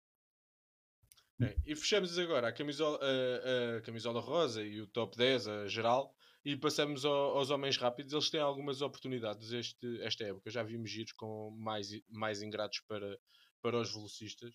É, 1.41 1.55
e 1.65 1.75
fechamos 1.75 2.17
agora 2.17 2.47
a 2.47 2.53
camisola, 2.53 2.99
a, 3.01 3.77
a, 3.77 3.81
camisola 3.81 4.21
rosa 4.21 4.63
e 4.63 4.79
o 4.81 4.87
top 4.87 5.17
10, 5.17 5.47
a 5.47 5.67
geral, 5.67 6.15
e 6.45 6.55
passamos 6.55 7.05
ao, 7.05 7.37
aos 7.37 7.49
homens 7.49 7.77
rápidos. 7.77 8.13
Eles 8.13 8.29
têm 8.29 8.39
algumas 8.39 8.81
oportunidades 8.81 9.51
este, 9.51 10.01
esta 10.01 10.23
época. 10.25 10.51
Já 10.51 10.63
vimos 10.63 10.89
giros 10.91 11.13
com 11.13 11.51
mais, 11.51 11.89
mais 12.09 12.41
ingratos 12.41 12.81
para, 12.81 13.19
para 13.61 13.77
os 13.77 13.91
velocistas. 13.91 14.53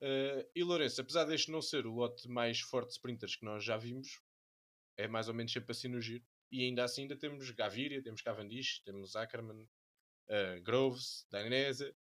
Uh, 0.00 0.46
e 0.54 0.62
Lourenço, 0.62 1.00
apesar 1.00 1.24
deste 1.24 1.50
não 1.50 1.60
ser 1.60 1.86
o 1.86 1.92
lote 1.92 2.28
mais 2.28 2.60
forte 2.60 2.88
de 2.88 2.94
sprinters 2.94 3.34
que 3.34 3.44
nós 3.44 3.64
já 3.64 3.76
vimos, 3.76 4.20
é 4.96 5.08
mais 5.08 5.28
ou 5.28 5.34
menos 5.34 5.52
sempre 5.52 5.72
assim 5.72 5.88
no 5.88 6.00
giro. 6.00 6.24
E 6.50 6.64
ainda 6.64 6.84
assim 6.84 7.02
ainda 7.02 7.16
temos 7.16 7.50
Gaviria, 7.50 8.02
temos 8.02 8.22
Cavendish, 8.22 8.80
temos 8.84 9.14
Ackerman, 9.16 9.62
uh, 9.62 10.62
Groves, 10.62 11.26
Dainese, 11.30 11.94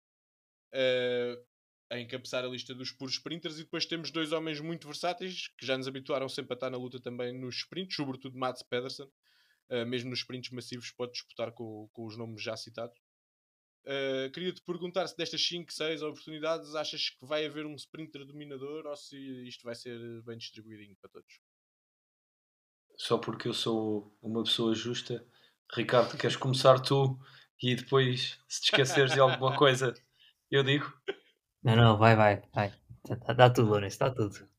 uh, 0.74 1.46
a 1.90 2.00
encabeçar 2.00 2.44
a 2.44 2.48
lista 2.48 2.74
dos 2.74 2.92
puros 2.92 3.16
sprinters. 3.16 3.56
E 3.56 3.64
depois 3.64 3.86
temos 3.86 4.12
dois 4.12 4.32
homens 4.32 4.60
muito 4.60 4.88
versáteis 4.88 5.48
que 5.58 5.66
já 5.66 5.78
nos 5.78 5.88
habituaram 5.88 6.28
sempre 6.28 6.54
a 6.54 6.56
estar 6.56 6.70
na 6.70 6.78
luta 6.78 7.00
também 7.00 7.38
nos 7.38 7.58
sprints, 7.58 7.96
sobretudo 7.96 8.38
Mats 8.38 8.64
Pedersen. 8.64 9.10
Uh, 9.70 9.86
mesmo 9.86 10.10
nos 10.10 10.20
sprints 10.20 10.52
massivos 10.52 10.92
pode 10.92 11.12
disputar 11.12 11.52
com, 11.52 11.90
com 11.92 12.06
os 12.06 12.18
nomes 12.18 12.42
já 12.42 12.56
citados. 12.56 12.98
Uh, 13.86 14.30
Queria-te 14.32 14.62
perguntar 14.62 15.08
se 15.08 15.16
destas 15.16 15.46
5, 15.46 15.72
6 15.72 16.02
oportunidades 16.02 16.76
achas 16.76 17.10
que 17.10 17.26
vai 17.26 17.46
haver 17.46 17.66
um 17.66 17.76
sprinter 17.76 18.26
dominador 18.26 18.86
ou 18.86 18.96
se 18.96 19.18
isto 19.48 19.64
vai 19.64 19.76
ser 19.76 20.22
bem 20.24 20.38
distribuidinho 20.38 20.96
para 20.98 21.10
todos? 21.10 21.42
Só 22.98 23.18
porque 23.18 23.48
eu 23.48 23.54
sou 23.54 24.18
uma 24.22 24.44
pessoa 24.44 24.74
justa. 24.74 25.26
Ricardo, 25.74 26.18
queres 26.18 26.36
começar 26.36 26.80
tu 26.80 27.18
e 27.62 27.76
depois, 27.76 28.40
se 28.48 28.62
te 28.62 28.66
esqueceres 28.66 29.14
de 29.14 29.20
alguma 29.20 29.56
coisa, 29.56 29.94
eu 30.50 30.64
digo? 30.64 30.92
Não, 31.64 31.76
não, 31.76 31.98
vai, 31.98 32.16
vai, 32.16 32.42
vai. 32.54 32.74
Dá, 33.26 33.34
dá 33.34 33.50
tudo, 33.50 33.70
Lourenço, 33.70 34.00
dá 34.00 34.12
tudo. 34.12 34.50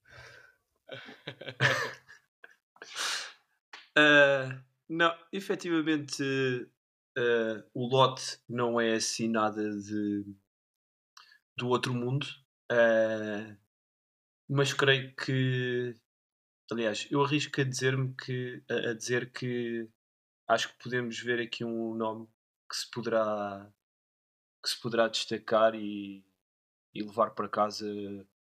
uh, 3.97 4.65
não, 4.89 5.15
efetivamente 5.33 6.23
uh, 6.23 7.65
o 7.75 7.87
lote 7.87 8.39
não 8.49 8.81
é 8.81 8.95
assim 8.95 9.29
nada 9.29 9.63
de 9.79 10.25
do 11.57 11.69
outro 11.69 11.93
mundo, 11.93 12.25
uh, 12.71 13.57
mas 14.49 14.73
creio 14.73 15.15
que 15.17 15.95
aliás, 16.71 17.09
eu 17.11 17.23
arrisco 17.23 17.61
a 17.61 17.65
dizer-me 17.65 18.15
que 18.15 18.63
a, 18.69 18.91
a, 18.91 18.95
dizer 18.95 19.33
que 19.33 19.89
acho 20.47 20.69
que 20.69 20.83
podemos 20.83 21.19
ver 21.19 21.41
aqui 21.41 21.65
um 21.65 21.95
nome 21.95 22.29
que 22.71 22.77
se 22.77 22.91
poderá 22.91 23.71
que 24.63 24.71
se 24.71 24.81
poderá 24.81 25.09
destacar 25.09 25.75
e, 25.75 26.25
e 26.99 27.03
levar 27.03 27.31
para 27.31 27.49
casa 27.49 27.87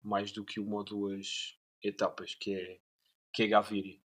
mais 0.02 0.32
do 0.32 0.44
que 0.44 0.60
uma 0.60 0.78
ou 0.78 0.84
duas 0.84 1.58
etapas, 1.84 2.36
que 2.36 2.54
é, 2.54 2.80
que 3.34 3.44
é 3.44 3.48
Gaviri. 3.48 4.02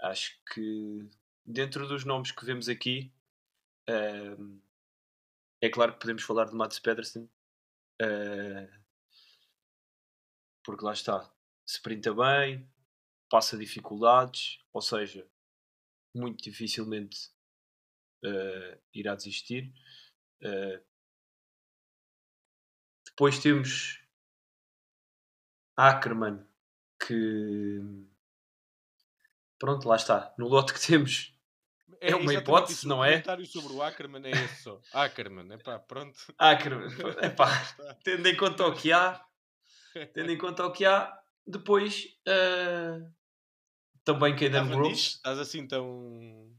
Acho 0.00 0.38
que 0.52 1.08
dentro 1.44 1.86
dos 1.86 2.04
nomes 2.04 2.32
que 2.32 2.44
vemos 2.44 2.68
aqui, 2.68 3.12
Uh, 3.88 4.62
é 5.60 5.68
claro 5.68 5.92
que 5.92 6.00
podemos 6.00 6.22
falar 6.22 6.44
de 6.44 6.54
Mats 6.54 6.78
Pedersen, 6.78 7.24
uh, 8.00 8.82
porque 10.64 10.84
lá 10.84 10.92
está, 10.92 11.32
sprinta 11.66 12.14
bem, 12.14 12.68
passa 13.28 13.56
dificuldades, 13.56 14.58
ou 14.72 14.80
seja, 14.80 15.28
muito 16.14 16.42
dificilmente 16.42 17.30
uh, 18.24 18.80
irá 18.94 19.14
desistir. 19.14 19.72
Depois 23.14 23.38
temos 23.38 24.00
Ackerman, 25.76 26.44
que 27.04 27.80
pronto, 29.58 29.88
lá 29.88 29.96
está. 29.96 30.34
No 30.38 30.48
lote 30.48 30.72
que 30.74 30.80
temos, 30.86 31.34
é, 32.00 32.10
é 32.10 32.16
uma 32.16 32.34
hipótese, 32.34 32.86
não 32.86 33.04
é? 33.04 33.08
O 33.08 33.12
comentário 33.12 33.46
sobre 33.46 33.72
o 33.74 33.82
Ackerman 33.82 34.24
é 34.26 34.30
esse 34.30 34.62
só. 34.62 34.80
Ackerman, 34.92 35.52
é 35.52 35.56
pá, 35.58 35.78
pronto. 35.78 36.18
Ackerman, 36.38 36.88
é 37.22 37.28
pá, 37.30 37.48
tendo 38.04 38.26
em 38.28 38.36
conta 38.36 38.66
o 38.66 38.74
que 38.74 38.92
há, 38.92 39.24
tendo 40.12 40.30
em 40.30 40.38
conta 40.38 40.66
o 40.66 40.72
que 40.72 40.84
há, 40.84 41.18
Depois, 41.46 42.06
eh, 42.26 43.00
também 44.04 44.34
Caden 44.34 44.60
Aprendiste? 44.60 44.76
Groves. 44.76 45.04
Estás 45.16 45.38
assim 45.38 45.66
tão. 45.66 46.50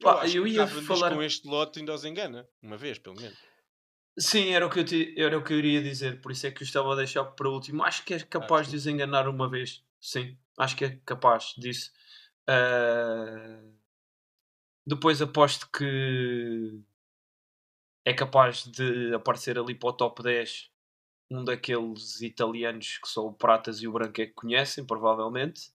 Pá, 0.00 0.22
acho 0.22 0.38
eu 0.38 0.44
que 0.44 0.50
ia 0.50 0.66
falar- 0.66 1.12
com 1.14 1.22
este 1.22 1.46
lote 1.46 1.78
ainda 1.78 1.92
os 1.92 2.04
engana. 2.06 2.48
Uma 2.62 2.78
vez, 2.78 2.98
pelo 2.98 3.16
menos. 3.20 3.38
Sim, 4.18 4.50
era 4.50 4.66
o, 4.66 4.70
que 4.70 4.80
eu 4.80 4.84
te- 4.84 5.14
era 5.16 5.38
o 5.38 5.42
que 5.42 5.52
eu 5.52 5.58
iria 5.58 5.82
dizer, 5.82 6.20
por 6.20 6.30
isso 6.32 6.46
é 6.46 6.50
que 6.50 6.62
eu 6.62 6.66
estava 6.66 6.92
a 6.92 6.96
deixar 6.96 7.24
para 7.24 7.48
o 7.48 7.52
último. 7.54 7.82
Acho 7.82 8.04
que 8.04 8.14
é 8.14 8.20
capaz 8.20 8.68
de 8.68 8.76
os 8.76 8.86
enganar 8.86 9.28
uma 9.28 9.48
vez. 9.48 9.82
Sim, 10.00 10.36
acho 10.58 10.76
que 10.76 10.84
é 10.84 11.00
capaz 11.06 11.54
disso. 11.56 11.90
Ah, 12.46 13.60
Depois 14.86 15.22
aposto 15.22 15.68
que 15.70 16.80
é 18.04 18.12
capaz 18.12 18.64
de 18.64 19.14
aparecer 19.14 19.58
ali 19.58 19.74
para 19.74 19.90
o 19.90 19.92
top 19.92 20.22
10 20.22 20.70
um 21.30 21.44
daqueles 21.44 22.20
italianos 22.22 22.98
que 22.98 23.08
só 23.08 23.24
o 23.26 23.32
Pratas 23.32 23.80
e 23.82 23.86
o 23.86 23.92
Branco 23.92 24.20
é 24.20 24.26
que 24.26 24.32
conhecem, 24.32 24.84
provavelmente. 24.84 25.70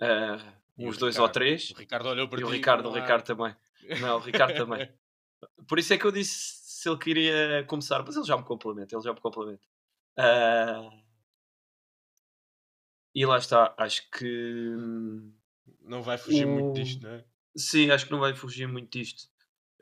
Ah, 0.00 0.54
E 0.78 0.86
o 0.86 0.88
uns 0.88 0.96
dois 0.98 1.16
ou 1.16 1.22
Ricardo. 1.26 1.34
três. 1.34 1.70
O 1.70 1.74
Ricardo 1.74 2.08
olhou 2.08 2.28
para 2.28 2.40
E 2.40 2.44
o 2.44 2.46
ti 2.46 2.52
Ricardo, 2.52 2.88
o 2.88 2.92
não 2.92 2.96
há- 2.96 3.00
Ricardo 3.00 3.24
também. 3.24 3.56
Não, 4.00 4.16
o 4.16 4.20
Ricardo 4.20 4.56
também. 4.56 4.88
Por 5.66 5.78
isso 5.78 5.92
é 5.92 5.98
que 5.98 6.04
eu 6.06 6.12
disse 6.12 6.63
se 6.84 6.90
ele 6.90 6.98
queria 6.98 7.64
começar, 7.66 8.02
mas 8.06 8.16
ele 8.16 8.26
já 8.26 8.36
me 8.38 8.44
complementa, 8.44 8.94
ele 8.96 9.02
já 9.04 9.14
me 9.14 9.20
complementa. 9.20 9.62
Ah, 10.18 10.90
E 13.14 13.24
lá 13.26 13.38
está, 13.38 13.74
acho 13.78 14.10
que 14.10 14.26
hum, 14.76 15.32
Não 15.82 16.02
vai 16.02 16.18
fugir 16.18 16.46
O- 16.46 16.48
muito 16.48 16.72
disto, 16.72 17.04
não 17.06 17.10
é? 17.14 17.24
sim, 17.56 17.90
acho 17.90 18.06
que 18.06 18.12
não 18.12 18.20
vai 18.20 18.34
fugir 18.34 18.66
muito 18.68 18.90
disto 18.98 19.30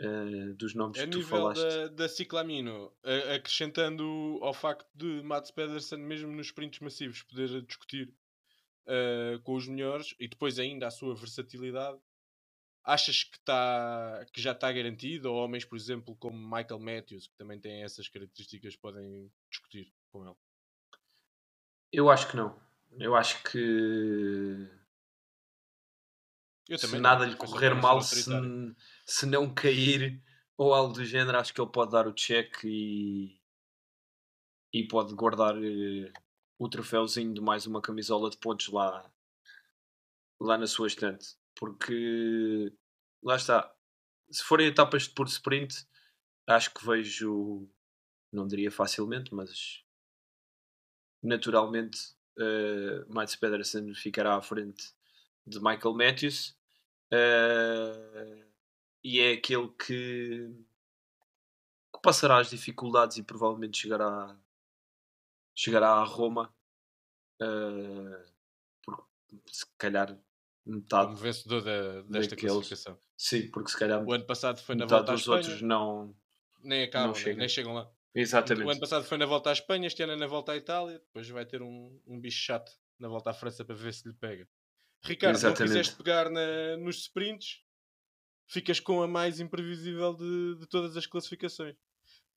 ah, 0.00 0.54
dos 0.56 0.74
nomes 0.74 1.02
A 1.02 1.04
que 1.04 1.10
tu 1.10 1.22
falaste. 1.22 1.78
da, 1.78 1.88
da 1.88 2.08
Ciclamino, 2.08 2.94
acrescentando 3.34 4.38
ao 4.42 4.52
facto 4.52 4.86
de 4.94 5.22
Mats 5.22 5.50
Pedersen, 5.50 5.98
mesmo 5.98 6.30
nos 6.32 6.46
sprints 6.48 6.80
massivos, 6.80 7.22
poder 7.22 7.62
discutir 7.62 8.14
eh, 8.86 9.38
com 9.44 9.54
os 9.54 9.68
melhores 9.68 10.14
e 10.20 10.28
depois 10.28 10.58
ainda 10.58 10.86
a 10.88 10.90
sua 10.92 11.14
versatilidade, 11.14 11.98
achas 12.84 13.24
que, 13.24 13.38
tá, 13.40 14.24
que 14.32 14.40
já 14.40 14.52
está 14.52 14.70
garantido? 14.72 15.32
Ou 15.32 15.44
homens, 15.44 15.64
por 15.64 15.76
exemplo, 15.76 16.16
como 16.16 16.36
Michael 16.36 16.80
Matthews, 16.80 17.26
que 17.26 17.36
também 17.36 17.60
têm 17.60 17.82
essas 17.82 18.09
características, 18.09 18.76
podem 18.76 19.30
discutir 19.50 19.92
com 20.10 20.24
ele? 20.26 20.36
Eu 21.92 22.10
acho 22.10 22.28
que 22.28 22.36
não. 22.36 22.59
Eu 22.98 23.14
acho 23.14 23.42
que 23.44 24.68
Eu 26.68 26.78
se 26.78 26.98
nada 26.98 27.26
lhe 27.26 27.36
correr 27.36 27.70
não 27.70 27.80
mal, 27.80 28.00
se, 28.02 28.24
se 29.06 29.26
não 29.26 29.52
cair 29.52 30.22
ou 30.56 30.72
algo 30.72 30.94
do 30.94 31.04
género, 31.04 31.38
acho 31.38 31.52
que 31.52 31.60
ele 31.60 31.70
pode 31.70 31.90
dar 31.90 32.06
o 32.06 32.12
check 32.12 32.64
e, 32.64 33.40
e 34.72 34.86
pode 34.86 35.14
guardar 35.14 35.56
eh, 35.56 36.12
o 36.59 36.68
troféuzinho 36.68 37.34
de 37.34 37.40
mais 37.40 37.66
uma 37.66 37.80
camisola 37.80 38.30
de 38.30 38.36
pontos 38.36 38.68
lá, 38.68 39.10
lá 40.40 40.56
na 40.56 40.66
sua 40.66 40.86
estante. 40.86 41.36
Porque 41.54 42.72
lá 43.22 43.36
está, 43.36 43.72
se 44.30 44.42
forem 44.42 44.66
etapas 44.66 45.06
por 45.06 45.26
sprint, 45.26 45.86
acho 46.46 46.72
que 46.72 46.84
vejo, 46.84 47.68
não 48.32 48.46
diria 48.46 48.70
facilmente, 48.70 49.34
mas 49.34 49.84
naturalmente 51.22 51.98
uh, 52.38 53.12
Mats 53.14 53.36
Pedersen 53.36 53.94
ficará 53.94 54.36
à 54.36 54.42
frente 54.42 54.92
de 55.46 55.58
Michael 55.58 55.94
Matthews 55.94 56.56
uh, 57.12 58.44
e 59.04 59.20
é 59.20 59.32
aquele 59.32 59.68
que, 59.68 60.50
que 61.94 62.02
passará 62.02 62.38
as 62.38 62.50
dificuldades 62.50 63.16
e 63.18 63.22
provavelmente 63.22 63.78
chegará 63.78 64.36
chegará 65.54 65.90
a 65.90 66.04
Roma 66.04 66.52
uh, 67.40 68.32
se 69.46 69.66
calhar 69.78 70.18
metade 70.64 71.06
Como 71.06 71.16
vencedor 71.16 71.62
da, 71.62 72.02
desta 72.02 72.34
daqueles- 72.34 72.52
classificação. 72.55 72.98
sim, 73.16 73.51
porque 73.51 73.70
se 73.70 73.78
calhar 73.78 74.05
O 74.05 74.12
ano 74.12 74.24
passado 74.24 74.59
foi 74.60 74.74
na 74.74 74.86
volta 74.86 75.12
à 75.12 75.14
Espanha, 75.14 75.36
outros 75.39 75.62
não 75.62 76.14
nem 76.62 76.84
acabam, 76.84 77.09
não 77.09 77.14
nem- 77.14 77.22
chegam. 77.22 77.39
nem 77.39 77.48
chegam 77.48 77.74
lá. 77.74 77.84
O 78.14 78.18
exatamente 78.18 78.70
ano 78.70 78.80
passado 78.80 79.05
foi 79.05 79.18
na 79.18 79.26
volta 79.26 79.51
à 79.51 79.52
Espanha, 79.52 79.86
este 79.86 80.02
ano 80.02 80.12
é 80.12 80.16
na 80.16 80.26
volta 80.26 80.52
à 80.52 80.56
Itália, 80.56 80.98
depois 80.98 81.28
vai 81.28 81.44
ter 81.47 81.62
um, 81.62 82.01
um 82.06 82.20
bicho 82.20 82.39
chato 82.43 82.70
na 82.98 83.09
volta 83.09 83.30
à 83.30 83.34
França 83.34 83.64
para 83.64 83.74
ver 83.74 83.93
se 83.94 84.06
lhe 84.06 84.14
pega. 84.14 84.48
Ricardo, 85.05 85.34
Exatamente. 85.34 85.60
não 85.60 85.66
quiseste 85.66 85.97
pegar 85.97 86.30
na- 86.30 86.76
nos 86.76 86.98
sprints, 86.98 87.62
ficas 88.47 88.78
com 88.78 89.02
a 89.02 89.09
mais 89.09 89.40
imprevisível 89.40 90.14
de, 90.14 90.56
de 90.60 90.66
todas 90.68 90.97
as 90.97 91.06
classificações. 91.06 91.74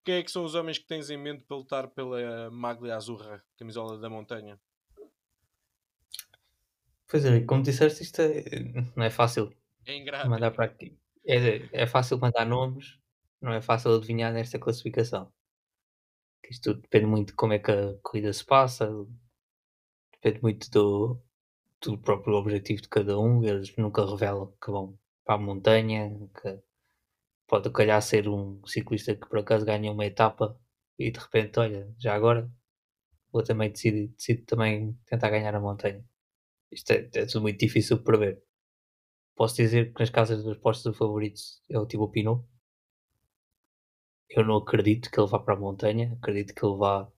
Quem 0.03 0.15
é 0.15 0.23
que 0.23 0.31
são 0.31 0.43
os 0.43 0.55
homens 0.55 0.77
que 0.79 0.85
tens 0.87 1.09
em 1.09 1.17
mente 1.17 1.43
para 1.43 1.57
lutar 1.57 1.87
pela 1.89 2.49
Maglia 2.51 2.95
Azurra, 2.95 3.43
camisola 3.57 3.97
da 3.99 4.09
montanha? 4.09 4.59
Pois 7.09 7.23
é, 7.25 7.41
como 7.49 7.63
disseste, 7.63 8.03
isto 8.03 8.21
é- 8.21 8.43
não 8.95 9.03
é 9.03 9.09
fácil 9.09 9.51
É 9.85 9.95
ingrato. 9.97 10.29
mandar 10.29 10.51
para 10.51 10.65
aqui. 10.65 10.97
É, 11.27 11.83
é 11.83 11.87
fácil 11.87 12.17
mandar 12.19 12.45
nomes, 12.45 12.99
não 13.41 13.53
é 13.53 13.61
fácil 13.61 13.95
adivinhar 13.95 14.31
nesta 14.33 14.59
classificação. 14.59 15.31
Isto 16.49 16.75
depende 16.75 17.07
muito 17.07 17.27
de 17.31 17.35
como 17.35 17.51
é 17.53 17.59
que 17.59 17.71
a 17.71 17.97
corrida 18.01 18.31
se 18.31 18.45
passa, 18.45 18.89
depende 20.13 20.41
muito 20.41 20.69
do, 20.71 21.21
do 21.83 21.97
próprio 21.99 22.35
objetivo 22.35 22.81
de 22.83 22.89
cada 22.89 23.19
um. 23.19 23.43
Eles 23.43 23.75
nunca 23.77 24.05
revelam 24.05 24.53
que 24.63 24.71
vão 24.71 24.97
para 25.25 25.35
a 25.35 25.39
montanha, 25.39 26.11
que 26.41 26.59
pode 27.47 27.71
calhar 27.71 28.01
ser 28.03 28.27
um 28.29 28.65
ciclista 28.67 29.15
que 29.15 29.27
por 29.29 29.39
acaso 29.39 29.65
ganha 29.65 29.91
uma 29.91 30.05
etapa 30.05 30.59
e 30.99 31.11
de 31.11 31.19
repente, 31.19 31.59
olha, 31.59 31.93
já 31.99 32.15
agora 32.15 32.51
vou 33.31 33.43
também 33.43 33.71
decidir, 33.71 34.09
decido 34.09 34.45
também 34.45 34.93
tentar 35.07 35.29
ganhar 35.31 35.55
a 35.55 35.61
montanha. 35.61 36.05
Isto 36.71 36.91
é, 36.91 37.09
é 37.13 37.25
tudo 37.25 37.41
muito 37.41 37.59
difícil 37.59 37.97
de 37.97 38.03
prever. 38.03 38.43
Posso 39.35 39.55
dizer 39.55 39.93
que 39.93 39.99
nas 39.99 40.09
casas 40.09 40.43
dos 40.43 40.57
postos 40.57 40.91
de 40.91 40.97
favoritos 40.97 41.61
é 41.69 41.77
o 41.77 41.85
Thibaut 41.85 42.11
Pinot. 42.11 42.45
Eu 44.29 44.45
não 44.45 44.57
acredito 44.57 45.09
que 45.11 45.19
ele 45.19 45.29
vá 45.29 45.39
para 45.39 45.55
a 45.55 45.59
montanha. 45.59 46.13
Acredito 46.21 46.53
que 46.53 46.65
ele 46.65 46.77
vá 46.77 47.11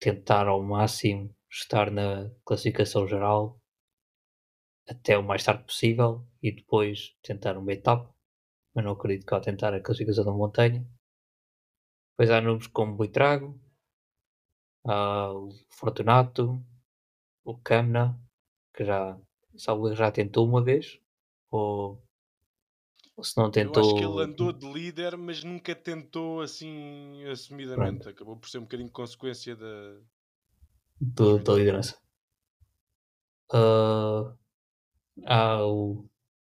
tentar 0.00 0.48
ao 0.48 0.62
máximo 0.62 1.34
estar 1.50 1.90
na 1.90 2.30
classificação 2.44 3.06
geral 3.06 3.60
até 4.88 5.16
o 5.16 5.22
mais 5.22 5.44
tarde 5.44 5.64
possível 5.64 6.26
e 6.42 6.50
depois 6.50 7.16
tentar 7.22 7.56
uma 7.56 7.72
etapa. 7.72 8.12
Mas 8.74 8.84
não 8.84 8.92
acredito 8.92 9.24
que 9.26 9.30
vá 9.30 9.40
tentar 9.40 9.72
a 9.74 9.80
classificação 9.80 10.24
da 10.24 10.32
montanha. 10.32 10.86
Depois 12.12 12.30
há 12.30 12.40
nomes 12.40 12.66
como 12.66 12.92
o 12.92 12.96
Buitrago, 12.96 13.60
há 14.84 15.32
o 15.32 15.50
Fortunato, 15.70 16.64
o 17.44 17.56
Camna, 17.58 18.20
que 18.74 18.84
já, 18.84 19.18
salvo 19.56 19.94
já 19.94 20.10
tentou 20.12 20.46
uma 20.48 20.62
vez, 20.64 21.00
ou, 21.50 22.02
ou 23.16 23.24
se 23.24 23.38
não 23.38 23.50
Eu 23.56 23.74
tentou. 23.74 23.78
acho 23.78 23.94
que 23.94 24.04
ele 24.04 24.20
andou 24.20 24.52
de 24.52 24.70
líder, 24.70 25.16
mas 25.16 25.42
nunca 25.42 25.74
tentou 25.74 26.42
assim 26.42 27.24
assumidamente. 27.30 28.06
Acabou 28.08 28.36
por 28.36 28.48
ser 28.48 28.58
um 28.58 28.62
bocadinho 28.62 28.90
consequência 28.90 29.56
da. 29.56 30.00
do- 31.16 31.38
da 31.38 31.52
liderança. 31.54 31.94
Ah, 33.52 34.34
há 35.26 35.64
o, 35.66 36.08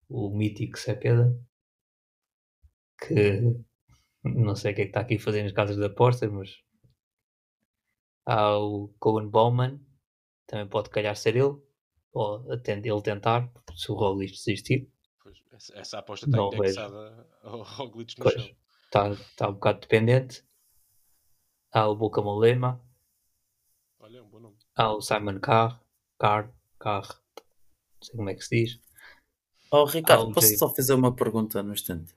o 0.09 0.29
mítico 0.31 0.77
Cepeda, 0.79 1.35
que 2.99 3.17
não 4.23 4.55
sei 4.55 4.71
o 4.73 4.75
que 4.75 4.81
é 4.81 4.85
que 4.85 4.89
está 4.91 5.01
aqui 5.01 5.15
a 5.17 5.19
fazer 5.19 5.43
nas 5.43 5.53
casas 5.53 5.77
de 5.77 5.85
apostas, 5.85 6.31
mas 6.31 6.49
há 8.25 8.57
o 8.57 8.89
Cohen 8.99 9.29
Bowman, 9.29 9.79
também 10.47 10.67
pode 10.67 10.89
calhar 10.89 11.15
ser 11.15 11.35
ele, 11.35 11.55
ou 12.13 12.51
até 12.51 12.73
ele 12.73 13.01
tentar, 13.01 13.51
se 13.75 13.91
o 13.91 13.95
Roglic 13.95 14.33
desistir. 14.33 14.89
Pois, 15.21 15.37
essa, 15.51 15.77
essa 15.77 15.99
aposta 15.99 16.25
está 16.25 16.37
indexada 16.39 17.27
ao 17.43 17.61
Roglic 17.63 18.17
no 18.19 18.23
Pois, 18.23 18.35
chão. 18.35 18.55
está 18.85 19.15
tá 19.35 19.49
um 19.49 19.53
bocado 19.53 19.79
dependente. 19.81 20.43
Há 21.71 21.87
o 21.87 21.95
Boca 21.95 22.21
Molema, 22.21 22.79
Olha, 23.99 24.17
é 24.17 24.21
um 24.21 24.27
bom 24.27 24.39
nome. 24.39 24.55
há 24.75 24.93
o 24.93 25.01
Simon 25.01 25.39
Carr, 25.39 25.81
Carr, 26.19 26.51
Carr, 26.77 27.07
não 27.07 28.03
sei 28.03 28.15
como 28.15 28.29
é 28.29 28.35
que 28.35 28.43
se 28.45 28.55
diz. 28.63 28.79
Oh, 29.71 29.85
Ricardo, 29.85 30.31
posso 30.31 30.55
só 30.57 30.69
fazer 30.69 30.93
uma 30.93 31.15
pergunta 31.15 31.63
no 31.63 31.73
instante? 31.73 32.13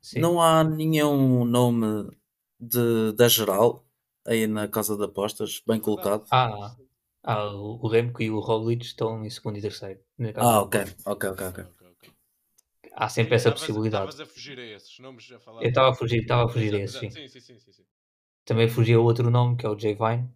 Sim. 0.00 0.20
Não 0.20 0.40
há 0.40 0.62
nenhum 0.62 1.44
nome 1.44 2.08
de, 2.60 3.12
da 3.14 3.26
geral 3.26 3.84
aí 4.26 4.46
na 4.46 4.68
casa 4.68 4.96
de 4.96 5.04
apostas, 5.04 5.60
bem 5.66 5.80
colocado? 5.80 6.24
Ah, 6.30 6.76
ah, 7.24 7.52
o 7.54 7.88
Remco 7.88 8.22
e 8.22 8.30
o 8.30 8.40
Roglic 8.40 8.84
estão 8.84 9.24
em 9.24 9.30
segundo 9.30 9.58
e 9.58 9.62
terceiro. 9.62 10.00
Ah, 10.36 10.60
ok, 10.62 10.76
ok, 11.06 11.24
ok, 11.32 11.40
ok. 11.50 11.58
Ok, 11.68 11.82
ok. 11.82 12.14
Há 12.94 13.08
sempre 13.10 13.34
essa 13.36 13.52
possibilidade. 13.52 14.12
Estavas 14.12 14.20
a 14.20 14.26
fugir 14.26 14.58
a 14.58 14.64
esses 14.64 14.98
nomes 14.98 15.30
a 15.32 15.38
falar. 15.38 15.64
Eu 15.64 15.70
estava 15.70 15.90
a 15.90 15.94
fugir, 15.94 16.20
estava 16.20 16.44
a 16.44 16.48
fugir 16.48 16.72
a 16.74 16.78
Exato, 16.78 16.84
esse, 16.84 16.96
exato. 16.96 17.10
sim. 17.10 17.10
Sim, 17.12 17.28
sim, 17.28 17.40
sim, 17.40 17.58
sim. 17.72 17.86
Também 18.46 18.70
fugia 18.70 18.98
outro 18.98 19.30
nome 19.30 19.54
que 19.54 19.66
é 19.66 19.68
o 19.68 19.78
Jay 19.78 19.92
Vine, 19.94 20.30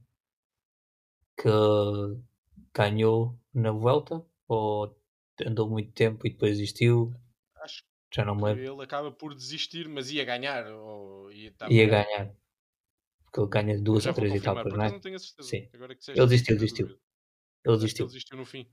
que 1.38 2.18
ganhou 2.74 3.38
na 3.52 3.70
Vuelta, 3.72 4.24
ou 4.48 4.96
andou 5.46 5.68
muito 5.68 5.92
tempo 5.92 6.26
e 6.26 6.30
depois 6.30 6.56
desistiu, 6.56 7.14
Acho 7.62 7.82
já 8.14 8.24
não 8.24 8.34
me 8.36 8.44
que 8.44 8.44
lembro. 8.44 8.68
ele 8.68 8.82
acaba 8.82 9.12
por 9.12 9.34
desistir, 9.34 9.88
mas 9.88 10.10
ia 10.10 10.24
ganhar. 10.24 10.66
Ou 10.72 11.30
ia 11.32 11.52
Ia 11.74 11.86
ganhar. 11.86 12.34
Que 13.46 13.58
ele 13.58 13.64
ganha 13.66 13.82
duas 13.82 14.06
ou 14.06 14.14
três 14.14 14.32
confirmar, 14.32 14.56
etapas, 14.64 14.72
por 14.72 14.82
é? 14.84 14.90
não 14.90 15.00
tenho 15.00 15.16
a 15.16 15.18
certeza. 15.18 15.48
Sim. 15.48 15.68
Agora 15.74 15.94
que 15.94 16.10
Ele 16.10 16.18
isso, 16.18 16.26
desistiu, 16.28 16.54
desistiu. 16.56 16.86
Ele 17.64 17.76
desistiu. 17.76 18.04
ele 18.04 18.12
desistiu 18.12 18.36
no 18.38 18.44
fim. 18.46 18.70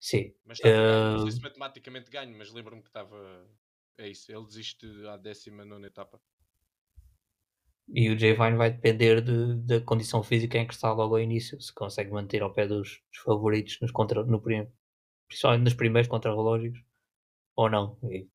Sim. 0.00 0.34
Mas 0.44 0.60
a 0.60 0.62
ganhar. 0.64 1.12
Não 1.12 1.18
sei 1.20 1.28
Ah, 1.28 1.32
se 1.32 1.40
matematicamente 1.42 2.10
ganho, 2.10 2.36
mas 2.38 2.52
lembro-me 2.52 2.82
que 2.82 2.88
estava. 2.88 3.46
É 3.98 4.08
isso, 4.08 4.32
ele 4.32 4.46
desiste 4.46 4.86
à 5.06 5.16
19 5.18 5.84
etapa. 5.86 6.20
E 7.92 8.08
o 8.08 8.16
J-Vine 8.16 8.56
vai 8.56 8.70
depender 8.70 9.20
de- 9.20 9.56
da 9.66 9.80
condição 9.80 10.22
física 10.22 10.56
em 10.58 10.66
que 10.66 10.72
está 10.72 10.92
logo 10.92 11.14
ao 11.16 11.20
início, 11.20 11.60
se 11.60 11.72
consegue 11.74 12.10
manter 12.12 12.40
ao 12.42 12.52
pé 12.52 12.66
dos, 12.66 13.00
dos 13.12 13.18
favoritos 13.24 13.78
nos 13.80 13.90
contra, 13.90 14.24
no 14.24 14.40
principalmente 14.40 15.64
nos 15.64 15.74
primeiros 15.74 16.08
contra-relógios 16.08 16.78
ou 17.56 17.68
não. 17.70 17.98
E 18.04 18.28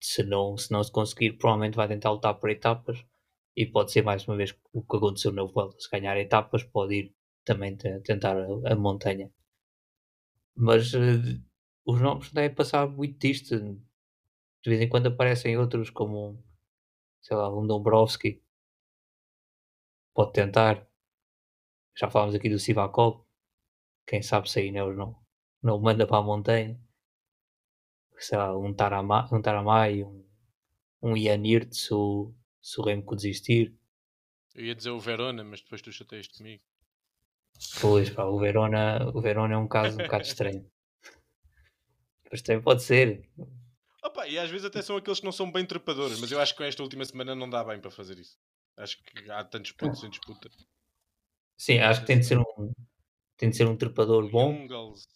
se 0.00 0.22
não. 0.22 0.56
Se 0.56 0.70
não 0.72 0.84
se 0.84 0.92
conseguir, 0.92 1.32
provavelmente 1.38 1.76
vai 1.76 1.88
tentar 1.88 2.10
lutar 2.12 2.34
por 2.38 2.50
etapas 2.50 3.04
e 3.60 3.62
pode 3.74 3.92
ser 3.92 4.02
mais 4.08 4.22
uma 4.26 4.36
vez 4.40 4.50
o 4.78 4.80
que 4.88 4.96
aconteceu 4.98 5.32
na 5.32 5.44
Vuelta. 5.44 5.76
Se 5.80 5.90
ganhar 5.94 6.16
etapas, 6.26 6.62
pode 6.64 6.94
ir 7.00 7.06
também 7.48 7.76
te- 7.76 8.00
tentar 8.08 8.36
a, 8.38 8.72
a 8.72 8.76
montanha. 8.76 9.28
Mas 10.66 10.92
eh, 10.94 11.40
os 11.86 11.98
nomes 12.02 12.30
devem 12.32 12.54
passar 12.54 12.86
muito 12.88 13.18
disto. 13.18 13.54
De 14.62 14.70
vez 14.70 14.80
em 14.80 14.88
quando 14.88 15.08
aparecem 15.08 15.58
outros 15.58 15.90
como 15.90 16.42
sei 17.22 17.36
lá, 17.36 17.48
um 17.56 17.66
Dombrovski 17.66 18.42
pode 20.14 20.32
tentar. 20.32 20.86
Já 21.94 22.08
falámos 22.08 22.34
aqui 22.34 22.48
do 22.48 22.58
Sivakov. 22.58 23.24
Quem 24.06 24.22
sabe 24.22 24.50
se 24.50 24.60
a 24.60 24.64
Ineos 24.64 24.96
não, 24.96 25.16
não 25.62 25.76
o 25.76 25.82
manda 25.82 26.06
para 26.06 26.18
a 26.18 26.22
montanha. 26.22 26.80
Sei 28.18 28.36
lá, 28.36 28.54
um 28.56 28.74
Taramai, 28.74 29.26
um, 29.32 29.40
Taramai, 29.40 30.02
um, 30.04 30.22
um 31.02 31.16
Ian 31.16 31.42
o, 31.92 32.34
se 32.60 32.80
o 32.80 32.84
Remco 32.84 33.16
desistir. 33.16 33.74
Eu 34.54 34.64
ia 34.64 34.74
dizer 34.74 34.90
o 34.90 34.98
Verona, 35.00 35.44
mas 35.44 35.60
depois 35.60 35.80
tu 35.82 35.92
chateias 35.92 36.26
comigo. 36.28 36.62
Pois, 37.80 38.10
pá, 38.10 38.24
o 38.24 38.38
Verona, 38.38 39.10
o 39.14 39.20
Verona 39.20 39.54
é 39.54 39.56
um 39.56 39.68
caso 39.68 39.98
um 39.98 40.02
bocado 40.02 40.24
estranho. 40.24 40.70
Mas 42.30 42.42
também 42.42 42.62
pode 42.62 42.82
ser. 42.82 43.26
Opa, 44.04 44.26
e 44.28 44.38
às 44.38 44.50
vezes 44.50 44.66
até 44.66 44.82
são 44.82 44.96
aqueles 44.96 45.18
que 45.18 45.24
não 45.24 45.32
são 45.32 45.50
bem 45.50 45.64
trepadores, 45.66 46.20
mas 46.20 46.30
eu 46.30 46.40
acho 46.40 46.52
que 46.52 46.58
com 46.58 46.64
esta 46.64 46.82
última 46.82 47.04
semana 47.04 47.34
não 47.34 47.48
dá 47.48 47.64
bem 47.64 47.80
para 47.80 47.90
fazer 47.90 48.18
isso. 48.18 48.38
Acho 48.76 49.02
que 49.02 49.30
há 49.30 49.42
tantos 49.42 49.72
pontos 49.72 50.04
em 50.04 50.10
disputa. 50.10 50.50
Sim, 51.56 51.78
acho 51.78 52.02
que 52.02 52.06
tem 52.06 52.20
de 52.20 52.26
ser 52.26 52.38
um, 52.38 52.72
tem 53.36 53.50
de 53.50 53.56
ser 53.56 53.66
um 53.66 53.76
trepador 53.76 54.30
bom. 54.30 54.52
Jungles, 54.52 55.08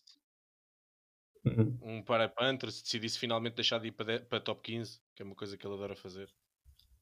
um 1.81 2.03
Parapanter, 2.03 2.71
se 2.73 2.83
decidisse 2.83 3.19
finalmente 3.19 3.55
deixar 3.57 3.79
de 3.79 3.89
ir 3.89 3.93
para, 3.93 4.19
de- 4.19 4.25
para 4.25 4.41
top 4.41 4.63
15, 4.63 5.01
que 5.15 5.23
é 5.23 5.25
uma 5.27 5.35
coisa 5.35 5.57
que 5.57 5.67
ele 5.67 5.75
adora 5.75 5.95
fazer. 5.95 6.29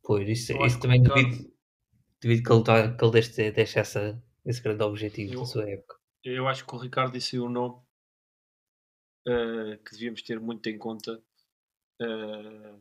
Pois, 0.03 0.29
isso, 0.29 0.53
isso 0.67 0.81
também 0.81 1.03
devido, 1.03 1.53
devido 2.21 2.45
que 2.47 2.53
ele, 2.53 2.65
tá, 2.65 2.97
que 2.97 3.05
ele 3.05 3.13
deixe, 3.13 3.53
deixe 3.53 3.79
essa, 3.79 4.23
esse 4.47 4.63
grande 4.63 4.83
objetivo 4.85 5.33
Eu- 5.33 5.41
da 5.41 5.47
sua 5.47 5.71
época. 5.71 5.97
Eu 6.23 6.47
acho 6.49 6.67
que 6.67 6.75
o 6.75 6.79
Ricardo 6.79 7.13
disse 7.13 7.37
aí 7.37 7.41
um 7.43 7.49
nome 7.49 7.81
eh, 9.27 9.79
que 9.85 9.93
devíamos 9.93 10.23
ter 10.23 10.39
muito 10.41 10.69
em 10.69 10.79
conta 10.79 11.23
eh, 12.01 12.75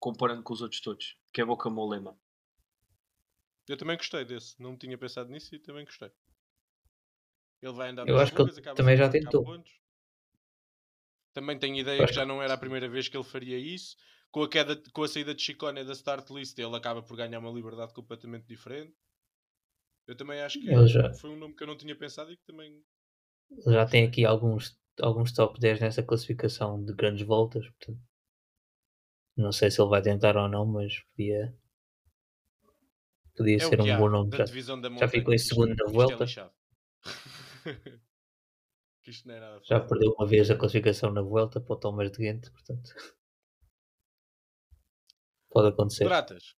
comparando 0.00 0.42
com 0.42 0.54
os 0.54 0.62
outros 0.62 0.80
todos, 0.80 1.18
que 1.32 1.40
é 1.40 1.44
Boca 1.44 1.68
Molema. 1.68 2.16
Eu 3.68 3.76
também 3.76 3.96
gostei 3.96 4.24
desse, 4.24 4.60
não 4.60 4.76
tinha 4.76 4.96
pensado 4.96 5.30
nisso 5.30 5.54
e 5.54 5.58
também 5.58 5.84
gostei. 5.84 6.10
Ele 7.62 7.72
vai 7.72 7.90
andar 7.90 8.08
Eu 8.08 8.18
acho 8.18 8.32
que 8.34 8.42
ele 8.42 8.52
também 8.74 8.96
já 8.96 9.08
tentou. 9.10 9.44
Também 11.32 11.58
tenho 11.58 11.76
ideia 11.76 12.04
que 12.06 12.12
já 12.14 12.24
não 12.24 12.42
era 12.42 12.54
a 12.54 12.58
primeira 12.58 12.88
vez 12.88 13.08
que 13.08 13.16
ele 13.16 13.24
faria 13.24 13.58
isso. 13.58 13.96
Com 14.30 14.44
a, 14.44 14.48
queda, 14.48 14.80
com 14.92 15.02
a 15.02 15.08
saída 15.08 15.34
de 15.34 15.42
Chicone 15.42 15.84
da 15.84 15.92
start 15.92 16.30
list, 16.30 16.56
ele 16.60 16.76
acaba 16.76 17.02
por 17.02 17.16
ganhar 17.16 17.40
uma 17.40 17.50
liberdade 17.50 17.92
completamente 17.92 18.46
diferente. 18.46 18.94
Eu 20.04 20.16
também 20.16 20.40
acho 20.40 20.58
que 20.58 20.68
Ele 20.70 20.86
já- 20.88 21.12
foi 21.20 21.30
um 21.30 21.36
nome 21.36 21.54
que 21.54 21.62
eu 21.62 21.66
não 21.68 21.76
tinha 21.76 21.96
pensado 21.96 22.32
e 22.32 22.36
que 22.36 22.44
também. 22.44 22.84
Já 23.66 23.84
tem 23.84 24.06
aqui 24.06 24.24
alguns, 24.24 24.78
alguns 24.98 25.30
top 25.30 25.60
10 25.60 25.78
nessa 25.78 26.02
classificação 26.02 26.82
de 26.82 26.94
grandes 26.94 27.26
voltas, 27.26 27.68
portanto. 27.68 28.00
Não 29.34 29.50
sei 29.50 29.70
se 29.70 29.80
ele 29.80 29.88
vai 29.88 30.02
tentar 30.02 30.36
ou 30.36 30.46
não, 30.46 30.66
mas 30.66 30.92
podia, 31.16 31.56
podia 33.36 33.58
É 33.58 33.60
ser 33.60 33.80
um 33.80 33.92
há 33.92 33.96
bom 33.96 34.08
nome. 34.10 34.36
Já, 34.36 34.44
já 35.00 35.08
ficou 35.08 35.32
em 35.32 35.38
segundo 35.38 35.74
na 35.76 35.84
é 35.84 35.88
não 39.24 39.34
é 39.34 39.60
já 39.68 39.78
perdeu 39.80 40.12
uma 40.18 40.26
vez 40.26 40.50
a 40.50 40.56
classificação 40.56 41.10
na 41.12 41.22
volta 41.22 41.60
para 41.60 41.74
o 41.74 41.78
Thomas 41.78 42.10
de 42.10 42.18
Ghent, 42.18 42.50
portanto. 42.50 42.94
Pode 45.50 45.68
acontecer. 45.68 46.04
Pratas. 46.04 46.54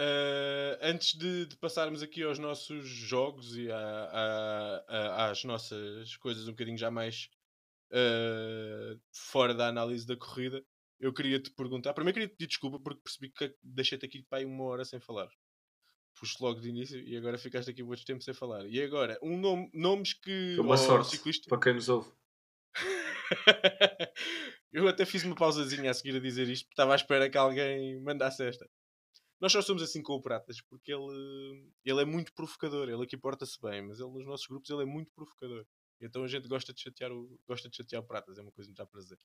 eh, 0.00 0.78
antes 0.82 1.14
de, 1.18 1.46
de 1.46 1.56
passarmos 1.56 2.02
aqui 2.02 2.22
aos 2.22 2.38
nossos 2.38 2.86
jogos 2.88 3.56
e 3.56 3.68
a- 3.70 3.76
a- 3.78 4.84
a- 4.88 5.30
às 5.30 5.42
nossas 5.44 6.16
coisas 6.16 6.46
um 6.46 6.52
bocadinho 6.52 6.78
já 6.78 6.90
mais 6.90 7.28
eh, 7.90 8.96
fora 9.12 9.54
da 9.54 9.66
análise 9.66 10.06
da 10.06 10.14
corrida, 10.16 10.62
eu 11.00 11.12
queria 11.12 11.40
te 11.40 11.50
perguntar. 11.50 11.94
Primeiro 11.94 12.14
queria 12.14 12.28
te 12.28 12.36
pedir 12.36 12.46
desculpa 12.48 12.78
porque 12.78 13.00
percebi 13.02 13.30
que 13.30 13.54
deixei-te 13.62 14.04
aqui 14.06 14.22
para 14.22 14.38
aí 14.38 14.44
uma 14.44 14.64
hora 14.64 14.84
sem 14.84 15.00
falar. 15.00 15.28
Puxo 16.14 16.36
logo 16.44 16.60
de 16.60 16.68
início 16.68 17.00
e 17.00 17.16
agora 17.16 17.38
ficaste 17.38 17.70
aqui 17.70 17.82
muito 17.82 18.04
tempo 18.04 18.22
sem 18.22 18.34
falar. 18.34 18.66
E 18.66 18.82
agora, 18.82 19.18
um 19.22 19.38
nome, 19.38 19.70
nomes 19.72 20.12
que. 20.12 20.52
Foi 20.56 20.64
uma 20.64 20.76
sorte 20.76 21.10
ciclista- 21.16 21.48
para 21.48 21.58
quem 21.60 21.74
nos 21.74 21.88
ouve. 21.88 22.10
eu 24.72 24.88
até 24.88 25.04
fiz 25.04 25.24
uma 25.24 25.34
pausazinha 25.34 25.90
a 25.90 25.94
seguir 25.94 26.16
a 26.16 26.20
dizer 26.20 26.48
isto 26.48 26.64
porque 26.64 26.74
estava 26.74 26.92
à 26.92 26.96
espera 26.96 27.30
que 27.30 27.38
alguém 27.38 28.00
mandasse 28.00 28.42
esta. 28.44 28.68
Nós 29.40 29.52
só 29.52 29.62
somos 29.62 29.82
assim 29.82 30.02
com 30.02 30.14
o 30.14 30.22
Pratas 30.22 30.60
porque 30.62 30.92
ele, 30.92 31.70
ele 31.84 32.02
é 32.02 32.04
muito 32.04 32.32
provocador. 32.34 32.88
Ele 32.88 33.04
aqui 33.04 33.16
porta-se 33.16 33.60
bem, 33.60 33.82
mas 33.82 34.00
ele 34.00 34.10
nos 34.10 34.26
nossos 34.26 34.46
grupos 34.46 34.70
ele 34.70 34.82
é 34.82 34.86
muito 34.86 35.12
provocador. 35.12 35.66
Então 36.00 36.22
a 36.24 36.28
gente 36.28 36.48
gosta 36.48 36.72
de 36.72 36.80
chatear 36.80 37.12
o, 37.12 37.40
gosta 37.46 37.68
de 37.68 37.76
chatear 37.76 38.02
o 38.02 38.06
Pratas, 38.06 38.38
é 38.38 38.42
uma 38.42 38.52
coisa 38.52 38.68
que 38.68 38.72
nos 38.72 38.78
dá 38.78 38.86
prazer. 38.86 39.18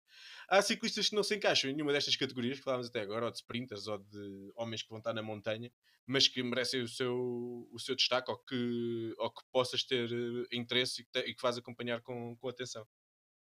Há 0.49 0.61
ciclistas 0.61 1.09
que 1.09 1.15
não 1.15 1.23
se 1.23 1.35
encaixam 1.35 1.69
em 1.69 1.73
nenhuma 1.73 1.93
destas 1.93 2.15
categorias 2.15 2.57
que 2.57 2.63
falámos 2.63 2.87
até 2.87 3.01
agora, 3.01 3.25
ou 3.25 3.31
de 3.31 3.37
sprinters, 3.37 3.87
ou 3.87 3.99
de 3.99 4.51
homens 4.55 4.81
que 4.81 4.89
vão 4.89 4.97
estar 4.97 5.13
na 5.13 5.21
montanha, 5.21 5.71
mas 6.05 6.27
que 6.27 6.41
merecem 6.41 6.81
o 6.81 6.87
seu, 6.87 7.69
o 7.71 7.79
seu 7.79 7.95
destaque 7.95 8.31
ou 8.31 8.37
que, 8.37 9.13
ou 9.17 9.31
que 9.31 9.41
possas 9.51 9.83
ter 9.83 10.11
eh, 10.11 10.47
interesse 10.57 11.01
e 11.01 11.05
que, 11.05 11.11
te- 11.11 11.29
e 11.29 11.35
que 11.35 11.47
acompanhar 11.47 12.01
com, 12.01 12.35
com 12.37 12.49
atenção. 12.49 12.87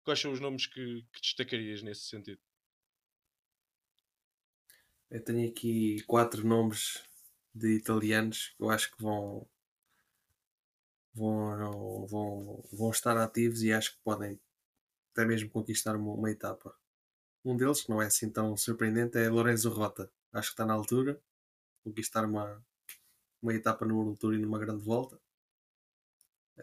Quais 0.08 0.20
são 0.20 0.32
os 0.32 0.40
nomes 0.40 0.64
que, 0.64 1.04
que 1.12 1.20
destacarias 1.20 1.82
nesse 1.82 2.06
sentido? 2.06 2.40
Eu 5.10 5.22
tenho 5.22 5.46
aqui 5.50 6.02
quatro 6.04 6.46
nomes 6.46 7.04
de 7.54 7.76
italianos 7.76 8.54
que 8.56 8.62
eu 8.62 8.70
acho 8.70 8.90
que 8.90 9.02
vão, 9.02 9.46
vão, 11.12 12.06
vão, 12.06 12.64
vão 12.72 12.90
estar 12.90 13.18
ativos 13.18 13.62
e 13.62 13.70
acho 13.70 13.96
que 13.96 14.02
podem 14.02 14.40
até 15.12 15.26
mesmo 15.26 15.50
conquistar 15.50 15.94
uma, 15.94 16.14
uma 16.14 16.30
etapa. 16.30 16.74
Um 17.44 17.54
deles, 17.54 17.82
que 17.82 17.90
não 17.90 18.00
é 18.00 18.06
assim 18.06 18.30
tão 18.30 18.56
surpreendente, 18.56 19.18
é 19.18 19.28
Lorenzo 19.28 19.68
Rota. 19.68 20.10
Acho 20.32 20.48
que 20.48 20.54
está 20.54 20.64
na 20.64 20.72
altura 20.72 21.20
conquistar 21.84 22.24
uma, 22.24 22.64
uma 23.42 23.52
etapa 23.52 23.84
no 23.84 23.98
World 23.98 24.18
Tour 24.18 24.32
e 24.32 24.38
numa 24.38 24.58
grande 24.58 24.82
volta. 24.82 25.20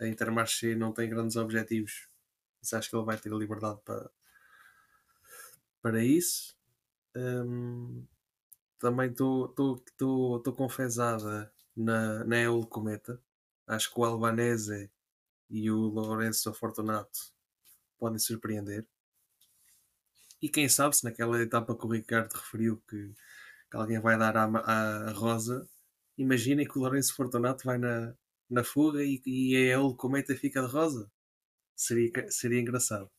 A 0.01 0.07
Intermarché 0.07 0.73
não 0.73 0.91
tem 0.91 1.07
grandes 1.07 1.35
objetivos, 1.35 2.09
mas 2.65 2.73
acho 2.73 2.89
que 2.89 2.95
ele 2.95 3.05
vai 3.05 3.17
ter 3.17 3.31
liberdade 3.31 3.79
para, 3.85 4.09
para 5.81 6.03
isso. 6.03 6.55
Hum, 7.15 8.05
também 8.79 9.11
estou 9.11 10.53
confesada 10.55 11.53
na, 11.75 12.23
na 12.23 12.37
El 12.37 12.65
Cometa. 12.65 13.21
Acho 13.67 13.93
que 13.93 13.99
o 13.99 14.03
Albanese 14.03 14.91
e 15.49 15.69
o 15.69 15.77
Lourenço 15.77 16.51
Fortunato 16.53 17.31
podem 17.99 18.19
surpreender. 18.19 18.85
E 20.41 20.49
quem 20.49 20.67
sabe 20.67 20.95
se 20.95 21.03
naquela 21.03 21.41
etapa 21.41 21.75
que 21.75 21.85
o 21.85 21.91
Ricardo 21.91 22.33
referiu 22.33 22.81
que, 22.87 23.13
que 23.69 23.77
alguém 23.77 23.99
vai 23.99 24.17
dar 24.17 24.35
à 24.37 25.11
Rosa, 25.11 25.67
imaginem 26.17 26.67
que 26.67 26.77
o 26.77 26.81
Lourenço 26.81 27.15
Fortunato 27.15 27.63
vai 27.63 27.77
na, 27.77 28.15
na 28.49 28.63
fuga 28.63 29.03
e, 29.03 29.21
e 29.25 29.55
a 29.55 29.73
El 29.73 29.95
Cometa 29.95 30.35
fica 30.35 30.61
de 30.61 30.67
rosa. 30.67 31.11
Seria, 31.75 32.11
seria 32.29 32.59
engraçado. 32.59 33.09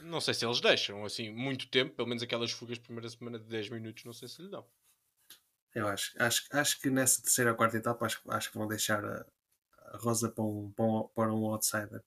Não 0.00 0.20
sei 0.20 0.34
se 0.34 0.44
eles 0.44 0.60
deixam 0.60 1.04
assim 1.04 1.30
muito 1.30 1.68
tempo, 1.68 1.94
pelo 1.94 2.08
menos 2.08 2.22
aquelas 2.22 2.50
fugas 2.50 2.78
primeira 2.78 3.08
semana 3.08 3.38
de 3.38 3.46
10 3.46 3.70
minutos, 3.70 4.04
não 4.04 4.12
sei 4.12 4.28
se 4.28 4.42
lhe 4.42 4.50
dão. 4.50 4.66
Eu 5.74 5.88
acho, 5.88 6.12
acho, 6.18 6.46
acho 6.50 6.80
que 6.80 6.90
nessa 6.90 7.22
terceira 7.22 7.52
ou 7.52 7.56
quarta 7.56 7.76
etapa 7.76 8.04
acho, 8.04 8.20
acho 8.28 8.50
que 8.50 8.58
vão 8.58 8.68
deixar 8.68 9.02
a, 9.04 9.26
a 9.78 9.96
Rosa 9.98 10.28
para 10.28 10.44
um, 10.44 10.70
para 10.72 10.84
um, 10.84 11.08
para 11.14 11.34
um 11.34 11.46
outsider. 11.46 12.02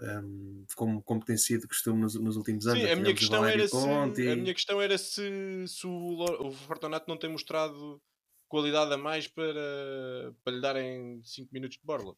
Um, 0.00 0.64
como, 0.74 1.02
como 1.02 1.24
tem 1.24 1.36
sido 1.36 1.68
costume 1.68 2.00
nos, 2.00 2.14
nos 2.14 2.36
últimos 2.36 2.66
anos. 2.66 2.82
Sim, 2.82 2.90
a 2.90 2.96
minha 2.96 3.14
questão 3.14 3.44
era 3.44 3.68
se, 3.68 3.76
a 3.76 4.36
minha 4.36 4.54
questão 4.54 4.80
era 4.80 4.96
se, 4.96 5.66
se 5.68 5.86
o, 5.86 6.46
o 6.46 6.50
Fortunato 6.52 7.06
não 7.08 7.18
tem 7.18 7.30
mostrado 7.30 8.00
qualidade 8.48 8.92
a 8.92 8.96
mais 8.96 9.28
para, 9.28 10.34
para 10.42 10.52
lhe 10.52 10.60
darem 10.60 11.22
5 11.22 11.52
minutos 11.52 11.76
de 11.76 11.84
borla. 11.84 12.16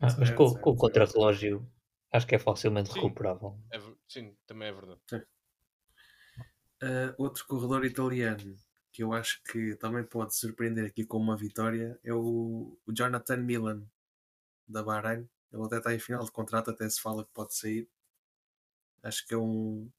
Ah, 0.00 0.14
mas 0.18 0.30
Certo, 0.30 0.32
com, 0.32 0.52
certo, 0.52 0.58
com 0.58 0.70
o 0.70 0.76
certo. 0.76 0.76
contrarrelógio 0.76 1.70
acho 2.12 2.26
que 2.26 2.34
é 2.34 2.38
facilmente 2.40 2.90
Sim. 2.90 2.90
recuperável. 2.90 3.60
É 3.72 3.78
sim, 4.08 4.36
também 4.46 4.68
é 4.68 4.72
verdade. 4.72 5.00
Uh, 6.82 7.14
outro 7.18 7.44
corredor 7.46 7.84
italiano 7.84 8.56
que 8.92 9.02
eu 9.02 9.12
acho 9.12 9.40
que 9.44 9.76
também 9.76 10.04
pode 10.04 10.34
surpreender 10.34 10.86
aqui 10.86 11.04
com 11.04 11.18
uma 11.18 11.36
vitória, 11.36 11.98
é 12.02 12.12
o, 12.12 12.76
o 12.86 12.92
Jonathan 12.92 13.36
Milan, 13.38 13.86
da 14.68 14.82
Bahrein. 14.82 15.28
Ele 15.52 15.64
até 15.64 15.78
está 15.78 15.94
em 15.94 15.98
final 16.00 16.24
de 16.24 16.32
contrato, 16.32 16.70
até 16.70 16.88
se 16.88 17.00
fala 17.00 17.24
que 17.24 17.32
pode 17.32 17.54
sair. 17.54 17.88
Acho 19.02 19.26
que 19.26 19.34
é 19.34 19.36
um, 19.36 19.90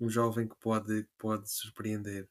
um 0.00 0.08
jovem 0.10 0.48
que 0.48 0.56
pode, 0.56 1.08
pode 1.18 1.50
surpreender. 1.50 2.28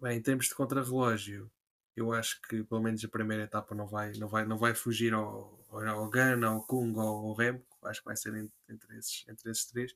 Bem, 0.00 0.16
em 0.18 0.22
termos 0.22 0.46
de 0.48 0.54
contrarrelógio, 0.54 1.50
eu 1.98 2.12
acho 2.12 2.40
que 2.42 2.62
pelo 2.64 2.80
menos 2.80 3.04
a 3.04 3.08
primeira 3.08 3.44
etapa 3.44 3.74
não 3.74 3.86
vai, 3.86 4.12
não 4.12 4.28
vai, 4.28 4.46
não 4.46 4.56
vai 4.56 4.74
fugir 4.74 5.12
ao, 5.12 5.58
ao, 5.70 6.08
Gana, 6.08 6.46
ao 6.48 6.64
Kung 6.64 6.94
ou 6.96 7.28
ao 7.28 7.34
Remco. 7.34 7.66
Acho 7.82 8.00
que 8.00 8.06
vai 8.06 8.16
ser 8.16 8.34
entre 8.68 8.98
esses, 8.98 9.24
entre 9.28 9.50
esses 9.50 9.66
três. 9.66 9.94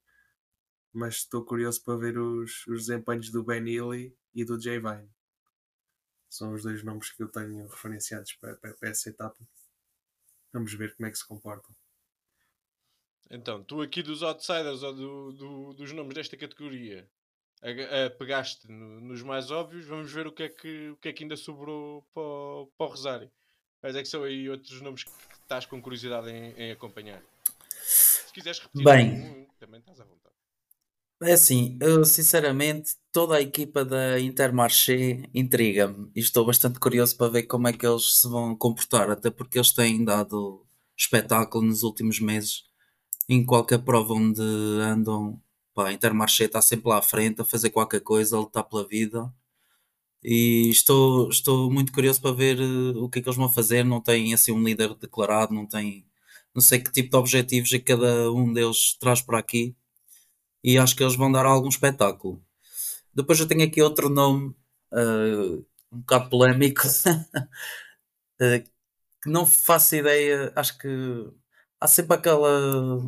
Mas 0.93 1.16
estou 1.16 1.45
curioso 1.45 1.83
para 1.85 1.97
ver 1.97 2.19
os, 2.19 2.66
os 2.66 2.87
desempenhos 2.87 3.31
do 3.31 3.45
Ben 3.45 3.66
Ely 3.66 4.15
e 4.35 4.45
do 4.45 4.61
Jay 4.61 4.79
Vine. 4.79 5.09
São 6.29 6.53
os 6.53 6.62
dois 6.62 6.83
nomes 6.83 7.11
que 7.11 7.23
eu 7.23 7.29
tenho 7.29 7.66
referenciados 7.69 8.33
para, 8.35 8.57
para, 8.57 8.74
para 8.74 8.89
essa 8.89 9.09
etapa. 9.09 9.39
Vamos 10.53 10.74
ver 10.74 10.95
como 10.97 11.07
é 11.07 11.11
que 11.11 11.19
se 11.19 11.27
comportam. 11.27 11.74
Então, 13.31 13.62
tu 13.65 13.81
aqui 13.81 14.03
dos 14.03 14.23
outsiders 14.23 14.83
ou 14.83 14.95
do, 14.95 15.33
do, 15.33 15.73
dos 15.74 15.93
nomes 15.93 16.15
desta 16.15 16.37
categoria, 16.37 17.09
a, 17.62 18.06
a, 18.06 18.10
pegaste 18.10 18.70
no, 18.70 19.01
nos 19.01 19.22
mais 19.22 19.51
óbvios, 19.51 19.86
vamos 19.86 20.12
ver 20.12 20.26
o 20.26 20.32
que 20.32 20.43
é 20.43 20.48
que, 20.48 20.90
o 20.90 20.97
que, 20.97 21.09
é 21.09 21.12
que 21.12 21.22
ainda 21.22 21.36
sobrou 21.36 22.05
para, 22.12 22.22
o, 22.22 22.72
para 22.76 22.86
o 22.86 22.90
Rosário. 22.90 23.30
Quais 23.80 23.97
é 23.97 24.02
que 24.02 24.09
são 24.09 24.24
aí 24.24 24.48
outros 24.48 24.80
nomes 24.80 25.05
que, 25.05 25.10
estás 25.43 25.66
com 25.66 25.80
curiosidade 25.80 26.30
em, 26.30 26.52
em, 26.56 26.72
acompanhar? 26.72 27.22
Se 27.84 28.32
quiseres 28.32 28.59
repetir 28.60 28.84
Bem, 28.84 29.48
também 29.59 29.80
estás 29.80 30.01
à 30.01 30.05
vontade. 30.05 30.34
É 31.22 31.32
assim, 31.32 31.78
eu 31.80 32.05
sinceramente, 32.05 32.97
toda 33.12 33.36
a 33.36 33.40
equipa 33.40 33.84
da 33.84 34.18
Intermarché 34.18 35.22
intriga-me 35.32 36.10
e 36.16 36.20
estou 36.20 36.44
bastante 36.44 36.80
curioso 36.80 37.16
para 37.16 37.30
ver 37.30 37.44
como 37.44 37.68
é 37.68 37.72
que 37.72 37.86
eles 37.86 38.20
se 38.20 38.28
vão 38.28 38.56
comportar, 38.56 39.09
até 39.09 39.30
porque 39.30 39.59
eles 39.59 39.72
têm 39.72 40.05
dado 40.05 40.66
espetáculo 40.97 41.64
nos 41.64 41.84
últimos 41.84 42.18
meses 42.18 42.64
em 43.28 43.44
qualquer 43.44 43.78
prova 43.78 44.14
onde 44.14 44.43
andam. 44.80 45.40
Pá, 45.74 45.89
a 45.89 45.93
Intermarché 45.93 46.44
está 46.44 46.61
sempre 46.62 46.89
lá 46.89 46.99
à 46.99 47.03
frente 47.03 47.40
a 47.40 47.44
fazer 47.44 47.70
qualquer 47.70 48.01
coisa, 48.01 48.36
a 48.36 48.40
lutar 48.40 48.65
pela 48.65 48.86
vida. 48.86 49.32
E 50.23 50.70
estou, 50.70 51.28
estou 51.31 51.70
muito 51.70 51.93
curioso 51.93 52.20
para 52.20 52.32
ver 52.35 52.61
uh, 52.61 53.03
o 53.05 53.09
que 53.11 53.19
é 53.19 53.23
que 53.23 53.28
eles 53.28 53.36
vão 53.36 53.49
fazer. 53.53 53.85
Não 53.85 54.01
tem 54.01 54.35
assim 54.35 54.53
um 54.53 54.62
líder 54.62 54.94
declarado, 54.97 55.55
não 55.55 55.66
tem. 55.66 56.07
Não 56.55 56.62
sei 56.62 56.81
que 56.81 56.93
tipo 56.93 57.11
de 57.11 57.16
objetivos 57.16 57.73
é 57.73 57.78
que 57.78 57.85
cada 57.86 58.31
um 58.32 58.53
deles 58.53 58.97
traz 59.01 59.20
para 59.23 59.39
aqui 59.39 59.77
e 60.62 60.78
acho 60.78 60.97
que 60.97 61.03
eles 61.03 61.16
vão 61.16 61.32
dar 61.32 61.47
algum 61.47 61.69
espetáculo. 61.69 62.43
Depois 63.15 63.40
eu 63.40 63.49
tenho 63.49 63.65
aqui 63.65 63.82
outro 63.82 64.09
nome 64.09 64.55
uh, 64.93 65.66
um 65.93 66.01
bocado 66.01 66.31
polémico 66.31 66.82
uh, 66.86 68.62
que 69.23 69.31
não 69.31 69.47
faço 69.47 69.97
ideia, 69.97 70.53
acho 70.57 70.78
que 70.78 70.89
há 71.81 71.86
sempre 71.89 72.16
aquela 72.16 73.03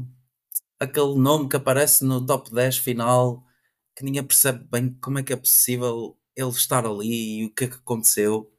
aquele 0.84 1.14
nome 1.16 1.48
que 1.48 1.56
aparece 1.56 2.04
no 2.04 2.24
top 2.24 2.52
10 2.54 2.78
final 2.78 3.44
que 3.94 4.04
ninguém 4.04 4.24
percebe 4.24 4.64
bem 4.70 4.96
como 5.00 5.18
é 5.18 5.22
que 5.22 5.32
é 5.32 5.36
possível 5.36 6.16
ele 6.36 6.50
estar 6.50 6.84
ali 6.84 7.40
e 7.40 7.46
o 7.46 7.54
que 7.54 7.64
é 7.64 7.68
que 7.68 7.76
aconteceu. 7.76 8.50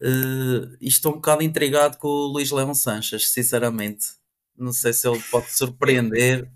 Uh, 0.00 0.76
e 0.80 0.88
estou 0.88 1.12
um 1.12 1.16
bocado 1.16 1.42
intrigado 1.42 1.98
com 1.98 2.08
o 2.08 2.26
Luís 2.26 2.50
Leão 2.50 2.74
Sanches, 2.74 3.32
sinceramente. 3.32 4.06
Não 4.56 4.72
sei 4.72 4.92
se 4.92 5.08
ele 5.08 5.20
pode 5.30 5.50
surpreender 5.52 6.50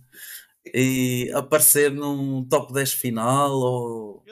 e 0.72 1.30
aparecer 1.34 1.90
num 1.90 2.44
top 2.44 2.72
10 2.72 2.92
final 2.94 3.52
ou 3.52 4.24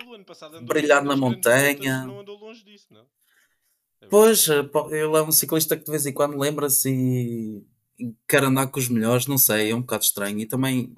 brilhar 0.63 1.05
na 1.05 1.17
montanha. 1.17 2.07
Não 2.07 2.21
andou 2.21 2.39
longe 2.39 2.65
disso, 2.65 2.87
não? 2.91 3.07
É 4.01 4.07
Pois, 4.09 4.49
eh, 4.49 4.69
ele 4.91 5.17
é 5.17 5.23
um 5.23 5.31
ciclista 5.31 5.77
que 5.77 5.85
de 5.85 5.91
vez 5.91 6.07
em 6.07 6.13
quando 6.13 6.39
lembra-se 6.39 6.91
e 6.91 7.67
quer 8.29 8.45
andar 8.45 8.69
com 8.69 8.79
os 8.81 8.89
melhores, 8.89 9.27
não 9.27 9.39
sei, 9.39 9.71
é 9.71 9.75
um 9.75 9.81
bocado 9.83 10.05
estranho. 10.05 10.39
E 10.41 10.47
também, 10.47 10.95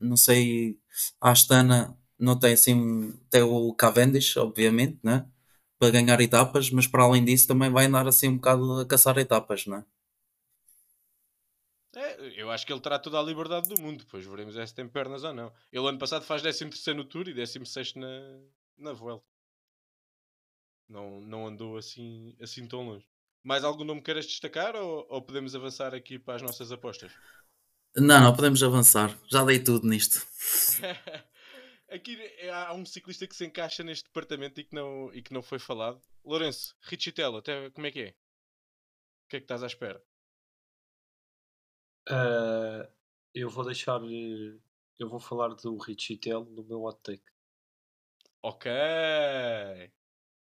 não 0.00 0.16
sei, 0.16 0.78
a 1.20 1.30
Astana 1.32 1.96
não 2.18 2.38
tem 2.38 2.54
assim, 2.54 2.74
um- 2.74 3.12
tem 3.30 3.42
o 3.42 3.74
Cavendish, 3.74 4.36
obviamente, 4.38 4.98
né? 5.04 5.26
Para 5.78 5.90
ganhar 5.92 6.20
etapas, 6.20 6.70
mas 6.70 6.86
para 6.86 7.04
além 7.04 7.24
disso 7.24 7.48
também 7.48 7.70
vai 7.70 7.86
andar 7.86 8.06
assim 8.08 8.28
um 8.28 8.36
bocado 8.36 8.80
a 8.80 8.86
caçar 8.86 9.18
etapas, 9.18 9.66
né? 9.66 9.84
É, 11.94 12.40
eu 12.42 12.50
acho 12.50 12.64
que 12.66 12.72
ele 12.72 12.80
terá 12.80 12.98
toda 12.98 13.18
a 13.18 13.22
liberdade 13.22 13.68
do 13.68 13.80
mundo. 13.80 13.98
Depois 14.04 14.24
veremos 14.24 14.56
é 14.56 14.66
se 14.66 14.74
tem 14.74 14.88
pernas 14.88 15.24
ou 15.24 15.34
não. 15.34 15.52
Ele 15.72 15.86
ano 15.88 15.98
passado 15.98 16.24
faz 16.24 16.42
13 16.42 16.94
no 16.94 17.04
Tour 17.04 17.28
e 17.28 17.34
16 17.34 17.94
na, 17.94 18.08
na 18.76 18.92
Vuelta. 18.92 19.26
Não, 20.88 21.20
não 21.22 21.46
andou 21.46 21.76
assim, 21.78 22.36
assim 22.40 22.66
tão 22.68 22.82
longe. 22.86 23.06
Mais 23.42 23.64
algum 23.64 23.84
nome 23.84 24.02
queiras 24.02 24.26
destacar 24.26 24.76
ou, 24.76 25.06
ou 25.08 25.22
podemos 25.22 25.54
avançar 25.54 25.94
aqui 25.94 26.18
para 26.18 26.34
as 26.36 26.42
nossas 26.42 26.70
apostas? 26.72 27.12
Não, 27.96 28.20
não, 28.22 28.34
podemos 28.34 28.62
avançar. 28.62 29.18
Já 29.30 29.44
dei 29.44 29.62
tudo 29.62 29.86
nisto. 29.88 30.26
Aqui 31.90 32.16
é- 32.38 32.50
há 32.50 32.74
um 32.74 32.84
ciclista 32.84 33.26
que 33.26 33.34
se 33.34 33.46
encaixa 33.46 33.82
neste 33.82 34.04
departamento 34.04 34.60
e 34.60 34.64
que 34.64 34.74
não, 34.74 35.12
e 35.14 35.22
que 35.22 35.32
não 35.32 35.42
foi 35.42 35.58
falado. 35.58 36.02
Lourenço, 36.24 36.76
Richitello, 36.82 37.38
até 37.38 37.70
como 37.70 37.86
é 37.86 37.90
que 37.90 38.00
é? 38.00 38.08
O 38.10 39.28
que 39.28 39.36
é 39.36 39.40
que 39.40 39.44
estás 39.44 39.62
à 39.62 39.66
espera? 39.66 40.02
Ah, 42.08 42.88
eu 43.34 43.48
vou 43.50 43.64
deixar. 43.64 44.00
eh, 44.04 44.58
Eu 44.98 45.08
vou 45.08 45.20
falar 45.20 45.48
do 45.54 45.76
Richie 45.78 46.18
Tell 46.18 46.44
no 46.44 46.64
meu 46.64 46.82
hot 46.82 47.00
take. 47.02 47.24
Ok. 48.42 48.68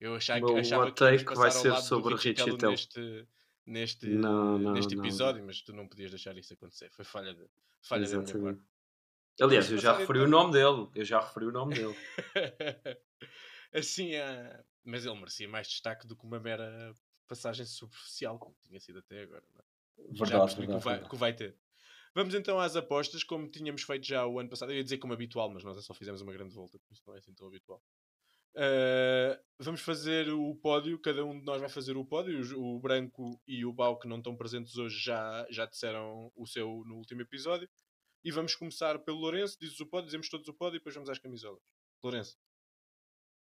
Eu 0.00 0.14
achava, 0.14 0.44
meu 0.44 0.56
achava 0.58 0.86
que 0.92 0.98
take 0.98 1.24
vai 1.34 1.50
ser 1.50 1.74
sobre 1.76 2.14
Richitello 2.14 2.52
Richitello. 2.52 2.72
neste, 2.72 3.28
neste, 3.64 4.06
Não, 4.08 4.58
não, 4.58 4.72
neste 4.72 4.94
não, 4.94 5.02
episódio, 5.04 5.44
mas 5.44 5.62
tu 5.62 5.72
não 5.72 5.88
podias 5.88 6.10
deixar 6.10 6.36
isso 6.36 6.52
acontecer. 6.52 6.90
Foi 6.90 7.04
falha, 7.04 7.34
de, 7.34 7.46
falha 7.82 8.08
da 8.08 8.18
minha 8.18 8.38
parte. 8.38 8.62
Aliás, 9.40 9.70
eu 9.70 9.78
já 9.78 9.96
referi 9.96 10.20
o 10.20 10.28
nome 10.28 10.52
dele. 10.52 10.88
Eu 10.94 11.04
já 11.04 11.20
referi 11.20 11.46
o 11.46 11.52
nome 11.52 11.74
dele. 11.74 11.96
assim, 13.72 14.14
ah, 14.16 14.64
mas 14.84 15.04
ele 15.04 15.16
merecia 15.16 15.48
mais 15.48 15.68
destaque 15.68 16.06
do 16.06 16.16
que 16.16 16.24
uma 16.24 16.40
mera 16.40 16.94
passagem 17.26 17.66
superficial, 17.66 18.38
como 18.38 18.56
tinha 18.62 18.80
sido 18.80 18.98
até 19.00 19.22
agora. 19.22 19.44
não 19.52 19.60
é? 19.60 20.14
já 20.14 20.24
Verdade, 20.24 20.54
percebi 20.54 20.66
que 20.66 20.72
o, 20.72 20.78
verdade, 20.78 20.84
vai, 20.84 20.94
verdade. 20.94 21.10
que 21.10 21.16
vai 21.16 21.32
ter. 21.34 21.56
Vamos 22.14 22.34
então 22.34 22.58
às 22.58 22.76
apostas, 22.76 23.22
como 23.22 23.46
tínhamos 23.46 23.82
feito 23.82 24.06
já 24.06 24.26
o 24.26 24.38
ano 24.38 24.48
passado. 24.48 24.72
Eu 24.72 24.76
ia 24.76 24.84
dizer 24.84 24.96
como 24.98 25.12
habitual, 25.12 25.50
mas 25.50 25.64
nós 25.64 25.84
só 25.84 25.92
fizemos 25.92 26.22
uma 26.22 26.32
grande 26.32 26.54
volta, 26.54 26.78
por 26.78 26.92
isso 26.92 27.02
não 27.06 27.14
é 27.14 27.18
assim 27.18 27.34
tão 27.34 27.46
habitual. 27.46 27.82
Uh, 28.56 29.38
vamos 29.58 29.82
fazer 29.82 30.28
o 30.32 30.54
pódio, 30.56 30.98
cada 30.98 31.22
um 31.24 31.38
de 31.38 31.44
nós 31.44 31.60
vai 31.60 31.68
fazer 31.68 31.96
o 31.96 32.04
pódio. 32.04 32.38
Os- 32.40 32.52
O 32.52 32.78
Branco 32.80 33.38
e 33.46 33.64
o 33.66 33.72
Bau, 33.72 33.98
que 33.98 34.08
não 34.08 34.16
estão 34.18 34.34
presentes 34.34 34.76
hoje, 34.78 34.98
já, 34.98 35.46
já 35.50 35.66
disseram 35.66 36.32
o 36.34 36.46
seu 36.46 36.82
no 36.86 36.96
último 36.96 37.20
episódio. 37.22 37.68
E 38.24 38.30
vamos 38.32 38.54
começar 38.54 38.98
pelo 39.00 39.18
Lourenço. 39.18 39.58
Dizes 39.60 39.78
o 39.80 39.86
pódio, 39.86 40.06
dizemos 40.06 40.28
todos 40.28 40.48
o 40.48 40.54
pódio 40.54 40.76
e 40.76 40.78
depois 40.78 40.94
vamos 40.94 41.10
às 41.10 41.18
camisolas. 41.18 41.60
Lourenço. 42.02 42.36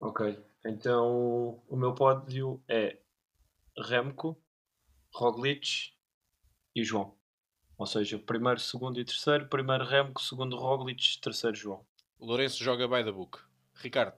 Ok. 0.01 0.37
Então 0.67 1.63
o 1.69 1.77
meu 1.77 1.95
pódio 1.95 2.63
é 2.67 2.99
Remco, 3.79 4.43
Roglic 5.15 5.93
e 6.75 6.83
João. 6.83 7.17
Ou 7.79 7.87
seja, 7.87 8.19
primeiro, 8.19 8.59
segundo 8.61 8.99
e 8.99 9.05
terceiro. 9.05 9.47
Primeiro 9.49 9.85
Remco, 9.85 10.21
segundo 10.23 10.57
Roglic, 10.57 11.21
terceiro 11.21 11.57
João. 11.57 11.87
O 12.19 12.27
Lourenço 12.27 12.63
joga 12.65 12.89
by 12.89 13.05
the 13.05 13.13
book. 13.13 13.39
Ricardo. 13.75 14.17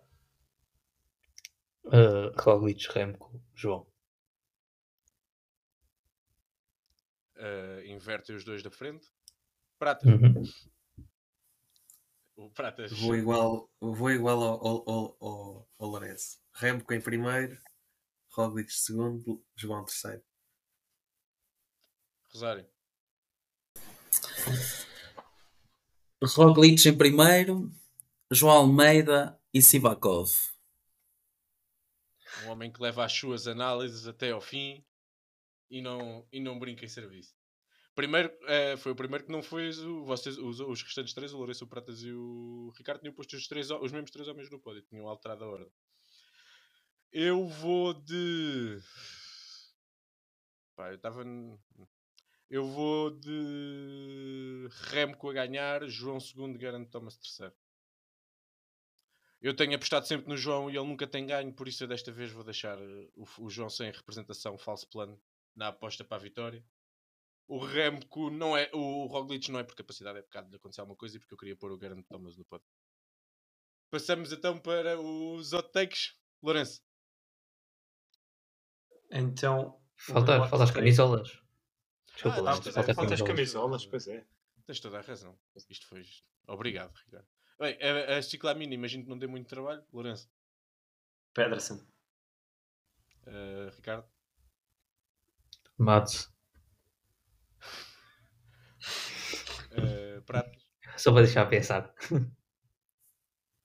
Uh, 1.87 2.33
Roglic, 2.41 2.87
Remco, 2.93 3.41
João. 3.55 3.87
uh, 7.45 7.87
inverte 7.87 8.33
os 8.33 8.45
dois 8.45 8.63
da 8.63 8.71
frente. 8.71 9.07
Prata. 9.79 10.07
Uhum. 10.07 10.43
O 12.37 12.51
Prata. 12.51 12.87
Vou 12.89 13.15
igual, 13.15 13.71
vou 13.81 14.11
igual 14.11 14.43
ao, 14.43 14.67
ao, 14.67 14.91
ao, 14.91 15.17
ao, 15.21 15.69
ao 15.79 15.89
Lourenço. 15.89 16.39
Remco 16.55 16.93
em 16.93 17.01
primeiro, 17.01 17.61
Roglic 18.31 18.73
segundo, 18.73 19.45
João 19.57 19.85
terceiro. 19.85 20.23
Rosário. 22.33 22.67
Roglic 26.23 26.89
em 26.89 26.97
primeiro, 26.97 27.71
João 28.31 28.57
Almeida 28.57 29.39
e 29.53 29.63
Sivakov. 29.63 30.31
Um 32.43 32.51
homem 32.51 32.73
que 32.73 32.83
leva 32.83 33.05
as 33.05 33.13
suas 33.13 33.47
análises 33.47 34.07
até 34.07 34.31
ao 34.31 34.41
fim 34.41 34.85
e 35.71 35.81
não, 35.81 36.27
e 36.33 36.41
não 36.41 36.59
brinca 36.59 36.85
em 36.85 36.89
serviço. 36.89 37.35
Primeiro, 37.95 38.33
eh, 38.47 38.77
foi 38.77 38.91
o 38.93 38.97
primeiro 38.97 39.25
que 39.25 39.31
não 39.31 39.43
foi 39.43 39.71
o, 39.71 40.05
vocês, 40.05 40.37
os, 40.37 40.59
os 40.59 40.83
restantes 40.83 41.15
três, 41.15 41.33
o 41.33 41.39
Lourenço, 41.39 41.65
o 41.65 41.69
Pratas 41.69 42.03
e 42.03 42.13
o 42.13 42.73
Ricardo, 42.77 43.01
tinham 43.01 43.15
posto 43.15 43.37
os, 43.37 43.47
três, 43.47 43.71
os 43.71 43.93
mesmos 43.93 44.11
três 44.11 44.27
homens 44.27 44.51
no 44.51 44.59
pódio, 44.59 44.83
tinham 44.83 45.07
alterado 45.09 45.45
a 45.45 45.49
ordem. 45.49 45.73
Eu 47.13 47.47
vou 47.47 47.95
de. 47.95 48.81
Pá, 50.75 50.89
eu 50.91 50.97
estava. 50.97 51.25
Eu 52.51 52.67
vou 52.67 53.11
de 53.11 54.69
Remco 54.91 55.31
a 55.31 55.33
ganhar, 55.33 55.87
João 55.87 56.19
II 56.19 56.59
garante 56.59 56.91
Thomas 56.91 57.17
terceiro. 57.17 57.55
Eu 59.45 59.55
tenho 59.55 59.75
apostado 59.77 60.07
sempre 60.07 60.27
no 60.27 60.37
João 60.39 60.71
e 60.71 60.77
ele 60.77 60.87
nunca 60.87 61.07
tem 61.07 61.27
ganho, 61.27 61.53
por 61.53 61.69
isso 61.69 61.85
eu 61.85 61.89
desta 61.89 62.11
vez 62.11 62.31
vou 62.33 62.43
deixar 62.43 62.79
eh, 62.81 63.09
o, 63.15 63.27
o 63.45 63.51
João 63.51 63.69
sem 63.69 63.91
representação, 63.93 64.57
falso 64.57 64.89
plano, 64.89 65.21
na 65.55 65.69
aposta 65.69 66.03
para 66.03 66.17
a 66.17 66.21
vitória. 66.21 66.65
O 67.47 67.59
Remco 67.59 68.31
não 68.31 68.57
é. 68.57 68.71
O 68.73 69.05
Roglic 69.05 69.51
não 69.51 69.61
é 69.61 69.63
por 69.65 69.75
capacidade, 69.77 70.19
é 70.19 70.23
por 70.23 70.31
causa 70.31 70.49
de 70.49 70.57
acontecer 70.57 70.81
alguma 70.81 70.97
coisa 70.97 71.17
e 71.17 71.21
porque 71.21 71.35
eu 71.35 71.39
queria 71.39 71.55
pôr 71.57 71.71
o 71.71 71.77
Garant 71.77 72.03
Thomas 72.09 72.39
no 72.39 72.45
pod. 72.47 72.65
Passamos 73.91 74.33
então 74.33 74.59
para 74.59 74.99
os 74.99 75.53
hot 75.53 75.71
takes. 75.71 76.17
Lourenço. 76.43 76.81
Então. 79.11 79.79
Falta, 79.97 80.41
o 80.43 80.49
falta 80.49 80.65
as 80.65 80.71
camisolas. 80.71 81.29
Desculpa, 82.15 82.39
Ah, 82.41 82.45
falta- 82.55 82.73
falta 82.73 82.95
Falta 82.95 83.15
as 83.15 83.21
camisolas. 83.21 83.29
camisolas, 83.29 83.87
pois 83.87 84.09
é. 84.09 84.27
Tens 84.67 84.81
toda 84.81 84.99
a 84.99 85.03
razão. 85.03 85.39
Isto 85.69 85.87
foi. 85.87 86.03
Obrigado, 86.47 86.95
Ricardo. 87.05 87.27
Bem, 87.59 87.79
a, 87.81 88.19
a 88.19 88.23
ciclamina, 88.23 88.75
imagino 88.75 89.05
que 89.05 89.09
não 89.11 89.19
dê 89.19 89.27
muito 89.27 89.49
trabalho. 89.49 89.83
Lourenço. 89.93 90.29
Pedersen. 91.33 91.81
Eh, 93.27 93.71
Ricardo. 93.77 94.07
Matos. 95.79 96.31
Eh, 99.73 100.21
Pratos. 100.27 100.69
Só 100.97 101.13
para 101.13 101.23
deixar 101.25 101.43
a 101.43 101.47
pensar. 101.47 101.95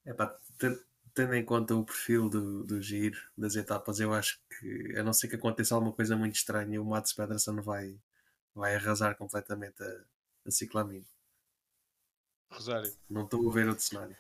É 0.06 0.14
pá, 0.14 0.28
ten- 0.58 0.80
tendo 1.14 1.36
em 1.36 1.46
conta 1.46 1.76
o 1.76 1.86
perfil 1.86 2.30
do, 2.30 2.64
do 2.64 2.82
giro, 2.82 3.18
das 3.38 3.56
etapas, 3.56 4.00
eu 4.00 4.14
acho 4.14 4.40
que, 4.60 4.96
a 4.98 5.04
não 5.04 5.14
ser 5.14 5.28
que 5.28 5.36
aconteça 5.36 5.76
alguma 5.76 5.94
coisa 5.94 6.16
muito 6.16 6.36
estranha, 6.36 6.82
o 6.82 6.86
Mats 6.86 7.14
Pedersen 7.14 7.62
vai, 7.62 8.00
vai 8.56 8.76
arrasar 8.76 9.16
completamente 9.18 9.82
a, 9.84 10.04
a 10.48 10.52
ciclamina. 10.52 11.06
Rosário. 12.50 12.92
Não 13.10 13.24
estou 13.24 13.48
a 13.50 13.54
ver 13.54 13.68
outro 13.68 13.84
cenário. 13.84 14.16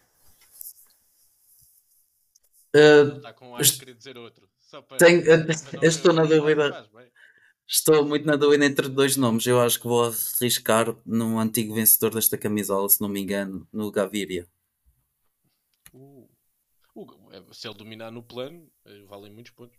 Uh, 2.75 3.17
Está 3.17 3.33
com 3.33 3.55
ar 3.55 3.61
querer 3.61 3.95
dizer 3.95 4.17
outro. 4.17 4.47
Só 4.59 4.81
para, 4.81 4.97
Tenho- 4.97 5.23
eu 5.25 5.89
estou 5.89 6.13
na 6.13 6.25
dúvida. 6.25 6.87
Estou 7.67 8.05
muito 8.05 8.25
na 8.25 8.35
dúvida 8.35 8.65
entre 8.65 8.87
dois 8.87 9.15
nomes. 9.15 9.45
Eu 9.45 9.59
acho 9.61 9.79
que 9.79 9.87
vou 9.87 10.05
arriscar 10.05 10.95
num 11.05 11.39
antigo 11.39 11.73
vencedor 11.73 12.13
desta 12.13 12.37
camisola, 12.37 12.87
se 12.89 13.01
não 13.01 13.09
me 13.09 13.19
engano, 13.19 13.67
no 13.71 13.91
Gaviria. 13.91 14.47
Uh. 15.93 16.29
É, 17.31 17.53
se 17.53 17.67
ele 17.67 17.77
dominar 17.77 18.11
no 18.11 18.21
plano, 18.21 18.69
eh, 18.85 19.03
valem 19.05 19.31
muitos 19.31 19.51
pontos. 19.53 19.77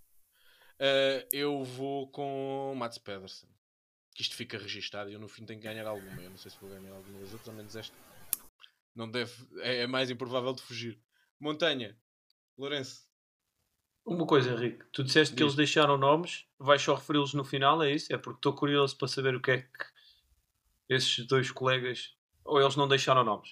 Eh, 0.79 1.29
eu 1.33 1.63
vou 1.63 2.09
com 2.09 2.73
Mats 2.77 2.97
Pedersen. 2.99 3.49
Que 4.15 4.23
isto 4.23 4.35
fica 4.35 4.57
registado 4.59 5.11
e 5.11 5.13
eu 5.15 5.21
no 5.21 5.29
fim 5.29 5.45
tenho 5.45 5.61
que 5.61 5.67
ganhar 5.67 5.87
alguma. 5.87 6.23
Eu 6.23 6.31
não 6.31 6.39
sei 6.39 6.51
se 6.51 6.59
vou 6.59 6.71
ganhar 6.71 6.93
alguma 6.93 7.21
das 7.21 7.33
outras, 7.33 7.49
ao 7.49 7.55
menos 7.55 7.77
esta. 7.77 7.95
Não 8.95 9.11
deve, 9.11 9.33
é, 9.61 9.83
é 9.83 9.87
mais 9.87 10.11
improvável 10.11 10.53
de 10.53 10.63
fugir. 10.63 11.01
Montanha. 11.41 11.97
Lourenço. 12.59 13.09
Uma 14.05 14.27
coisa, 14.27 14.53
Henrique, 14.53 14.85
tu 14.93 15.05
disseste 15.05 15.33
que 15.35 15.39
Diz. 15.39 15.45
eles 15.45 15.55
deixaram 15.57 15.97
nomes, 15.97 16.47
vais 16.59 16.81
só 16.83 16.95
referi-los 16.95 17.35
no 17.35 17.45
final, 17.45 17.83
é 17.83 17.93
isso? 17.93 18.13
É 18.13 18.17
porque 18.19 18.39
estou 18.39 18.55
curioso 18.55 18.97
para 18.97 19.07
saber 19.09 19.35
o 19.35 19.41
que 19.41 19.51
é 19.53 19.59
que 19.59 19.69
esses 20.89 21.27
dois 21.27 21.51
colegas, 21.51 22.15
ou 22.45 22.61
eles 22.61 22.77
não 22.77 22.89
deixaram 22.89 23.23
nomes. 23.23 23.51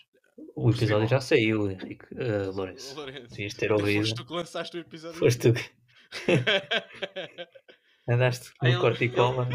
O 0.56 0.70
episódio 0.70 1.06
já 1.09 1.20
saiu, 1.20 1.70
Henrique. 1.70 2.05
Uh, 2.15 2.51
Lourenço. 2.52 2.94
Lourenço. 2.97 3.28
Devias 3.28 3.55
ter 3.55 3.70
ouvido. 3.73 4.01
Foste 4.01 4.15
tu 4.15 4.24
que 4.27 4.32
lançaste 4.32 4.77
o 4.77 4.81
episódio. 4.81 5.19
Foste 5.19 5.40
tu 5.40 5.52
que 5.52 5.70
andaste 8.09 8.51
Ah, 8.60 8.65
no 8.66 8.70
ele- 8.70 8.81
corte 8.81 9.05
e 9.05 9.09
cola. 9.10 9.48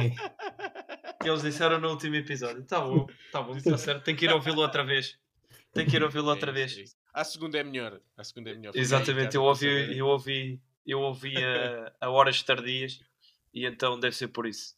Eles 1.23 1.41
disseram 1.41 1.79
no 1.79 1.89
último 1.89 2.15
episódio. 2.15 2.63
Tá 2.65 2.81
bom, 2.81 3.07
tá 3.31 3.41
bom, 3.41 3.55
está 3.55 3.77
certo. 3.77 4.03
Tem 4.03 4.15
que 4.15 4.25
ir 4.25 4.31
ouvi-lo 4.33 4.61
outra 4.61 4.83
vez. 4.83 5.17
Tem 5.73 5.85
que 5.87 5.95
ir 5.95 6.03
ouvi-lo 6.03 6.29
outra 6.29 6.51
É 6.51 6.53
vez. 6.53 6.95
A 7.13 7.23
segunda 7.23 7.57
é 7.57 7.63
melhor. 7.63 7.99
A 8.15 8.23
segunda 8.23 8.51
é 8.51 8.55
melhor. 8.55 8.73
Exatamente, 8.75 9.35
eu 9.35 9.43
ouvi, 9.43 9.97
eu 9.97 10.07
ouvi, 10.07 10.61
eu 10.85 10.99
ouvi 11.01 11.33
a, 11.43 11.93
a 11.99 12.09
horas 12.09 12.41
tardias 12.43 13.01
e 13.53 13.65
então 13.65 13.99
deve 13.99 14.15
ser 14.15 14.27
por 14.27 14.45
isso. 14.45 14.75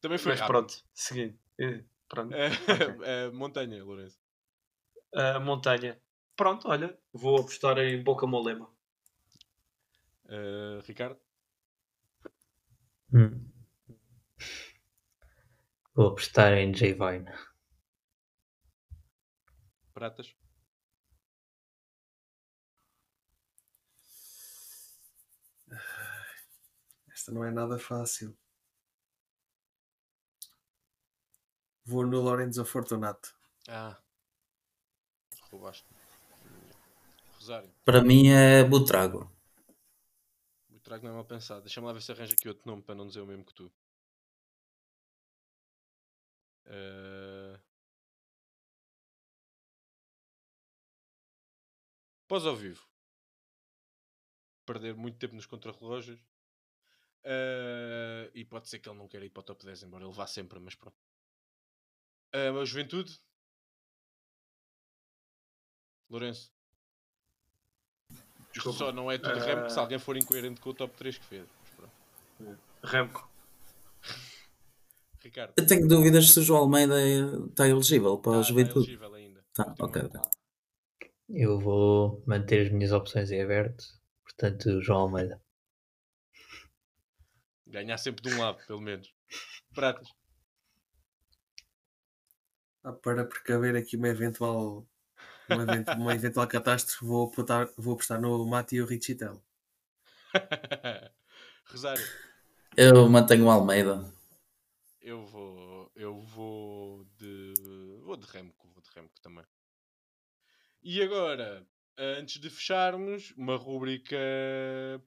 Também 0.00 0.18
foi 0.18 0.32
Mas 0.32 0.40
rápido. 0.40 0.52
pronto, 0.52 0.84
seguindo. 0.94 1.38
Eh, 1.58 1.84
Pronto. 2.08 2.34
Eh, 2.34 2.48
Ok. 2.68 2.98
eh, 3.06 3.30
montanha, 3.30 3.84
Lourenço. 3.84 4.18
A 5.14 5.38
montanha. 5.38 6.00
Pronto, 6.36 6.68
olha, 6.68 6.98
vou 7.12 7.38
apostar 7.40 7.78
em 7.78 8.02
Boca 8.02 8.26
Molema. 8.26 8.68
Eh, 10.28 10.80
Ricardo. 10.86 11.18
Hum. 13.12 13.48
Vou 15.94 16.08
apostar 16.08 16.54
em 16.54 16.72
J 16.72 16.94
Vine. 16.94 17.30
Pratas. 20.02 20.34
Esta 27.12 27.30
não 27.30 27.44
é 27.44 27.52
nada 27.52 27.78
fácil. 27.78 28.36
Vou 31.84 32.04
no 32.04 32.20
Lorenzo 32.20 32.64
Fortunato. 32.64 33.32
Ah. 33.68 33.96
Roubaste. 35.52 35.86
Rosário. 37.34 37.72
Para 37.84 38.02
mim 38.02 38.26
é 38.26 38.64
Butrago. 38.64 39.30
O 40.68 40.80
trago 40.80 41.04
não 41.04 41.12
é 41.12 41.14
mal 41.14 41.24
pensado. 41.24 41.62
Deixa-me 41.62 41.86
lá 41.86 41.92
ver 41.92 42.02
se 42.02 42.10
arranja 42.10 42.32
aqui 42.32 42.48
outro 42.48 42.68
nome 42.68 42.82
para 42.82 42.96
não 42.96 43.06
dizer 43.06 43.20
o 43.20 43.26
mesmo 43.26 43.44
que 43.44 43.54
tu. 43.54 43.72
Eh, 46.64 47.51
Pós 52.32 52.46
ao 52.46 52.56
vivo. 52.56 52.82
Perder 54.64 54.94
muito 54.96 55.18
tempo 55.18 55.34
nos 55.34 55.44
contrarrelógios. 55.44 56.18
Eh, 57.24 58.30
e 58.34 58.42
pode 58.42 58.70
ser 58.70 58.78
que 58.78 58.88
ele 58.88 58.96
não 58.96 59.06
queira 59.06 59.26
ir 59.26 59.28
para 59.28 59.40
o 59.40 59.42
top 59.42 59.62
10, 59.66 59.82
embora 59.82 60.02
ele 60.06 60.14
vá 60.14 60.26
sempre, 60.26 60.58
mas 60.58 60.74
pronto. 60.74 60.96
Eh, 62.32 62.48
a 62.48 62.64
juventude. 62.64 63.20
Lourenço. 66.08 66.50
Desculpa. 68.54 68.78
só 68.78 68.92
não 68.92 69.10
é 69.10 69.18
tudo 69.18 69.38
remo 69.38 69.68
se 69.68 69.76
Eh, 69.76 69.80
alguém 69.82 69.98
for 69.98 70.16
incoerente 70.16 70.58
com 70.58 70.70
o 70.70 70.74
top 70.74 70.96
3 70.96 71.18
que 71.18 71.24
fez. 71.26 71.46
Mas 71.60 71.70
pronto. 71.74 72.58
Remco. 72.82 73.30
Ricardo. 75.20 75.52
Eu 75.58 75.66
tenho 75.66 75.86
dúvidas 75.86 76.30
se 76.30 76.40
o 76.40 76.42
João 76.42 76.62
Almeida 76.62 76.98
é- 76.98 77.46
está 77.50 77.68
elegível 77.68 78.16
para 78.16 78.32
Tá- 78.32 78.38
a 78.38 78.40
tá 78.40 78.48
juventude. 78.48 78.78
elegível 78.86 79.14
ainda. 79.14 79.44
Tá, 79.52 79.74
ok, 79.78 80.02
ok. 80.06 80.20
Eu 81.28 81.58
vou 81.58 82.22
manter 82.26 82.66
as 82.66 82.72
minhas 82.72 82.92
opções 82.92 83.30
em 83.30 83.42
aberto. 83.42 83.84
Portanto, 84.22 84.80
João 84.82 85.00
Almeida. 85.00 85.40
Ganhar 87.66 87.96
sempre 87.98 88.22
de 88.22 88.34
um 88.34 88.38
lado, 88.38 88.64
pelo 88.66 88.80
menos. 88.80 89.12
Pratas. 89.74 90.08
Ah, 92.84 92.92
para 92.92 93.24
precaver 93.24 93.76
aqui 93.76 93.96
uma 93.96 94.08
eventual, 94.08 94.86
uma, 95.48 95.62
event- 95.62 95.88
uma 95.96 96.14
eventual 96.14 96.46
catástrofe, 96.48 97.04
vou 97.04 97.28
apostar, 97.28 97.68
vou 97.78 97.94
apostar 97.94 98.20
no 98.20 98.44
Matteo 98.44 98.84
Riccitello. 98.84 99.42
Rosário. 101.70 102.04
Eu 102.76 103.08
mantenho 103.08 103.46
o 103.46 103.50
Almeida. 103.50 104.12
Eu 105.00 105.24
vou. 105.24 105.90
Eu 105.94 106.20
vou 106.20 107.04
de. 107.16 107.54
Vou 108.02 108.16
de 108.16 108.26
Remco. 108.26 108.68
Vou 108.72 108.82
de 108.82 108.90
Remco 108.94 109.20
também. 109.20 109.44
E 110.84 111.00
agora, 111.00 111.64
antes 111.96 112.40
de 112.40 112.50
fecharmos, 112.50 113.30
uma 113.36 113.56
rúbrica 113.56 114.16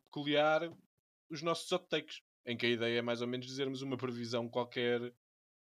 peculiar, 0.05 0.71
os 1.29 1.41
nossos 1.41 1.69
hot 1.69 1.85
takes, 1.89 2.21
em 2.45 2.55
que 2.55 2.65
a 2.65 2.69
ideia 2.69 2.99
é 2.99 3.01
mais 3.01 3.21
ou 3.21 3.27
menos 3.27 3.45
dizermos 3.45 3.81
uma 3.81 3.97
previsão 3.97 4.47
qualquer, 4.47 5.13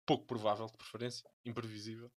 pouco 0.07 0.26
provável 0.26 0.65
de 0.65 0.77
preferência, 0.77 1.30
imprevisível, 1.45 2.11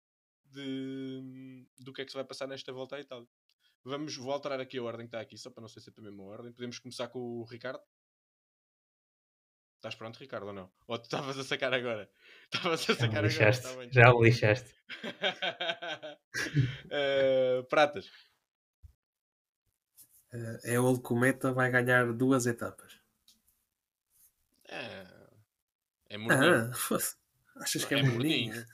de, 0.45 1.67
do 1.79 1.91
que 1.91 2.01
é 2.01 2.05
que 2.05 2.11
se 2.11 2.17
vai 2.17 2.23
passar 2.23 2.47
nesta 2.47 2.71
volta 2.71 2.95
à 2.95 3.01
Itália. 3.01 3.27
Vamos, 3.83 4.15
vou 4.15 4.31
alterar 4.31 4.61
aqui 4.61 4.77
a 4.77 4.83
ordem 4.83 5.05
que 5.05 5.09
está 5.09 5.19
aqui, 5.19 5.37
só 5.37 5.49
para 5.49 5.61
não 5.61 5.67
ser 5.67 5.81
sempre 5.81 5.99
a 5.99 6.03
mesma 6.05 6.23
ordem. 6.23 6.53
Podemos 6.53 6.79
começar 6.79 7.09
com 7.09 7.19
o 7.19 7.43
Ricardo? 7.43 7.81
Estás 9.81 9.95
pronto, 9.95 10.19
Ricardo, 10.19 10.45
ou 10.45 10.53
não? 10.53 10.69
Ou 10.87 10.99
tu 10.99 11.05
estavas 11.05 11.39
a 11.39 11.43
sacar 11.43 11.73
agora? 11.73 12.07
Estavas 12.53 12.87
a 12.87 12.93
sacar 12.93 13.25
agora? 13.25 13.51
Tá. 13.51 13.87
Já 13.89 14.13
me 14.13 14.23
lixaste. 14.25 14.75
Eh, 16.91 17.65
pratas. 17.67 18.05
Eh, 20.31 20.59
É 20.75 20.79
o 20.79 20.99
Cometa 20.99 21.51
vai 21.51 21.71
ganhar 21.71 22.13
duas 22.13 22.45
etapas. 22.45 22.99
É, 24.69 25.07
é 26.09 26.17
morninho. 26.17 26.71
Ah, 26.91 27.61
achas 27.63 27.83
que 27.83 27.95
é, 27.95 27.99
é 27.99 28.03
morninho? 28.03 28.65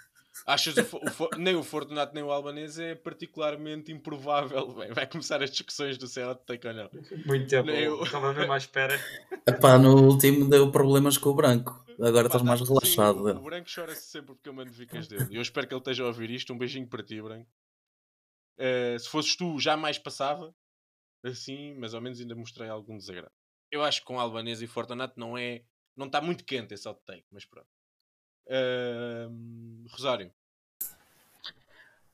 Achas 0.45 0.75
o, 0.77 1.29
nem 1.37 1.55
o 1.55 1.63
Fortunato 1.63 2.13
nem 2.13 2.23
o 2.23 2.31
Albanese 2.31 2.83
é 2.83 2.95
particularmente 2.95 3.91
improvável. 3.91 4.73
Bem, 4.75 4.93
vai 4.93 5.07
começar 5.07 5.41
as 5.41 5.51
discussões 5.51 5.97
do 5.97 6.07
CL 6.07 6.35
take 6.45 6.67
ou 6.67 6.73
não. 6.73 6.89
Muito 7.25 7.47
tempo. 7.47 7.69
Eu. 7.69 8.03
Estava 8.03 8.33
mesmo 8.33 8.53
à 8.53 8.57
espera. 8.57 8.99
Epá, 9.47 9.77
no 9.77 10.03
último 10.03 10.49
deu 10.49 10.71
problemas 10.71 11.17
com 11.17 11.29
o 11.29 11.35
branco. 11.35 11.85
Agora 11.99 12.29
Pá, 12.29 12.37
estás 12.37 12.43
mais 12.43 12.61
relaxado. 12.61 13.25
sim, 13.25 13.37
o, 13.37 13.41
Branco 13.41 13.69
chora-se 13.73 14.01
sempre 14.03 14.35
porque 14.35 14.49
eu 14.49 14.53
mando 14.53 14.71
vicas 14.71 15.07
dele. 15.07 15.27
E 15.31 15.35
eu 15.35 15.41
espero 15.41 15.67
que 15.67 15.73
ele 15.73 15.81
esteja 15.81 16.03
a 16.03 16.07
ouvir 16.07 16.29
isto. 16.29 16.53
Um 16.53 16.57
beijinho 16.57 16.87
para 16.87 17.03
ti, 17.03 17.21
Branco. 17.21 17.49
Eh, 18.57 18.97
se 18.99 19.09
fosses 19.09 19.35
tu, 19.35 19.59
jamais 19.59 19.97
passava. 19.97 20.53
assim, 21.23 21.75
mais 21.75 21.93
ou 21.93 22.01
menos 22.01 22.19
ainda 22.19 22.35
mostrei 22.35 22.69
algum 22.69 22.97
desagrado. 22.97 23.31
Eu 23.71 23.83
acho 23.83 24.01
que 24.01 24.05
com 24.07 24.19
Albanese 24.19 24.65
e 24.65 24.67
Fortunato 24.67 25.19
não 25.19 25.37
é. 25.37 25.63
Não 25.95 26.05
está 26.05 26.21
muito 26.21 26.45
quente 26.45 26.73
esse 26.73 26.87
hot 26.87 26.99
take, 27.05 27.25
mas 27.31 27.45
pronto. 27.45 27.67
Ahm, 28.49 29.85
Rosário, 29.91 30.31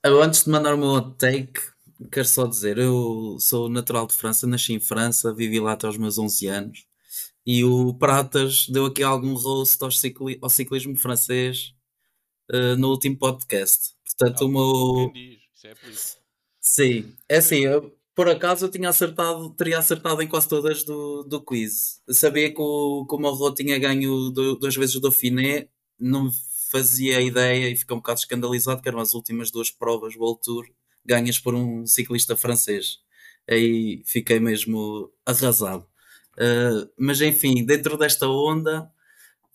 Eu, 0.04 0.22
antes 0.22 0.44
de 0.44 0.50
mandar 0.50 0.74
o 0.74 0.78
meu 0.78 1.02
take, 1.12 1.60
quero 2.12 2.28
só 2.28 2.46
dizer: 2.46 2.78
eu 2.78 3.38
sou 3.40 3.70
natural 3.70 4.08
de 4.08 4.14
França, 4.14 4.46
nasci 4.48 4.74
em 4.74 4.80
França, 4.80 5.34
vivi 5.34 5.60
lá 5.60 5.74
até 5.74 5.88
aos 5.88 5.98
meus 5.98 6.18
11 6.18 6.48
anos. 6.48 6.86
E 7.46 7.64
o 7.64 7.94
Pratas 7.94 8.68
deu 8.70 8.86
aqui 8.86 9.04
algum 9.04 9.34
roast 9.36 9.82
ao, 9.84 9.92
cicli- 9.92 10.40
ao 10.42 10.50
ciclismo 10.50 10.96
francês 10.98 11.74
eh, 12.52 12.76
no 12.76 12.90
último 12.92 13.18
podcast. 13.18 13.94
Portanto, 14.06 14.46
o 14.46 14.50
meu. 14.50 15.12
diz? 15.14 15.40
Isso 15.56 15.68
é 15.68 15.76
por 15.76 15.90
isso. 15.90 16.18
Sim, 16.62 17.14
é 17.30 17.38
assim, 17.38 17.60
eu, 17.66 17.96
por 18.16 18.30
acaso 18.30 18.66
eu 18.66 18.72
tinha 18.72 18.90
acertado, 18.90 19.50
teria 19.52 19.80
acertado 19.80 20.22
em 20.22 20.28
quase 20.28 20.48
todas 20.48 20.84
do, 20.84 21.24
do 21.24 21.42
quiz. 21.44 22.02
Eu 22.08 22.14
sabia 22.14 22.50
que 22.54 22.62
o, 22.62 23.06
que 23.08 23.16
o 23.16 23.20
Morro 23.20 23.54
tinha 23.54 23.78
ganho 23.80 24.30
do- 24.32 24.56
duas 24.58 24.76
vezes 24.76 24.96
o 24.96 25.02
Dauphiné, 25.02 25.68
não 26.04 26.30
fazia 26.72 27.22
ideia 27.22 27.70
e 27.70 27.76
fiquei 27.76 27.96
um 27.96 28.00
bocado 28.00 28.20
escandalizado 28.20 28.82
que 28.82 28.90
eram 28.90 29.00
as 29.00 29.14
últimas 29.14 29.52
duas 29.52 29.70
provas 29.70 30.16
World 30.16 30.42
Tour 30.42 30.68
ganhas 31.06 31.38
por 31.40 31.54
um 31.54 31.86
ciclista 31.86 32.36
francês. 32.36 33.00
Aí 33.50 34.02
fiquei 34.06 34.40
mesmo 34.40 35.12
arrasado. 35.26 35.86
Uh, 36.34 36.90
mas 36.98 37.22
enfim, 37.22 37.66
dentro 37.66 37.98
desta 37.98 38.28
onda, 38.28 38.92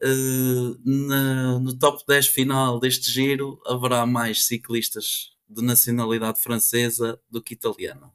uh, 0.03 0.81
na- 0.85 1.59
no 1.59 1.77
top 1.79 2.05
10 2.07 2.29
final 2.29 2.79
deste 2.79 3.11
giro, 3.11 3.61
haverá 3.67 4.07
mais 4.07 4.45
ciclistas 4.45 5.37
de 5.49 5.63
nacionalidade 5.63 6.41
francesa 6.41 7.21
do 7.31 7.43
que 7.43 7.55
italiana. 7.55 8.13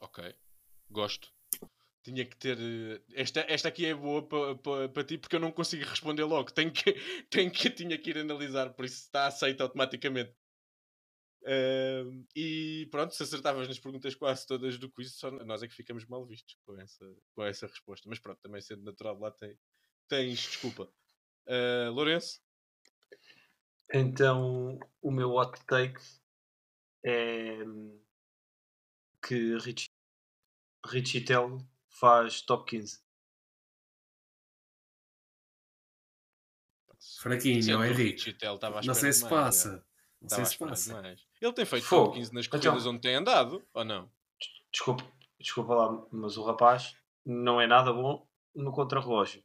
Ok, 0.00 0.18
gosto. 0.90 1.28
Tinha 2.02 2.24
que 2.26 2.36
ter. 2.36 2.58
eh, 2.60 3.00
Esta, 3.14 3.40
esta 3.48 3.68
aqui 3.68 3.86
é 3.86 3.94
boa 3.94 4.26
para 4.92 5.04
ti 5.04 5.18
porque 5.18 5.36
eu 5.36 5.40
não 5.40 5.52
consigo 5.52 5.84
responder 5.84 6.24
logo. 6.24 6.50
Tenho 6.52 6.72
que, 6.72 6.94
tenho 7.30 7.50
que, 7.50 7.70
tinha 7.70 7.96
que 7.98 8.10
ir 8.10 8.18
analisar, 8.18 8.74
por 8.74 8.84
isso 8.84 9.02
está 9.02 9.26
aceito 9.26 9.62
automaticamente. 9.62 10.34
Ahm, 11.44 12.24
e 12.36 12.86
pronto, 12.90 13.14
se 13.14 13.22
acertavas 13.22 13.66
nas 13.66 13.78
perguntas 13.78 14.14
quase 14.14 14.46
todas 14.46 14.78
do 14.78 14.90
quiz, 14.90 15.14
só 15.16 15.30
nós 15.30 15.62
é 15.62 15.68
que 15.68 15.74
ficamos 15.74 16.06
mal 16.06 16.24
vistos 16.26 16.56
com 16.64 16.78
essa, 16.80 17.04
com 17.34 17.42
essa 17.44 17.66
resposta. 17.66 18.08
Mas 18.08 18.20
pronto, 18.20 18.40
também 18.40 18.60
sendo 18.60 18.84
natural 18.84 19.18
lá 19.18 19.30
tem, 19.30 19.58
tens 20.08 20.38
desculpa. 20.40 20.92
Ah, 21.46 21.90
Lourenço? 21.90 22.40
Então, 23.94 24.78
o 25.00 25.10
meu 25.10 25.30
hot 25.34 25.64
take 25.66 26.00
é 27.04 27.62
hum, 27.64 28.00
que 29.22 29.56
Richie, 29.58 29.90
Richie 30.86 31.24
Tell 31.24 31.58
faz 31.92 32.42
top 32.42 32.68
15. 32.70 33.00
Fraquinho, 37.20 37.62
Sendo 37.62 37.78
ó, 37.78 37.80
o 37.80 37.84
Henrique. 37.84 38.12
Richie 38.12 38.32
Tell 38.34 38.54
estava 38.56 38.80
à 38.80 38.82
Não 38.82 38.94
sei 38.94 39.12
se 39.12 39.28
passa. 39.28 39.84
Não 40.20 40.26
Estava 40.26 40.44
sei 40.44 40.52
se 40.52 40.58
passa. 40.58 40.94
demais. 40.94 41.26
Ele 41.40 41.52
tem 41.52 41.64
feito 41.64 41.84
Fogo. 41.86 42.04
top 42.06 42.18
15 42.18 42.34
nas 42.34 42.46
Então- 42.46 42.60
corridas 42.60 42.86
onde 42.86 43.00
tem 43.00 43.14
andado, 43.16 43.66
ou 43.74 43.84
não? 43.84 44.10
Desculpa, 44.72 45.04
desculpa 45.38 45.74
lá, 45.74 46.06
mas 46.12 46.36
o 46.36 46.44
rapaz 46.44 46.96
não 47.24 47.60
é 47.60 47.66
nada 47.66 47.92
bom 47.92 48.26
no 48.54 48.72
contrarrelógio. 48.72 49.44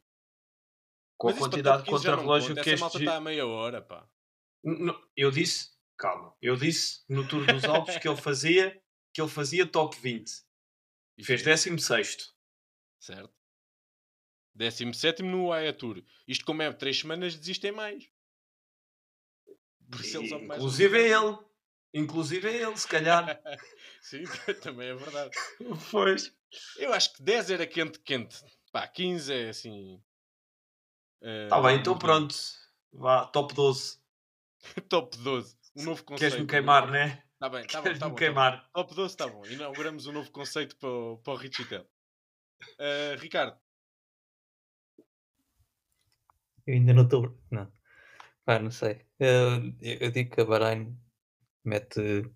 Com 1.17 1.27
Mas 1.27 1.37
a 1.37 1.39
quantidade 1.39 1.83
de 1.83 1.89
15 1.89 2.03
já 2.03 2.11
não 2.11 2.17
contrarrelógio 2.19 2.53
que 2.55 2.59
essa 2.61 2.69
este. 2.69 2.81
malta 2.81 2.97
está 2.99 3.15
a 3.15 3.21
meia 3.21 3.45
hora, 3.47 3.81
pá. 3.81 4.07
Eu 5.15 5.31
disse, 5.31 5.71
calma, 5.97 6.35
eu 6.41 6.55
disse 6.55 7.03
no 7.09 7.27
Tour 7.27 7.45
dos 7.45 7.63
Alpes 7.65 7.97
que 7.97 8.07
ele 8.07 8.17
fazia, 8.21 8.81
que 9.13 9.19
ele 9.21 9.29
fazia 9.29 9.65
top 9.65 9.97
20. 9.99 10.31
E 11.17 11.23
Fez 11.23 11.41
fez. 11.41 11.63
16. 11.63 12.35
Certo. 12.99 13.33
17 14.55 15.21
no 15.23 15.53
AE 15.53 15.71
Tour. 15.73 16.03
Isto, 16.27 16.45
como 16.45 16.61
é 16.61 16.73
3 16.73 16.99
semanas, 16.99 17.35
desistem 17.35 17.71
mais. 17.71 18.09
Um 19.89 20.55
Inclusive 20.55 20.97
é 20.97 21.09
ele. 21.11 21.37
Inclusive 21.93 22.47
é 22.49 22.61
ele, 22.63 22.77
se 22.77 22.87
calhar. 22.87 23.41
Sim, 24.01 24.23
também 24.61 24.89
é 24.89 24.95
verdade. 24.95 25.31
pois. 25.91 26.35
Eu 26.77 26.93
acho 26.93 27.13
que 27.13 27.23
10 27.23 27.51
era 27.51 27.67
quente, 27.67 27.99
quente. 27.99 28.37
Pá, 28.71 28.87
15 28.87 29.33
é 29.33 29.49
assim. 29.49 30.01
Está 31.21 31.57
Tá 31.57 31.61
bem, 31.61 31.79
então 31.79 31.97
pronto. 31.97 32.35
Vá, 32.91 33.25
top 33.27 33.53
12. 33.53 33.99
Top 34.89 35.17
12. 35.17 35.57
Um 35.75 35.83
novo 35.83 36.03
conceito. 36.03 36.31
Queres-me 36.31 36.47
queimar, 36.47 36.89
né? 36.89 37.23
Está 37.33 37.49
bem, 37.49 37.65
está 37.65 37.81
bom, 37.81 37.89
está 37.89 38.09
bom. 38.09 38.15
tá 38.15 38.19
queimar. 38.19 38.63
bom. 38.63 38.69
Top 38.73 38.95
12 38.95 39.13
está 39.13 39.27
bom. 39.27 39.45
Inauguramos 39.45 40.07
um 40.07 40.11
novo 40.11 40.31
conceito 40.31 40.75
para 40.77 40.89
o, 40.89 41.17
para 41.19 41.33
o 41.33 41.35
Richie 41.35 41.65
Ah, 42.79 43.15
Ricardo, 43.19 43.57
Eu 46.65 46.73
ainda 46.73 46.93
não 46.93 47.03
estou. 47.03 47.37
Não. 47.49 47.71
Pá, 48.45 48.59
não 48.59 48.71
sei. 48.71 49.05
Eu, 49.19 49.67
eu- 49.81 49.97
eu 50.01 50.11
digo 50.11 50.35
que 50.35 50.41
a 50.41 50.45
Bahrein 50.45 50.97
mete 51.63 52.29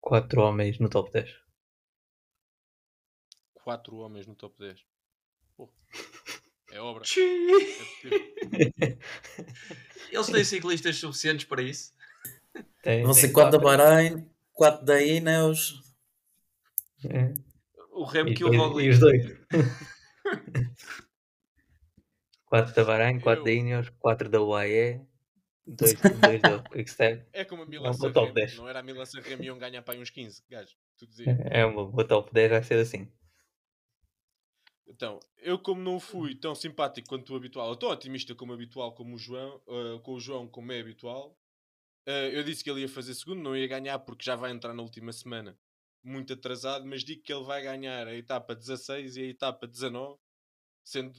4 0.00 0.40
homens 0.42 0.78
no 0.78 0.88
top 0.88 1.10
10. 1.12 1.30
4 3.54 3.96
homens 3.96 4.26
no 4.26 4.34
top 4.34 4.58
10. 4.58 4.84
Pô, 5.56 5.70
é 6.72 6.80
obra. 6.80 7.04
É. 7.04 8.98
Eles 10.10 10.26
têm 10.26 10.44
ciclistas 10.44 10.96
suficientes 10.96 11.44
para 11.46 11.62
isso? 11.62 11.92
Tem, 12.82 13.02
Vão 13.02 13.12
tem 13.12 13.22
ser 13.22 13.32
4 13.32 13.58
da 13.58 13.62
quatro. 13.62 13.84
Bahrein, 13.84 14.30
4 14.52 14.84
da 14.84 15.02
Ineos. 15.02 15.82
É. 17.04 17.32
O 17.98 18.04
Remo 18.04 18.30
E, 18.30 18.34
que 18.34 18.44
o 18.44 18.50
Roglic. 18.50 18.86
e 18.86 18.90
os 18.90 18.98
dois. 19.00 19.22
4 22.46 22.72
da 22.74 22.84
Bahrein, 22.84 23.18
4 23.20 23.42
da 23.44 23.50
Ineos, 23.50 23.90
4 23.98 24.28
da 24.28 24.40
UAE, 24.40 25.00
2 25.66 25.94
dois 26.20 26.40
da 26.42 26.62
Quickstep. 26.62 27.26
É 27.32 27.44
como 27.44 27.62
a 27.62 27.66
É 27.66 27.68
Milan 27.68 27.90
um 27.90 27.96
bom 27.96 28.12
top 28.12 28.28
Sanremo. 28.28 28.34
10. 28.34 28.54
Não 28.54 28.68
era 28.68 28.78
a 28.80 28.82
Milan 28.82 29.04
Sanremo 29.04 29.42
iam 29.42 29.58
ganhar 29.58 29.82
para 29.82 29.98
uns 29.98 30.10
15 30.10 30.42
gajos. 30.48 30.76
Tu 30.96 31.06
dizias. 31.06 31.36
É 31.50 31.64
uma 31.66 31.84
boa 31.86 32.06
top 32.06 32.32
10, 32.32 32.50
vai 32.50 32.62
ser 32.62 32.78
assim. 32.78 33.10
Então, 34.86 35.20
eu 35.38 35.58
como 35.58 35.80
não 35.82 36.00
fui 36.00 36.34
tão 36.34 36.54
simpático 36.54 37.08
quanto 37.08 37.32
o 37.32 37.36
habitual, 37.36 37.68
ou 37.68 37.76
tão 37.76 37.90
otimista 37.90 38.34
como 38.34 38.52
o 38.52 38.54
habitual, 38.54 38.94
como 38.94 39.16
o 39.16 39.18
João, 39.18 39.60
ah, 39.68 40.00
com 40.02 40.14
o 40.14 40.20
João 40.20 40.48
como 40.48 40.72
é 40.72 40.80
habitual, 40.80 41.36
ah, 42.06 42.10
eu 42.28 42.42
disse 42.42 42.64
que 42.64 42.70
ele 42.70 42.80
ia 42.82 42.88
fazer 42.88 43.14
segundo, 43.14 43.42
não 43.42 43.56
ia 43.56 43.66
ganhar 43.68 43.98
porque 44.00 44.24
já 44.24 44.36
vai 44.36 44.50
entrar 44.52 44.72
na 44.74 44.82
última 44.82 45.12
semana 45.12 45.58
muito 46.02 46.32
atrasado, 46.32 46.86
mas 46.86 47.04
digo 47.04 47.22
que 47.22 47.32
ele 47.32 47.44
vai 47.44 47.62
ganhar 47.62 48.06
a 48.06 48.14
etapa 48.14 48.54
16 48.54 49.16
e 49.16 49.22
a 49.22 49.26
etapa 49.26 49.66
19, 49.66 50.18
sendo 50.84 51.12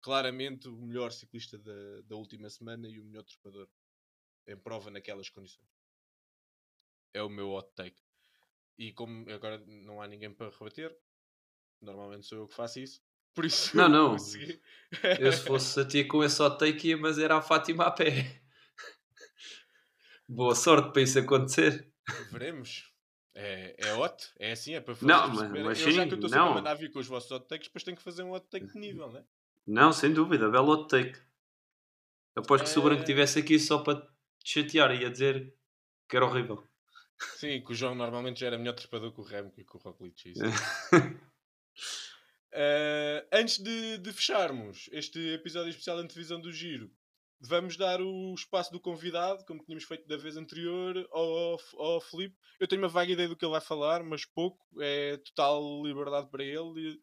claramente 0.00 0.68
o 0.68 0.76
melhor 0.76 1.10
ciclista 1.12 1.58
da, 1.58 2.02
da 2.02 2.16
última 2.16 2.48
semana 2.50 2.88
e 2.88 3.00
o 3.00 3.04
melhor 3.04 3.24
trepador 3.24 3.68
em 4.46 4.56
prova 4.56 4.90
naquelas 4.90 5.28
condições. 5.28 5.68
É 7.12 7.22
o 7.22 7.28
meu 7.28 7.50
hot 7.50 7.68
take. 7.74 8.00
E 8.78 8.92
como 8.92 9.28
agora 9.30 9.58
não 9.66 10.00
há 10.00 10.06
ninguém 10.06 10.32
para 10.32 10.50
rebater, 10.50 10.96
normalmente 11.80 12.26
sou 12.26 12.38
eu 12.38 12.46
que 12.46 12.54
faço 12.54 12.78
isso. 12.78 13.02
Por 13.34 13.44
isso, 13.44 13.76
Não, 13.76 13.84
eu 13.84 13.88
não. 13.90 14.08
vou 14.10 14.18
seguir. 14.18 14.62
Eu 15.20 15.32
se 15.32 15.42
fosse 15.44 15.80
a 15.80 15.84
ti 15.86 16.04
com 16.04 16.22
esse 16.22 16.40
hot 16.42 16.58
take 16.58 16.88
ia, 16.88 16.96
mas 16.96 17.18
era 17.18 17.36
a 17.36 17.42
Fátima 17.42 17.84
a 17.84 17.90
pé. 17.90 18.42
Boa 20.28 20.54
sorte 20.54 20.92
para 20.92 21.02
isso 21.02 21.18
acontecer. 21.18 21.92
Veremos. 22.30 22.95
É, 23.38 23.74
é 23.88 23.94
hot, 23.94 24.30
é 24.38 24.52
assim, 24.52 24.74
é 24.74 24.80
para 24.80 24.94
fazer. 24.94 25.12
Não, 25.12 25.28
mas- 25.28 25.50
mas 25.50 25.80
eu 25.82 25.90
já 25.90 26.06
que 26.06 26.14
estou 26.14 26.28
sempre 26.28 26.40
a 26.42 26.44
não. 26.46 26.54
mandar 26.54 26.74
vir 26.74 26.90
com 26.90 26.98
os 26.98 27.06
vossos 27.06 27.30
hot 27.30 27.46
takes, 27.46 27.68
depois 27.68 27.84
tenho 27.84 27.96
que 27.96 28.02
fazer 28.02 28.22
um 28.22 28.32
hot 28.32 28.46
take 28.48 28.66
de 28.66 28.78
nível, 28.78 29.12
né? 29.12 29.22
Não, 29.66 29.92
sem 29.92 30.10
dúvida, 30.12 30.48
belo 30.48 30.72
hot 30.72 30.88
take. 30.88 31.18
Aposto 32.34 32.64
que 32.64 32.70
se 32.70 32.78
o 32.78 32.82
Branco 32.82 33.00
É. 33.00 33.02
estivesse 33.02 33.38
aqui 33.38 33.58
só 33.58 33.78
para 33.80 34.00
te 34.42 34.52
chatear 34.62 34.90
ia 34.94 35.10
dizer 35.10 35.54
que 36.08 36.16
era 36.16 36.24
horrível. 36.24 36.66
Sim, 37.36 37.62
que 37.62 37.72
o 37.72 37.74
João 37.74 37.94
normalmente 37.94 38.40
já 38.40 38.46
era 38.46 38.56
melhor 38.58 38.74
trepador 38.74 39.12
que 39.12 39.20
o 39.20 39.24
Remco 39.24 39.60
e 39.60 39.64
que 39.64 39.76
o 39.76 39.78
Roglic. 39.80 40.30
Isso. 40.32 40.40
Eh, 42.58 43.26
antes 43.32 43.58
de, 43.58 43.98
de 43.98 44.12
fecharmos 44.14 44.88
este 44.92 45.18
episódio 45.34 45.68
especial 45.68 45.96
da 45.98 46.02
antevisão 46.02 46.40
do 46.40 46.50
Giro, 46.50 46.90
vamos 47.40 47.76
dar 47.76 48.00
o 48.00 48.34
espaço 48.34 48.72
do 48.72 48.80
convidado, 48.80 49.44
como 49.44 49.62
tínhamos 49.62 49.84
feito 49.84 50.06
da 50.08 50.16
vez 50.16 50.36
anterior, 50.36 51.06
ao, 51.10 51.58
ao 51.78 52.00
Filipe. 52.00 52.36
Eu 52.58 52.68
tenho 52.68 52.82
uma 52.82 52.88
vaga 52.88 53.12
ideia 53.12 53.28
do 53.28 53.36
que 53.36 53.44
ele 53.44 53.52
vai 53.52 53.60
falar, 53.60 54.02
mas 54.02 54.24
pouco. 54.24 54.64
É 54.80 55.16
total 55.18 55.82
liberdade 55.84 56.28
para 56.30 56.44
ele. 56.44 57.00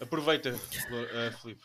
Aproveita, 0.00 0.50
uh, 0.50 1.40
Filipe. 1.40 1.62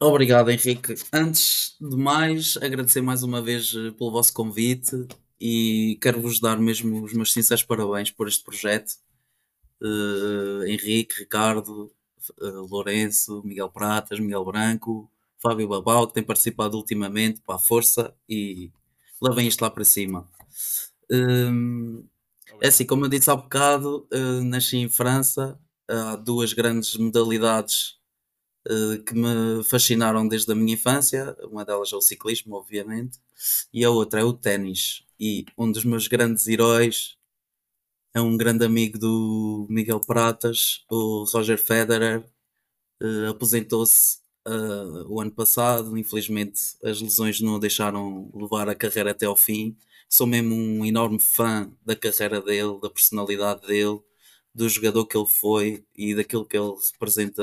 Obrigado, 0.00 0.50
Henrique. 0.50 0.94
Antes 1.12 1.76
de 1.80 1.96
mais, 1.96 2.56
agradecer 2.58 3.00
mais 3.00 3.24
uma 3.24 3.42
vez 3.42 3.74
eh, 3.74 3.90
pelo 3.90 4.12
vosso 4.12 4.32
convite 4.32 5.08
e 5.40 5.98
quero-vos 6.00 6.38
dar 6.38 6.56
mesmo 6.56 7.02
os 7.02 7.12
meus 7.12 7.32
sinceros 7.32 7.64
parabéns 7.64 8.10
por 8.12 8.28
este 8.28 8.44
projeto. 8.44 8.92
Eh, 9.82 10.70
Henrique, 10.70 11.20
Ricardo, 11.20 11.92
eh, 12.40 12.46
Lourenço, 12.70 13.42
Miguel 13.44 13.70
Pratas, 13.70 14.20
Miguel 14.20 14.44
Branco, 14.44 15.10
Fábio 15.42 15.68
Babal, 15.68 16.06
que 16.08 16.14
tem 16.14 16.22
participado 16.22 16.76
ultimamente, 16.76 17.40
para 17.42 17.56
a 17.56 17.58
força 17.58 18.14
e 18.28 18.70
levem 19.22 19.46
isto 19.48 19.62
lá 19.62 19.70
para 19.70 19.84
cima. 19.84 20.28
Hum, 21.10 22.04
É 22.62 22.68
assim, 22.68 22.86
como 22.86 23.04
eu 23.06 23.08
disse 23.10 23.30
há 23.30 23.36
bocado, 23.36 24.06
eh, 24.12 24.40
nasci 24.42 24.78
em 24.78 24.88
França. 24.88 25.58
Há 25.88 26.16
duas 26.16 26.52
grandes 26.54 26.96
modalidades 26.96 27.96
eh, 28.68 28.98
que 29.06 29.14
me 29.14 29.64
fascinaram 29.64 30.28
desde 30.28 30.52
a 30.52 30.54
minha 30.56 30.74
infância. 30.74 31.36
Uma 31.50 31.64
delas 31.64 31.92
é 31.92 31.96
o 31.96 32.00
ciclismo, 32.02 32.56
obviamente, 32.56 33.18
e 33.72 33.84
a 33.84 33.90
outra 33.90 34.20
é 34.20 34.24
o 34.24 34.32
ténis. 34.34 35.04
E 35.20 35.44
um 35.58 35.70
dos 35.72 35.84
meus 35.84 36.08
grandes 36.08 36.46
heróis 36.48 37.16
é 38.14 38.20
um 38.20 38.36
grande 38.36 38.64
amigo 38.64 38.98
do 38.98 39.66
Miguel 39.70 40.00
Pratas, 40.00 40.84
o 40.90 41.24
Roger 41.32 41.58
Federer. 41.58 42.24
Eh, 43.02 43.28
aposentou-se 43.28 44.18
eh, 44.48 45.04
o 45.08 45.20
ano 45.20 45.30
passado, 45.32 45.96
infelizmente 45.98 46.60
as 46.84 47.00
lesões 47.00 47.40
não 47.40 47.58
deixaram 47.58 48.30
levar 48.34 48.68
a 48.68 48.74
carreira 48.74 49.10
até 49.12 49.26
ao 49.26 49.36
fim. 49.36 49.76
Sou 50.08 50.26
mesmo 50.26 50.54
um 50.54 50.84
enorme 50.86 51.20
fã 51.20 51.70
da 51.84 51.94
carreira 51.96 52.40
dele, 52.42 52.80
da 52.80 52.90
personalidade 52.90 53.66
dele, 53.66 54.00
do 54.54 54.68
jogador 54.68 55.06
que 55.06 55.16
ele 55.16 55.26
foi 55.26 55.84
e 55.96 56.14
daquilo 56.14 56.46
que 56.46 56.56
ele 56.56 56.72
representa 56.92 57.42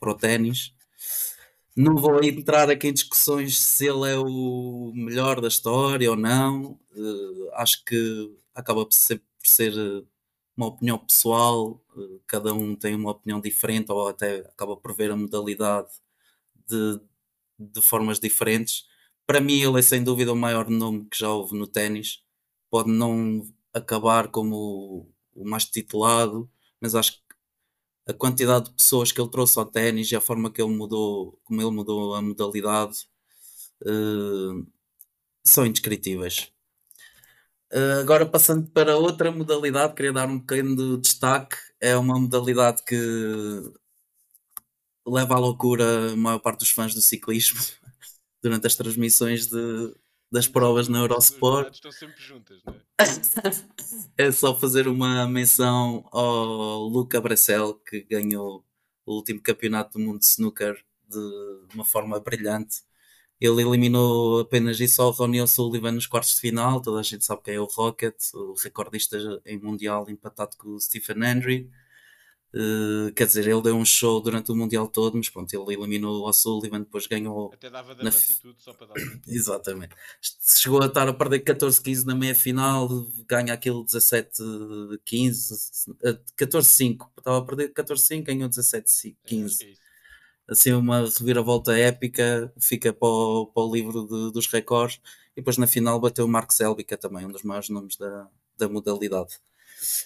para 0.00 0.12
o 0.12 0.14
ténis. 0.14 0.72
Não 1.76 1.96
vou 1.96 2.22
entrar 2.24 2.68
aqui 2.70 2.88
em 2.88 2.92
discussões 2.92 3.60
se 3.60 3.86
ele 3.86 4.10
é 4.10 4.18
o 4.18 4.92
melhor 4.94 5.40
da 5.40 5.48
história 5.48 6.10
ou 6.10 6.16
não. 6.16 6.78
Eh, 6.96 7.50
acho 7.54 7.84
que 7.84 8.36
acaba 8.54 8.84
por 8.84 8.94
ser, 8.94 9.18
por 9.18 9.46
ser, 9.48 9.72
eh, 9.78 10.04
uma 10.56 10.66
opinião 10.68 10.98
pessoal, 10.98 11.80
eh, 11.96 12.18
cada 12.26 12.52
um 12.52 12.74
tem 12.74 12.94
uma 12.96 13.12
opinião 13.12 13.40
diferente 13.40 13.92
ou 13.92 14.08
até 14.08 14.38
acaba 14.40 14.76
por 14.76 14.94
ver 14.94 15.12
a 15.12 15.16
modalidade 15.16 15.88
de, 16.68 17.00
de 17.58 17.82
formas 17.82 18.20
diferentes. 18.20 18.84
Para 19.26 19.40
mim, 19.40 19.60
ele 19.60 19.78
é 19.78 19.82
sem 19.82 20.02
dúvida 20.02 20.32
o 20.32 20.36
maior 20.36 20.68
nome 20.70 21.06
que 21.10 21.18
já 21.18 21.30
houve 21.30 21.56
no 21.58 21.66
ténis. 21.66 22.22
Pode 22.70 22.90
não 22.90 23.42
acabar 23.72 24.28
como 24.28 24.56
o, 25.34 25.42
o 25.42 25.48
mais 25.48 25.64
titulado, 25.64 26.50
mas 26.80 26.94
acho 26.94 27.12
que 27.12 27.28
a 28.08 28.14
quantidade 28.14 28.66
de 28.66 28.72
pessoas 28.76 29.12
que 29.12 29.20
ele 29.20 29.30
trouxe 29.30 29.58
ao 29.58 29.66
ténis 29.66 30.10
e 30.10 30.16
a 30.16 30.20
forma 30.20 30.50
que 30.50 30.62
ele 30.62 30.74
mudou, 30.74 31.38
como 31.44 31.60
ele 31.60 31.70
mudou 31.70 32.14
a 32.14 32.22
modalidade, 32.22 33.06
uh, 33.82 34.66
são 35.44 35.66
indescritíveis. 35.66 36.50
Uh, 37.72 38.00
agora 38.00 38.24
passando 38.24 38.70
para 38.70 38.96
outra 38.96 39.30
modalidade, 39.30 39.94
queria 39.94 40.12
dar 40.12 40.28
um 40.28 40.40
pequeno 40.40 40.96
destaque. 40.98 41.56
É 41.80 41.96
uma 41.96 42.18
modalidade 42.18 42.82
que 42.84 42.94
leva 45.08 45.34
à 45.34 45.38
loucura 45.38 46.12
a 46.12 46.16
maior 46.16 46.38
parte 46.38 46.60
dos 46.60 46.70
fãs 46.70 46.94
do 46.94 47.00
ciclismo 47.00 47.60
durante 48.42 48.66
as 48.66 48.76
transmissões 48.76 49.46
de, 49.46 49.94
das 50.30 50.46
provas 50.46 50.88
na 50.88 50.98
Eurosport. 50.98 51.74
Estão 51.74 51.92
sempre 51.92 52.22
juntas, 52.22 52.60
não 52.64 52.74
é? 52.74 52.88
é 54.26 54.32
só 54.32 54.58
fazer 54.58 54.88
uma 54.88 55.26
menção 55.26 56.08
ao 56.12 56.88
Luca 56.88 57.20
Bracel, 57.20 57.74
que 57.74 58.02
ganhou 58.02 58.64
o 59.06 59.14
último 59.14 59.40
campeonato 59.40 59.98
do 59.98 60.04
mundo 60.04 60.18
de 60.18 60.26
snooker 60.26 60.76
de 61.08 61.74
uma 61.74 61.84
forma 61.84 62.20
brilhante. 62.20 62.82
Ele 63.40 63.62
eliminou 63.62 64.40
apenas 64.40 64.80
isso 64.80 65.00
ao 65.00 65.12
Ronnie 65.12 65.40
O'Sullivan 65.40 65.92
nos 65.92 66.06
quartos 66.06 66.34
de 66.34 66.40
final. 66.40 66.82
Toda 66.82 66.98
a 67.00 67.02
gente 67.04 67.24
sabe 67.24 67.42
quem 67.42 67.54
é 67.54 67.60
o 67.60 67.66
Rocket, 67.66 68.16
o 68.34 68.54
recordista 68.54 69.16
em 69.46 69.58
mundial 69.58 70.10
empatado 70.10 70.56
com 70.56 70.70
o 70.70 70.80
Stephen 70.80 71.22
Hendry. 71.24 71.70
Uh, 72.58 73.12
quer 73.14 73.24
dizer, 73.24 73.46
ele 73.46 73.62
deu 73.62 73.76
um 73.76 73.84
show 73.84 74.20
durante 74.20 74.50
o 74.50 74.56
Mundial 74.56 74.88
todo, 74.88 75.16
mas 75.16 75.28
pronto, 75.28 75.54
ele 75.54 75.74
eliminou 75.74 76.28
o 76.28 76.32
Sullivan, 76.32 76.80
depois 76.80 77.06
ganhou. 77.06 77.52
Até 77.54 77.70
dava 77.70 77.94
de 77.94 78.04
e 78.04 78.34
tudo 78.34 78.56
só 78.58 78.72
para 78.72 78.88
dar. 78.88 78.94
Exatamente. 79.28 79.94
Chegou 80.20 80.82
a 80.82 80.86
estar 80.86 81.06
a 81.06 81.14
perder 81.14 81.44
14-15 81.44 82.04
na 82.04 82.16
meia 82.16 82.34
final, 82.34 82.88
ganha 83.28 83.54
aquele 83.54 83.84
17-15, 83.84 84.98
14-5. 86.36 87.08
Estava 87.16 87.38
a 87.38 87.42
perder 87.42 87.72
14-5, 87.72 88.24
ganhou 88.24 88.48
17-15. 88.48 89.14
É, 89.62 89.70
é 89.70 89.74
assim, 90.48 90.72
uma 90.72 91.02
reviravolta 91.02 91.78
épica, 91.78 92.52
fica 92.58 92.92
para 92.92 93.06
o, 93.08 93.46
para 93.46 93.62
o 93.62 93.72
livro 93.72 94.04
de, 94.04 94.32
dos 94.32 94.48
recordes. 94.48 95.00
E 95.30 95.36
depois 95.36 95.58
na 95.58 95.68
final 95.68 96.00
bateu 96.00 96.24
o 96.24 96.28
Mark 96.28 96.50
que 96.84 96.94
é 96.94 96.96
também 96.96 97.24
um 97.24 97.30
dos 97.30 97.44
maiores 97.44 97.68
nomes 97.68 97.96
da, 97.96 98.28
da 98.56 98.68
modalidade. 98.68 99.38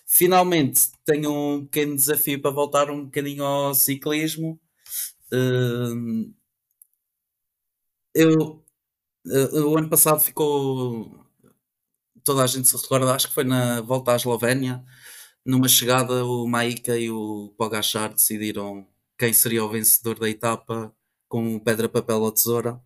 Finalmente 0.06 0.90
tenho 1.04 1.32
um 1.32 1.64
pequeno 1.64 1.96
desafio 1.96 2.40
para 2.40 2.50
voltar 2.50 2.90
um 2.90 3.04
bocadinho 3.04 3.44
ao 3.44 3.74
ciclismo. 3.74 4.60
Uh, 5.32 6.32
eu, 8.14 8.62
uh, 9.26 9.68
o 9.68 9.76
ano 9.78 9.88
passado 9.88 10.20
ficou. 10.20 11.24
Toda 12.24 12.44
a 12.44 12.46
gente 12.46 12.68
se 12.68 12.76
recorda, 12.76 13.14
acho 13.14 13.28
que 13.28 13.34
foi 13.34 13.44
na 13.44 13.80
volta 13.80 14.12
à 14.12 14.16
Eslovénia. 14.16 14.84
Numa 15.44 15.68
chegada, 15.68 16.24
o 16.24 16.46
Maika 16.46 16.96
e 16.98 17.10
o 17.10 17.54
Pogachar 17.58 18.12
decidiram 18.14 18.86
quem 19.18 19.32
seria 19.32 19.64
o 19.64 19.70
vencedor 19.70 20.18
da 20.18 20.28
etapa 20.30 20.94
com 21.28 21.58
pedra, 21.58 21.88
papel 21.88 22.20
ou 22.20 22.32
tesoura. 22.32 22.80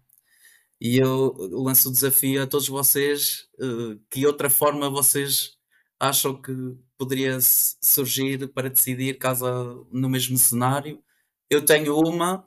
E 0.81 0.99
eu 0.99 1.35
lanço 1.53 1.89
o 1.91 1.93
desafio 1.93 2.43
a 2.43 2.47
todos 2.47 2.69
vocês: 2.69 3.49
uh, 3.61 3.99
que 4.11 4.27
outra 4.27 4.51
forma 4.51 4.91
vocês 4.91 5.56
acham 5.99 6.41
que 6.41 6.53
poderia 6.99 7.39
surgir 7.41 8.49
para 8.49 8.71
decidir 8.71 9.19
caso 9.19 9.87
no 9.91 10.09
mesmo 10.09 10.37
cenário. 10.37 11.03
Eu 11.49 11.65
tenho 11.65 11.97
uma, 11.99 12.47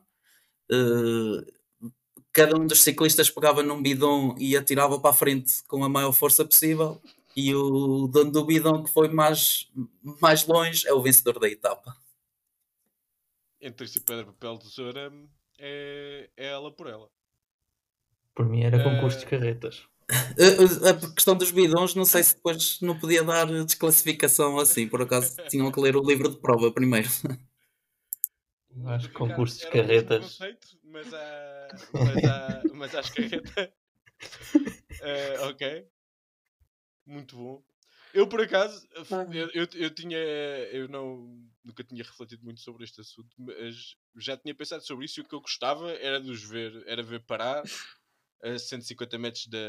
uh, 0.72 1.92
cada 2.32 2.58
um 2.60 2.66
dos 2.66 2.82
ciclistas 2.82 3.30
pegava 3.30 3.64
num 3.64 3.82
bidon 3.82 4.36
e 4.38 4.56
atirava 4.56 5.00
para 5.00 5.12
a 5.12 5.14
frente 5.14 5.64
com 5.64 5.84
a 5.84 5.90
maior 5.90 6.12
força 6.12 6.46
possível, 6.46 7.02
e 7.36 7.54
o 7.56 8.08
dono 8.08 8.32
do 8.32 8.46
bidon 8.46 8.84
que 8.84 8.92
foi 8.92 9.08
mais, 9.08 9.72
mais 10.22 10.46
longe 10.46 10.88
é 10.88 10.94
o 10.94 11.02
vencedor 11.02 11.40
da 11.40 11.48
etapa. 11.48 11.96
Entre 13.62 13.88
se 13.88 14.00
pedra, 14.00 14.26
papel, 14.26 14.58
tesoura, 14.58 15.12
é, 15.58 16.30
é 16.36 16.48
ela 16.48 16.72
por 16.72 16.88
ela. 16.88 17.10
Por 18.34 18.48
mim 18.48 18.64
era 18.64 18.84
concurso 18.84 19.18
uh... 19.18 19.20
de 19.20 19.26
carretas. 19.26 19.86
A 20.90 21.14
questão 21.14 21.36
dos 21.36 21.52
bidões, 21.52 21.94
não 21.94 22.06
sei 22.06 22.24
se 22.24 22.36
depois 22.36 22.82
não 22.82 23.00
podia 23.00 23.24
dar 23.24 23.46
desclassificação 23.64 24.58
assim, 24.58 24.88
por 24.88 25.02
acaso 25.02 25.36
tinham 25.50 25.72
que 25.72 25.80
ler 25.80 25.96
o 25.96 26.04
livro 26.04 26.30
de 26.30 26.38
prova 26.38 26.72
primeiro. 26.72 27.10
Acho 28.88 29.08
que 29.08 29.14
concursos 29.14 29.60
de 29.60 29.70
carretas. 29.70 30.40
Mas, 30.84 31.14
há, 31.14 31.68
mas, 31.94 32.24
há, 32.24 32.64
mas 32.74 32.96
às 32.96 33.10
carretas. 33.10 33.72
Uh, 35.00 35.46
ok. 35.50 35.88
Muito 37.06 37.36
bom. 37.36 37.64
Eu 38.12 38.28
por 38.28 38.42
acaso, 38.42 38.88
eu, 39.32 39.50
eu, 39.54 39.68
eu, 39.76 39.90
tinha, 39.94 40.18
eu 40.18 40.88
não, 40.88 41.48
nunca 41.64 41.84
tinha 41.84 42.04
refletido 42.04 42.44
muito 42.44 42.60
sobre 42.60 42.84
este 42.84 43.02
assunto, 43.02 43.30
mas 43.38 43.96
já 44.18 44.36
tinha 44.36 44.56
pensado 44.56 44.84
sobre 44.84 45.06
isso 45.06 45.20
e 45.20 45.22
o 45.22 45.26
que 45.26 45.36
eu 45.36 45.42
gostava 45.42 45.92
era 45.92 46.20
de 46.20 46.32
os 46.32 46.44
ver, 46.44 46.84
era 46.88 47.04
ver 47.04 47.20
parar 47.22 47.64
a 48.42 48.58
150 48.58 49.18
metros 49.18 49.48
da, 49.48 49.60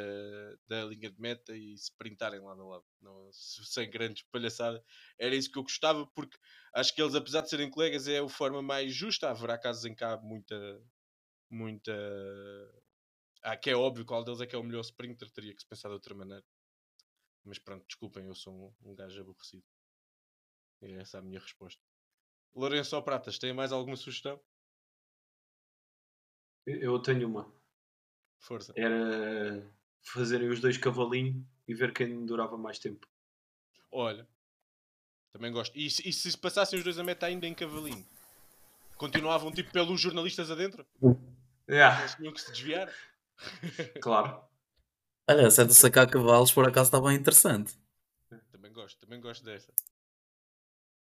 da 0.69 0.85
linha 0.85 1.11
de 1.11 1.21
meta 1.21 1.57
e 1.57 1.77
se 1.77 1.93
printarem 1.97 2.41
lá 2.41 2.55
no 2.55 2.69
lado, 2.69 2.85
não, 3.01 3.29
sem 3.33 3.91
grande 3.91 4.25
palhaçada. 4.31 4.83
Era 5.19 5.35
isso 5.35 5.51
que 5.51 5.59
eu 5.59 5.63
gostava, 5.63 6.07
porque 6.09 6.39
acho 6.75 6.95
que 6.95 7.03
eles, 7.03 7.15
apesar 7.15 7.41
de 7.43 7.51
serem 7.51 7.71
colegas, 7.71 8.07
é 8.07 8.19
a 8.21 8.29
forma 8.29 8.63
mais 8.63 8.95
justa. 8.95 9.31
Haverá 9.31 9.59
casos 9.59 9.85
em 9.85 9.95
que 9.95 10.05
há 10.05 10.17
muita. 10.19 10.83
muita. 11.51 11.93
Ah, 13.43 13.57
que 13.57 13.71
é 13.71 13.77
óbvio 13.77 14.05
qual 14.05 14.23
deles 14.23 14.41
é 14.41 14.47
que 14.47 14.55
é 14.55 14.59
o 14.59 14.63
melhor 14.63 14.83
sprinter, 14.83 15.31
teria 15.31 15.55
que 15.55 15.63
se 15.63 15.69
pensar 15.69 15.89
de 15.89 15.95
outra 15.95 16.15
maneira. 16.15 16.45
Mas 17.45 17.59
pronto, 17.59 17.87
desculpem, 17.87 18.27
eu 18.27 18.35
sou 18.35 18.75
um, 18.83 18.91
um 18.91 18.95
gajo 18.95 19.21
aborrecido. 19.21 19.65
É 20.83 20.93
essa 20.93 21.19
a 21.19 21.23
minha 21.23 21.41
resposta. 21.41 21.83
Lourenço 22.55 22.97
ou 22.97 23.03
Pratas, 23.03 23.39
tem 23.39 23.53
mais 23.53 23.73
alguma 23.73 23.97
sugestão? 23.97 24.41
Eu 26.67 26.99
tenho 27.01 27.29
uma. 27.29 27.60
Força. 28.41 28.73
Era 28.77 29.71
fazerem 30.03 30.49
os 30.49 30.61
dois 30.61 30.77
cavalinhos 30.77 31.45
e 31.69 31.75
ver 31.75 31.93
quem 31.93 32.27
durava 32.27 32.57
mais 32.57 32.79
tempo. 32.79 33.07
Olha, 33.93 34.27
também 35.33 35.53
gosto. 35.53 35.77
E, 35.77 35.87
e 35.87 36.13
se 36.13 36.37
passassem 36.37 36.79
os 36.79 36.85
dois 36.85 36.99
a 36.99 37.05
meta 37.05 37.27
ainda 37.27 37.47
em 37.47 37.55
cavalinho? 37.55 38.07
Continuavam 38.97 39.53
tipo 39.53 39.71
pelos 39.71 40.01
jornalistas 40.01 40.51
adentro? 40.51 40.87
Yeah. 41.69 42.01
Eles 42.01 42.15
tinham 42.15 42.33
que 42.33 42.41
se 42.41 42.51
desviar? 42.51 42.93
claro. 44.03 44.43
Olha, 45.29 45.51
se 45.51 45.63
é 45.63 45.65
de 45.65 45.75
sacar 45.75 46.11
cavalos, 46.11 46.53
por 46.53 46.67
acaso 46.67 46.89
está 46.89 47.01
bem 47.01 47.17
interessante. 47.17 47.79
Também 48.51 48.73
gosto, 48.73 48.99
também 48.99 49.21
gosto 49.21 49.45
dessa. 49.45 49.73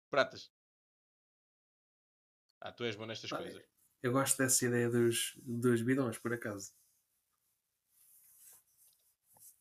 Pratas. 0.09 0.51
Ah, 2.61 2.71
tu 2.71 2.83
és 2.83 2.95
bom 2.95 3.05
nestas 3.05 3.31
ah, 3.33 3.37
coisas. 3.37 3.63
Eu 4.01 4.11
gosto 4.11 4.37
dessa 4.37 4.65
ideia 4.65 4.89
dos, 4.89 5.33
dos 5.37 5.81
bidões, 5.81 6.17
por 6.17 6.33
acaso. 6.33 6.71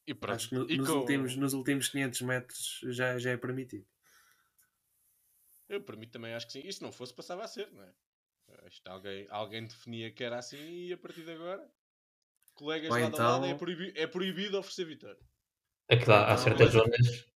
E 0.07 0.15
pronto. 0.15 0.37
Acho 0.37 0.49
que 0.49 0.55
no, 0.55 0.71
e 0.71 0.77
nos, 0.77 0.89
com... 0.89 0.99
últimos, 0.99 1.37
nos 1.37 1.53
últimos 1.55 1.89
500 1.89 2.21
metros 2.23 2.81
já, 2.85 3.19
já 3.19 3.31
é 3.31 3.37
permitido. 3.37 3.87
Eu, 5.69 5.83
mim, 5.97 6.09
também 6.09 6.35
acho 6.35 6.47
que 6.47 6.53
sim. 6.53 6.63
E 6.65 6.73
se 6.73 6.83
não 6.83 6.93
fosse, 6.93 7.15
passava 7.15 7.45
a 7.45 7.49
ser, 7.49 7.71
não 7.73 7.83
é? 7.83 7.93
Isto, 8.67 8.87
alguém, 8.89 9.27
alguém 9.31 9.67
definia 9.67 10.11
que 10.11 10.23
era 10.23 10.39
assim 10.39 10.59
e 10.59 10.93
a 10.93 10.99
partir 10.99 11.25
de 11.25 11.33
agora, 11.33 11.67
colegas 12.55 12.91
Ou 12.91 12.99
lá 12.99 13.07
então... 13.07 13.41
lado, 13.41 13.47
é 13.47 13.55
proibido, 13.55 13.99
é 13.99 14.07
proibido 14.07 14.59
oferecer 14.59 14.85
vitória. 14.85 15.19
É 15.89 15.97
que 15.97 16.09
lá, 16.09 16.31
há 16.33 16.37
certas 16.37 16.71
zonas 16.71 17.33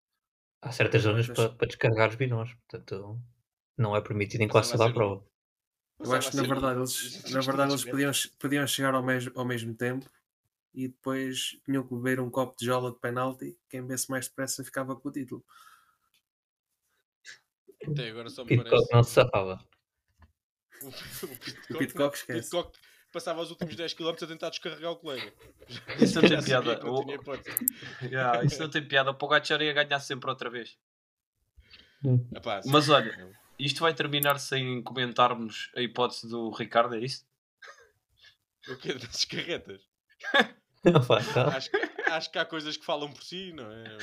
há 0.62 0.72
certas 0.72 1.02
zonas 1.02 1.28
Mas- 1.28 1.36
para, 1.36 1.48
para 1.51 1.66
descarregar 1.68 2.09
os 2.10 2.16
bidões, 2.16 2.52
portanto 2.55 3.20
não 3.76 3.97
é 3.97 4.01
permitido 4.01 4.43
em 4.43 4.47
Mas 4.47 4.52
quase 4.52 4.68
vai 4.70 4.78
toda 4.78 4.84
a 4.84 4.86
ser 4.88 4.93
um- 4.93 4.94
prova. 4.94 5.26
Eu 6.01 6.12
acho 6.12 6.30
que 6.30 6.36
na 6.36 6.43
verdade 6.43 6.78
eles, 6.80 7.30
na 7.30 7.40
verdade, 7.40 7.70
eles 7.72 7.84
podiam, 7.84 8.12
podiam 8.38 8.66
chegar 8.66 8.94
ao, 8.94 9.02
mes, 9.02 9.30
ao 9.34 9.44
mesmo 9.44 9.74
tempo 9.74 10.10
e 10.77 10.89
depois 10.89 11.59
tinham 11.65 11.82
que 11.82 11.94
beber 11.94 12.20
um 12.20 12.31
copo 12.31 12.55
de 12.59 12.66
jola 12.66 12.93
de 12.93 12.98
penalti. 13.01 13.59
Quem 13.70 13.81
bebesse 13.81 14.11
mais 14.11 14.28
depressa 14.28 14.62
ficava 14.62 14.94
com 14.94 15.09
o 15.09 15.12
título. 15.12 15.43
Até 17.90 18.11
agora 18.11 18.28
só 18.28 18.44
me 18.44 18.48
Pitcock 18.51 18.70
parece. 18.70 18.94
não 18.94 19.03
se 19.03 19.11
safava. 19.12 19.66
O, 20.82 21.74
O 21.74 21.78
Pitcock 21.78 22.16
esquece. 22.16 22.51
Pitcock 22.51 22.78
passava 23.11 23.40
os 23.40 23.51
últimos 23.51 23.74
10 23.74 23.94
km 23.94 24.09
a 24.11 24.27
tentar 24.27 24.51
descarregar 24.51 24.93
o 24.93 24.97
colega. 24.97 25.32
Isso 25.98 26.20
não 26.20 26.28
tem 26.28 26.44
piada. 26.44 26.78
não 26.78 26.94
O-. 26.94 27.07
Yeah, 28.03 28.44
isso 28.44 28.61
não 28.61 28.69
tem 28.69 28.86
piada. 28.86 29.11
O 29.11 29.15
Pogacar 29.15 29.62
ia 29.62 29.73
ganhar 29.73 30.01
sempre 30.01 30.28
outra 30.28 30.51
vez. 30.51 30.77
Epá. 32.35 32.61
Mas 32.66 32.90
olha, 32.90 33.35
isto 33.59 33.81
vai 33.81 33.94
terminar 33.94 34.39
sem 34.39 34.82
comentarmos 34.82 35.70
a 35.74 35.81
hipótese 35.81 36.28
do 36.28 36.51
Ricardo, 36.51 36.94
é 36.94 37.01
isso? 37.01 37.27
O 38.69 38.77
quê? 38.77 38.93
Das 38.94 39.24
carretas? 39.24 39.81
Acho, 41.48 41.70
acho 42.06 42.32
que 42.32 42.38
há 42.38 42.44
coisas 42.44 42.76
que 42.76 42.84
falam 42.84 43.10
por 43.12 43.22
si, 43.22 43.52
não 43.52 43.70
é? 43.70 43.98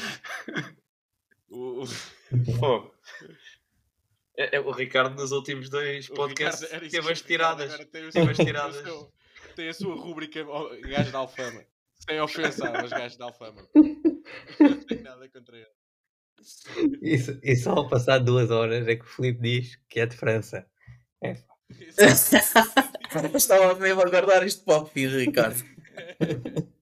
O, 1.49 1.83
o, 1.83 1.87
Fogo. 2.57 2.93
É, 4.37 4.57
é, 4.57 4.59
o 4.59 4.71
Ricardo 4.71 5.15
nos 5.15 5.31
últimos 5.31 5.69
dois 5.69 6.07
podcasts 6.09 6.67
teve 6.89 7.11
as 7.11 7.21
tiradas. 7.21 7.75
Tem, 7.91 8.09
Teve 8.09 8.31
as 8.31 8.37
tiradas. 8.37 8.75
seu- 8.83 9.11
tem 9.55 9.69
a 9.69 9.73
sua 9.73 9.95
rúbrica 9.95 10.43
ó, 10.47 10.69
Gajos 10.81 11.11
de 11.11 11.15
Alfama. 11.15 11.63
Sem 11.95 12.19
ofensa 12.19 12.67
aos 12.67 12.89
gajos 12.89 13.17
de 13.17 13.23
Alfama. 13.23 13.67
Não 14.59 14.77
tenho 14.83 15.03
nada 15.03 15.29
contra 15.29 15.57
ele. 15.57 15.67
Isso, 17.01 17.39
e 17.41 17.55
só 17.55 17.71
ao 17.71 17.87
passar 17.87 18.19
duas 18.19 18.51
horas 18.51 18.85
é 18.87 18.95
que 18.95 19.03
o 19.03 19.07
Filipe 19.07 19.41
diz 19.41 19.75
que 19.87 19.99
é 20.01 20.05
de 20.05 20.17
França. 20.17 20.65
Estava 23.35 23.75
mesmo 23.75 24.01
a 24.01 24.09
guardar 24.09 24.45
isto 24.45 24.65
para 24.65 24.81
o 24.81 24.85
fim, 24.85 25.07
Ricardo. 25.07 25.63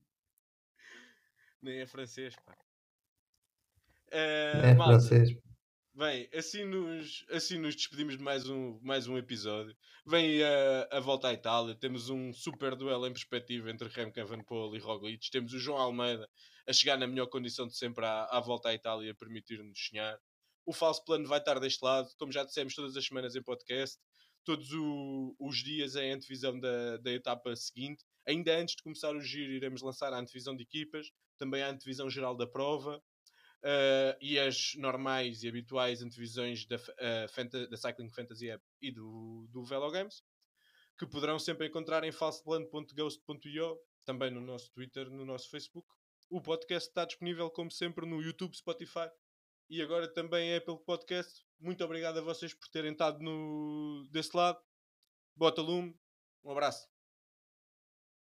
Nem 1.62 1.80
é 1.80 1.86
francês, 1.86 2.34
pá. 2.44 2.56
Eh, 4.10 4.70
É 4.70 4.74
malta, 4.74 5.08
francês. 5.08 5.30
Bem, 5.94 6.28
assim 6.34 6.64
nos, 6.64 7.24
assim 7.30 7.58
nos 7.58 7.76
despedimos 7.76 8.16
de 8.16 8.22
mais 8.22 8.48
um, 8.48 8.78
mais 8.82 9.06
um 9.06 9.18
episódio. 9.18 9.76
Vem 10.06 10.42
a, 10.42 10.88
a 10.90 11.00
volta 11.00 11.28
à 11.28 11.32
Itália. 11.34 11.74
Temos 11.74 12.08
um 12.08 12.32
super 12.32 12.74
duelo 12.74 13.06
em 13.06 13.12
perspectiva 13.12 13.70
entre 13.70 13.88
Remco 13.88 14.18
Evenepoel 14.18 14.74
e 14.74 14.78
Roglic. 14.78 15.30
Temos 15.30 15.52
o 15.52 15.58
João 15.58 15.78
Almeida 15.78 16.28
a 16.66 16.72
chegar 16.72 16.96
na 16.96 17.06
melhor 17.06 17.26
condição 17.26 17.66
de 17.66 17.76
sempre 17.76 18.04
à, 18.06 18.24
à 18.24 18.40
volta 18.40 18.70
à 18.70 18.74
Itália 18.74 19.12
a 19.12 19.14
permitir-nos 19.14 19.78
sonhar. 19.78 20.18
O 20.64 20.72
falso 20.72 21.04
plano 21.04 21.26
vai 21.28 21.38
estar 21.38 21.58
deste 21.60 21.84
lado, 21.84 22.08
como 22.18 22.32
já 22.32 22.44
dissemos 22.44 22.74
todas 22.74 22.96
as 22.96 23.04
semanas 23.04 23.36
em 23.36 23.42
podcast. 23.42 23.98
Todos 24.44 24.72
o- 24.72 25.34
os 25.38 25.58
dias 25.58 25.94
a 25.96 26.00
antevisão 26.00 26.58
da, 26.58 26.96
da 26.98 27.12
etapa 27.12 27.54
seguinte. 27.56 28.04
Ainda 28.26 28.56
antes 28.56 28.74
de 28.76 28.82
começar 28.82 29.14
o 29.14 29.20
giro, 29.20 29.52
iremos 29.52 29.82
lançar 29.82 30.12
a 30.12 30.18
antevisão 30.18 30.56
de 30.56 30.62
equipas, 30.62 31.10
também 31.38 31.62
a 31.62 31.70
antevisão 31.70 32.08
geral 32.10 32.36
da 32.36 32.46
prova. 32.46 33.02
Uh, 33.64 34.18
e 34.20 34.40
as 34.40 34.72
normais 34.74 35.44
e 35.44 35.48
habituais 35.48 36.02
antevisões 36.02 36.66
da, 36.66 36.74
uh, 36.76 37.28
Fanta- 37.30 37.68
da 37.68 37.76
Cycling 37.76 38.10
Fantasy 38.10 38.50
App 38.50 38.64
e 38.80 38.90
do, 38.90 39.46
do 39.52 39.62
Velo 39.64 39.88
Games, 39.88 40.20
que 40.98 41.06
poderão 41.06 41.38
sempre 41.38 41.68
encontrar 41.68 42.02
em 42.02 42.10
falsoplano.ghost.io, 42.10 43.78
também 44.04 44.32
no 44.32 44.40
nosso 44.40 44.68
Twitter, 44.72 45.08
no 45.08 45.24
nosso 45.24 45.48
Facebook. 45.48 45.86
O 46.28 46.40
podcast 46.40 46.88
está 46.88 47.04
disponível, 47.04 47.48
como 47.50 47.70
sempre, 47.70 48.04
no 48.04 48.20
YouTube, 48.20 48.56
Spotify 48.56 49.08
e 49.70 49.80
agora 49.80 50.12
também 50.12 50.50
é 50.52 50.58
pelo 50.58 50.80
podcast. 50.80 51.44
Muito 51.62 51.84
obrigado 51.84 52.18
a 52.18 52.22
vocês 52.22 52.52
por 52.52 52.68
terem 52.68 52.90
estado 52.90 53.20
no, 53.20 54.04
desse 54.10 54.36
lado. 54.36 54.60
Bota 55.36 55.62
lume. 55.62 55.96
Um 56.42 56.50
abraço. 56.50 56.91